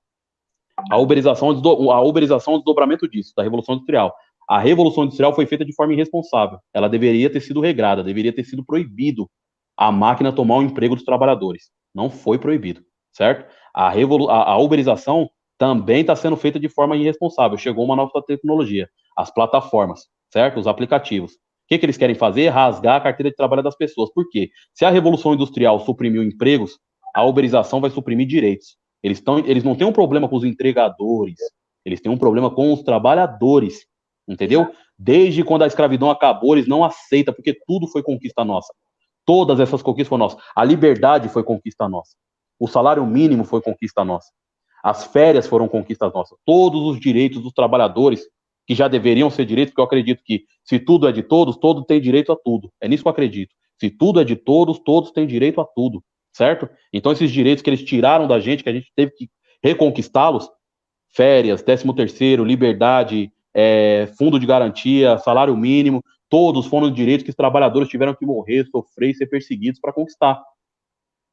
A 0.89 0.97
uberização, 0.97 1.49
a 1.91 2.01
uberização 2.01 2.53
o 2.53 2.57
desdobramento 2.57 3.07
disso, 3.07 3.34
da 3.36 3.43
Revolução 3.43 3.75
Industrial. 3.75 4.13
A 4.49 4.59
Revolução 4.59 5.03
Industrial 5.03 5.34
foi 5.34 5.45
feita 5.45 5.63
de 5.63 5.73
forma 5.73 5.93
irresponsável. 5.93 6.59
Ela 6.73 6.89
deveria 6.89 7.29
ter 7.29 7.39
sido 7.39 7.61
regrada, 7.61 8.03
deveria 8.03 8.34
ter 8.34 8.43
sido 8.43 8.65
proibido 8.65 9.29
a 9.77 9.91
máquina 9.91 10.32
tomar 10.32 10.57
o 10.57 10.61
emprego 10.61 10.95
dos 10.95 11.05
trabalhadores. 11.05 11.71
Não 11.93 12.09
foi 12.09 12.38
proibido, 12.38 12.82
certo? 13.13 13.49
A, 13.73 13.89
revolu 13.89 14.29
a, 14.29 14.51
a 14.51 14.57
uberização 14.57 15.29
também 15.57 16.01
está 16.01 16.15
sendo 16.15 16.36
feita 16.36 16.59
de 16.59 16.67
forma 16.67 16.97
irresponsável. 16.97 17.57
Chegou 17.57 17.86
uma 17.86 17.95
nova 17.95 18.21
tecnologia, 18.25 18.89
as 19.17 19.32
plataformas, 19.32 20.01
certo? 20.32 20.59
Os 20.59 20.67
aplicativos. 20.67 21.34
O 21.34 21.38
que, 21.67 21.77
que 21.77 21.86
eles 21.86 21.97
querem 21.97 22.15
fazer? 22.15 22.49
Rasgar 22.49 22.97
a 22.97 23.01
carteira 23.01 23.29
de 23.29 23.36
trabalho 23.36 23.63
das 23.63 23.75
pessoas. 23.75 24.11
Por 24.13 24.29
quê? 24.29 24.49
Se 24.73 24.84
a 24.84 24.89
Revolução 24.89 25.34
Industrial 25.34 25.79
suprimiu 25.79 26.23
empregos, 26.23 26.77
a 27.13 27.23
uberização 27.23 27.79
vai 27.79 27.89
suprimir 27.89 28.27
direitos. 28.27 28.80
Eles, 29.03 29.19
tão, 29.19 29.39
eles 29.39 29.63
não 29.63 29.75
têm 29.75 29.87
um 29.87 29.93
problema 29.93 30.27
com 30.29 30.35
os 30.35 30.43
entregadores, 30.43 31.39
eles 31.83 31.99
têm 31.99 32.11
um 32.11 32.17
problema 32.17 32.53
com 32.53 32.71
os 32.71 32.83
trabalhadores, 32.83 33.85
entendeu? 34.27 34.71
Desde 34.97 35.43
quando 35.43 35.63
a 35.63 35.67
escravidão 35.67 36.09
acabou, 36.09 36.55
eles 36.55 36.67
não 36.67 36.83
aceitam, 36.83 37.33
porque 37.33 37.57
tudo 37.65 37.87
foi 37.87 38.03
conquista 38.03 38.45
nossa. 38.45 38.71
Todas 39.25 39.59
essas 39.59 39.81
conquistas 39.81 40.09
foram 40.09 40.25
nossas. 40.25 40.41
A 40.55 40.63
liberdade 40.63 41.29
foi 41.29 41.43
conquista 41.43 41.89
nossa. 41.89 42.15
O 42.59 42.67
salário 42.67 43.05
mínimo 43.05 43.43
foi 43.43 43.61
conquista 43.61 44.03
nossa. 44.03 44.27
As 44.83 45.05
férias 45.05 45.47
foram 45.47 45.67
conquistas 45.67 46.13
nossas. 46.13 46.37
Todos 46.45 46.81
os 46.83 46.99
direitos 46.99 47.41
dos 47.41 47.53
trabalhadores, 47.53 48.23
que 48.67 48.75
já 48.75 48.87
deveriam 48.87 49.29
ser 49.29 49.45
direitos, 49.45 49.71
porque 49.71 49.81
eu 49.81 49.85
acredito 49.85 50.21
que 50.23 50.45
se 50.63 50.79
tudo 50.79 51.07
é 51.07 51.11
de 51.11 51.23
todos, 51.23 51.57
todos 51.57 51.83
têm 51.85 51.99
direito 51.99 52.31
a 52.31 52.35
tudo. 52.35 52.71
É 52.79 52.87
nisso 52.87 53.03
que 53.03 53.07
eu 53.07 53.11
acredito. 53.11 53.55
Se 53.79 53.89
tudo 53.89 54.19
é 54.21 54.23
de 54.23 54.35
todos, 54.35 54.79
todos 54.79 55.11
têm 55.11 55.25
direito 55.25 55.59
a 55.59 55.65
tudo 55.65 56.03
certo? 56.34 56.69
Então, 56.91 57.11
esses 57.11 57.32
direitos 57.32 57.61
que 57.61 57.69
eles 57.69 57.84
tiraram 57.84 58.27
da 58.27 58.39
gente, 58.39 58.63
que 58.63 58.69
a 58.69 58.73
gente 58.73 58.91
teve 58.95 59.11
que 59.11 59.29
reconquistá-los, 59.63 60.49
férias, 61.13 61.61
13 61.61 61.93
terceiro, 61.93 62.43
liberdade, 62.45 63.32
é, 63.53 64.07
fundo 64.17 64.39
de 64.39 64.45
garantia, 64.45 65.17
salário 65.17 65.55
mínimo, 65.55 66.03
todos 66.29 66.65
foram 66.65 66.89
direitos 66.89 67.23
que 67.23 67.29
os 67.29 67.36
trabalhadores 67.36 67.89
tiveram 67.89 68.15
que 68.15 68.25
morrer, 68.25 68.65
sofrer 68.71 69.09
e 69.11 69.15
ser 69.15 69.27
perseguidos 69.27 69.79
para 69.79 69.91
conquistar. 69.91 70.41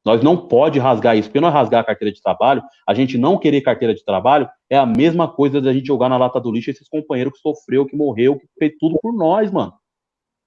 Nós 0.05 0.21
não 0.23 0.35
pode 0.35 0.79
rasgar 0.79 1.17
isso, 1.17 1.29
porque 1.29 1.41
não 1.41 1.49
é 1.49 1.51
rasgar 1.51 1.81
a 1.81 1.83
carteira 1.83 2.13
de 2.13 2.21
trabalho, 2.21 2.63
a 2.87 2.93
gente 2.93 3.17
não 3.17 3.37
querer 3.37 3.61
carteira 3.61 3.93
de 3.93 4.03
trabalho 4.03 4.49
é 4.69 4.77
a 4.77 4.85
mesma 4.85 5.27
coisa 5.27 5.61
da 5.61 5.73
gente 5.73 5.87
jogar 5.87 6.09
na 6.09 6.17
lata 6.17 6.39
do 6.39 6.51
lixo 6.51 6.69
esses 6.69 6.87
companheiros 6.87 7.33
que 7.33 7.39
sofreu, 7.39 7.85
que 7.85 7.95
morreu, 7.95 8.37
que 8.37 8.47
fez 8.57 8.73
tudo 8.79 8.97
por 9.01 9.13
nós, 9.13 9.51
mano. 9.51 9.73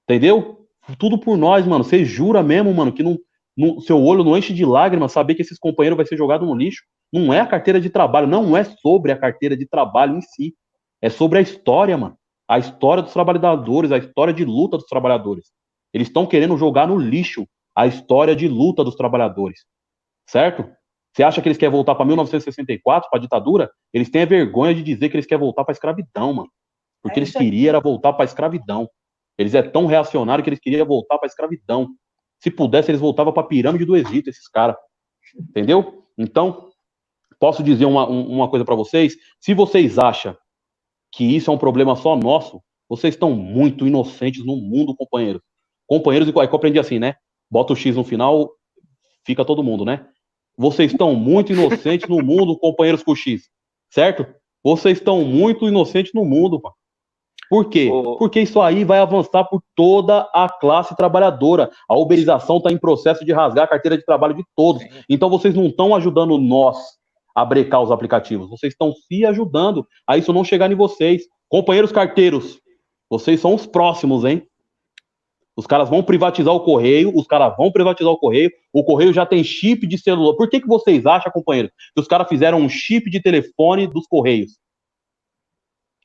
Entendeu? 0.08 0.66
Tudo 0.98 1.18
por 1.18 1.36
nós, 1.36 1.66
mano. 1.66 1.84
Você 1.84 2.04
jura 2.04 2.42
mesmo, 2.42 2.72
mano, 2.74 2.92
que 2.92 3.02
não, 3.02 3.18
no, 3.56 3.80
seu 3.80 4.02
olho 4.02 4.24
não 4.24 4.36
enche 4.36 4.52
de 4.52 4.64
lágrimas 4.64 5.12
saber 5.12 5.34
que 5.34 5.42
esses 5.42 5.58
companheiros 5.58 5.96
vai 5.96 6.06
ser 6.06 6.16
jogado 6.16 6.46
no 6.46 6.54
lixo. 6.54 6.82
Não 7.12 7.32
é 7.32 7.40
a 7.40 7.46
carteira 7.46 7.80
de 7.80 7.90
trabalho, 7.90 8.26
não 8.26 8.56
é 8.56 8.64
sobre 8.64 9.12
a 9.12 9.18
carteira 9.18 9.56
de 9.56 9.66
trabalho 9.66 10.16
em 10.16 10.22
si. 10.22 10.54
É 11.00 11.10
sobre 11.10 11.38
a 11.38 11.42
história, 11.42 11.96
mano. 11.98 12.16
A 12.48 12.58
história 12.58 13.02
dos 13.02 13.12
trabalhadores, 13.12 13.92
a 13.92 13.98
história 13.98 14.32
de 14.32 14.44
luta 14.44 14.76
dos 14.76 14.86
trabalhadores. 14.86 15.50
Eles 15.92 16.08
estão 16.08 16.26
querendo 16.26 16.56
jogar 16.56 16.88
no 16.88 16.98
lixo 16.98 17.46
a 17.76 17.86
história 17.86 18.34
de 18.34 18.48
luta 18.48 18.82
dos 18.84 18.94
trabalhadores. 18.94 19.64
Certo? 20.28 20.64
Você 21.12 21.22
acha 21.22 21.42
que 21.42 21.48
eles 21.48 21.58
querem 21.58 21.72
voltar 21.72 21.94
para 21.94 22.06
1964, 22.06 23.10
para 23.10 23.18
a 23.18 23.22
ditadura? 23.22 23.70
Eles 23.92 24.08
têm 24.08 24.22
a 24.22 24.26
vergonha 24.26 24.74
de 24.74 24.82
dizer 24.82 25.10
que 25.10 25.16
eles 25.16 25.26
querem 25.26 25.40
voltar 25.40 25.64
para 25.64 25.72
a 25.72 25.76
escravidão, 25.76 26.32
mano. 26.32 26.50
Porque 27.02 27.18
é 27.18 27.22
eles 27.22 27.32
queriam 27.32 27.68
era 27.68 27.80
voltar 27.80 28.12
para 28.14 28.24
a 28.24 28.24
escravidão. 28.24 28.88
Eles 29.36 29.54
é 29.54 29.62
tão 29.62 29.86
reacionário 29.86 30.42
que 30.42 30.48
eles 30.48 30.60
queriam 30.60 30.86
voltar 30.86 31.18
para 31.18 31.26
a 31.26 31.28
escravidão. 31.28 31.88
Se 32.42 32.50
pudesse, 32.50 32.90
eles 32.90 33.00
voltavam 33.00 33.32
para 33.32 33.44
a 33.44 33.46
pirâmide 33.46 33.84
do 33.84 33.96
Egito, 33.96 34.28
esses 34.28 34.48
caras. 34.48 34.74
Entendeu? 35.38 36.04
Então, 36.18 36.70
posso 37.38 37.62
dizer 37.62 37.84
uma, 37.84 38.04
uma 38.04 38.50
coisa 38.50 38.64
para 38.64 38.74
vocês? 38.74 39.14
Se 39.38 39.54
vocês 39.54 39.96
acham 39.96 40.36
que 41.12 41.24
isso 41.24 41.52
é 41.52 41.54
um 41.54 41.58
problema 41.58 41.94
só 41.94 42.16
nosso, 42.16 42.60
vocês 42.88 43.14
estão 43.14 43.30
muito 43.30 43.86
inocentes 43.86 44.44
no 44.44 44.56
mundo, 44.56 44.96
companheiros. 44.96 45.40
Companheiros, 45.86 46.28
e 46.28 46.32
eu 46.32 46.40
aprendi 46.40 46.80
assim, 46.80 46.98
né? 46.98 47.14
Bota 47.48 47.74
o 47.74 47.76
X 47.76 47.94
no 47.94 48.02
final, 48.02 48.50
fica 49.24 49.44
todo 49.44 49.62
mundo, 49.62 49.84
né? 49.84 50.04
Vocês 50.58 50.90
estão 50.90 51.14
muito 51.14 51.52
inocentes 51.52 52.08
no 52.08 52.20
mundo, 52.24 52.58
companheiros 52.58 53.04
com 53.04 53.14
X, 53.14 53.48
certo? 53.88 54.26
Vocês 54.64 54.98
estão 54.98 55.24
muito 55.24 55.68
inocentes 55.68 56.12
no 56.12 56.24
mundo, 56.24 56.60
pá. 56.60 56.72
Por 57.52 57.68
quê? 57.68 57.90
Porque 58.18 58.40
isso 58.40 58.62
aí 58.62 58.82
vai 58.82 58.98
avançar 58.98 59.44
por 59.44 59.62
toda 59.76 60.26
a 60.32 60.48
classe 60.48 60.96
trabalhadora. 60.96 61.70
A 61.86 61.98
uberização 61.98 62.56
está 62.56 62.72
em 62.72 62.78
processo 62.78 63.26
de 63.26 63.30
rasgar 63.30 63.66
a 63.66 63.68
carteira 63.68 63.98
de 63.98 64.06
trabalho 64.06 64.32
de 64.32 64.42
todos. 64.56 64.82
Então 65.06 65.28
vocês 65.28 65.54
não 65.54 65.66
estão 65.66 65.94
ajudando 65.94 66.38
nós 66.38 66.78
a 67.34 67.44
brecar 67.44 67.82
os 67.82 67.90
aplicativos. 67.90 68.48
Vocês 68.48 68.72
estão 68.72 68.94
se 68.94 69.26
ajudando 69.26 69.86
a 70.06 70.16
isso 70.16 70.32
não 70.32 70.42
chegar 70.42 70.72
em 70.72 70.74
vocês. 70.74 71.24
Companheiros 71.46 71.92
carteiros, 71.92 72.58
vocês 73.10 73.38
são 73.38 73.54
os 73.54 73.66
próximos, 73.66 74.24
hein? 74.24 74.48
Os 75.54 75.66
caras 75.66 75.90
vão 75.90 76.02
privatizar 76.02 76.54
o 76.54 76.60
correio, 76.60 77.12
os 77.14 77.26
caras 77.26 77.54
vão 77.58 77.70
privatizar 77.70 78.10
o 78.10 78.18
correio, 78.18 78.50
o 78.72 78.82
correio 78.82 79.12
já 79.12 79.26
tem 79.26 79.44
chip 79.44 79.86
de 79.86 79.98
celular. 79.98 80.34
Por 80.36 80.48
que, 80.48 80.58
que 80.58 80.66
vocês 80.66 81.04
acham, 81.04 81.30
companheiros, 81.30 81.70
que 81.94 82.00
os 82.00 82.08
caras 82.08 82.28
fizeram 82.30 82.56
um 82.56 82.68
chip 82.70 83.10
de 83.10 83.20
telefone 83.20 83.86
dos 83.86 84.06
correios? 84.06 84.58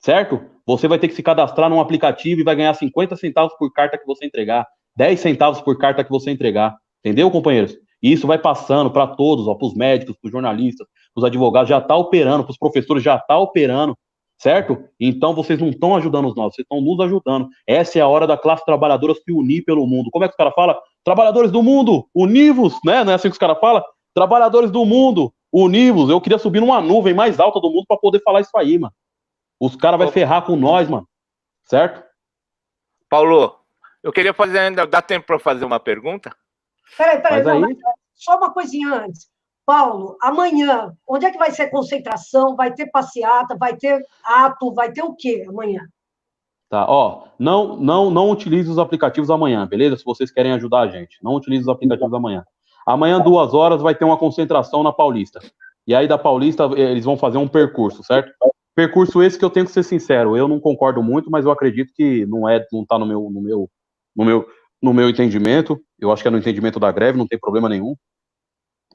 Certo? 0.01 0.56
Você 0.67 0.85
vai 0.87 0.99
ter 0.99 1.07
que 1.07 1.15
se 1.15 1.23
cadastrar 1.23 1.69
num 1.69 1.79
aplicativo 1.79 2.41
e 2.41 2.43
vai 2.43 2.53
ganhar 2.53 2.73
50 2.73 3.15
centavos 3.15 3.53
por 3.57 3.71
carta 3.71 3.97
que 3.97 4.05
você 4.05 4.25
entregar, 4.25 4.67
10 4.97 5.17
centavos 5.17 5.61
por 5.61 5.77
carta 5.77 6.03
que 6.03 6.09
você 6.09 6.29
entregar. 6.29 6.75
Entendeu, 6.99 7.31
companheiros? 7.31 7.73
E 8.03 8.11
isso 8.11 8.27
vai 8.27 8.37
passando 8.37 8.91
para 8.91 9.07
todos, 9.07 9.45
para 9.45 9.65
os 9.65 9.73
médicos, 9.73 10.17
para 10.21 10.27
os 10.27 10.31
jornalistas, 10.31 10.85
para 11.13 11.21
os 11.21 11.25
advogados, 11.25 11.69
já 11.69 11.77
está 11.77 11.95
operando, 11.95 12.43
para 12.43 12.51
os 12.51 12.57
professores 12.57 13.01
já 13.01 13.15
está 13.15 13.39
operando, 13.39 13.97
certo? 14.37 14.77
Então 14.99 15.33
vocês 15.33 15.57
não 15.57 15.69
estão 15.69 15.95
ajudando 15.95 16.27
os 16.27 16.35
nossos, 16.35 16.55
vocês 16.55 16.65
estão 16.65 16.81
nos 16.81 16.99
ajudando. 16.99 17.47
Essa 17.65 17.99
é 17.99 18.01
a 18.01 18.07
hora 18.07 18.27
da 18.27 18.37
classe 18.37 18.65
trabalhadora 18.65 19.15
se 19.15 19.31
unir 19.31 19.63
pelo 19.63 19.87
mundo. 19.87 20.09
Como 20.11 20.25
é 20.25 20.27
que 20.27 20.33
os 20.33 20.37
caras 20.37 20.53
falam? 20.53 20.75
Trabalhadores 21.03 21.49
do 21.49 21.63
mundo, 21.63 22.05
univos, 22.13 22.75
né? 22.85 23.05
Não 23.05 23.13
é 23.13 23.15
assim 23.15 23.29
que 23.29 23.33
os 23.33 23.39
caras 23.39 23.57
falam? 23.59 23.81
Trabalhadores 24.13 24.69
do 24.69 24.85
mundo, 24.85 25.31
univos. 25.51 26.09
Eu 26.09 26.19
queria 26.19 26.37
subir 26.37 26.59
numa 26.59 26.81
nuvem 26.81 27.13
mais 27.13 27.39
alta 27.39 27.59
do 27.61 27.71
mundo 27.71 27.85
para 27.87 27.97
poder 27.97 28.21
falar 28.21 28.41
isso 28.41 28.55
aí, 28.57 28.77
mano. 28.77 28.93
Os 29.59 29.75
caras 29.75 29.99
vão 29.99 30.11
ferrar 30.11 30.45
com 30.45 30.55
nós, 30.55 30.89
mano. 30.89 31.07
Certo? 31.65 32.03
Paulo, 33.09 33.59
eu 34.03 34.11
queria 34.11 34.33
fazer 34.33 34.59
ainda. 34.59 34.85
Dá 34.85 35.01
tempo 35.01 35.27
para 35.27 35.39
fazer 35.39 35.65
uma 35.65 35.79
pergunta? 35.79 36.35
Peraí, 36.97 37.21
peraí, 37.21 37.43
não, 37.43 37.67
aí... 37.67 37.77
só 38.13 38.37
uma 38.37 38.53
coisinha 38.53 38.93
antes. 38.93 39.27
Paulo, 39.65 40.17
amanhã, 40.21 40.93
onde 41.05 41.25
é 41.25 41.31
que 41.31 41.37
vai 41.37 41.51
ser 41.51 41.69
concentração? 41.69 42.55
Vai 42.55 42.73
ter 42.73 42.89
passeata? 42.89 43.57
Vai 43.57 43.75
ter 43.75 44.01
ato? 44.23 44.73
Vai 44.73 44.91
ter 44.91 45.03
o 45.03 45.13
quê 45.13 45.45
amanhã? 45.47 45.85
Tá, 46.69 46.85
ó, 46.89 47.27
não, 47.39 47.77
não, 47.77 48.09
não 48.09 48.29
utilize 48.29 48.69
os 48.69 48.77
aplicativos 48.77 49.29
amanhã, 49.29 49.65
beleza? 49.65 49.97
Se 49.97 50.05
vocês 50.05 50.31
querem 50.31 50.53
ajudar 50.53 50.81
a 50.81 50.87
gente, 50.87 51.17
não 51.21 51.33
utilize 51.33 51.63
os 51.63 51.69
aplicativos 51.69 52.13
amanhã. 52.13 52.45
Amanhã, 52.85 53.19
duas 53.19 53.53
horas, 53.53 53.81
vai 53.81 53.95
ter 53.95 54.05
uma 54.05 54.17
concentração 54.17 54.83
na 54.83 54.93
Paulista, 54.93 55.39
E 55.85 55.93
aí 55.93 56.07
da 56.07 56.17
Paulista 56.17 56.69
eles 56.75 57.03
vão 57.03 57.17
fazer 57.17 57.37
um 57.37 57.47
percurso, 57.47 58.03
certo? 58.03 58.31
Percurso 58.77 59.23
esse 59.23 59.39
que 59.39 59.43
eu 59.43 59.49
tenho 59.49 59.65
que 59.65 59.71
ser 59.71 59.81
sincero, 59.81 60.37
eu 60.37 60.47
não 60.47 60.59
concordo 60.59 61.01
muito, 61.01 61.31
mas 61.31 61.43
eu 61.43 61.49
acredito 61.49 61.91
que 61.95 62.27
não 62.27 62.47
é, 62.47 62.63
não 62.71 62.85
tá 62.85 62.99
no 62.99 63.07
meu, 63.07 63.27
no 63.27 63.41
meu, 63.41 63.67
no 64.15 64.23
meu, 64.23 64.47
no 64.79 64.93
meu 64.93 65.09
entendimento. 65.09 65.81
Eu 65.99 66.11
acho 66.11 66.21
que 66.21 66.27
é 66.27 66.31
no 66.31 66.37
entendimento 66.37 66.79
da 66.79 66.91
greve, 66.91 67.17
não 67.17 67.25
tem 67.25 67.39
problema 67.39 67.67
nenhum. 67.67 67.95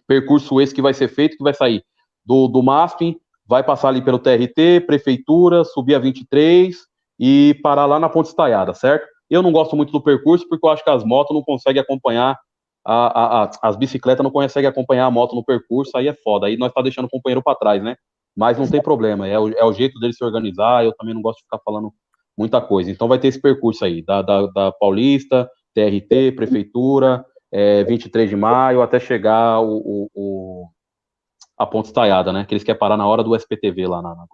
Percurso 0.07 0.61
esse 0.61 0.73
que 0.73 0.81
vai 0.81 0.95
ser 0.95 1.09
feito, 1.09 1.37
que 1.37 1.43
vai 1.43 1.53
sair 1.53 1.83
do, 2.25 2.47
do 2.47 2.63
MASP, 2.63 3.21
vai 3.45 3.65
passar 3.65 3.89
ali 3.89 4.01
pelo 4.01 4.21
TRT, 4.21 4.87
prefeitura, 4.87 5.65
subir 5.65 5.97
a 5.97 5.99
23 5.99 6.77
e 7.19 7.59
parar 7.61 7.87
lá 7.87 7.99
na 7.99 8.09
Ponte 8.09 8.29
Estaiada, 8.29 8.75
certo? 8.75 9.05
Eu 9.29 9.43
não 9.43 9.51
gosto 9.51 9.75
muito 9.75 9.91
do 9.91 10.01
percurso 10.01 10.49
porque 10.49 10.65
eu 10.65 10.71
acho 10.71 10.85
que 10.85 10.91
as 10.91 11.03
motos 11.03 11.35
não 11.35 11.43
conseguem 11.43 11.83
acompanhar 11.83 12.39
a, 12.85 12.95
a, 12.95 13.45
a, 13.45 13.51
as 13.63 13.75
bicicletas 13.75 14.23
não 14.23 14.31
conseguem 14.31 14.71
acompanhar 14.71 15.07
a 15.07 15.11
moto 15.11 15.35
no 15.35 15.45
percurso, 15.45 15.97
aí 15.97 16.07
é 16.07 16.15
foda. 16.15 16.47
Aí 16.47 16.57
nós 16.57 16.73
tá 16.73 16.81
deixando 16.83 17.07
o 17.07 17.11
companheiro 17.11 17.43
para 17.43 17.59
trás, 17.59 17.83
né? 17.83 17.97
Mas 18.37 18.59
não 18.59 18.69
tem 18.69 18.83
problema, 18.83 19.29
é 19.29 19.39
o, 19.39 19.49
é 19.51 19.65
o 19.65 19.73
jeito 19.73 19.99
dele 20.01 20.13
se 20.13 20.25
organizar. 20.25 20.85
Eu 20.85 20.95
também 20.95 21.15
não 21.15 21.23
gosto 21.23 21.39
de 21.39 21.45
ficar 21.45 21.61
falando 21.65 21.93
muita 22.37 22.61
coisa. 22.61 22.91
Então 22.91 23.09
vai 23.09 23.19
ter 23.19 23.29
esse 23.29 23.41
percurso 23.41 23.85
aí, 23.85 24.03
da, 24.03 24.23
da, 24.23 24.47
da 24.47 24.73
Paulista, 24.73 25.49
TRT, 25.75 26.33
Prefeitura, 26.33 27.25
é, 27.51 27.85
23 27.85 28.31
de 28.31 28.37
maio, 28.37 28.83
até 28.83 28.99
chegar 28.99 29.61
o, 29.61 29.77
o, 29.77 30.11
o 30.15 30.69
a 31.59 31.67
Ponte 31.67 31.87
Estaiada, 31.87 32.33
né? 32.33 32.45
Que 32.45 32.55
eles 32.55 32.65
querem 32.65 32.79
parar 32.79 32.97
na 32.97 33.07
hora 33.07 33.23
do 33.23 33.37
SPTV 33.37 33.87
lá 33.87 34.03
na, 34.03 34.15
na... 34.15 34.25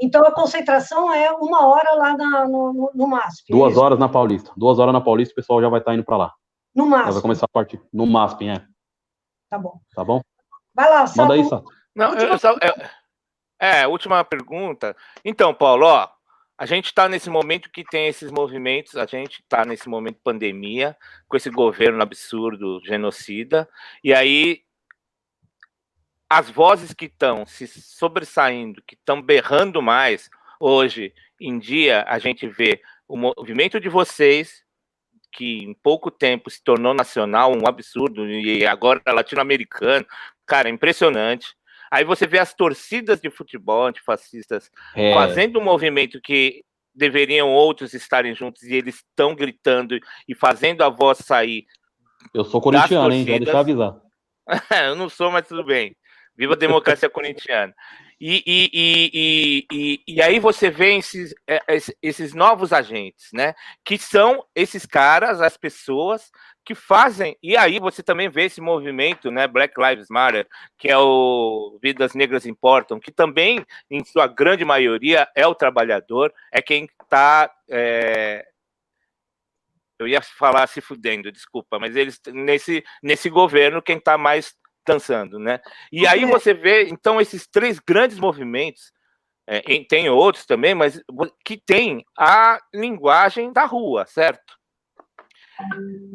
Então 0.00 0.24
a 0.24 0.30
concentração 0.30 1.12
é 1.12 1.30
uma 1.32 1.66
hora 1.66 1.94
lá 1.96 2.16
na, 2.16 2.48
no, 2.48 2.92
no 2.94 3.06
MASP. 3.08 3.52
É 3.52 3.56
Duas 3.56 3.76
é 3.76 3.80
horas 3.80 3.98
na 3.98 4.08
Paulista. 4.08 4.52
Duas 4.56 4.78
horas 4.78 4.92
na 4.92 5.00
Paulista, 5.00 5.32
o 5.32 5.34
pessoal 5.34 5.60
já 5.60 5.68
vai 5.68 5.80
estar 5.80 5.90
tá 5.90 5.94
indo 5.96 6.04
para 6.04 6.16
lá. 6.16 6.32
No 6.74 6.86
MASP. 6.86 7.12
Vai 7.14 7.22
começar 7.22 7.46
a 7.46 7.52
partir. 7.52 7.82
No 7.92 8.06
MASP, 8.06 8.48
é. 8.48 8.64
Tá 9.50 9.58
bom. 9.58 9.80
Tá 9.94 10.04
bom? 10.04 10.20
Vai 10.74 10.88
lá, 10.88 11.06
Sato. 11.06 11.18
Manda 11.18 11.34
aí, 11.34 11.44
Sato. 11.44 11.68
Não, 11.96 12.14
eu 12.14 12.38
só, 12.38 12.52
é, 12.62 12.90
é, 13.58 13.86
última 13.86 14.22
pergunta. 14.24 14.96
Então, 15.24 15.52
Paulo, 15.54 15.86
ó, 15.86 16.08
a 16.56 16.66
gente 16.66 16.86
está 16.86 17.08
nesse 17.08 17.30
momento 17.30 17.70
que 17.70 17.84
tem 17.84 18.08
esses 18.08 18.30
movimentos, 18.30 18.96
a 18.96 19.06
gente 19.06 19.40
está 19.40 19.64
nesse 19.64 19.88
momento 19.88 20.16
de 20.16 20.22
pandemia, 20.22 20.96
com 21.28 21.36
esse 21.36 21.50
governo 21.50 22.02
absurdo, 22.02 22.80
genocida, 22.84 23.68
e 24.02 24.12
aí 24.12 24.62
as 26.28 26.50
vozes 26.50 26.92
que 26.92 27.06
estão 27.06 27.46
se 27.46 27.66
sobressaindo, 27.66 28.82
que 28.86 28.94
estão 28.94 29.22
berrando 29.22 29.80
mais, 29.80 30.28
hoje 30.60 31.14
em 31.40 31.58
dia, 31.58 32.04
a 32.06 32.18
gente 32.18 32.46
vê 32.46 32.82
o 33.06 33.16
movimento 33.16 33.80
de 33.80 33.88
vocês, 33.88 34.62
que 35.32 35.58
em 35.58 35.72
pouco 35.72 36.10
tempo 36.10 36.50
se 36.50 36.62
tornou 36.62 36.92
nacional, 36.92 37.52
um 37.56 37.66
absurdo, 37.66 38.28
e 38.28 38.66
agora 38.66 39.00
latino-americano, 39.06 40.04
cara, 40.44 40.68
impressionante. 40.68 41.56
Aí 41.90 42.04
você 42.04 42.26
vê 42.26 42.38
as 42.38 42.54
torcidas 42.54 43.20
de 43.20 43.30
futebol 43.30 43.86
antifascistas 43.86 44.70
é. 44.94 45.14
fazendo 45.14 45.58
um 45.58 45.64
movimento 45.64 46.20
que 46.20 46.62
deveriam 46.94 47.48
outros 47.48 47.94
estarem 47.94 48.34
juntos 48.34 48.62
e 48.62 48.74
eles 48.74 48.96
estão 48.96 49.34
gritando 49.34 49.98
e 50.26 50.34
fazendo 50.34 50.82
a 50.82 50.88
voz 50.88 51.18
sair. 51.18 51.64
Eu 52.34 52.44
sou 52.44 52.60
corintiano, 52.60 53.12
hein? 53.12 53.24
Já 53.24 53.38
deixa 53.38 53.52
eu 53.52 53.58
avisar. 53.58 53.96
eu 54.84 54.96
não 54.96 55.08
sou, 55.08 55.30
mas 55.30 55.46
tudo 55.46 55.64
bem. 55.64 55.96
Viva 56.36 56.54
a 56.54 56.56
democracia 56.56 57.08
corintiana. 57.08 57.74
E, 58.20 58.42
e, 58.44 58.70
e, 58.74 59.66
e, 59.72 60.02
e, 60.08 60.22
aí 60.22 60.40
você 60.40 60.70
vê 60.70 60.96
esses, 60.96 61.32
é, 61.46 61.60
esses 62.02 62.34
novos 62.34 62.72
agentes, 62.72 63.28
né? 63.32 63.54
Que 63.84 63.96
são 63.96 64.44
esses 64.56 64.84
caras, 64.84 65.40
as 65.40 65.56
pessoas 65.56 66.28
que 66.64 66.74
fazem. 66.74 67.36
E 67.40 67.56
aí 67.56 67.78
você 67.78 68.02
também 68.02 68.28
vê 68.28 68.46
esse 68.46 68.60
movimento, 68.60 69.30
né? 69.30 69.46
Black 69.46 69.74
Lives 69.80 70.08
Matter, 70.10 70.48
que 70.76 70.88
é 70.88 70.98
o 70.98 71.78
Vidas 71.80 72.12
Negras 72.12 72.44
Importam, 72.44 72.98
que 72.98 73.12
também, 73.12 73.64
em 73.88 74.04
sua 74.04 74.26
grande 74.26 74.64
maioria, 74.64 75.28
é 75.36 75.46
o 75.46 75.54
trabalhador, 75.54 76.34
é 76.52 76.60
quem 76.60 76.88
está. 77.00 77.48
É... 77.70 78.44
Eu 79.96 80.08
ia 80.08 80.20
falar 80.20 80.66
se 80.66 80.80
fudendo, 80.80 81.30
desculpa, 81.30 81.78
mas 81.78 81.94
eles 81.94 82.20
nesse, 82.32 82.84
nesse 83.02 83.30
governo, 83.30 83.82
quem 83.82 83.96
está 83.96 84.18
mais 84.18 84.54
dançando, 84.88 85.38
né? 85.38 85.60
E 85.92 86.06
aí 86.06 86.24
você 86.24 86.54
vê, 86.54 86.88
então, 86.88 87.20
esses 87.20 87.46
três 87.46 87.78
grandes 87.78 88.18
movimentos, 88.18 88.92
é, 89.46 89.60
tem 89.84 90.10
outros 90.10 90.44
também, 90.44 90.74
mas 90.74 91.00
que 91.44 91.56
tem 91.56 92.04
a 92.18 92.58
linguagem 92.74 93.52
da 93.52 93.64
rua, 93.64 94.04
certo? 94.06 94.58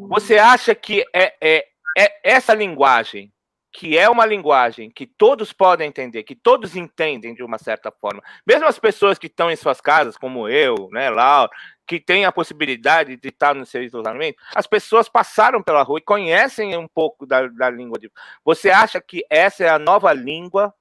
Você 0.08 0.38
acha 0.38 0.74
que 0.74 1.04
é, 1.14 1.34
é, 1.40 1.64
é 1.96 2.20
essa 2.22 2.54
linguagem, 2.54 3.32
que 3.72 3.98
é 3.98 4.08
uma 4.08 4.24
linguagem 4.24 4.88
que 4.88 5.04
todos 5.04 5.52
podem 5.52 5.88
entender, 5.88 6.22
que 6.22 6.36
todos 6.36 6.76
entendem 6.76 7.34
de 7.34 7.42
uma 7.42 7.58
certa 7.58 7.90
forma, 7.90 8.22
mesmo 8.46 8.66
as 8.66 8.78
pessoas 8.78 9.18
que 9.18 9.26
estão 9.26 9.50
em 9.50 9.56
suas 9.56 9.80
casas, 9.80 10.16
como 10.16 10.48
eu, 10.48 10.88
né, 10.92 11.10
Laura, 11.10 11.50
que 11.86 12.00
tem 12.00 12.24
a 12.24 12.32
possibilidade 12.32 13.16
de 13.16 13.28
estar 13.28 13.54
no 13.54 13.66
seu 13.66 13.82
isolamento, 13.82 14.42
as 14.54 14.66
pessoas 14.66 15.08
passaram 15.08 15.62
pela 15.62 15.82
rua 15.82 15.98
e 15.98 16.02
conhecem 16.02 16.76
um 16.76 16.88
pouco 16.88 17.26
da, 17.26 17.46
da 17.46 17.70
língua. 17.70 17.98
De... 17.98 18.10
Você 18.44 18.70
acha 18.70 19.00
que 19.00 19.24
essa 19.28 19.64
é 19.64 19.68
a 19.68 19.78
nova 19.78 20.12
língua, 20.12 20.74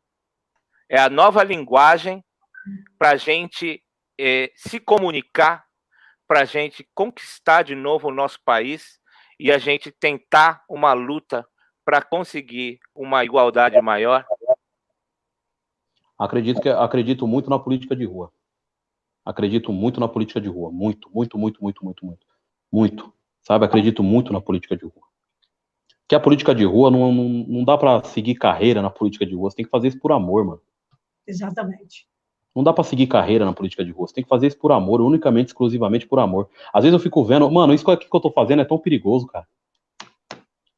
é 0.90 1.00
a 1.00 1.10
nova 1.10 1.44
linguagem 1.44 2.24
para 2.98 3.12
a 3.12 3.16
gente 3.18 3.84
eh, 4.18 4.52
se 4.56 4.80
comunicar, 4.80 5.66
para 6.28 6.42
a 6.42 6.46
gente 6.46 6.88
conquistar 6.94 7.64
de 7.64 7.76
novo 7.76 8.08
o 8.08 8.14
nosso 8.14 8.40
país 8.44 9.00
e 9.40 9.52
a 9.52 9.58
gente 9.58 9.92
tentar 9.92 10.64
uma 10.70 10.94
luta 10.94 11.46
para 11.84 12.02
conseguir 12.02 12.80
uma 12.96 13.26
igualdade 13.26 13.80
maior? 13.82 14.26
Acredito 16.18 16.62
que 16.62 16.70
acredito 16.70 17.28
muito 17.28 17.50
na 17.50 17.60
política 17.60 17.96
de 17.96 18.06
rua. 18.06 18.32
Acredito 19.26 19.72
muito 19.72 20.00
na 20.00 20.08
política 20.08 20.42
de 20.42 20.50
rua. 20.50 20.72
Muito, 20.72 21.10
muito, 21.14 21.38
muito, 21.38 21.62
muito, 21.62 21.84
muito, 21.84 22.06
muito. 22.06 22.28
Muito. 22.72 23.14
Sabe? 23.42 23.66
Acredito 23.66 24.04
muito 24.04 24.34
na 24.34 24.42
política 24.42 24.76
de 24.76 24.84
rua. 24.84 25.04
Que 26.08 26.16
a 26.16 26.20
política 26.20 26.54
de 26.54 26.66
rua 26.66 26.92
não, 26.92 27.12
não, 27.12 27.30
não 27.30 27.64
dá 27.64 27.78
para 27.78 28.04
seguir 28.04 28.36
carreira 28.36 28.82
na 28.82 28.90
política 28.90 29.26
de 29.26 29.36
rua. 29.36 29.50
Você 29.50 29.58
tem 29.58 29.66
que 29.66 29.72
fazer 29.72 29.88
isso 29.90 30.00
por 30.00 30.12
amor, 30.12 30.46
mano. 30.46 30.62
Exatamente. 31.26 32.08
Não 32.56 32.64
dá 32.64 32.72
para 32.72 32.84
seguir 32.84 33.08
carreira 33.08 33.46
na 33.46 33.54
política 33.54 33.84
de 33.84 33.92
rua. 33.92 34.08
Você 34.08 34.14
tem 34.14 34.24
que 34.24 34.30
fazer 34.30 34.48
isso 34.48 34.58
por 34.58 34.72
amor, 34.72 35.02
unicamente, 35.02 35.48
exclusivamente 35.48 36.08
por 36.08 36.20
amor. 36.20 36.50
Às 36.74 36.84
vezes 36.84 36.94
eu 36.94 37.00
fico 37.00 37.24
vendo, 37.24 37.50
mano, 37.50 37.74
isso 37.74 37.90
aqui 37.90 38.08
que 38.08 38.16
eu 38.16 38.20
tô 38.20 38.32
fazendo 38.32 38.62
é 38.62 38.66
tão 38.66 38.78
perigoso, 38.78 39.26
cara. 39.26 39.48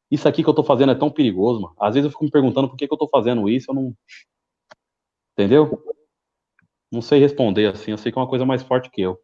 Isso 0.10 0.28
aqui 0.28 0.44
que 0.44 0.50
eu 0.50 0.54
tô 0.54 0.64
fazendo 0.64 0.92
é 0.92 0.96
tão 0.96 1.10
perigoso, 1.10 1.60
mano. 1.60 1.76
Às 1.80 1.96
vezes 1.96 2.06
eu 2.06 2.12
fico 2.12 2.24
me 2.24 2.32
perguntando 2.32 2.70
por 2.70 2.78
que, 2.78 2.88
que 2.88 2.94
eu 2.94 2.98
tô 2.98 3.08
fazendo 3.08 3.50
isso, 3.50 3.72
eu 3.72 3.76
não. 3.76 3.94
Entendeu? 5.34 5.84
Não 6.96 7.02
sei 7.02 7.20
responder 7.20 7.68
assim, 7.68 7.92
eu 7.92 7.98
sei 7.98 8.10
que 8.10 8.18
é 8.18 8.22
uma 8.22 8.28
coisa 8.28 8.46
mais 8.46 8.64
forte 8.64 8.90
que 8.90 9.02
eu. 9.02 9.20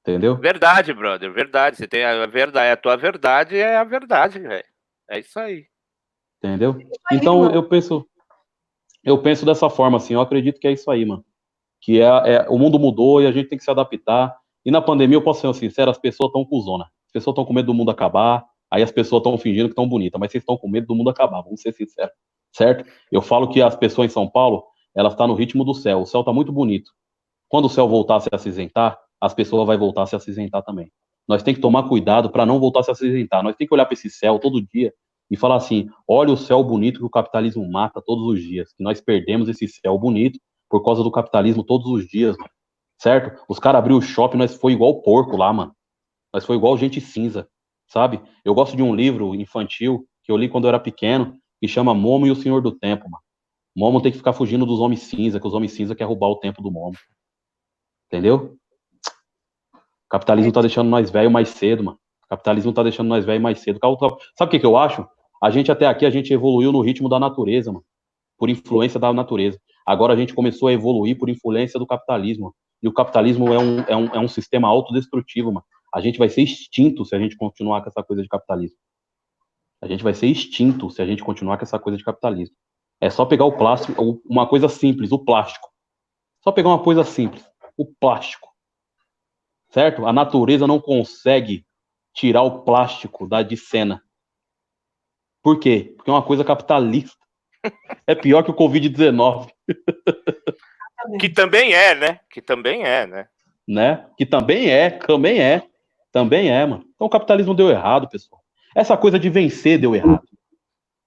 Entendeu? 0.00 0.36
Verdade, 0.36 0.94
brother, 0.94 1.32
verdade. 1.32 1.76
Você 1.76 1.88
tem 1.88 2.04
a 2.04 2.24
verdade, 2.24 2.70
a 2.70 2.76
tua 2.76 2.96
verdade 2.96 3.56
é 3.56 3.76
a 3.76 3.82
verdade, 3.82 4.38
velho. 4.38 4.64
É 5.10 5.18
isso 5.18 5.38
aí. 5.40 5.66
Entendeu? 6.38 6.78
Então 7.10 7.50
eu 7.52 7.68
penso, 7.68 8.08
eu 9.02 9.20
penso 9.20 9.44
dessa 9.44 9.68
forma 9.68 9.96
assim, 9.96 10.14
eu 10.14 10.20
acredito 10.20 10.60
que 10.60 10.68
é 10.68 10.72
isso 10.72 10.88
aí, 10.88 11.04
mano. 11.04 11.24
Que 11.80 12.00
é, 12.00 12.04
é 12.04 12.46
o 12.48 12.56
mundo 12.56 12.78
mudou 12.78 13.20
e 13.20 13.26
a 13.26 13.32
gente 13.32 13.48
tem 13.48 13.58
que 13.58 13.64
se 13.64 13.70
adaptar. 13.70 14.36
E 14.64 14.70
na 14.70 14.80
pandemia, 14.80 15.16
eu 15.16 15.22
posso 15.22 15.40
ser 15.40 15.52
sincero, 15.58 15.90
as 15.90 15.98
pessoas 15.98 16.28
estão 16.28 16.44
com 16.44 16.60
zona. 16.60 16.84
As 16.84 17.12
pessoas 17.12 17.32
estão 17.32 17.44
com 17.44 17.52
medo 17.52 17.66
do 17.66 17.74
mundo 17.74 17.90
acabar, 17.90 18.44
aí 18.70 18.84
as 18.84 18.92
pessoas 18.92 19.20
estão 19.20 19.36
fingindo 19.36 19.68
que 19.68 19.72
estão 19.72 19.88
bonitas, 19.88 20.20
mas 20.20 20.30
vocês 20.30 20.42
estão 20.42 20.56
com 20.56 20.68
medo 20.68 20.86
do 20.86 20.94
mundo 20.94 21.10
acabar, 21.10 21.42
vamos 21.42 21.60
ser 21.60 21.72
sinceros. 21.72 22.14
Certo? 22.52 22.88
Eu 23.10 23.20
falo 23.20 23.48
que 23.48 23.60
as 23.60 23.74
pessoas 23.74 24.10
em 24.10 24.12
São 24.12 24.28
Paulo, 24.28 24.64
ela 24.98 25.10
está 25.10 25.28
no 25.28 25.34
ritmo 25.34 25.64
do 25.64 25.74
céu. 25.74 26.00
O 26.00 26.06
céu 26.06 26.22
está 26.22 26.32
muito 26.32 26.50
bonito. 26.50 26.90
Quando 27.48 27.66
o 27.66 27.68
céu 27.68 27.88
voltar 27.88 28.16
a 28.16 28.20
se 28.20 28.28
acinzentar, 28.32 28.98
as 29.20 29.32
pessoas 29.32 29.64
vão 29.64 29.78
voltar 29.78 30.02
a 30.02 30.06
se 30.06 30.16
acinzentar 30.16 30.60
também. 30.64 30.90
Nós 31.28 31.40
tem 31.40 31.54
que 31.54 31.60
tomar 31.60 31.88
cuidado 31.88 32.28
para 32.30 32.44
não 32.44 32.58
voltar 32.58 32.80
a 32.80 32.82
se 32.82 32.90
acinzentar. 32.90 33.44
Nós 33.44 33.54
tem 33.54 33.64
que 33.64 33.72
olhar 33.72 33.86
para 33.86 33.94
esse 33.94 34.10
céu 34.10 34.40
todo 34.40 34.60
dia 34.60 34.92
e 35.30 35.36
falar 35.36 35.54
assim: 35.54 35.88
olha 36.06 36.32
o 36.32 36.36
céu 36.36 36.64
bonito 36.64 36.98
que 36.98 37.06
o 37.06 37.10
capitalismo 37.10 37.70
mata 37.70 38.02
todos 38.04 38.24
os 38.24 38.42
dias. 38.42 38.72
Que 38.72 38.82
nós 38.82 39.00
perdemos 39.00 39.48
esse 39.48 39.68
céu 39.68 39.96
bonito 39.96 40.40
por 40.68 40.84
causa 40.84 41.04
do 41.04 41.12
capitalismo 41.12 41.62
todos 41.62 41.86
os 41.86 42.04
dias, 42.08 42.36
mano. 42.36 42.50
certo? 43.00 43.40
Os 43.48 43.60
caras 43.60 43.78
abriu 43.78 43.98
o 43.98 44.02
shopping, 44.02 44.36
nós 44.36 44.56
foi 44.56 44.72
igual 44.72 45.00
porco 45.00 45.36
lá, 45.36 45.52
mano. 45.52 45.72
Nós 46.34 46.44
foi 46.44 46.56
igual 46.56 46.76
gente 46.76 47.00
cinza, 47.00 47.48
sabe? 47.86 48.20
Eu 48.44 48.52
gosto 48.52 48.76
de 48.76 48.82
um 48.82 48.92
livro 48.92 49.32
infantil 49.36 50.04
que 50.24 50.32
eu 50.32 50.36
li 50.36 50.48
quando 50.48 50.64
eu 50.64 50.70
era 50.70 50.80
pequeno, 50.80 51.38
que 51.60 51.68
chama 51.68 51.94
Momo 51.94 52.26
e 52.26 52.32
o 52.32 52.36
Senhor 52.36 52.60
do 52.60 52.72
Tempo, 52.72 53.08
mano. 53.08 53.27
Momo 53.78 54.02
tem 54.02 54.10
que 54.10 54.18
ficar 54.18 54.32
fugindo 54.32 54.66
dos 54.66 54.80
homens 54.80 55.02
cinza, 55.02 55.38
que 55.38 55.46
os 55.46 55.54
homens 55.54 55.70
cinza 55.70 55.94
querem 55.94 56.08
roubar 56.08 56.26
o 56.30 56.40
tempo 56.40 56.60
do 56.60 56.68
Momo. 56.68 56.96
Entendeu? 58.06 58.56
O 59.72 60.08
capitalismo 60.10 60.50
tá 60.50 60.60
deixando 60.60 60.90
nós 60.90 61.08
velho 61.10 61.30
mais 61.30 61.50
cedo, 61.50 61.84
mano. 61.84 61.98
O 62.24 62.28
capitalismo 62.28 62.72
tá 62.72 62.82
deixando 62.82 63.06
nós 63.06 63.24
velho 63.24 63.40
mais 63.40 63.60
cedo. 63.60 63.78
Sabe 64.36 64.48
o 64.48 64.48
que, 64.48 64.58
que 64.58 64.66
eu 64.66 64.76
acho? 64.76 65.06
A 65.40 65.48
gente 65.50 65.70
até 65.70 65.86
aqui, 65.86 66.04
a 66.04 66.10
gente 66.10 66.32
evoluiu 66.32 66.72
no 66.72 66.80
ritmo 66.80 67.08
da 67.08 67.20
natureza, 67.20 67.70
mano. 67.70 67.84
Por 68.36 68.50
influência 68.50 68.98
da 68.98 69.12
natureza. 69.12 69.60
Agora 69.86 70.12
a 70.12 70.16
gente 70.16 70.34
começou 70.34 70.66
a 70.66 70.72
evoluir 70.72 71.16
por 71.16 71.28
influência 71.28 71.78
do 71.78 71.86
capitalismo. 71.86 72.52
E 72.82 72.88
o 72.88 72.92
capitalismo 72.92 73.52
é 73.54 73.58
um, 73.60 73.80
é 73.82 73.96
um, 73.96 74.06
é 74.06 74.18
um 74.18 74.26
sistema 74.26 74.66
autodestrutivo, 74.66 75.52
mano. 75.52 75.64
A 75.94 76.00
gente 76.00 76.18
vai 76.18 76.28
ser 76.28 76.42
extinto 76.42 77.04
se 77.04 77.14
a 77.14 77.18
gente 77.20 77.36
continuar 77.36 77.82
com 77.82 77.88
essa 77.88 78.02
coisa 78.02 78.24
de 78.24 78.28
capitalismo. 78.28 78.76
A 79.80 79.86
gente 79.86 80.02
vai 80.02 80.14
ser 80.14 80.26
extinto 80.26 80.90
se 80.90 81.00
a 81.00 81.06
gente 81.06 81.22
continuar 81.22 81.58
com 81.58 81.62
essa 81.62 81.78
coisa 81.78 81.96
de 81.96 82.02
capitalismo. 82.02 82.56
É 83.00 83.10
só 83.10 83.24
pegar 83.24 83.44
o 83.44 83.56
plástico, 83.56 84.20
uma 84.24 84.46
coisa 84.46 84.68
simples, 84.68 85.12
o 85.12 85.18
plástico. 85.18 85.68
Só 86.42 86.50
pegar 86.50 86.68
uma 86.68 86.82
coisa 86.82 87.04
simples, 87.04 87.44
o 87.76 87.86
plástico. 87.86 88.48
Certo? 89.70 90.06
A 90.06 90.12
natureza 90.12 90.66
não 90.66 90.80
consegue 90.80 91.64
tirar 92.12 92.42
o 92.42 92.62
plástico 92.62 93.28
da 93.28 93.42
de 93.42 93.56
cena. 93.56 94.02
Por 95.42 95.60
quê? 95.60 95.94
Porque 95.96 96.10
é 96.10 96.12
uma 96.12 96.22
coisa 96.22 96.44
capitalista. 96.44 97.16
É 98.06 98.14
pior 98.14 98.42
que 98.42 98.50
o 98.50 98.54
Covid-19. 98.54 99.50
que 101.20 101.28
também 101.28 101.72
é, 101.72 101.94
né? 101.94 102.20
Que 102.30 102.40
também 102.40 102.84
é, 102.84 103.06
né? 103.06 103.28
Né? 103.66 104.06
Que 104.16 104.24
também 104.24 104.70
é, 104.70 104.90
também 104.90 105.40
é. 105.40 105.62
Também 106.10 106.50
é, 106.50 106.64
mano. 106.66 106.84
Então 106.94 107.06
o 107.06 107.10
capitalismo 107.10 107.54
deu 107.54 107.68
errado, 107.68 108.08
pessoal. 108.08 108.42
Essa 108.74 108.96
coisa 108.96 109.18
de 109.18 109.28
vencer 109.28 109.78
deu 109.78 109.94
errado. 109.94 110.26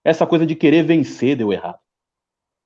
Essa 0.04 0.26
coisa 0.26 0.46
de 0.46 0.56
querer 0.56 0.84
vencer 0.84 1.36
deu 1.36 1.54
errado. 1.54 1.80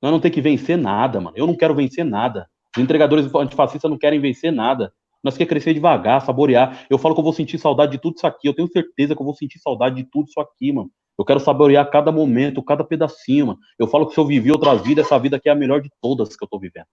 Nós 0.02 0.12
não 0.12 0.20
tem 0.20 0.32
que 0.32 0.42
vencer 0.42 0.78
nada, 0.78 1.20
mano. 1.20 1.36
Eu 1.36 1.48
não 1.48 1.56
quero 1.56 1.76
vencer 1.76 2.06
nada. 2.06 2.50
Os 2.76 2.84
entregadores 2.84 3.34
antifascistas 3.34 3.90
não 3.90 3.98
querem 3.98 4.20
vencer 4.20 4.52
nada. 4.52 4.94
Nós 5.24 5.36
queremos 5.36 5.50
crescer 5.50 5.74
devagar, 5.74 6.22
saborear. 6.22 6.86
Eu 6.90 7.00
falo 7.00 7.16
que 7.16 7.20
eu 7.20 7.24
vou 7.24 7.34
sentir 7.34 7.58
saudade 7.58 7.94
de 7.94 7.98
tudo 7.98 8.16
isso 8.16 8.28
aqui. 8.28 8.48
Eu 8.48 8.54
tenho 8.54 8.68
certeza 8.68 9.16
que 9.16 9.22
eu 9.22 9.26
vou 9.26 9.34
sentir 9.34 9.60
saudade 9.60 9.96
de 9.96 10.04
tudo 10.04 10.28
isso 10.28 10.40
aqui, 10.40 10.72
mano. 10.72 10.92
Eu 11.18 11.26
quero 11.26 11.40
saborear 11.40 11.90
cada 11.90 12.12
momento, 12.12 12.62
cada 12.62 12.84
pedacinho, 12.84 13.48
mano. 13.48 13.60
Eu 13.80 13.88
falo 13.88 14.06
que 14.06 14.14
se 14.14 14.20
eu 14.20 14.26
vivi 14.26 14.52
outras 14.52 14.82
vidas, 14.82 15.06
essa 15.06 15.18
vida 15.18 15.38
aqui 15.38 15.50
é 15.50 15.52
a 15.52 15.56
melhor 15.56 15.82
de 15.82 15.90
todas 16.02 16.36
que 16.36 16.44
eu 16.44 16.48
tô 16.48 16.60
vivendo. 16.60 16.86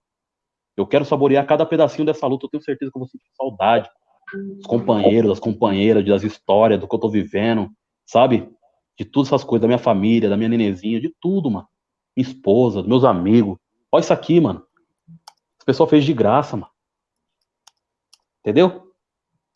Eu 0.75 0.87
quero 0.87 1.05
saborear 1.05 1.45
cada 1.45 1.65
pedacinho 1.65 2.05
dessa 2.05 2.25
luta. 2.25 2.45
Eu 2.45 2.49
tenho 2.49 2.63
certeza 2.63 2.91
que 2.91 2.97
eu 2.97 3.01
vou 3.01 3.07
sentir 3.07 3.29
saudade. 3.37 3.87
Os 4.57 4.65
companheiros, 4.65 5.31
as 5.31 5.39
companheiras, 5.39 6.03
das 6.03 6.23
histórias, 6.23 6.79
do 6.79 6.87
que 6.87 6.95
eu 6.95 6.99
tô 6.99 7.09
vivendo, 7.09 7.69
sabe? 8.05 8.49
De 8.97 9.05
todas 9.05 9.29
essas 9.29 9.43
coisas, 9.43 9.61
da 9.61 9.67
minha 9.67 9.79
família, 9.79 10.29
da 10.29 10.37
minha 10.37 10.49
nenezinha, 10.49 10.99
de 10.99 11.09
tudo, 11.19 11.49
mano. 11.49 11.67
Minha 12.15 12.27
esposa, 12.27 12.81
dos 12.81 12.89
meus 12.89 13.03
amigos. 13.03 13.57
Olha 13.91 14.01
isso 14.01 14.13
aqui, 14.13 14.39
mano. 14.39 14.63
As 15.59 15.65
pessoas 15.65 15.89
fez 15.89 16.03
de 16.03 16.13
graça, 16.13 16.55
mano. 16.55 16.71
Entendeu? 18.41 18.91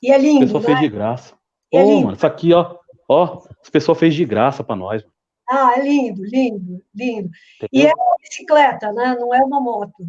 E 0.02 0.12
é 0.12 0.18
lindo. 0.18 0.46
As 0.46 0.46
pessoas 0.46 0.64
né? 0.64 0.70
fez 0.70 0.80
de 0.80 0.90
graça. 0.90 1.36
Ô, 1.72 1.80
oh, 1.80 2.02
mano, 2.02 2.14
isso 2.14 2.26
aqui, 2.26 2.54
ó. 2.54 2.78
Ó, 3.10 3.44
as 3.62 3.70
pessoas 3.70 3.98
fez 3.98 4.16
de 4.16 4.26
graça 4.26 4.64
para 4.64 4.76
nós. 4.76 5.04
Mano. 5.04 5.14
Ah, 5.50 5.76
é 5.78 5.82
lindo, 5.82 6.24
lindo, 6.26 6.84
lindo. 6.94 7.30
Entendeu? 7.56 7.70
E 7.72 7.86
é 7.86 7.94
uma 7.94 8.16
bicicleta, 8.22 8.92
né? 8.92 9.16
Não 9.18 9.34
é 9.34 9.40
uma 9.40 9.62
moto. 9.62 10.04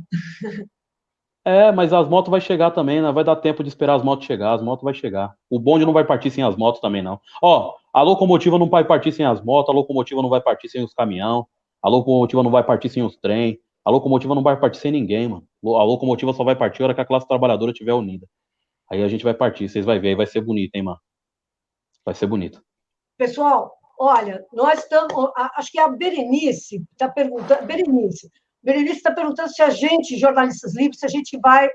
É, 1.44 1.72
mas 1.72 1.92
as 1.92 2.09
motos 2.09 2.30
vai 2.30 2.40
chegar 2.40 2.72
também, 2.72 3.00
né? 3.00 3.10
Vai 3.12 3.24
dar 3.24 3.36
tempo 3.36 3.62
de 3.62 3.68
esperar 3.68 3.94
as 3.94 4.02
motos 4.02 4.26
chegar, 4.26 4.52
as 4.52 4.62
motos 4.62 4.84
vai 4.84 4.92
chegar. 4.92 5.34
O 5.48 5.59
bonde 5.59 5.86
não 5.86 5.92
vai 5.92 6.05
partir 6.05 6.30
sem 6.30 6.42
as 6.44 6.56
motos 6.56 6.80
também, 6.80 7.00
não. 7.00 7.20
Ó, 7.40 7.74
a 7.98 8.02
locomotiva 8.02 8.56
não 8.60 8.68
vai 8.68 8.84
partir 8.84 9.10
sem 9.10 9.26
as 9.26 9.42
motos, 9.42 9.70
a 9.70 9.76
locomotiva 9.76 10.22
não 10.22 10.28
vai 10.28 10.40
partir 10.40 10.68
sem 10.68 10.84
os 10.84 10.94
caminhão, 10.94 11.48
a 11.82 11.88
locomotiva 11.88 12.44
não 12.44 12.50
vai 12.50 12.62
partir 12.62 12.88
sem 12.88 13.02
os 13.02 13.16
trem, 13.16 13.58
a 13.84 13.90
locomotiva 13.90 14.36
não 14.36 14.42
vai 14.42 14.56
partir 14.56 14.78
sem 14.78 14.92
ninguém, 14.92 15.26
mano. 15.26 15.44
A 15.64 15.82
locomotiva 15.82 16.32
só 16.32 16.44
vai 16.44 16.54
partir 16.54 16.82
a 16.82 16.84
hora 16.86 16.94
que 16.94 17.00
a 17.00 17.04
classe 17.04 17.26
trabalhadora 17.26 17.72
estiver 17.72 17.92
unida. 17.92 18.24
Aí 18.88 19.02
a 19.02 19.08
gente 19.08 19.24
vai 19.24 19.34
partir, 19.34 19.68
vocês 19.68 19.84
vão 19.84 20.00
ver, 20.00 20.10
aí 20.10 20.14
vai 20.14 20.28
ser 20.28 20.40
bonito, 20.40 20.76
hein, 20.76 20.82
mano. 20.84 21.00
Vai 22.04 22.14
ser 22.14 22.28
bonito. 22.28 22.62
Pessoal, 23.16 23.74
olha, 23.98 24.46
nós 24.52 24.78
estamos. 24.78 25.12
Acho 25.56 25.72
que 25.72 25.80
a 25.80 25.88
Berenice 25.88 26.84
está 26.92 27.08
perguntando. 27.08 27.66
Berenice, 27.66 28.30
Berenice 28.62 28.98
está 28.98 29.10
perguntando 29.10 29.50
se 29.50 29.60
a 29.60 29.70
gente, 29.70 30.16
jornalistas 30.16 30.72
livres, 30.76 31.00
se 31.00 31.06
a 31.06 31.08
gente 31.08 31.36
vai 31.42 31.68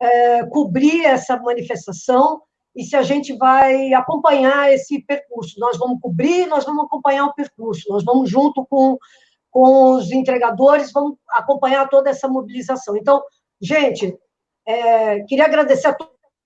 é, 0.00 0.46
cobrir 0.46 1.04
essa 1.04 1.36
manifestação 1.36 2.40
e 2.74 2.82
se 2.82 2.96
a 2.96 3.02
gente 3.02 3.36
vai 3.36 3.92
acompanhar 3.92 4.72
esse 4.72 5.00
percurso. 5.02 5.58
Nós 5.60 5.78
vamos 5.78 6.00
cobrir, 6.00 6.46
nós 6.46 6.64
vamos 6.64 6.84
acompanhar 6.84 7.26
o 7.26 7.34
percurso, 7.34 7.88
nós 7.88 8.04
vamos 8.04 8.28
junto 8.28 8.66
com, 8.66 8.98
com 9.50 9.92
os 9.92 10.10
entregadores, 10.10 10.92
vamos 10.92 11.16
acompanhar 11.30 11.88
toda 11.88 12.10
essa 12.10 12.28
mobilização. 12.28 12.96
Então, 12.96 13.22
gente, 13.60 14.16
é, 14.66 15.20
queria 15.24 15.44
agradecer 15.44 15.88
a 15.88 15.96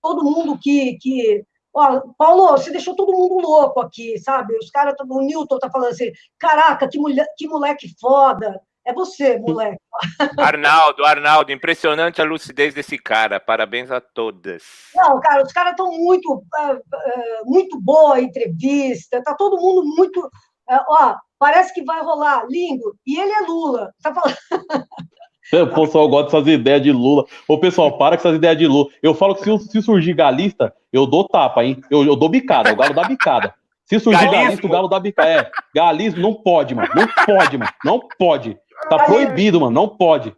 todo 0.01 0.23
mundo 0.23 0.57
que, 0.57 0.97
que 0.99 1.43
Ó, 1.73 2.01
Paulo, 2.17 2.51
você 2.51 2.71
deixou 2.71 2.95
todo 2.95 3.13
mundo 3.13 3.39
louco 3.39 3.79
aqui, 3.79 4.17
sabe? 4.17 4.57
Os 4.57 4.69
caras, 4.71 4.95
o 5.07 5.21
Newton 5.21 5.59
tá 5.59 5.69
falando 5.69 5.91
assim, 5.91 6.11
caraca, 6.37 6.87
que, 6.89 6.97
mulher, 6.97 7.27
que 7.37 7.47
moleque 7.47 7.93
foda. 7.99 8.59
É 8.89 8.93
você, 8.93 9.37
moleque. 9.37 9.77
Arnaldo, 10.39 11.05
Arnaldo, 11.05 11.51
impressionante 11.51 12.19
a 12.19 12.25
lucidez 12.25 12.73
desse 12.73 12.97
cara. 12.97 13.39
Parabéns 13.39 13.91
a 13.91 14.01
todas. 14.01 14.63
Não, 14.95 15.19
cara, 15.19 15.43
os 15.43 15.53
caras 15.53 15.73
estão 15.73 15.91
muito, 15.91 16.33
uh, 16.33 16.73
uh, 16.73 17.45
muito 17.45 17.79
boa 17.79 18.15
a 18.15 18.21
entrevista. 18.21 19.21
Tá 19.23 19.35
todo 19.35 19.61
mundo 19.61 19.83
muito. 19.95 20.19
Uh, 20.19 20.83
ó, 20.89 21.15
parece 21.37 21.71
que 21.71 21.83
vai 21.83 22.01
rolar, 22.01 22.47
lindo. 22.49 22.95
E 23.05 23.19
ele 23.19 23.31
é 23.31 23.41
Lula. 23.41 23.91
Tá 24.01 24.11
falando. 24.11 24.35
O 25.51 25.65
pessoal 25.65 26.07
gosta 26.07 26.39
dessas 26.39 26.59
ideias 26.59 26.83
de 26.83 26.91
Lula. 26.91 27.25
Ô, 27.47 27.57
pessoal, 27.57 27.97
para 27.97 28.15
com 28.15 28.21
essas 28.21 28.35
ideias 28.35 28.55
de 28.55 28.67
Lula. 28.67 28.87
Eu 29.01 29.15
falo 29.15 29.33
que 29.33 29.43
se, 29.43 29.57
se 29.71 29.81
surgir 29.81 30.13
galista, 30.13 30.71
eu 30.93 31.07
dou 31.07 31.27
tapa, 31.27 31.63
hein? 31.63 31.81
Eu, 31.89 32.05
eu 32.05 32.15
dou 32.15 32.29
bicada, 32.29 32.71
o 32.71 32.75
galo 32.75 32.93
dá 32.93 33.03
bicada. 33.03 33.51
Se 33.83 33.99
surgir 33.99 34.25
Galismo. 34.25 34.43
galista, 34.43 34.67
o 34.67 34.69
galo 34.69 34.87
dá 34.87 34.99
bicada. 34.99 35.27
É, 35.27 35.51
galismo 35.73 36.21
não 36.21 36.35
pode, 36.35 36.75
mano. 36.75 36.87
Não 36.95 37.07
pode, 37.25 37.57
mano. 37.57 37.71
Não 37.83 37.99
pode. 38.19 38.55
Tá 38.87 39.05
proibido, 39.05 39.59
mano. 39.59 39.71
Não 39.71 39.87
pode. 39.87 40.35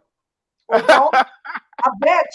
Então, 0.72 1.10
a 1.12 1.90
Beth, 1.98 2.28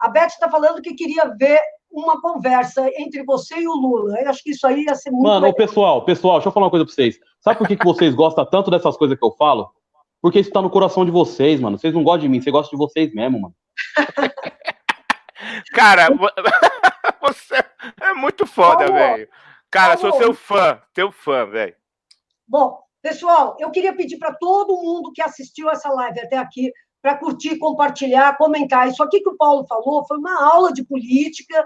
a 0.00 0.08
Beth 0.08 0.30
tá 0.38 0.50
falando 0.50 0.82
que 0.82 0.94
queria 0.94 1.24
ver 1.36 1.60
uma 1.90 2.20
conversa 2.20 2.88
entre 2.96 3.24
você 3.24 3.58
e 3.58 3.66
o 3.66 3.72
Lula. 3.72 4.20
Eu 4.20 4.28
acho 4.28 4.42
que 4.42 4.50
isso 4.50 4.66
aí 4.66 4.84
ia 4.84 4.94
ser 4.94 5.10
muito. 5.10 5.24
Mano, 5.24 5.46
legal. 5.46 5.54
pessoal, 5.54 6.04
pessoal, 6.04 6.34
deixa 6.34 6.48
eu 6.48 6.52
falar 6.52 6.66
uma 6.66 6.70
coisa 6.70 6.84
pra 6.84 6.94
vocês. 6.94 7.18
Sabe 7.40 7.58
por 7.58 7.66
que, 7.66 7.76
que 7.76 7.84
vocês 7.84 8.14
gostam 8.14 8.44
tanto 8.44 8.70
dessas 8.70 8.96
coisas 8.96 9.18
que 9.18 9.24
eu 9.24 9.32
falo? 9.32 9.72
Porque 10.20 10.40
isso 10.40 10.50
tá 10.50 10.60
no 10.60 10.70
coração 10.70 11.04
de 11.04 11.10
vocês, 11.10 11.60
mano. 11.60 11.78
Vocês 11.78 11.94
não 11.94 12.02
gostam 12.02 12.22
de 12.22 12.28
mim, 12.28 12.40
vocês 12.40 12.52
gostam 12.52 12.78
de 12.78 12.84
vocês 12.84 13.12
mesmo, 13.14 13.40
mano. 13.40 13.54
Cara, 15.72 16.08
você 17.22 17.64
é 18.00 18.12
muito 18.12 18.46
foda, 18.46 18.90
velho. 18.90 19.28
Cara, 19.70 19.96
sou 19.96 20.12
seu 20.14 20.34
fã, 20.34 20.80
teu 20.92 21.12
fã, 21.12 21.46
velho. 21.46 21.74
Bom, 22.46 22.82
pessoal, 23.02 23.56
eu 23.58 23.70
queria 23.70 23.94
pedir 23.94 24.18
para 24.18 24.34
todo 24.34 24.80
mundo 24.82 25.12
que 25.12 25.22
assistiu 25.22 25.70
essa 25.70 25.88
live 25.90 26.20
até 26.20 26.36
aqui 26.36 26.72
para 27.00 27.16
curtir, 27.16 27.58
compartilhar, 27.58 28.36
comentar. 28.36 28.88
Isso 28.88 29.02
aqui 29.02 29.20
que 29.20 29.30
o 29.30 29.36
Paulo 29.36 29.66
falou 29.66 30.06
foi 30.06 30.18
uma 30.18 30.52
aula 30.52 30.72
de 30.72 30.84
política, 30.84 31.64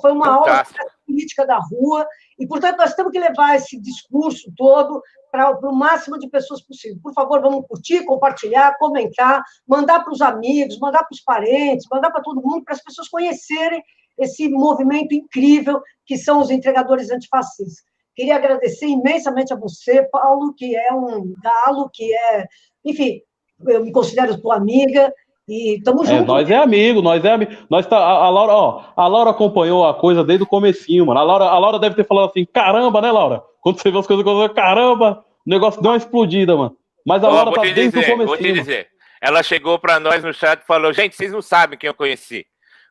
foi 0.00 0.12
uma 0.12 0.38
Fantástico. 0.38 0.80
aula 0.80 0.90
de 0.90 1.06
política 1.06 1.46
da 1.46 1.58
rua, 1.58 2.06
e, 2.38 2.46
portanto, 2.46 2.78
nós 2.78 2.94
temos 2.94 3.12
que 3.12 3.18
levar 3.18 3.56
esse 3.56 3.80
discurso 3.80 4.50
todo 4.56 5.02
para 5.30 5.50
o 5.68 5.74
máximo 5.74 6.18
de 6.18 6.28
pessoas 6.28 6.62
possível. 6.62 6.98
Por 7.02 7.12
favor, 7.12 7.40
vamos 7.40 7.66
curtir, 7.66 8.04
compartilhar, 8.04 8.76
comentar, 8.78 9.42
mandar 9.66 10.00
para 10.00 10.12
os 10.12 10.20
amigos, 10.20 10.78
mandar 10.78 11.00
para 11.00 11.12
os 11.12 11.20
parentes, 11.20 11.86
mandar 11.90 12.10
para 12.10 12.22
todo 12.22 12.42
mundo, 12.42 12.64
para 12.64 12.74
as 12.74 12.82
pessoas 12.82 13.08
conhecerem 13.08 13.82
esse 14.18 14.48
movimento 14.48 15.14
incrível 15.14 15.82
que 16.06 16.16
são 16.16 16.40
os 16.40 16.50
entregadores 16.50 17.10
antifascistas. 17.10 17.84
Queria 18.16 18.36
agradecer 18.36 18.86
imensamente 18.86 19.52
a 19.52 19.56
você, 19.56 20.02
Paulo, 20.10 20.54
que 20.56 20.74
é 20.74 20.92
um 20.92 21.34
galo, 21.42 21.90
que 21.92 22.14
é, 22.14 22.46
enfim, 22.82 23.20
eu 23.68 23.84
me 23.84 23.92
considero 23.92 24.40
tua 24.40 24.56
amiga, 24.56 25.12
e 25.46 25.76
estamos 25.76 26.08
juntos. 26.08 26.24
É, 26.24 26.26
nós 26.26 26.50
é 26.50 26.56
amigo, 26.56 27.02
nós 27.02 27.24
é 27.24 27.30
amigo. 27.30 27.52
Nós 27.70 27.86
tá, 27.86 27.98
a, 27.98 28.24
a, 28.24 28.30
Laura, 28.30 28.52
ó, 28.52 28.84
a 28.96 29.06
Laura 29.06 29.30
acompanhou 29.30 29.86
a 29.86 29.94
coisa 29.94 30.24
desde 30.24 30.42
o 30.42 30.46
comecinho, 30.46 31.06
mano. 31.06 31.20
A 31.20 31.22
Laura, 31.22 31.44
a 31.44 31.58
Laura 31.58 31.78
deve 31.78 31.94
ter 31.94 32.06
falado 32.06 32.30
assim, 32.30 32.44
caramba, 32.44 33.00
né, 33.00 33.12
Laura? 33.12 33.42
Quando 33.60 33.80
você 33.80 33.90
vê 33.90 33.98
as 33.98 34.06
coisas, 34.06 34.52
caramba, 34.54 35.24
o 35.46 35.50
negócio 35.50 35.80
deu 35.82 35.90
uma 35.90 35.96
explodida, 35.96 36.56
mano. 36.56 36.76
Mas 37.06 37.22
a 37.22 37.28
Laura 37.28 37.52
tá 37.52 37.62
desde 37.62 37.90
dizer, 37.90 38.00
o 38.00 38.10
comecinho. 38.12 38.26
Vou 38.26 38.36
te 38.36 38.52
dizer. 38.52 38.88
Ela 39.20 39.42
chegou 39.42 39.78
para 39.78 40.00
nós 40.00 40.24
no 40.24 40.32
chat 40.32 40.62
e 40.62 40.66
falou, 40.66 40.92
gente, 40.92 41.14
vocês 41.14 41.32
não 41.32 41.42
sabem 41.42 41.78
quem 41.78 41.88
eu 41.88 41.94
conheci. 41.94 42.44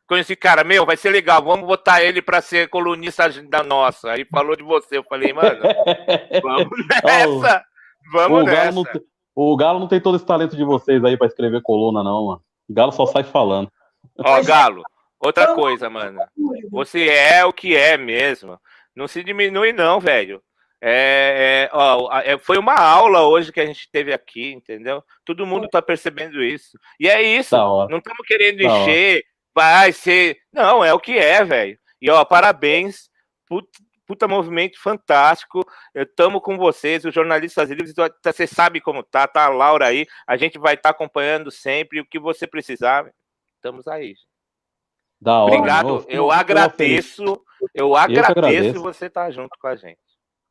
Conheci, 0.06 0.36
cara, 0.36 0.62
meu, 0.62 0.86
vai 0.86 0.96
ser 0.96 1.10
legal, 1.10 1.42
vamos 1.42 1.66
botar 1.66 2.02
ele 2.02 2.22
para 2.22 2.40
ser 2.40 2.68
colunista 2.68 3.28
da 3.42 3.62
nossa. 3.62 4.12
Aí 4.12 4.24
falou 4.24 4.54
de 4.54 4.62
você, 4.62 4.98
eu 4.98 5.04
falei, 5.04 5.32
mano, 5.32 5.60
vamos 6.42 6.86
nessa, 6.88 7.64
vamos 8.12 8.42
o 8.42 8.44
nessa. 8.44 8.64
Galo 8.64 8.84
não, 8.84 9.02
o 9.34 9.56
Galo 9.56 9.80
não 9.80 9.88
tem 9.88 10.00
todo 10.00 10.16
esse 10.16 10.24
talento 10.24 10.56
de 10.56 10.64
vocês 10.64 11.04
aí 11.04 11.16
para 11.16 11.26
escrever 11.26 11.60
coluna, 11.60 12.04
não, 12.04 12.26
mano. 12.26 12.42
Galo 12.70 12.92
só 12.92 13.04
sai 13.04 13.24
falando. 13.24 13.70
Ó, 14.18 14.42
Galo, 14.42 14.82
outra 15.18 15.54
coisa, 15.54 15.90
mano. 15.90 16.20
Você 16.70 17.08
é 17.08 17.44
o 17.44 17.52
que 17.52 17.74
é 17.76 17.96
mesmo. 17.96 18.58
Não 18.94 19.08
se 19.08 19.24
diminui, 19.24 19.72
não, 19.72 20.00
velho. 20.00 20.40
É, 20.80 21.68
é, 21.68 21.76
ó, 21.76 22.08
é, 22.20 22.38
foi 22.38 22.58
uma 22.58 22.74
aula 22.74 23.22
hoje 23.22 23.50
que 23.50 23.60
a 23.60 23.66
gente 23.66 23.90
teve 23.90 24.12
aqui, 24.12 24.52
entendeu? 24.52 25.02
Todo 25.24 25.46
mundo 25.46 25.68
tá 25.68 25.82
percebendo 25.82 26.42
isso. 26.42 26.78
E 27.00 27.08
é 27.08 27.20
isso. 27.22 27.56
Não 27.56 27.98
estamos 27.98 28.26
querendo 28.26 28.58
da 28.58 28.64
encher, 28.64 29.16
hora. 29.16 29.24
Vai 29.56 29.90
ser. 29.90 30.36
Não, 30.52 30.84
é 30.84 30.92
o 30.92 31.00
que 31.00 31.18
é, 31.18 31.42
velho. 31.42 31.78
E 32.00 32.10
ó, 32.10 32.22
parabéns. 32.26 33.08
Puta, 33.48 33.70
puta 34.06 34.28
movimento 34.28 34.78
fantástico. 34.78 35.66
Estamos 35.94 36.42
com 36.42 36.58
vocês, 36.58 37.06
os 37.06 37.14
jornalistas 37.14 37.70
livres. 37.70 37.94
Você 38.22 38.46
sabe 38.46 38.82
como 38.82 39.02
tá, 39.02 39.26
tá 39.26 39.46
a 39.46 39.48
Laura 39.48 39.86
aí. 39.86 40.06
A 40.26 40.36
gente 40.36 40.58
vai 40.58 40.74
estar 40.74 40.90
tá 40.90 40.94
acompanhando 40.94 41.50
sempre. 41.50 42.00
O 42.00 42.06
que 42.06 42.18
você 42.18 42.46
precisar, 42.46 43.10
estamos 43.56 43.88
aí. 43.88 44.14
Da 45.18 45.38
hora, 45.38 45.54
Obrigado. 45.54 46.04
eu, 46.06 46.30
agradeço. 46.30 47.42
Eu 47.74 47.96
agradeço 47.96 48.82
você 48.82 49.06
estar 49.06 49.24
tá 49.24 49.30
junto 49.30 49.56
com 49.58 49.68
a 49.68 49.74
gente. 49.74 49.98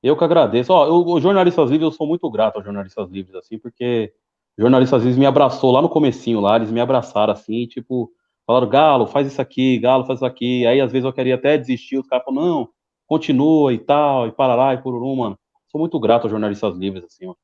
Eu 0.02 0.18
que 0.18 0.24
agradeço. 0.24 0.74
Ó, 0.74 0.88
eu, 0.88 1.06
os 1.06 1.22
jornalistas 1.22 1.70
livres, 1.70 1.92
eu 1.92 1.96
sou 1.96 2.08
muito 2.08 2.28
grato 2.32 2.56
aos 2.56 2.66
jornalistas 2.66 3.08
livres, 3.12 3.36
assim, 3.36 3.60
porque 3.60 4.12
jornalista 4.58 4.96
às 4.96 5.04
vezes 5.04 5.18
me 5.18 5.28
abraçou 5.28 5.72
lá 5.72 5.82
no 5.82 5.90
comecinho, 5.90 6.40
lá, 6.40 6.56
eles 6.56 6.72
me 6.72 6.80
abraçaram 6.80 7.34
assim, 7.34 7.68
tipo, 7.68 8.12
falaram, 8.46 8.70
Galo, 8.70 9.08
faz 9.08 9.28
isso 9.28 9.42
aqui, 9.42 9.78
Galo, 9.80 10.06
faz 10.06 10.20
isso 10.20 10.26
aqui. 10.26 10.66
Aí 10.66 10.82
às 10.82 10.92
vezes 10.92 11.06
eu 11.06 11.14
queria 11.14 11.36
até 11.36 11.58
desistir, 11.58 11.98
os 11.98 12.08
caras 12.08 12.26
falaram, 12.26 12.46
não, 12.46 12.70
continua 13.08 13.74
e 13.74 13.78
tal, 13.78 14.28
e 14.28 14.32
parará 14.32 14.74
e 14.74 14.82
pururum, 14.82 15.16
mano. 15.16 15.40
Sou 15.72 15.80
muito 15.80 16.00
grato 16.00 16.24
aos 16.24 16.32
jornalistas 16.32 16.76
livres, 16.76 17.04
assim, 17.06 17.28
ó. 17.28 17.36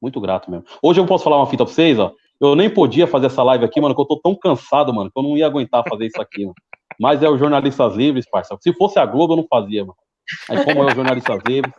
Muito 0.00 0.20
grato 0.20 0.50
mesmo. 0.50 0.64
Hoje 0.82 1.00
eu 1.00 1.06
posso 1.06 1.24
falar 1.24 1.38
uma 1.38 1.46
fita 1.46 1.64
pra 1.64 1.72
vocês, 1.72 1.98
ó. 1.98 2.12
Eu 2.40 2.54
nem 2.54 2.70
podia 2.70 3.06
fazer 3.06 3.26
essa 3.26 3.42
live 3.42 3.64
aqui, 3.64 3.80
mano, 3.80 3.94
que 3.94 4.00
eu 4.00 4.06
tô 4.06 4.20
tão 4.20 4.34
cansado, 4.34 4.94
mano, 4.94 5.10
que 5.10 5.18
eu 5.18 5.22
não 5.22 5.36
ia 5.36 5.46
aguentar 5.46 5.82
fazer 5.88 6.06
isso 6.06 6.20
aqui, 6.20 6.42
mano. 6.42 6.54
Mas 7.00 7.22
é 7.22 7.28
os 7.28 7.38
jornalistas 7.38 7.94
livres, 7.94 8.28
parça. 8.30 8.56
Se 8.60 8.72
fosse 8.72 8.98
a 8.98 9.06
Globo, 9.06 9.32
eu 9.32 9.38
não 9.38 9.46
fazia, 9.48 9.82
mano. 9.84 9.96
Aí 10.50 10.64
como 10.64 10.82
é 10.82 10.86
os 10.86 10.94
jornalistas 10.94 11.40
livres. 11.46 11.72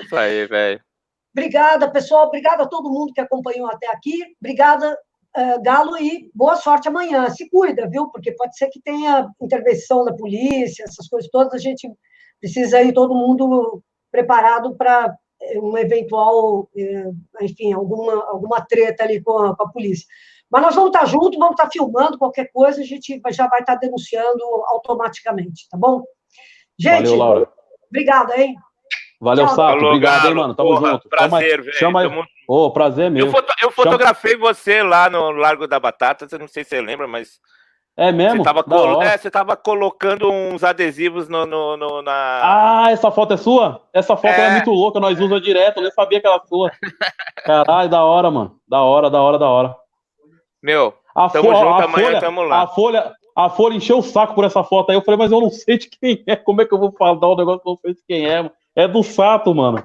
Isso 0.00 0.16
aí, 0.16 0.46
velho. 0.46 0.80
Obrigada, 1.34 1.90
pessoal. 1.90 2.26
Obrigada 2.26 2.64
a 2.64 2.68
todo 2.68 2.90
mundo 2.90 3.12
que 3.12 3.20
acompanhou 3.20 3.66
até 3.68 3.88
aqui. 3.88 4.18
Obrigada, 4.40 4.98
uh, 5.36 5.62
Galo, 5.62 5.96
e 5.98 6.30
boa 6.34 6.56
sorte 6.56 6.88
amanhã. 6.88 7.28
Se 7.30 7.48
cuida, 7.48 7.88
viu? 7.88 8.08
Porque 8.10 8.32
pode 8.32 8.56
ser 8.56 8.68
que 8.68 8.80
tenha 8.80 9.28
intervenção 9.40 10.04
da 10.04 10.14
polícia, 10.14 10.84
essas 10.84 11.08
coisas 11.08 11.30
todas. 11.30 11.54
A 11.54 11.58
gente 11.58 11.90
precisa 12.40 12.82
ir 12.82 12.92
todo 12.92 13.14
mundo 13.14 13.82
preparado 14.10 14.76
para 14.76 15.14
um 15.56 15.76
eventual, 15.78 16.68
enfim, 17.40 17.72
alguma, 17.72 18.12
alguma 18.28 18.60
treta 18.60 19.04
ali 19.04 19.22
com 19.22 19.38
a, 19.38 19.56
com 19.56 19.64
a 19.64 19.72
polícia. 19.72 20.06
Mas 20.50 20.62
nós 20.62 20.74
vamos 20.74 20.90
estar 20.90 21.06
juntos, 21.06 21.38
vamos 21.38 21.52
estar 21.52 21.70
filmando 21.70 22.18
qualquer 22.18 22.50
coisa, 22.52 22.80
a 22.80 22.84
gente 22.84 23.20
já 23.30 23.46
vai 23.46 23.60
estar 23.60 23.76
denunciando 23.76 24.44
automaticamente, 24.66 25.68
tá 25.70 25.78
bom? 25.78 26.02
Gente, 26.78 27.04
Valeu, 27.04 27.16
Laura. 27.16 27.52
obrigada, 27.88 28.36
hein? 28.40 28.56
Valeu, 29.20 29.46
Tchau. 29.46 29.54
Sato. 29.56 29.74
Falou, 29.74 29.88
Obrigado, 29.90 30.28
hein, 30.28 30.34
mano. 30.34 30.54
Tamo 30.54 30.68
Porra, 30.70 30.90
junto. 30.92 31.08
prazer, 31.08 31.50
chama, 31.50 31.62
velho. 31.62 31.72
Chama 31.74 32.00
aí. 32.02 32.08
Tamo- 32.08 32.24
Ô, 32.48 32.70
prazer 32.70 33.06
Eu, 33.06 33.10
mesmo. 33.10 33.30
foto- 33.30 33.52
eu 33.62 33.70
fotografei 33.70 34.36
você 34.36 34.82
lá 34.82 35.08
no 35.10 35.30
Largo 35.30 35.66
da 35.68 35.78
Batata, 35.78 36.26
não 36.38 36.48
sei 36.48 36.64
se 36.64 36.70
você 36.70 36.80
lembra, 36.80 37.06
mas 37.06 37.38
É 37.96 38.10
mesmo? 38.10 38.38
você 38.38 38.44
tava, 38.44 38.64
colo- 38.64 39.02
é, 39.02 39.16
você 39.18 39.30
tava 39.30 39.56
colocando 39.56 40.30
uns 40.30 40.64
adesivos 40.64 41.28
no, 41.28 41.44
no- 41.46 41.76
no- 41.76 42.02
na. 42.02 42.40
Ah, 42.42 42.90
essa 42.90 43.10
foto 43.10 43.34
é 43.34 43.36
sua? 43.36 43.82
Essa 43.92 44.16
foto 44.16 44.32
é, 44.34 44.46
É. 44.46 44.50
muito 44.52 44.70
louca, 44.70 44.98
nós 44.98 45.20
usa 45.20 45.38
direto, 45.40 45.76
eu 45.76 45.82
nem 45.82 45.92
sabia 45.92 46.20
que 46.20 46.26
era 46.26 46.40
sua. 46.48 46.70
Caralho, 47.44 47.88
da 47.90 48.02
hora, 48.02 48.30
mano. 48.30 48.56
Da 48.66 48.80
hora, 48.82 49.10
da 49.10 49.20
hora, 49.20 49.38
da 49.38 49.48
hora. 49.48 49.76
Meu, 50.62 50.94
A, 51.14 51.28
Tamo 51.28 51.44
fo- 51.50 51.54
junto, 51.54 51.66
a 51.68 51.84
amanhã 51.84 52.06
folha, 52.06 52.20
tamo 52.20 52.42
lá. 52.42 52.62
A 52.62 52.66
folha, 52.68 53.12
a 53.36 53.50
folha 53.50 53.74
encheu 53.74 53.98
o 53.98 54.02
saco 54.02 54.34
por 54.34 54.44
essa 54.44 54.62
foto 54.62 54.90
aí. 54.90 54.96
Eu 54.96 55.02
falei, 55.02 55.18
mas 55.18 55.32
eu 55.32 55.40
não 55.40 55.50
sei 55.50 55.76
de 55.76 55.88
quem 55.90 56.22
é. 56.26 56.36
Como 56.36 56.62
é 56.62 56.64
que 56.64 56.72
eu 56.72 56.78
vou 56.78 56.92
falar 56.92 57.12
um 57.12 57.36
negócio 57.36 57.60
que 57.60 57.68
eu 57.68 57.72
não 57.72 57.78
sei 57.80 57.94
de 57.94 58.00
quem 58.08 58.26
é? 58.26 58.36
mano? 58.42 58.52
É 58.82 58.88
do 58.88 59.02
Sato, 59.02 59.54
mano. 59.54 59.82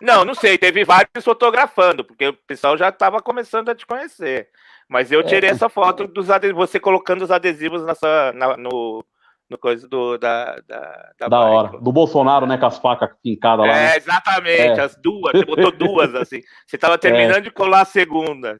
não, 0.00 0.24
não 0.24 0.34
sei, 0.34 0.56
teve 0.58 0.84
vários 0.84 1.24
fotografando, 1.24 2.04
porque 2.04 2.28
o 2.28 2.32
pessoal 2.46 2.76
já 2.76 2.90
tava 2.90 3.20
começando 3.20 3.68
a 3.68 3.74
te 3.74 3.86
conhecer. 3.86 4.48
Mas 4.88 5.12
eu 5.12 5.20
É. 5.20 5.22
tirei 5.22 5.50
essa 5.50 5.68
foto 5.68 6.06
dos 6.08 6.30
adesivos, 6.30 6.70
você 6.70 6.80
colocando 6.80 7.22
os 7.22 7.30
adesivos 7.30 7.84
nessa, 7.84 8.32
na- 8.32 8.56
no, 8.56 9.04
no 9.50 9.58
coisa 9.58 9.86
do, 9.86 10.16
da, 10.16 10.56
da, 10.66 11.10
Da, 11.20 11.28
bike. 11.28 11.50
hora. 11.50 11.78
Do 11.80 11.92
Bolsonaro, 11.92 12.46
né? 12.46 12.56
Com 12.56 12.66
as 12.66 12.78
facas 12.78 13.10
fincadas 13.22 13.66
lá. 13.66 13.72
né? 13.72 13.92
É, 13.92 13.96
exatamente, 13.98 14.60
É. 14.60 14.80
as 14.80 14.96
duas, 14.96 15.32
você 15.32 15.44
botou 15.44 15.70
duas 15.72 16.14
assim. 16.14 16.40
Você 16.66 16.78
tava 16.78 16.96
terminando 16.96 17.42
de 17.42 17.50
colar 17.50 17.82
a 17.82 17.84
segunda. 17.84 18.56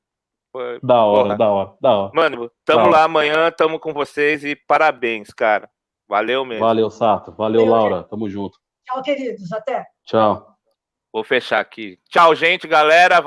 Foi- 0.53 0.79
Da 0.83 1.03
hora, 1.05 1.23
Porra. 1.25 1.37
da 1.39 1.49
hora, 1.49 1.71
da 1.81 1.97
hora. 1.97 2.11
Mano, 2.15 2.51
tamo 2.65 2.79
Da 2.81 2.85
hora. 2.85 2.91
lá 2.99 3.05
amanhã, 3.05 3.51
tamo 3.51 3.79
com 3.79 3.93
vocês 3.95 4.45
e 4.45 4.55
parabéns, 4.57 5.29
cara. 5.33 5.69
Valeu 6.07 6.45
mesmo. 6.45 6.65
Valeu, 6.65 6.91
Sato. 6.91 7.33
Valeu, 7.33 7.67
Valeu, 7.67 7.75
Laura. 7.75 8.03
Tamo 8.05 8.29
junto. 8.31 8.59
Tchau, 8.89 9.03
queridos. 9.03 9.53
Até. 9.53 9.87
Tchau. 10.05 10.49
Vou 11.13 11.23
fechar 11.23 11.61
aqui. 11.61 11.99
Tchau, 12.09 12.35
gente, 12.35 12.67
galera. 12.67 13.21
Valeu. 13.21 13.27